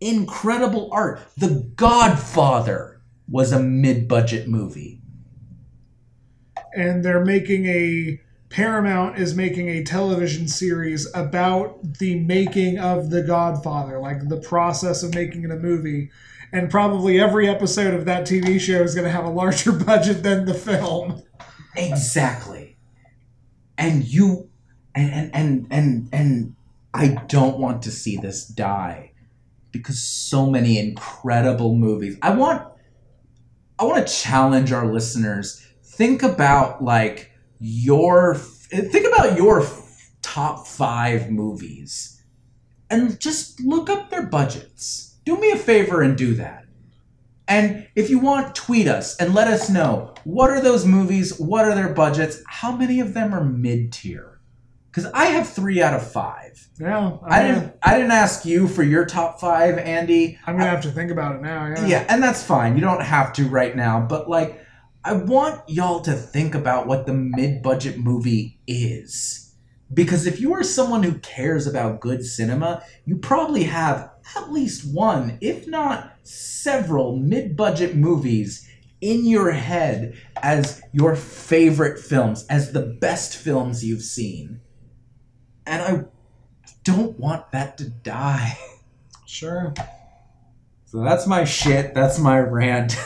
incredible 0.00 0.88
art. 0.92 1.20
The 1.36 1.70
Godfather 1.76 3.00
was 3.28 3.52
a 3.52 3.60
mid-budget 3.60 4.48
movie. 4.48 5.00
And 6.74 7.04
they're 7.04 7.24
making 7.24 7.66
a. 7.66 8.20
Paramount 8.50 9.18
is 9.18 9.34
making 9.34 9.68
a 9.68 9.84
television 9.84 10.48
series 10.48 11.06
about 11.14 11.98
the 11.98 12.18
making 12.20 12.78
of 12.78 13.10
The 13.10 13.22
Godfather, 13.22 13.98
like 13.98 14.26
the 14.26 14.40
process 14.40 15.02
of 15.02 15.14
making 15.14 15.44
it 15.44 15.50
a 15.50 15.56
movie. 15.56 16.10
And 16.50 16.70
probably 16.70 17.20
every 17.20 17.46
episode 17.46 17.92
of 17.92 18.06
that 18.06 18.22
TV 18.22 18.58
show 18.58 18.80
is 18.80 18.94
going 18.94 19.04
to 19.04 19.10
have 19.10 19.26
a 19.26 19.30
larger 19.30 19.72
budget 19.84 20.22
than 20.22 20.46
the 20.46 20.54
film. 20.54 21.22
Exactly. 21.76 22.78
And 23.76 24.02
you 24.04 24.48
and 24.94 25.12
and 25.12 25.30
and 25.34 25.66
and, 25.70 26.08
and 26.10 26.56
I 26.94 27.22
don't 27.26 27.58
want 27.58 27.82
to 27.82 27.90
see 27.90 28.16
this 28.16 28.46
die 28.46 29.07
because 29.78 30.02
so 30.02 30.46
many 30.46 30.78
incredible 30.78 31.74
movies. 31.74 32.16
I 32.22 32.30
want 32.30 32.66
I 33.78 33.84
want 33.84 34.06
to 34.06 34.12
challenge 34.12 34.72
our 34.72 34.92
listeners. 34.92 35.64
Think 35.82 36.22
about 36.22 36.82
like 36.82 37.32
your 37.60 38.34
think 38.34 39.06
about 39.06 39.36
your 39.36 39.66
top 40.22 40.66
5 40.66 41.30
movies 41.30 42.22
and 42.90 43.18
just 43.20 43.60
look 43.60 43.88
up 43.88 44.10
their 44.10 44.26
budgets. 44.26 45.16
Do 45.24 45.36
me 45.36 45.52
a 45.52 45.56
favor 45.56 46.02
and 46.02 46.16
do 46.16 46.34
that. 46.34 46.64
And 47.46 47.88
if 47.94 48.10
you 48.10 48.18
want, 48.18 48.54
tweet 48.54 48.86
us 48.86 49.16
and 49.16 49.34
let 49.34 49.48
us 49.48 49.70
know 49.70 50.14
what 50.24 50.50
are 50.50 50.60
those 50.60 50.84
movies, 50.84 51.38
what 51.38 51.64
are 51.64 51.74
their 51.74 51.94
budgets, 51.94 52.42
how 52.46 52.76
many 52.76 53.00
of 53.00 53.14
them 53.14 53.34
are 53.34 53.42
mid 53.42 53.92
tier. 53.92 54.37
Because 54.98 55.12
I 55.14 55.26
have 55.26 55.48
three 55.48 55.80
out 55.80 55.94
of 55.94 56.10
five. 56.10 56.68
Yeah, 56.80 56.96
I'm 56.98 57.18
I 57.24 57.42
gonna- 57.42 57.54
didn't. 57.54 57.74
I 57.82 57.94
didn't 57.96 58.10
ask 58.10 58.44
you 58.44 58.66
for 58.66 58.82
your 58.82 59.04
top 59.04 59.38
five, 59.40 59.78
Andy. 59.78 60.38
I'm 60.46 60.56
gonna 60.58 60.68
have 60.70 60.82
to 60.82 60.90
think 60.90 61.10
about 61.12 61.36
it 61.36 61.42
now. 61.42 61.66
Yeah. 61.68 61.86
Yeah, 61.86 62.04
and 62.08 62.22
that's 62.22 62.42
fine. 62.42 62.74
You 62.74 62.80
don't 62.80 63.02
have 63.02 63.32
to 63.34 63.48
right 63.48 63.76
now, 63.76 64.00
but 64.00 64.28
like, 64.28 64.60
I 65.04 65.12
want 65.12 65.60
y'all 65.68 66.00
to 66.00 66.12
think 66.14 66.54
about 66.56 66.86
what 66.88 67.06
the 67.06 67.14
mid-budget 67.14 67.98
movie 67.98 68.58
is. 68.66 69.54
Because 69.94 70.26
if 70.26 70.40
you 70.40 70.52
are 70.54 70.64
someone 70.64 71.02
who 71.04 71.18
cares 71.20 71.66
about 71.66 72.00
good 72.00 72.24
cinema, 72.24 72.82
you 73.06 73.16
probably 73.16 73.64
have 73.64 74.10
at 74.36 74.52
least 74.52 74.92
one, 74.92 75.38
if 75.40 75.66
not 75.66 76.12
several, 76.24 77.16
mid-budget 77.16 77.94
movies 77.96 78.68
in 79.00 79.24
your 79.24 79.52
head 79.52 80.14
as 80.42 80.82
your 80.92 81.14
favorite 81.14 81.98
films, 82.00 82.44
as 82.50 82.72
the 82.72 82.82
best 83.00 83.36
films 83.36 83.84
you've 83.84 84.02
seen. 84.02 84.60
And 85.68 85.82
I 85.82 86.04
don't 86.84 87.18
want 87.20 87.52
that 87.52 87.76
to 87.78 87.84
die. 87.84 88.58
Sure. 89.26 89.74
So 90.86 91.04
that's 91.04 91.26
my 91.26 91.44
shit. 91.44 91.92
That's 91.94 92.18
my 92.18 92.38
rant. 92.38 92.96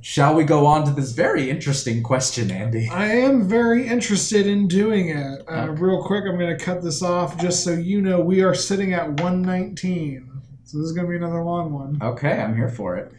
Shall 0.00 0.34
we 0.34 0.44
go 0.44 0.64
on 0.64 0.86
to 0.86 0.90
this 0.92 1.12
very 1.12 1.50
interesting 1.50 2.02
question, 2.02 2.50
Andy? 2.50 2.88
I 2.88 3.06
am 3.08 3.46
very 3.46 3.86
interested 3.86 4.46
in 4.46 4.68
doing 4.68 5.08
it. 5.10 5.42
Uh, 5.46 5.66
Okay. 5.68 5.82
Real 5.82 6.02
quick, 6.02 6.24
I'm 6.26 6.38
going 6.38 6.56
to 6.56 6.64
cut 6.64 6.82
this 6.82 7.02
off 7.02 7.36
just 7.38 7.62
so 7.62 7.72
you 7.72 8.00
know 8.00 8.20
we 8.20 8.42
are 8.42 8.54
sitting 8.54 8.94
at 8.94 9.06
119. 9.20 10.30
So 10.64 10.78
this 10.78 10.86
is 10.86 10.92
going 10.92 11.06
to 11.06 11.10
be 11.10 11.16
another 11.16 11.42
long 11.42 11.72
one. 11.72 11.98
Okay, 12.00 12.40
I'm 12.40 12.56
here 12.56 12.70
for 12.70 12.96
it. 12.96 13.12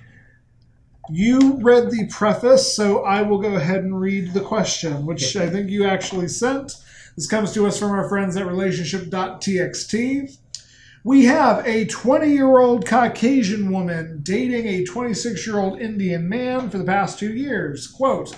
You 1.09 1.59
read 1.61 1.91
the 1.91 2.07
preface, 2.07 2.75
so 2.75 3.03
I 3.03 3.21
will 3.21 3.37
go 3.37 3.55
ahead 3.55 3.83
and 3.83 3.99
read 4.01 4.33
the 4.33 4.41
question, 4.41 5.05
which 5.05 5.35
I 5.35 5.49
think 5.49 5.69
you 5.69 5.85
actually 5.85 6.27
sent. 6.27 6.73
This 7.17 7.27
comes 7.27 7.51
to 7.53 7.65
us 7.65 7.79
from 7.79 7.91
our 7.93 8.07
friends 8.07 8.37
at 8.37 8.45
relationship.txt. 8.45 10.37
We 11.03 11.25
have 11.25 11.65
a 11.65 11.85
20 11.85 12.29
year 12.29 12.59
old 12.59 12.85
Caucasian 12.85 13.71
woman 13.71 14.19
dating 14.21 14.67
a 14.67 14.85
26 14.85 15.47
year 15.47 15.57
old 15.57 15.81
Indian 15.81 16.29
man 16.29 16.69
for 16.69 16.77
the 16.77 16.83
past 16.83 17.17
two 17.17 17.33
years. 17.33 17.87
Quote, 17.87 18.37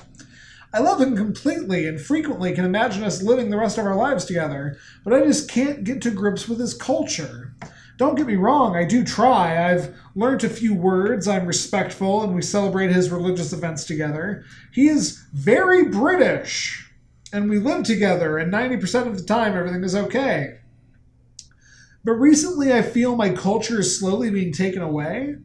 I 0.74 0.80
love 0.80 1.02
him 1.02 1.18
completely 1.18 1.90
and 1.90 2.00
frequently 2.00 2.54
can 2.54 2.64
imagine 2.64 3.04
us 3.04 3.22
living 3.22 3.50
the 3.50 3.58
rest 3.58 3.78
of 3.78 3.86
our 3.86 3.98
lives 3.98 4.24
together, 4.24 4.78
but 5.04 5.14
I 5.14 5.26
just 5.26 5.52
can't 5.52 5.84
get 5.84 6.02
to 6.04 6.12
grips 6.12 6.48
with 6.48 6.62
his 6.62 6.74
culture. 6.74 7.54
Don't 7.98 8.16
get 8.16 8.28
me 8.28 8.38
wrong, 8.38 8.78
I 8.78 8.86
do 8.86 9.04
try. 9.04 9.74
I've 9.74 9.94
learnt 10.16 10.46
a 10.46 10.50
few 10.50 10.74
words, 10.74 11.28
I'm 11.28 11.46
respectful, 11.46 12.24
and 12.24 12.34
we 12.34 12.42
celebrate 12.42 12.92
his 12.92 13.10
religious 13.10 13.52
events 13.52 13.84
together. 13.84 14.46
He 14.72 14.88
is 14.88 15.22
very 15.34 15.90
British, 15.90 16.89
and 17.32 17.50
we 17.50 17.60
live 17.60 17.84
together, 17.84 18.38
and 18.38 18.52
90% 18.52 19.08
of 19.08 19.18
the 19.18 19.24
time 19.24 19.56
everything 19.56 19.84
is 19.84 19.96
okay. 19.96 20.60
But 22.04 22.14
recently 22.14 22.74
I 22.74 22.82
feel 22.82 23.16
my 23.16 23.30
culture 23.30 23.80
is 23.80 24.00
slowly 24.00 24.30
being 24.30 24.54
taken 24.54 24.82
away. 24.82 25.36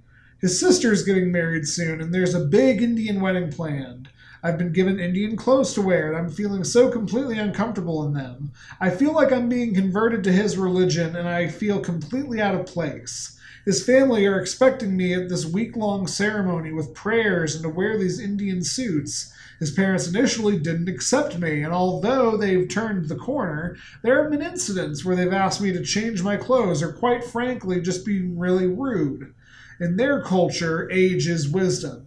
His 0.41 0.59
sister 0.61 0.93
is 0.93 1.03
getting 1.03 1.33
married 1.33 1.67
soon, 1.67 2.01
and 2.01 2.15
there's 2.15 2.35
a 2.35 2.45
big 2.45 2.83
Indian 2.83 3.21
wedding 3.21 3.51
planned. 3.51 4.09
I've 4.43 4.59
been 4.59 4.73
given 4.73 5.01
Indian 5.01 5.37
clothes 5.37 5.73
to 5.75 5.83
wear, 5.83 6.09
and 6.09 6.17
I'm 6.17 6.31
feeling 6.31 6.65
so 6.65 6.91
completely 6.91 7.39
uncomfortable 7.39 8.05
in 8.05 8.13
them. 8.13 8.53
I 8.79 8.91
feel 8.91 9.13
like 9.13 9.33
I'm 9.33 9.49
being 9.49 9.75
converted 9.75 10.23
to 10.25 10.33
his 10.33 10.59
religion, 10.59 11.17
and 11.17 11.27
I 11.27 11.49
feel 11.49 11.81
completely 11.81 12.43
out 12.43 12.55
of 12.55 12.67
place. 12.67 13.39
His 13.65 13.83
family 13.83 14.27
are 14.27 14.39
expecting 14.39 14.95
me 14.97 15.15
at 15.15 15.31
this 15.31 15.47
week 15.47 15.77
long 15.77 16.07
ceremony 16.07 16.73
with 16.73 16.95
prayers 16.95 17.55
and 17.55 17.63
to 17.65 17.71
wear 17.71 17.97
these 17.99 18.21
Indian 18.21 18.63
suits. 18.63 19.33
His 19.59 19.71
parents 19.71 20.09
initially 20.09 20.59
didn't 20.59 20.89
accept 20.89 21.39
me, 21.39 21.63
and 21.63 21.73
although 21.73 22.37
they've 22.37 22.69
turned 22.69 23.09
the 23.09 23.17
corner, 23.17 23.77
there 24.03 24.23
have 24.23 24.31
been 24.31 24.43
incidents 24.43 25.05
where 25.05 25.15
they've 25.15 25.33
asked 25.33 25.61
me 25.61 25.73
to 25.73 25.85
change 25.85 26.23
my 26.23 26.37
clothes 26.37 26.83
or, 26.83 26.93
quite 26.93 27.25
frankly, 27.25 27.81
just 27.81 28.05
being 28.05 28.39
really 28.39 28.67
rude. 28.67 29.35
In 29.81 29.97
their 29.97 30.23
culture, 30.23 30.91
age 30.91 31.27
is 31.27 31.49
wisdom. 31.49 32.07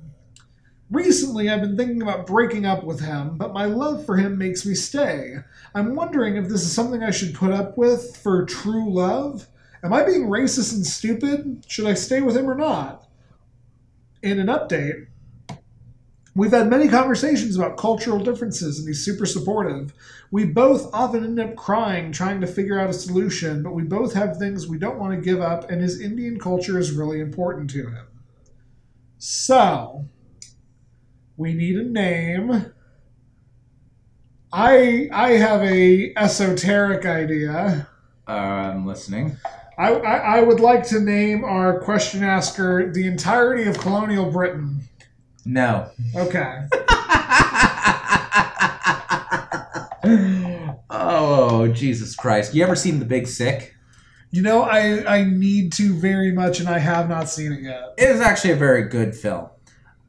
Recently, 0.90 1.50
I've 1.50 1.62
been 1.62 1.76
thinking 1.76 2.02
about 2.02 2.26
breaking 2.26 2.66
up 2.66 2.84
with 2.84 3.02
him, 3.02 3.38
but 3.38 3.54
my 3.54 3.66
love 3.66 4.06
for 4.06 4.16
him 4.16 4.38
makes 4.38 4.66
me 4.66 4.74
stay. 4.74 5.40
I'm 5.76 5.96
wondering 5.96 6.38
if 6.38 6.48
this 6.48 6.64
is 6.64 6.72
something 6.72 7.04
I 7.04 7.12
should 7.12 7.36
put 7.36 7.52
up 7.52 7.78
with 7.78 8.16
for 8.16 8.46
true 8.46 8.94
love? 8.94 9.48
Am 9.84 9.92
I 9.92 10.04
being 10.04 10.28
racist 10.28 10.74
and 10.74 10.86
stupid? 10.86 11.66
Should 11.68 11.88
I 11.88 11.94
stay 11.94 12.22
with 12.22 12.38
him 12.38 12.50
or 12.50 12.56
not? 12.56 13.06
In 14.24 14.40
an 14.40 14.48
update, 14.48 15.08
we've 16.38 16.52
had 16.52 16.70
many 16.70 16.88
conversations 16.88 17.58
about 17.58 17.78
cultural 17.78 18.20
differences, 18.20 18.80
and 18.80 18.88
he's 18.88 19.04
super 19.04 19.26
supportive. 19.26 19.94
We 20.30 20.46
both 20.46 20.94
often 20.94 21.24
end 21.24 21.40
up 21.40 21.56
crying 21.56 22.12
trying 22.12 22.40
to 22.42 22.48
figure 22.48 22.80
out 22.80 22.90
a 22.90 22.94
solution, 22.94 23.64
but 23.64 23.74
we 23.74 23.84
both 23.84 24.14
have 24.14 24.38
things 24.38 24.68
we 24.68 24.78
don't 24.78 25.00
want 25.00 25.14
to 25.14 25.22
give 25.22 25.42
up, 25.42 25.70
and 25.70 25.82
his 25.82 26.00
Indian 26.00 26.40
culture 26.40 26.78
is 26.78 26.92
really 26.92 27.20
important 27.20 27.70
to 27.72 27.90
him. 27.90 28.06
So, 29.18 30.06
we 31.36 31.54
need 31.54 31.76
a 31.76 31.84
name. 31.84 32.72
I 34.54 35.10
I 35.12 35.32
have 35.32 35.62
a 35.62 36.14
esoteric 36.16 37.06
idea. 37.06 37.88
Uh, 38.28 38.32
I'm 38.32 38.86
listening. 38.86 39.38
I, 39.78 39.94
I, 39.94 40.18
I 40.38 40.42
would 40.42 40.60
like 40.60 40.86
to 40.88 41.00
name 41.00 41.44
our 41.44 41.80
question 41.80 42.24
asker 42.24 42.92
the 42.92 43.06
entirety 43.06 43.70
of 43.70 43.78
colonial 43.78 44.32
Britain. 44.32 44.82
No. 45.48 45.90
Okay. 46.14 46.68
oh, 50.90 51.72
Jesus 51.74 52.18
Christ. 52.18 52.54
You 52.54 52.64
ever 52.64 52.76
seen 52.76 53.00
The 53.00 53.06
Big 53.06 53.28
Sick? 53.28 53.74
You 54.30 54.42
know, 54.42 54.64
I 54.64 55.06
I 55.20 55.24
need 55.24 55.72
to 55.74 55.94
very 55.94 56.34
much, 56.34 56.60
and 56.60 56.68
I 56.68 56.80
have 56.80 57.08
not 57.08 57.30
seen 57.30 57.54
it 57.54 57.62
yet. 57.62 57.94
It 57.98 58.10
is 58.10 58.20
actually 58.20 58.52
a 58.52 58.58
very 58.58 58.90
good 58.90 59.16
film. 59.16 59.48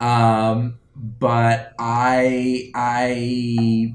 Um, 0.00 0.80
but 0.96 1.72
I 1.78 2.72
I 2.74 3.94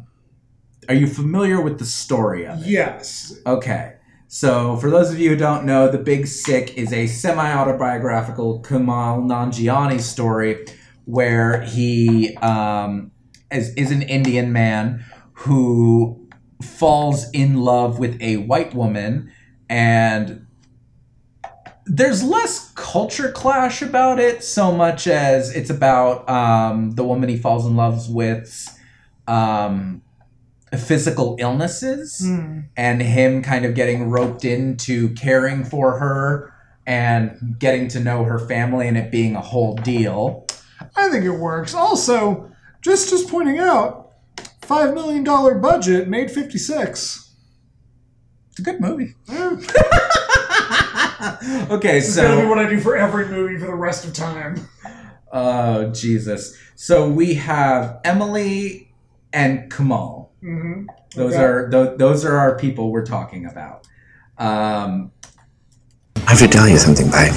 are 0.88 0.96
you 0.96 1.08
familiar 1.08 1.60
with 1.60 1.78
the 1.78 1.86
story 1.86 2.46
of 2.48 2.62
it? 2.62 2.68
Yes. 2.68 3.38
Okay. 3.46 3.96
So, 4.30 4.78
for 4.78 4.90
those 4.90 5.12
of 5.12 5.20
you 5.20 5.30
who 5.30 5.36
don't 5.36 5.66
know, 5.66 5.92
The 5.92 6.00
Big 6.00 6.26
Sick 6.26 6.78
is 6.78 6.92
a 6.94 7.06
semi 7.06 7.54
autobiographical 7.54 8.64
Kumail 8.64 9.26
Nanjiani 9.26 10.00
story 10.00 10.66
where 11.06 11.62
he 11.62 12.36
um, 12.38 13.12
is, 13.52 13.74
is 13.76 13.92
an 13.92 14.02
Indian 14.02 14.52
man 14.52 15.04
who 15.34 16.28
falls 16.62 17.30
in 17.32 17.58
love 17.58 18.00
with 18.00 18.22
a 18.22 18.38
white 18.38 18.74
woman, 18.74 19.32
and 19.70 20.46
there's 21.86 22.24
less 22.24 22.72
culture 22.76 23.32
clash 23.32 23.82
about 23.82 24.20
it 24.20 24.44
so 24.44 24.72
much 24.72 25.06
as 25.08 25.54
it's 25.54 25.70
about 25.70 26.30
um, 26.30 26.92
the 26.92 27.04
woman 27.04 27.28
he 27.28 27.38
falls 27.38 27.66
in 27.66 27.76
love 27.76 28.10
with. 28.10 28.70
Um, 29.28 30.02
physical 30.78 31.36
illnesses 31.40 32.20
Hmm. 32.20 32.62
and 32.76 33.02
him 33.02 33.44
kind 33.44 33.64
of 33.64 33.76
getting 33.76 34.10
roped 34.10 34.44
into 34.44 35.10
caring 35.14 35.64
for 35.64 36.00
her 36.00 36.52
and 36.88 37.56
getting 37.60 37.88
to 37.90 38.00
know 38.00 38.24
her 38.24 38.40
family 38.40 38.88
and 38.88 38.98
it 38.98 39.12
being 39.12 39.36
a 39.36 39.42
whole 39.42 39.76
deal. 39.76 40.48
I 40.96 41.10
think 41.10 41.26
it 41.26 41.32
works. 41.32 41.74
Also, 41.74 42.52
just 42.82 43.10
just 43.10 43.30
pointing 43.30 43.60
out, 43.60 44.12
five 44.62 44.94
million 44.94 45.24
dollar 45.24 45.56
budget 45.56 46.08
made 46.08 46.30
fifty 46.32 46.58
six. 46.58 47.32
It's 48.52 48.60
a 48.60 48.62
good 48.64 48.80
movie. 48.82 49.16
Okay, 51.70 52.00
This 52.00 52.10
is 52.10 52.16
gonna 52.18 52.36
be 52.36 52.42
so 52.44 52.50
what 52.50 52.60
I 52.60 52.70
do 52.70 52.80
for 52.82 52.98
every 52.98 53.28
movie 53.28 53.58
for 53.58 53.68
the 53.68 53.76
rest 53.76 54.06
of 54.06 54.14
time. 54.14 54.68
oh 55.32 55.90
Jesus. 55.92 56.58
So 56.76 57.10
we 57.10 57.36
have 57.36 58.00
Emily 58.04 58.94
and 59.32 59.72
Kamal. 59.72 60.34
hmm 60.42 60.84
Those 61.16 61.34
Okay. 61.34 61.44
are 61.44 61.70
th- 61.70 61.98
those 61.98 62.26
are 62.26 62.38
our 62.38 62.58
people 62.58 62.92
we're 62.92 63.06
talking 63.06 63.46
about. 63.46 63.88
Um, 64.38 65.12
I 66.26 66.32
have 66.32 66.40
to 66.40 66.48
tell 66.48 66.70
you 66.70 66.78
something, 66.78 67.10
Pai. 67.10 67.30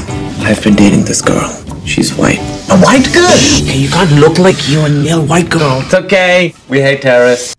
I've 0.47 0.63
been 0.63 0.75
dating 0.77 1.05
this 1.05 1.21
girl. 1.21 1.51
She's 1.85 2.15
white. 2.15 2.39
A 2.71 2.79
white 2.79 3.13
girl? 3.13 3.37
Hey, 3.67 3.79
you 3.79 3.89
can't 3.89 4.13
look 4.13 4.39
like 4.39 4.69
you 4.69 4.81
and 4.81 5.05
yell 5.05 5.27
white 5.27 5.51
girl. 5.51 5.81
It's 5.83 5.93
okay. 5.95 6.55
We 6.69 6.81
hate 6.81 7.03
terrorists. 7.03 7.55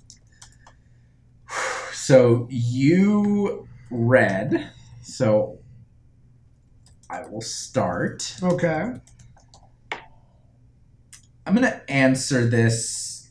So 1.93 2.47
you 2.49 3.67
read. 3.91 4.71
So 5.03 5.59
I 7.09 7.25
will 7.27 7.41
start. 7.41 8.37
Okay. 8.41 8.93
I'm 11.45 11.53
going 11.53 11.61
to 11.61 11.91
answer 11.91 12.47
this 12.47 13.29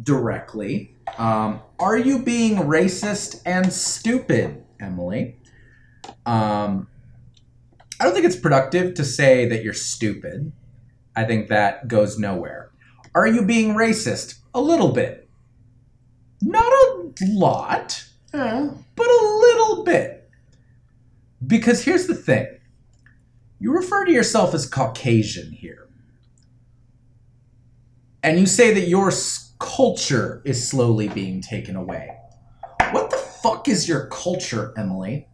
directly. 0.00 0.94
Um, 1.18 1.60
are 1.80 1.98
you 1.98 2.20
being 2.20 2.56
racist 2.58 3.42
and 3.44 3.72
stupid, 3.72 4.64
Emily? 4.78 5.36
Um, 6.26 6.88
I 8.00 8.04
don't 8.04 8.14
think 8.14 8.26
it's 8.26 8.36
productive 8.36 8.94
to 8.94 9.04
say 9.04 9.46
that 9.48 9.62
you're 9.62 9.72
stupid. 9.72 10.52
I 11.16 11.24
think 11.24 11.48
that 11.48 11.88
goes 11.88 12.18
nowhere. 12.18 12.70
Are 13.14 13.26
you 13.26 13.44
being 13.44 13.74
racist? 13.74 14.40
A 14.54 14.60
little 14.60 14.92
bit. 14.92 15.28
Not 16.42 16.72
a 16.72 17.12
lot 17.28 18.04
but 18.96 19.06
a 19.06 19.38
little 19.40 19.84
bit. 19.84 20.28
Because 21.46 21.84
here's 21.84 22.06
the 22.06 22.14
thing 22.14 22.46
you 23.60 23.72
refer 23.72 24.04
to 24.04 24.12
yourself 24.12 24.54
as 24.54 24.66
Caucasian 24.66 25.52
here. 25.52 25.88
And 28.22 28.40
you 28.40 28.46
say 28.46 28.72
that 28.74 28.88
your 28.88 29.12
culture 29.58 30.42
is 30.44 30.66
slowly 30.66 31.08
being 31.08 31.40
taken 31.40 31.76
away. 31.76 32.16
What 32.90 33.10
the 33.10 33.16
fuck 33.16 33.68
is 33.68 33.88
your 33.88 34.06
culture, 34.06 34.72
Emily? 34.76 35.28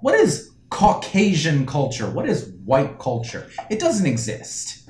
What 0.00 0.14
is 0.14 0.50
Caucasian 0.70 1.66
culture? 1.66 2.08
What 2.10 2.28
is 2.28 2.50
white 2.64 2.98
culture? 2.98 3.48
It 3.70 3.80
doesn't 3.80 4.06
exist. 4.06 4.88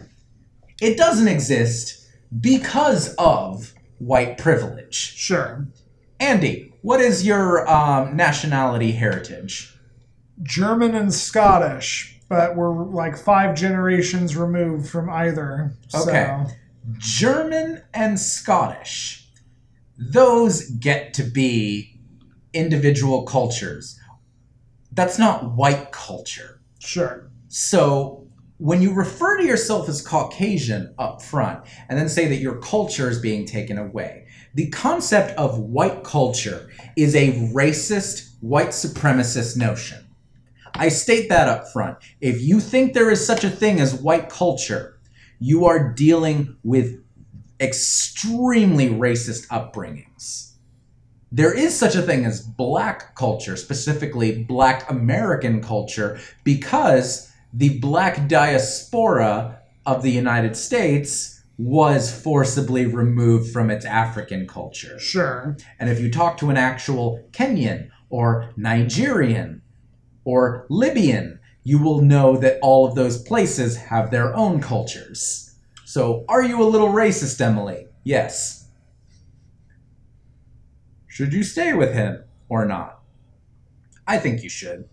It 0.81 0.97
doesn't 0.97 1.29
exist 1.29 2.07
because 2.41 3.15
of 3.15 3.75
white 3.99 4.39
privilege. 4.39 4.95
Sure. 4.95 5.67
Andy, 6.21 6.75
what 6.83 7.01
is 7.01 7.27
your 7.27 7.69
um, 7.69 8.17
nationality 8.17 8.93
heritage? 8.93 9.75
German 10.43 10.95
and 10.95 11.13
Scottish, 11.13 12.21
but 12.29 12.57
we're 12.57 12.85
like 12.87 13.17
five 13.17 13.57
generations 13.57 14.37
removed 14.37 14.89
from 14.89 15.11
either. 15.11 15.73
Okay. 15.95 16.45
German 16.99 17.83
and 17.93 18.19
Scottish. 18.19 19.29
Those 19.99 20.71
get 20.71 21.13
to 21.15 21.25
be 21.25 22.01
individual 22.53 23.25
cultures. 23.25 23.98
That's 24.99 25.17
not 25.17 25.53
white 25.55 25.93
culture. 25.93 26.61
Sure. 26.81 27.31
So 27.47 28.27
when 28.57 28.83
you 28.83 28.93
refer 28.93 29.37
to 29.37 29.45
yourself 29.45 29.89
as 29.89 30.05
Caucasian 30.05 30.93
up 30.99 31.23
front 31.23 31.65
and 31.89 31.97
then 31.97 32.09
say 32.09 32.27
that 32.27 32.41
your 32.41 32.57
culture 32.57 33.09
is 33.09 33.21
being 33.21 33.47
taken 33.47 33.79
away, 33.79 34.27
the 34.55 34.69
concept 34.71 35.39
of 35.39 35.61
white 35.61 36.03
culture 36.03 36.69
is 36.97 37.15
a 37.15 37.31
racist, 37.55 38.35
white 38.41 38.71
supremacist 38.71 39.57
notion. 39.57 40.05
I 40.75 40.89
state 40.89 41.29
that 41.29 41.47
up 41.47 41.69
front. 41.73 41.99
If 42.21 42.41
you 42.41 42.59
think 42.59 42.93
there 42.93 43.13
is 43.13 43.25
such 43.25 43.45
a 43.45 43.51
thing 43.51 43.79
as 43.79 43.95
white 43.95 44.29
culture, 44.29 44.99
you 45.39 45.65
are 45.67 45.93
dealing 45.93 46.57
with 46.65 47.01
extremely 47.61 48.89
racist 48.89 49.47
upbringings. 49.47 50.48
There 51.31 51.53
is 51.53 51.79
such 51.79 51.95
a 51.95 52.03
thing 52.03 52.25
as 52.25 52.41
black 52.41 53.15
culture, 53.15 53.57
specifically 53.57 54.45
black 54.45 54.91
American 54.91 55.63
culture, 55.63 56.19
because 56.45 57.31
the 57.53 57.79
black 57.79 58.29
diaspora 58.29 59.61
of 59.85 60.03
the 60.03 60.11
United 60.11 60.57
States 60.57 61.43
was 61.59 62.15
forcibly 62.15 62.87
removed 62.87 63.53
from 63.53 63.71
its 63.71 63.85
African 63.85 64.47
culture. 64.47 64.99
Sure. 64.99 65.57
And 65.79 65.91
if 65.91 66.01
you 66.01 66.11
talk 66.11 66.39
to 66.39 66.51
an 66.51 66.57
actual 66.57 67.25
Kenyan 67.33 67.91
or 68.11 68.51
Nigerian 68.57 69.63
or 70.25 70.67
Libyan, 70.69 71.41
you 71.65 71.79
will 71.79 72.01
know 72.01 72.37
that 72.39 72.59
all 72.63 72.87
of 72.87 72.95
those 72.95 73.23
places 73.23 73.77
have 73.77 74.11
their 74.11 74.35
own 74.35 74.61
cultures. 74.61 75.55
So, 75.85 76.25
are 76.29 76.43
you 76.43 76.63
a 76.63 76.65
little 76.65 76.89
racist, 76.89 77.41
Emily? 77.41 77.87
Yes. 78.05 78.58
Should 81.19 81.33
you 81.33 81.43
stay 81.43 81.73
with 81.75 81.95
him 81.95 82.23
or 82.49 82.65
not? 82.65 83.01
I 84.07 84.19
think 84.19 84.45
you 84.45 84.49
should. 84.49 84.89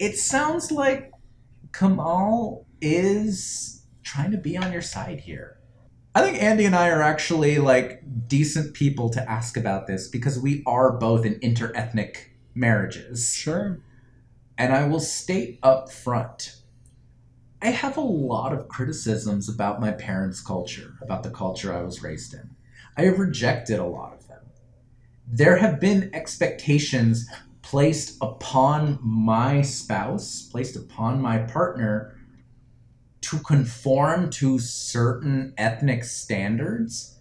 it 0.00 0.16
sounds 0.16 0.72
like 0.72 1.12
Kamal 1.72 2.66
is 2.80 3.84
trying 4.02 4.32
to 4.32 4.36
be 4.36 4.56
on 4.56 4.72
your 4.72 4.82
side 4.82 5.20
here. 5.20 5.60
I 6.12 6.22
think 6.22 6.42
Andy 6.42 6.64
and 6.64 6.74
I 6.74 6.88
are 6.88 7.02
actually 7.02 7.60
like 7.60 8.02
decent 8.26 8.74
people 8.74 9.08
to 9.10 9.30
ask 9.30 9.56
about 9.56 9.86
this 9.86 10.08
because 10.08 10.40
we 10.40 10.64
are 10.66 10.90
both 10.90 11.24
in 11.24 11.38
interethnic 11.38 12.16
marriages. 12.52 13.32
Sure. 13.32 13.78
And 14.58 14.72
I 14.72 14.88
will 14.88 14.98
state 14.98 15.60
up 15.62 15.88
front 15.88 16.56
I 17.62 17.70
have 17.70 17.96
a 17.96 18.00
lot 18.00 18.52
of 18.52 18.66
criticisms 18.66 19.48
about 19.48 19.80
my 19.80 19.92
parents' 19.92 20.40
culture, 20.40 20.94
about 21.00 21.22
the 21.22 21.30
culture 21.30 21.72
I 21.72 21.82
was 21.82 22.02
raised 22.02 22.34
in. 22.34 22.50
I 22.96 23.02
have 23.02 23.20
rejected 23.20 23.78
a 23.78 23.84
lot. 23.84 24.17
There 25.30 25.58
have 25.58 25.78
been 25.78 26.10
expectations 26.14 27.28
placed 27.60 28.16
upon 28.22 28.98
my 29.02 29.60
spouse, 29.60 30.48
placed 30.50 30.74
upon 30.74 31.20
my 31.20 31.38
partner 31.38 32.16
to 33.20 33.38
conform 33.40 34.30
to 34.30 34.58
certain 34.58 35.52
ethnic 35.58 36.04
standards. 36.04 37.18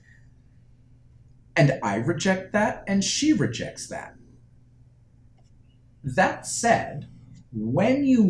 And 1.56 1.80
I 1.84 1.96
reject 1.96 2.54
that, 2.54 2.84
and 2.88 3.04
she 3.04 3.34
rejects 3.34 3.88
that. 3.88 4.16
That 6.04 6.46
said, 6.46 7.10
when 7.52 8.06
you 8.06 8.24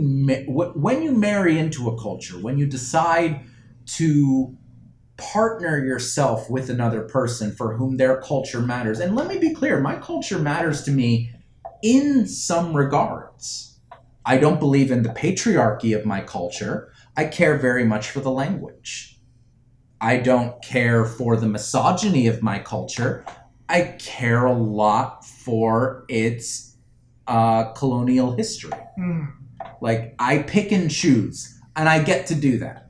when 0.47 1.03
you 1.03 1.11
marry 1.11 1.59
into 1.59 1.87
a 1.87 2.01
culture, 2.01 2.39
when 2.39 2.57
you 2.57 2.65
decide 2.65 3.41
to 3.97 4.56
partner 5.17 5.83
yourself 5.83 6.49
with 6.49 6.69
another 6.69 7.03
person 7.03 7.51
for 7.51 7.75
whom 7.75 7.97
their 7.97 8.21
culture 8.21 8.61
matters, 8.61 8.99
and 8.99 9.15
let 9.15 9.27
me 9.27 9.37
be 9.37 9.53
clear, 9.53 9.79
my 9.79 9.95
culture 9.95 10.39
matters 10.39 10.83
to 10.83 10.91
me 10.91 11.31
in 11.83 12.27
some 12.27 12.75
regards. 12.75 13.79
I 14.25 14.37
don't 14.37 14.59
believe 14.59 14.91
in 14.91 15.03
the 15.03 15.09
patriarchy 15.09 15.97
of 15.97 16.05
my 16.05 16.21
culture. 16.21 16.91
I 17.15 17.25
care 17.25 17.57
very 17.57 17.85
much 17.85 18.09
for 18.09 18.19
the 18.19 18.31
language. 18.31 19.19
I 19.99 20.17
don't 20.17 20.61
care 20.63 21.05
for 21.05 21.35
the 21.35 21.47
misogyny 21.47 22.27
of 22.27 22.43
my 22.43 22.59
culture. 22.59 23.25
I 23.69 23.95
care 23.99 24.45
a 24.45 24.53
lot 24.53 25.25
for 25.25 26.05
its 26.07 26.77
uh, 27.25 27.71
colonial 27.73 28.35
history. 28.35 28.71
Mm. 28.99 29.33
Like, 29.81 30.13
I 30.19 30.39
pick 30.39 30.71
and 30.71 30.91
choose, 30.91 31.59
and 31.75 31.89
I 31.89 32.03
get 32.03 32.27
to 32.27 32.35
do 32.35 32.59
that. 32.59 32.86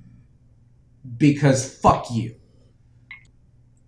Because 1.15 1.77
fuck 1.79 2.07
you. 2.11 2.35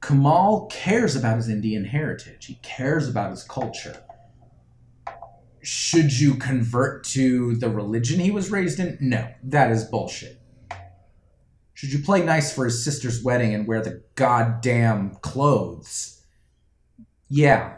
Kamal 0.02 0.68
cares 0.72 1.16
about 1.16 1.38
his 1.38 1.50
Indian 1.50 1.84
heritage, 1.86 2.46
he 2.46 2.56
cares 2.64 3.08
about 3.10 3.32
his 3.32 3.44
culture. 3.44 4.02
Should 5.62 6.18
you 6.18 6.36
convert 6.36 7.04
to 7.06 7.56
the 7.58 7.70
religion 7.70 8.20
he 8.20 8.32
was 8.32 8.50
raised 8.50 8.80
in? 8.80 8.98
No, 9.02 9.28
that 9.44 9.72
is 9.72 9.84
bullshit. 9.84 10.40
Should 11.74 11.92
you 11.92 12.00
play 12.00 12.24
nice 12.24 12.54
for 12.54 12.66
his 12.66 12.84
sister's 12.84 13.24
wedding 13.24 13.54
and 13.54 13.68
wear 13.68 13.82
the 13.82 14.02
goddamn 14.16 15.16
clothes? 15.22 16.24
Yeah, 17.28 17.78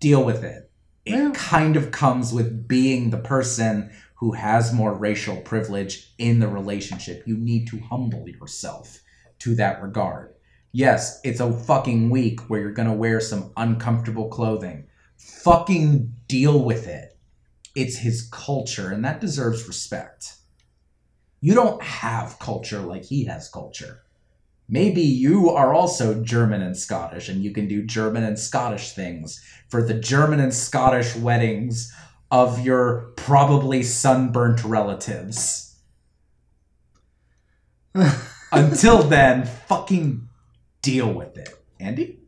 deal 0.00 0.24
with 0.24 0.42
it. 0.42 0.70
It 1.04 1.12
Yeah. 1.14 1.32
kind 1.34 1.76
of 1.76 1.90
comes 1.90 2.32
with 2.32 2.66
being 2.68 3.10
the 3.10 3.18
person 3.18 3.90
who 4.18 4.32
has 4.32 4.72
more 4.72 4.94
racial 4.94 5.36
privilege 5.36 6.12
in 6.18 6.40
the 6.40 6.48
relationship. 6.48 7.22
You 7.24 7.36
need 7.36 7.68
to 7.68 7.78
humble 7.78 8.28
yourself 8.28 9.00
to 9.40 9.54
that 9.54 9.80
regard. 9.80 10.34
Yes, 10.72 11.20
it's 11.22 11.40
a 11.40 11.52
fucking 11.52 12.10
week 12.10 12.50
where 12.50 12.60
you're 12.60 12.72
gonna 12.72 12.94
wear 12.94 13.20
some 13.20 13.52
uncomfortable 13.56 14.28
clothing. 14.28 14.86
Fucking 15.16 16.14
deal 16.26 16.64
with 16.64 16.88
it. 16.88 17.16
It's 17.76 17.98
his 17.98 18.28
culture, 18.32 18.90
and 18.90 19.04
that 19.04 19.20
deserves 19.20 19.68
respect. 19.68 20.34
You 21.40 21.54
don't 21.54 21.80
have 21.80 22.40
culture 22.40 22.80
like 22.80 23.04
he 23.04 23.24
has 23.26 23.48
culture. 23.48 24.02
Maybe 24.68 25.00
you 25.00 25.48
are 25.50 25.72
also 25.72 26.22
German 26.22 26.60
and 26.60 26.76
Scottish, 26.76 27.28
and 27.28 27.42
you 27.42 27.52
can 27.52 27.68
do 27.68 27.86
German 27.86 28.24
and 28.24 28.38
Scottish 28.38 28.92
things 28.92 29.40
for 29.68 29.80
the 29.80 29.94
German 29.94 30.40
and 30.40 30.52
Scottish 30.52 31.14
weddings 31.14 31.92
of 32.30 32.64
your 32.64 33.12
probably 33.16 33.82
sunburnt 33.82 34.64
relatives. 34.64 35.76
Until 38.52 39.02
then, 39.02 39.44
fucking 39.46 40.28
deal 40.82 41.12
with 41.12 41.36
it. 41.36 41.50
Andy? 41.80 42.18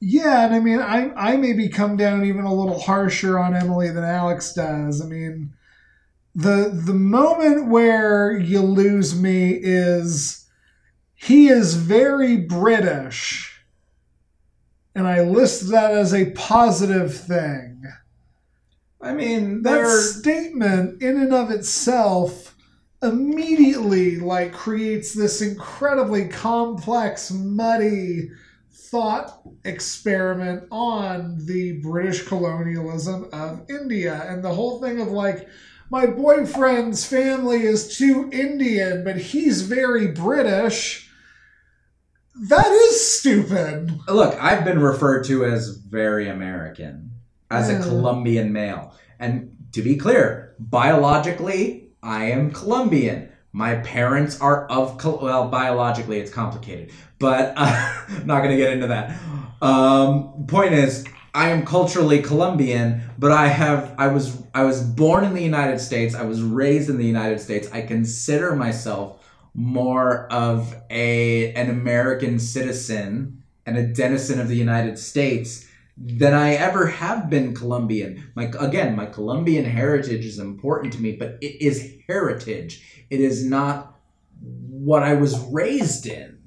Yeah, 0.00 0.46
and 0.46 0.54
I 0.54 0.60
mean, 0.60 0.80
I 0.80 1.12
I 1.14 1.36
maybe 1.36 1.68
come 1.68 1.96
down 1.96 2.24
even 2.24 2.44
a 2.44 2.54
little 2.54 2.78
harsher 2.78 3.38
on 3.38 3.54
Emily 3.54 3.90
than 3.90 4.02
Alex 4.02 4.54
does. 4.54 5.02
I 5.02 5.06
mean, 5.06 5.52
the 6.34 6.70
the 6.72 6.94
moment 6.94 7.68
where 7.68 8.36
you 8.36 8.62
lose 8.62 9.20
me 9.20 9.58
is 9.60 10.48
he 11.14 11.48
is 11.48 11.74
very 11.74 12.38
British, 12.38 13.62
and 14.94 15.06
I 15.06 15.20
list 15.20 15.70
that 15.70 15.90
as 15.92 16.14
a 16.14 16.30
positive 16.30 17.14
thing. 17.14 17.82
I 19.02 19.12
mean, 19.12 19.62
That 19.62 19.86
statement, 19.86 21.02
in 21.02 21.20
and 21.20 21.32
of 21.32 21.50
itself, 21.50 22.54
immediately 23.02 24.18
like 24.18 24.52
creates 24.52 25.14
this 25.14 25.40
incredibly 25.40 26.28
complex, 26.28 27.30
muddy 27.30 28.30
thought 28.72 29.40
experiment 29.64 30.64
on 30.70 31.38
the 31.46 31.80
British 31.80 32.26
colonialism 32.26 33.28
of 33.32 33.64
India 33.70 34.26
and 34.28 34.44
the 34.44 34.52
whole 34.52 34.80
thing 34.80 35.00
of 35.00 35.08
like 35.08 35.48
my 35.90 36.06
boyfriend's 36.06 37.04
family 37.04 37.62
is 37.62 37.96
too 37.96 38.28
Indian, 38.32 39.02
but 39.04 39.16
he's 39.16 39.62
very 39.62 40.08
British. 40.08 41.10
That 42.48 42.66
is 42.66 43.18
stupid. 43.18 43.98
Look, 44.08 44.34
I've 44.40 44.64
been 44.64 44.80
referred 44.80 45.24
to 45.24 45.44
as 45.44 45.76
very 45.76 46.28
American, 46.28 47.09
as 47.50 47.68
a 47.68 47.78
Colombian 47.80 48.52
male. 48.52 48.94
And 49.18 49.56
to 49.72 49.82
be 49.82 49.96
clear, 49.96 50.54
biologically, 50.58 51.90
I 52.02 52.26
am 52.26 52.50
Colombian. 52.52 53.28
My 53.52 53.76
parents 53.76 54.40
are 54.40 54.66
of, 54.66 54.98
Col- 54.98 55.18
well, 55.20 55.48
biologically, 55.48 56.20
it's 56.20 56.32
complicated, 56.32 56.92
but 57.18 57.52
uh, 57.56 58.04
I'm 58.08 58.26
not 58.26 58.42
going 58.42 58.50
to 58.50 58.56
get 58.56 58.72
into 58.72 58.86
that. 58.88 59.18
Um, 59.60 60.46
point 60.46 60.72
is, 60.72 61.04
I 61.34 61.50
am 61.50 61.64
culturally 61.64 62.22
Colombian, 62.22 63.02
but 63.18 63.30
I 63.30 63.46
have 63.48 63.94
I 63.98 64.08
was 64.08 64.42
I 64.52 64.64
was 64.64 64.82
born 64.82 65.24
in 65.24 65.32
the 65.32 65.42
United 65.42 65.78
States. 65.78 66.14
I 66.14 66.24
was 66.24 66.42
raised 66.42 66.90
in 66.90 66.96
the 66.96 67.06
United 67.06 67.40
States. 67.40 67.68
I 67.72 67.82
consider 67.82 68.56
myself 68.56 69.24
more 69.54 70.26
of 70.32 70.74
a 70.90 71.52
an 71.54 71.70
American 71.70 72.40
citizen 72.40 73.44
and 73.64 73.76
a 73.76 73.86
denizen 73.86 74.40
of 74.40 74.48
the 74.48 74.56
United 74.56 74.98
States 74.98 75.66
than 76.02 76.32
I 76.32 76.54
ever 76.54 76.86
have 76.86 77.28
been 77.28 77.54
Colombian. 77.54 78.32
My 78.34 78.50
again, 78.58 78.96
my 78.96 79.04
Colombian 79.06 79.66
heritage 79.66 80.24
is 80.24 80.38
important 80.38 80.94
to 80.94 81.00
me, 81.00 81.12
but 81.12 81.36
it 81.42 81.60
is 81.60 81.94
heritage. 82.06 83.04
It 83.10 83.20
is 83.20 83.44
not 83.44 83.98
what 84.40 85.02
I 85.02 85.14
was 85.14 85.38
raised 85.52 86.06
in. 86.06 86.38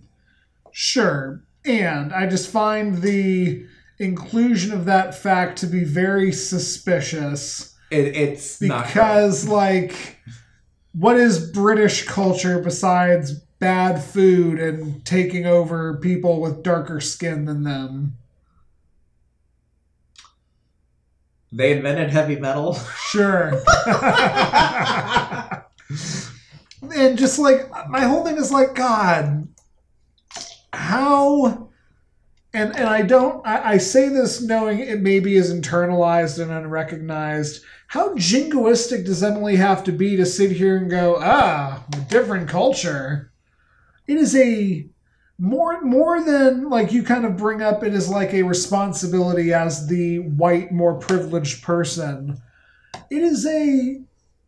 Sure. 0.72 1.44
And 1.66 2.12
I 2.12 2.26
just 2.26 2.50
find 2.50 3.02
the 3.02 3.66
inclusion 4.00 4.74
of 4.74 4.86
that 4.86 5.14
fact 5.14 5.60
to 5.60 5.68
be 5.68 5.84
very 5.84 6.32
suspicious 6.32 7.76
It, 7.92 8.18
it's 8.18 8.60
not 8.60 8.88
because, 8.88 9.48
like, 9.48 10.18
what 10.94 11.16
is 11.16 11.52
British 11.52 12.06
culture 12.08 12.60
besides 12.60 13.34
bad 13.60 14.04
food 14.04 14.60
and 14.60 15.06
taking 15.06 15.46
over 15.46 15.98
people 15.98 16.42
with 16.42 16.64
darker 16.64 17.00
skin 17.00 17.46
than 17.46 17.64
them? 17.64 18.18
They 21.54 21.72
invented 21.74 22.10
heavy 22.10 22.36
metal. 22.36 22.78
Sure. 23.14 23.62
and 26.96 27.16
just 27.16 27.38
like 27.38 27.70
my 27.90 28.02
whole 28.02 28.26
thing 28.26 28.38
is 28.38 28.52
like 28.52 28.74
God, 28.74 29.48
how 30.74 31.70
and 32.54 32.76
and 32.76 32.90
I 32.90 33.04
don't 33.04 33.46
I, 33.46 33.74
I 33.74 33.78
say 33.78 34.10
this 34.10 34.42
knowing 34.42 34.80
it 34.80 35.02
maybe 35.02 35.36
is 35.36 35.54
internalized 35.54 36.42
and 36.42 36.52
unrecognized. 36.52 37.64
How 37.86 38.16
jingoistic 38.16 39.06
does 39.06 39.22
Emily 39.22 39.58
have 39.58 39.84
to 39.84 39.92
be 39.92 40.16
to 40.16 40.26
sit 40.26 40.52
here 40.52 40.78
and 40.78 40.90
go, 40.90 41.18
ah, 41.20 41.86
a 41.94 41.98
different 42.10 42.50
culture? 42.50 43.32
It 44.08 44.18
is 44.18 44.36
a 44.36 44.88
more 45.44 45.82
more 45.82 46.24
than 46.24 46.70
like 46.70 46.94
you 46.94 47.04
kind 47.04 47.26
of 47.26 47.36
bring 47.36 47.62
up 47.62 47.84
it 47.84 47.94
is 47.94 48.08
like 48.08 48.34
a 48.34 48.44
responsibility 48.44 49.52
as 49.52 49.88
the 49.88 50.20
white 50.20 50.72
more 50.72 50.98
privileged 50.98 51.62
person. 51.62 52.42
It 53.10 53.22
is 53.22 53.46
a 53.46 54.02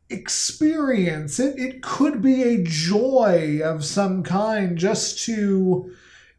experience. 0.09 1.37
It, 1.37 1.59
it 1.59 1.83
could 1.83 2.21
be 2.21 2.43
a 2.43 2.63
joy 2.63 3.59
of 3.61 3.83
some 3.83 4.23
kind 4.23 4.77
just 4.77 5.19
to 5.25 5.93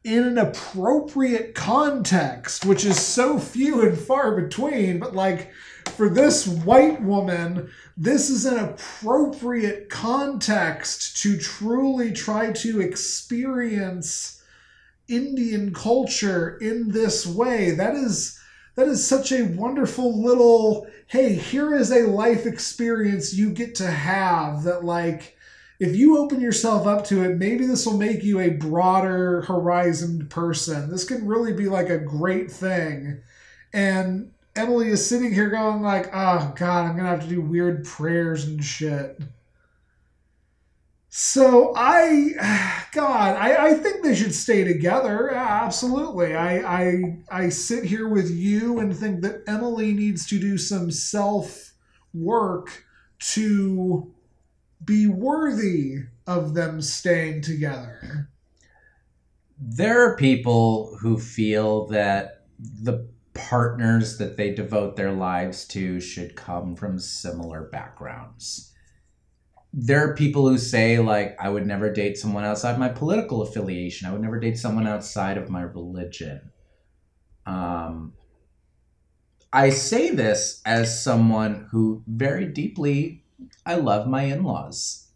in 0.04 0.22
an 0.22 0.38
appropriate 0.38 1.54
context 1.54 2.64
which 2.64 2.86
is 2.86 2.98
so 2.98 3.38
few 3.38 3.86
and 3.86 3.98
far 3.98 4.40
between 4.40 4.98
but 5.00 5.14
like 5.14 5.52
for 5.84 6.08
this 6.08 6.46
white 6.46 7.02
woman, 7.02 7.70
this 7.94 8.30
is 8.30 8.46
an 8.46 8.58
appropriate 8.58 9.90
context 9.90 11.18
to 11.18 11.36
truly 11.36 12.10
try 12.10 12.52
to 12.52 12.80
experience 12.80 14.35
Indian 15.08 15.72
culture 15.72 16.56
in 16.60 16.90
this 16.90 17.26
way. 17.26 17.72
That 17.72 17.94
is 17.94 18.38
that 18.74 18.88
is 18.88 19.06
such 19.06 19.32
a 19.32 19.44
wonderful 19.44 20.22
little 20.22 20.86
hey, 21.08 21.34
here 21.34 21.74
is 21.74 21.90
a 21.92 22.06
life 22.06 22.46
experience 22.46 23.34
you 23.34 23.50
get 23.50 23.74
to 23.76 23.90
have 23.90 24.64
that 24.64 24.84
like 24.84 25.36
if 25.78 25.94
you 25.94 26.18
open 26.18 26.40
yourself 26.40 26.86
up 26.86 27.04
to 27.06 27.22
it, 27.22 27.36
maybe 27.36 27.66
this 27.66 27.84
will 27.84 27.98
make 27.98 28.24
you 28.24 28.40
a 28.40 28.50
broader 28.50 29.42
horizoned 29.42 30.30
person. 30.30 30.90
This 30.90 31.04
can 31.04 31.26
really 31.26 31.52
be 31.52 31.68
like 31.68 31.90
a 31.90 31.98
great 31.98 32.50
thing. 32.50 33.20
And 33.72 34.32
Emily 34.54 34.88
is 34.88 35.06
sitting 35.06 35.34
here 35.34 35.50
going 35.50 35.82
like, 35.82 36.08
"Oh 36.14 36.52
God, 36.56 36.86
I'm 36.86 36.96
gonna 36.96 37.08
have 37.08 37.20
to 37.20 37.28
do 37.28 37.42
weird 37.42 37.84
prayers 37.84 38.46
and 38.46 38.64
shit." 38.64 39.20
So 41.18 41.72
I, 41.74 42.84
God, 42.92 43.36
I, 43.36 43.68
I 43.68 43.74
think 43.74 44.02
they 44.02 44.14
should 44.14 44.34
stay 44.34 44.64
together. 44.64 45.30
Absolutely. 45.30 46.34
I, 46.34 46.58
I 46.58 47.16
I 47.30 47.48
sit 47.48 47.84
here 47.84 48.06
with 48.06 48.30
you 48.30 48.80
and 48.80 48.94
think 48.94 49.22
that 49.22 49.42
Emily 49.48 49.94
needs 49.94 50.26
to 50.26 50.38
do 50.38 50.58
some 50.58 50.90
self 50.90 51.72
work 52.12 52.84
to 53.30 54.12
be 54.84 55.06
worthy 55.06 56.00
of 56.26 56.52
them 56.52 56.82
staying 56.82 57.40
together. 57.40 58.28
There 59.58 60.02
are 60.02 60.16
people 60.18 60.98
who 61.00 61.18
feel 61.18 61.86
that 61.86 62.44
the 62.58 63.08
partners 63.32 64.18
that 64.18 64.36
they 64.36 64.52
devote 64.52 64.96
their 64.96 65.12
lives 65.12 65.66
to 65.68 65.98
should 65.98 66.36
come 66.36 66.76
from 66.76 66.98
similar 66.98 67.62
backgrounds. 67.62 68.74
There 69.78 70.08
are 70.08 70.14
people 70.14 70.48
who 70.48 70.56
say, 70.56 70.98
like, 70.98 71.36
I 71.38 71.50
would 71.50 71.66
never 71.66 71.92
date 71.92 72.16
someone 72.16 72.44
outside 72.44 72.78
my 72.78 72.88
political 72.88 73.42
affiliation. 73.42 74.08
I 74.08 74.12
would 74.12 74.22
never 74.22 74.40
date 74.40 74.58
someone 74.58 74.86
outside 74.86 75.36
of 75.36 75.50
my 75.50 75.60
religion. 75.60 76.50
Um, 77.44 78.14
I 79.52 79.68
say 79.70 80.10
this 80.10 80.62
as 80.64 81.04
someone 81.04 81.68
who 81.70 82.02
very 82.06 82.46
deeply 82.46 83.22
I 83.64 83.74
love 83.74 84.06
my 84.06 84.22
in 84.22 84.42
laws. 84.42 85.10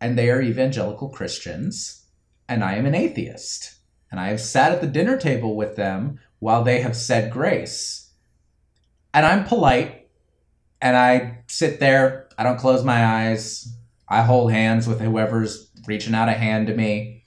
And 0.00 0.16
they 0.16 0.30
are 0.30 0.40
evangelical 0.40 1.08
Christians, 1.08 2.06
and 2.48 2.64
I 2.64 2.74
am 2.74 2.86
an 2.86 2.94
atheist. 2.94 3.76
And 4.10 4.18
I 4.18 4.28
have 4.28 4.40
sat 4.40 4.72
at 4.72 4.80
the 4.80 4.86
dinner 4.86 5.16
table 5.16 5.56
with 5.56 5.76
them 5.76 6.18
while 6.38 6.64
they 6.64 6.80
have 6.80 6.96
said 6.96 7.32
grace. 7.32 8.10
And 9.12 9.26
I'm 9.26 9.44
polite, 9.44 10.08
and 10.80 10.96
I 10.96 11.42
sit 11.48 11.80
there, 11.80 12.28
I 12.40 12.42
don't 12.42 12.58
close 12.58 12.82
my 12.82 13.04
eyes, 13.04 13.70
I 14.08 14.22
hold 14.22 14.50
hands 14.50 14.88
with 14.88 14.98
whoever's 14.98 15.70
reaching 15.86 16.14
out 16.14 16.30
a 16.30 16.32
hand 16.32 16.68
to 16.68 16.74
me. 16.74 17.22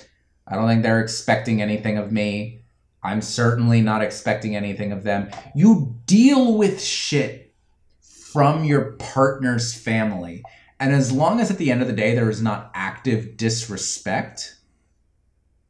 I 0.48 0.56
don't 0.56 0.68
think 0.68 0.81
they're 0.81 1.02
expecting 1.02 1.61
anything 1.61 1.99
of 1.99 2.11
me. 2.11 2.64
I'm 3.03 3.22
certainly 3.22 3.80
not 3.81 4.02
expecting 4.02 4.56
anything 4.56 4.91
of 4.91 5.03
them. 5.03 5.30
You 5.53 5.99
deal 6.07 6.57
with 6.57 6.81
shit 6.81 7.53
from 8.02 8.64
your 8.64 8.94
partner's 8.94 9.76
family. 9.76 10.41
And 10.80 10.91
as 10.91 11.11
long 11.11 11.40
as 11.40 11.52
at 11.52 11.60
the 11.60 11.72
end 11.72 11.84
of 11.84 11.88
the 11.88 11.94
day 11.94 12.15
there 12.15 12.31
is 12.31 12.41
not 12.41 12.72
active 12.73 13.38
disrespect, 13.38 14.56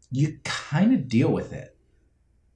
you 0.09 0.39
kind 0.45 0.93
of 0.93 1.09
deal 1.09 1.33
with 1.33 1.51
it. 1.51 1.75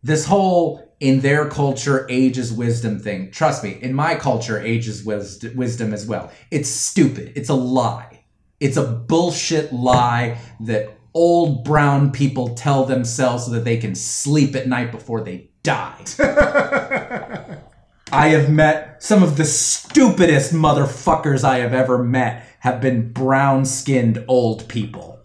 This 0.03 0.26
whole 0.26 0.86
in 0.99 1.19
their 1.22 1.48
culture, 1.48 2.07
age 2.10 2.38
is 2.38 2.52
wisdom 2.52 2.99
thing. 2.99 3.32
Trust 3.32 3.64
me, 3.64 3.78
in 3.82 3.94
my 3.94 4.15
culture, 4.15 4.60
age 4.60 4.88
is 4.88 5.03
wis- 5.03 5.44
wisdom 5.56 5.94
as 5.94 6.07
well. 6.07 6.32
It's 6.49 6.69
stupid. 6.69 7.34
It's 7.36 7.49
a 7.49 7.53
lie. 7.53 8.24
It's 8.60 8.78
a 8.78 8.86
bullshit 8.86 9.72
lie 9.72 10.40
that 10.61 10.98
old 11.14 11.64
brown 11.64 12.11
people 12.11 12.56
tell 12.56 12.84
themselves 12.86 13.45
so 13.45 13.52
that 13.52 13.64
they 13.64 13.78
can 13.78 13.94
sleep 13.94 14.56
at 14.56 14.68
night 14.68 14.91
before 14.91 15.22
they 15.22 15.52
die. 15.64 16.03
I 18.11 18.30
have 18.30 18.49
met 18.49 19.03
some 19.03 19.22
of 19.22 19.38
the 19.38 19.45
stupidest 19.45 20.53
motherfuckers 20.53 21.44
I 21.44 21.57
have 21.60 21.74
ever 21.74 22.03
met 22.03 22.48
have 22.60 22.82
been 22.82 23.11
brown 23.11 23.65
skinned 23.65 24.24
old 24.28 24.68
people. 24.68 25.19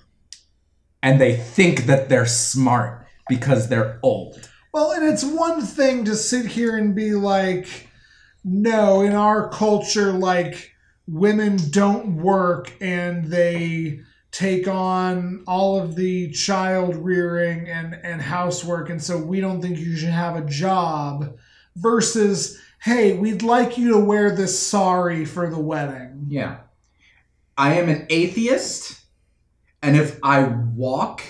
And 1.03 1.21
they 1.21 1.37
think 1.37 1.87
that 1.87 2.09
they're 2.09 2.27
smart 2.27 3.07
because 3.29 3.69
they're 3.69 3.99
old. 4.03 4.51
Well, 4.73 4.93
and 4.93 5.05
it's 5.05 5.25
one 5.25 5.61
thing 5.61 6.05
to 6.07 6.17
sit 6.17 6.47
here 6.47 6.79
and 6.79 6.95
be 6.95 7.13
like, 7.13 7.89
no, 8.43 9.03
in 9.03 9.13
our 9.13 9.51
culture, 9.51 10.13
like, 10.13 10.73
women 11.07 11.59
don't 11.71 12.17
work 12.17 12.73
and 12.81 13.27
they 13.27 14.01
take 14.31 14.67
on 14.67 15.45
all 15.47 15.79
of 15.79 15.95
the 15.95 16.31
child 16.31 16.97
rearing 16.97 17.69
and, 17.69 17.99
and 18.03 18.23
housework, 18.23 18.89
and 18.89 19.03
so 19.03 19.19
we 19.19 19.41
don't 19.41 19.61
think 19.61 19.79
you 19.79 19.95
should 19.95 20.09
have 20.09 20.37
a 20.37 20.47
job, 20.47 21.37
versus, 21.77 22.59
hey, 22.83 23.13
we'd 23.13 23.43
like 23.43 23.77
you 23.77 23.93
to 23.93 23.99
wear 23.99 24.35
this 24.35 24.59
sari 24.59 25.27
for 25.27 25.51
the 25.51 25.61
wedding. 25.61 26.25
Yeah. 26.29 26.61
I 27.59 27.75
am 27.75 27.91
an 27.91 28.07
atheist, 28.09 29.03
and 29.83 29.99
if 29.99 30.19
I 30.23 30.45
walk 30.45 31.23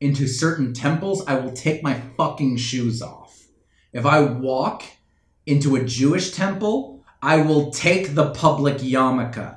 into 0.00 0.26
certain 0.26 0.72
temples, 0.72 1.24
I 1.26 1.36
will 1.36 1.52
take 1.52 1.82
my 1.82 2.00
fucking 2.16 2.56
shoes 2.56 3.02
off. 3.02 3.44
If 3.92 4.06
I 4.06 4.20
walk 4.20 4.84
into 5.46 5.76
a 5.76 5.84
Jewish 5.84 6.30
temple, 6.32 7.04
I 7.22 7.38
will 7.38 7.70
take 7.70 8.14
the 8.14 8.30
public 8.30 8.76
yarmulke. 8.78 9.56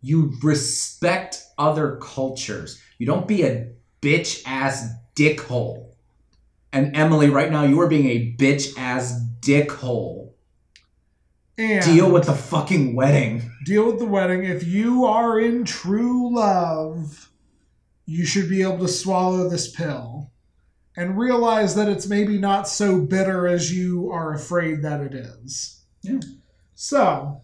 You 0.00 0.32
respect 0.42 1.44
other 1.56 1.96
cultures. 1.96 2.80
You 2.98 3.06
don't 3.06 3.28
be 3.28 3.42
a 3.44 3.72
bitch 4.00 4.42
ass 4.46 4.88
dickhole. 5.14 5.86
And 6.72 6.96
Emily, 6.96 7.28
right 7.30 7.50
now, 7.50 7.64
you 7.64 7.80
are 7.80 7.88
being 7.88 8.08
a 8.08 8.34
bitch 8.36 8.76
ass 8.78 9.20
dickhole. 9.40 10.32
And 11.56 11.84
Deal 11.84 12.10
with 12.10 12.26
the 12.26 12.34
fucking 12.34 12.94
wedding. 12.94 13.50
deal 13.64 13.86
with 13.86 13.98
the 13.98 14.06
wedding. 14.06 14.44
If 14.44 14.64
you 14.64 15.04
are 15.06 15.40
in 15.40 15.64
true 15.64 16.32
love, 16.34 17.30
you 18.08 18.24
should 18.24 18.48
be 18.48 18.62
able 18.62 18.78
to 18.78 18.88
swallow 18.88 19.50
this 19.50 19.70
pill 19.70 20.32
and 20.96 21.18
realize 21.18 21.74
that 21.74 21.90
it's 21.90 22.06
maybe 22.06 22.38
not 22.38 22.66
so 22.66 23.02
bitter 23.02 23.46
as 23.46 23.70
you 23.70 24.10
are 24.10 24.32
afraid 24.32 24.80
that 24.82 25.02
it 25.02 25.14
is. 25.14 25.84
Yeah. 26.00 26.20
So, 26.74 27.42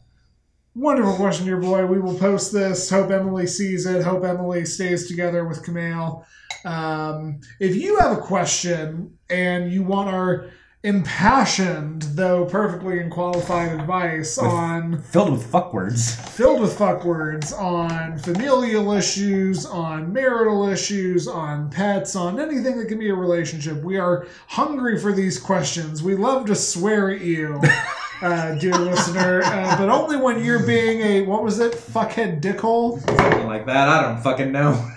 wonderful 0.74 1.16
question, 1.16 1.44
dear 1.44 1.58
boy. 1.58 1.84
We 1.84 2.00
will 2.00 2.18
post 2.18 2.50
this. 2.50 2.88
Hope 2.88 3.10
Emily 3.10 3.46
sees 3.46 3.84
it. 3.84 4.02
Hope 4.02 4.24
Emily 4.24 4.64
stays 4.64 5.06
together 5.06 5.44
with 5.46 5.62
Camille. 5.62 6.24
Um, 6.64 7.40
if 7.60 7.76
you 7.76 7.98
have 7.98 8.16
a 8.16 8.22
question 8.22 9.18
and 9.28 9.70
you 9.70 9.82
want 9.82 10.08
our 10.08 10.48
impassioned, 10.84 12.02
though 12.14 12.44
perfectly 12.44 12.98
unqualified 13.00 13.72
advice 13.72 14.36
With- 14.36 14.46
on 14.50 14.98
Filled 15.02 15.32
with 15.32 15.46
fuck 15.46 15.72
words. 15.72 16.14
filled 16.14 16.60
with 16.60 16.76
fuck 16.76 17.04
words 17.04 17.52
on 17.52 18.18
familial 18.18 18.92
issues, 18.92 19.64
on 19.66 20.12
marital 20.12 20.68
issues, 20.68 21.26
on 21.26 21.70
pets, 21.70 22.14
on 22.14 22.38
anything 22.38 22.78
that 22.78 22.88
can 22.88 22.98
be 22.98 23.08
a 23.08 23.14
relationship. 23.14 23.82
We 23.82 23.98
are 23.98 24.26
hungry 24.48 24.98
for 24.98 25.12
these 25.12 25.38
questions. 25.40 26.02
We 26.02 26.16
love 26.16 26.46
to 26.46 26.54
swear 26.54 27.10
at 27.10 27.20
you, 27.22 27.60
uh, 28.22 28.54
dear 28.56 28.74
listener, 28.74 29.42
uh, 29.44 29.76
but 29.78 29.88
only 29.88 30.16
when 30.16 30.44
you're 30.44 30.66
being 30.66 31.00
a 31.00 31.22
what 31.22 31.42
was 31.42 31.60
it, 31.60 31.72
fuckhead 31.72 32.40
dickhole. 32.40 33.00
Something 33.06 33.46
like 33.46 33.66
that. 33.66 33.88
I 33.88 34.02
don't 34.02 34.22
fucking 34.22 34.52
know. 34.52 34.90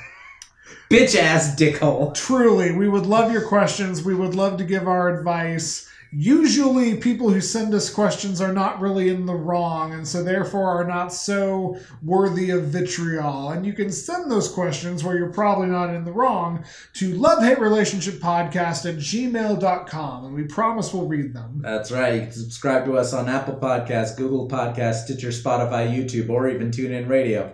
Bitch 0.89 1.18
ass 1.18 1.53
dickhole. 1.55 2.14
Truly, 2.14 2.72
we 2.72 2.88
would 2.88 3.05
love 3.05 3.31
your 3.31 3.41
questions. 3.41 4.03
We 4.03 4.15
would 4.15 4.35
love 4.35 4.57
to 4.57 4.64
give 4.64 4.88
our 4.88 5.18
advice. 5.18 5.89
Usually, 6.14 6.95
people 6.95 7.30
who 7.30 7.41
send 7.41 7.73
us 7.73 7.89
questions 7.89 8.39
are 8.39 8.53
not 8.53 8.80
really 8.80 9.09
in 9.09 9.26
the 9.26 9.35
wrong, 9.35 9.93
and 9.93 10.07
so 10.07 10.23
therefore 10.23 10.69
are 10.69 10.88
not 10.88 11.11
so 11.11 11.77
worthy 12.01 12.49
of 12.49 12.68
vitriol. 12.68 13.49
And 13.49 13.65
you 13.65 13.73
can 13.73 13.91
send 13.91 14.31
those 14.31 14.49
questions 14.49 15.03
where 15.03 15.18
you're 15.18 15.34
probably 15.34 15.68
not 15.68 15.93
in 15.93 16.05
the 16.05 16.14
wrong 16.14 16.64
to 16.93 17.14
love 17.15 17.43
hate 17.43 17.59
relationship 17.59 18.15
podcast 18.15 18.89
at 18.89 18.95
gmail.com, 18.95 20.26
and 20.26 20.34
we 20.34 20.43
promise 20.43 20.93
we'll 20.93 21.07
read 21.07 21.34
them. 21.34 21.59
That's 21.61 21.91
right. 21.91 22.14
You 22.14 22.22
can 22.22 22.31
subscribe 22.31 22.85
to 22.85 22.97
us 22.97 23.11
on 23.11 23.27
Apple 23.27 23.55
Podcasts, 23.55 24.15
Google 24.15 24.47
Podcasts, 24.47 25.03
Stitcher, 25.03 25.30
Spotify, 25.30 25.93
YouTube, 25.93 26.30
or 26.30 26.47
even 26.47 26.72
TuneIn 26.72 27.09
Radio. 27.09 27.53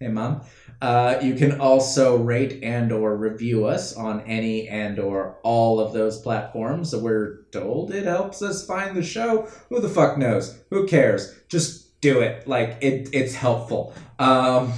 Hey, 0.00 0.08
mom. 0.08 0.40
Uh, 0.82 1.20
you 1.22 1.34
can 1.36 1.60
also 1.60 2.16
rate 2.16 2.58
and 2.64 2.90
or 2.90 3.16
review 3.16 3.66
us 3.66 3.96
on 3.96 4.20
any 4.22 4.68
and 4.68 4.98
or 4.98 5.38
all 5.44 5.78
of 5.78 5.92
those 5.92 6.20
platforms. 6.20 6.92
We're 6.92 7.44
told 7.52 7.94
it 7.94 8.04
helps 8.04 8.42
us 8.42 8.66
find 8.66 8.96
the 8.96 9.02
show. 9.04 9.48
Who 9.68 9.80
the 9.80 9.88
fuck 9.88 10.18
knows? 10.18 10.58
Who 10.70 10.88
cares? 10.88 11.32
Just 11.46 12.00
do 12.00 12.20
it. 12.20 12.48
Like 12.48 12.78
it. 12.80 13.10
It's 13.12 13.32
helpful. 13.32 13.94
Um, 14.18 14.72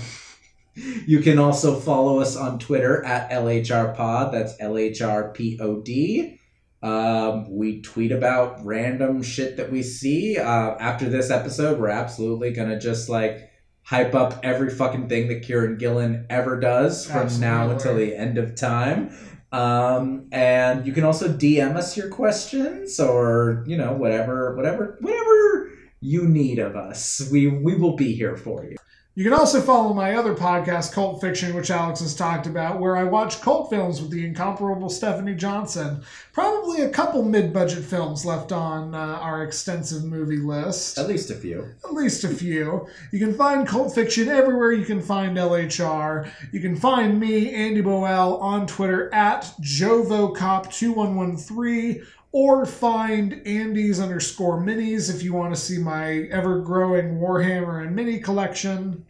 you 1.06 1.20
can 1.20 1.38
also 1.38 1.80
follow 1.80 2.20
us 2.20 2.36
on 2.36 2.58
Twitter 2.58 3.02
at 3.02 3.30
LHRPod. 3.30 4.30
That's 4.30 4.58
LHRPOD. 4.58 6.38
Um, 6.82 7.50
we 7.50 7.80
tweet 7.80 8.12
about 8.12 8.62
random 8.62 9.22
shit 9.22 9.56
that 9.56 9.72
we 9.72 9.82
see. 9.82 10.36
Uh, 10.36 10.76
after 10.78 11.08
this 11.08 11.30
episode, 11.30 11.80
we're 11.80 11.88
absolutely 11.88 12.52
gonna 12.52 12.78
just 12.78 13.08
like 13.08 13.48
hype 13.84 14.14
up 14.14 14.40
every 14.42 14.70
fucking 14.70 15.08
thing 15.08 15.28
that 15.28 15.42
Kieran 15.42 15.76
Gillen 15.76 16.26
ever 16.30 16.58
does 16.58 17.06
from 17.06 17.38
now 17.38 17.70
until 17.70 17.94
the 17.94 18.16
end 18.16 18.38
of 18.38 18.54
time. 18.54 19.14
Um, 19.52 20.26
and 20.32 20.86
you 20.86 20.92
can 20.92 21.04
also 21.04 21.28
DM 21.28 21.76
us 21.76 21.96
your 21.96 22.08
questions 22.08 22.98
or 22.98 23.62
you 23.66 23.76
know 23.76 23.92
whatever, 23.92 24.56
whatever, 24.56 24.96
whatever 25.00 25.70
you 26.00 26.26
need 26.26 26.58
of 26.58 26.74
us. 26.74 27.28
We 27.30 27.46
we 27.46 27.76
will 27.76 27.94
be 27.94 28.14
here 28.14 28.36
for 28.36 28.64
you. 28.64 28.76
You 29.16 29.22
can 29.22 29.32
also 29.32 29.60
follow 29.60 29.94
my 29.94 30.16
other 30.16 30.34
podcast, 30.34 30.90
Cult 30.90 31.20
Fiction, 31.20 31.54
which 31.54 31.70
Alex 31.70 32.00
has 32.00 32.16
talked 32.16 32.48
about, 32.48 32.80
where 32.80 32.96
I 32.96 33.04
watch 33.04 33.40
cult 33.40 33.70
films 33.70 34.00
with 34.00 34.10
the 34.10 34.26
incomparable 34.26 34.88
Stephanie 34.88 35.36
Johnson. 35.36 36.02
Probably 36.32 36.80
a 36.80 36.88
couple 36.88 37.22
mid 37.22 37.52
budget 37.52 37.84
films 37.84 38.26
left 38.26 38.50
on 38.50 38.92
uh, 38.92 38.98
our 38.98 39.44
extensive 39.44 40.02
movie 40.02 40.38
list. 40.38 40.98
At 40.98 41.06
least 41.06 41.30
a 41.30 41.36
few. 41.36 41.76
At 41.84 41.94
least 41.94 42.24
a 42.24 42.28
few. 42.28 42.88
You 43.12 43.20
can 43.20 43.34
find 43.34 43.68
Cult 43.68 43.94
Fiction 43.94 44.26
everywhere 44.26 44.72
you 44.72 44.84
can 44.84 45.00
find 45.00 45.36
LHR. 45.36 46.28
You 46.50 46.58
can 46.58 46.74
find 46.74 47.20
me, 47.20 47.54
Andy 47.54 47.82
Boel, 47.82 48.42
on 48.42 48.66
Twitter 48.66 49.14
at 49.14 49.42
JovoCop2113 49.60 52.04
or 52.34 52.66
find 52.66 53.40
Andy's 53.46 54.00
underscore 54.00 54.60
minis 54.60 55.08
if 55.08 55.22
you 55.22 55.32
want 55.32 55.54
to 55.54 55.60
see 55.60 55.78
my 55.78 56.22
ever 56.32 56.60
growing 56.62 57.20
Warhammer 57.20 57.80
and 57.80 57.94
mini 57.94 58.18
collection. 58.18 59.06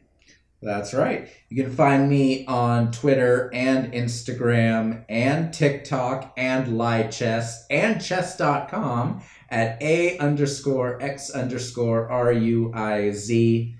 That's 0.61 0.93
right. 0.93 1.31
You 1.49 1.63
can 1.65 1.73
find 1.73 2.11
me 2.11 2.45
on 2.45 2.93
Twitter 2.93 3.51
and 3.55 3.95
Instagram 3.95 5.07
and 5.09 5.55
TikTok 5.55 6.35
and 6.37 6.79
Lichess 6.79 7.63
and 7.71 8.03
chess.com 8.05 9.23
at 9.49 9.83
A 9.83 10.19
underscore 10.19 11.01
X 11.01 11.31
underscore 11.31 12.11
R 12.11 12.31
U 12.31 12.73
I 12.75 13.11
Z. 13.13 13.75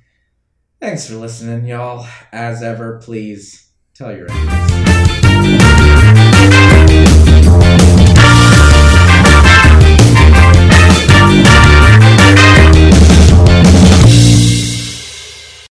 Thanks 0.81 1.07
for 1.07 1.17
listening, 1.17 1.67
y'all. 1.67 2.07
As 2.33 2.63
ever, 2.63 2.99
please 3.05 3.69
tell 3.95 4.17
your 4.17 4.31
enemies. 4.31 5.24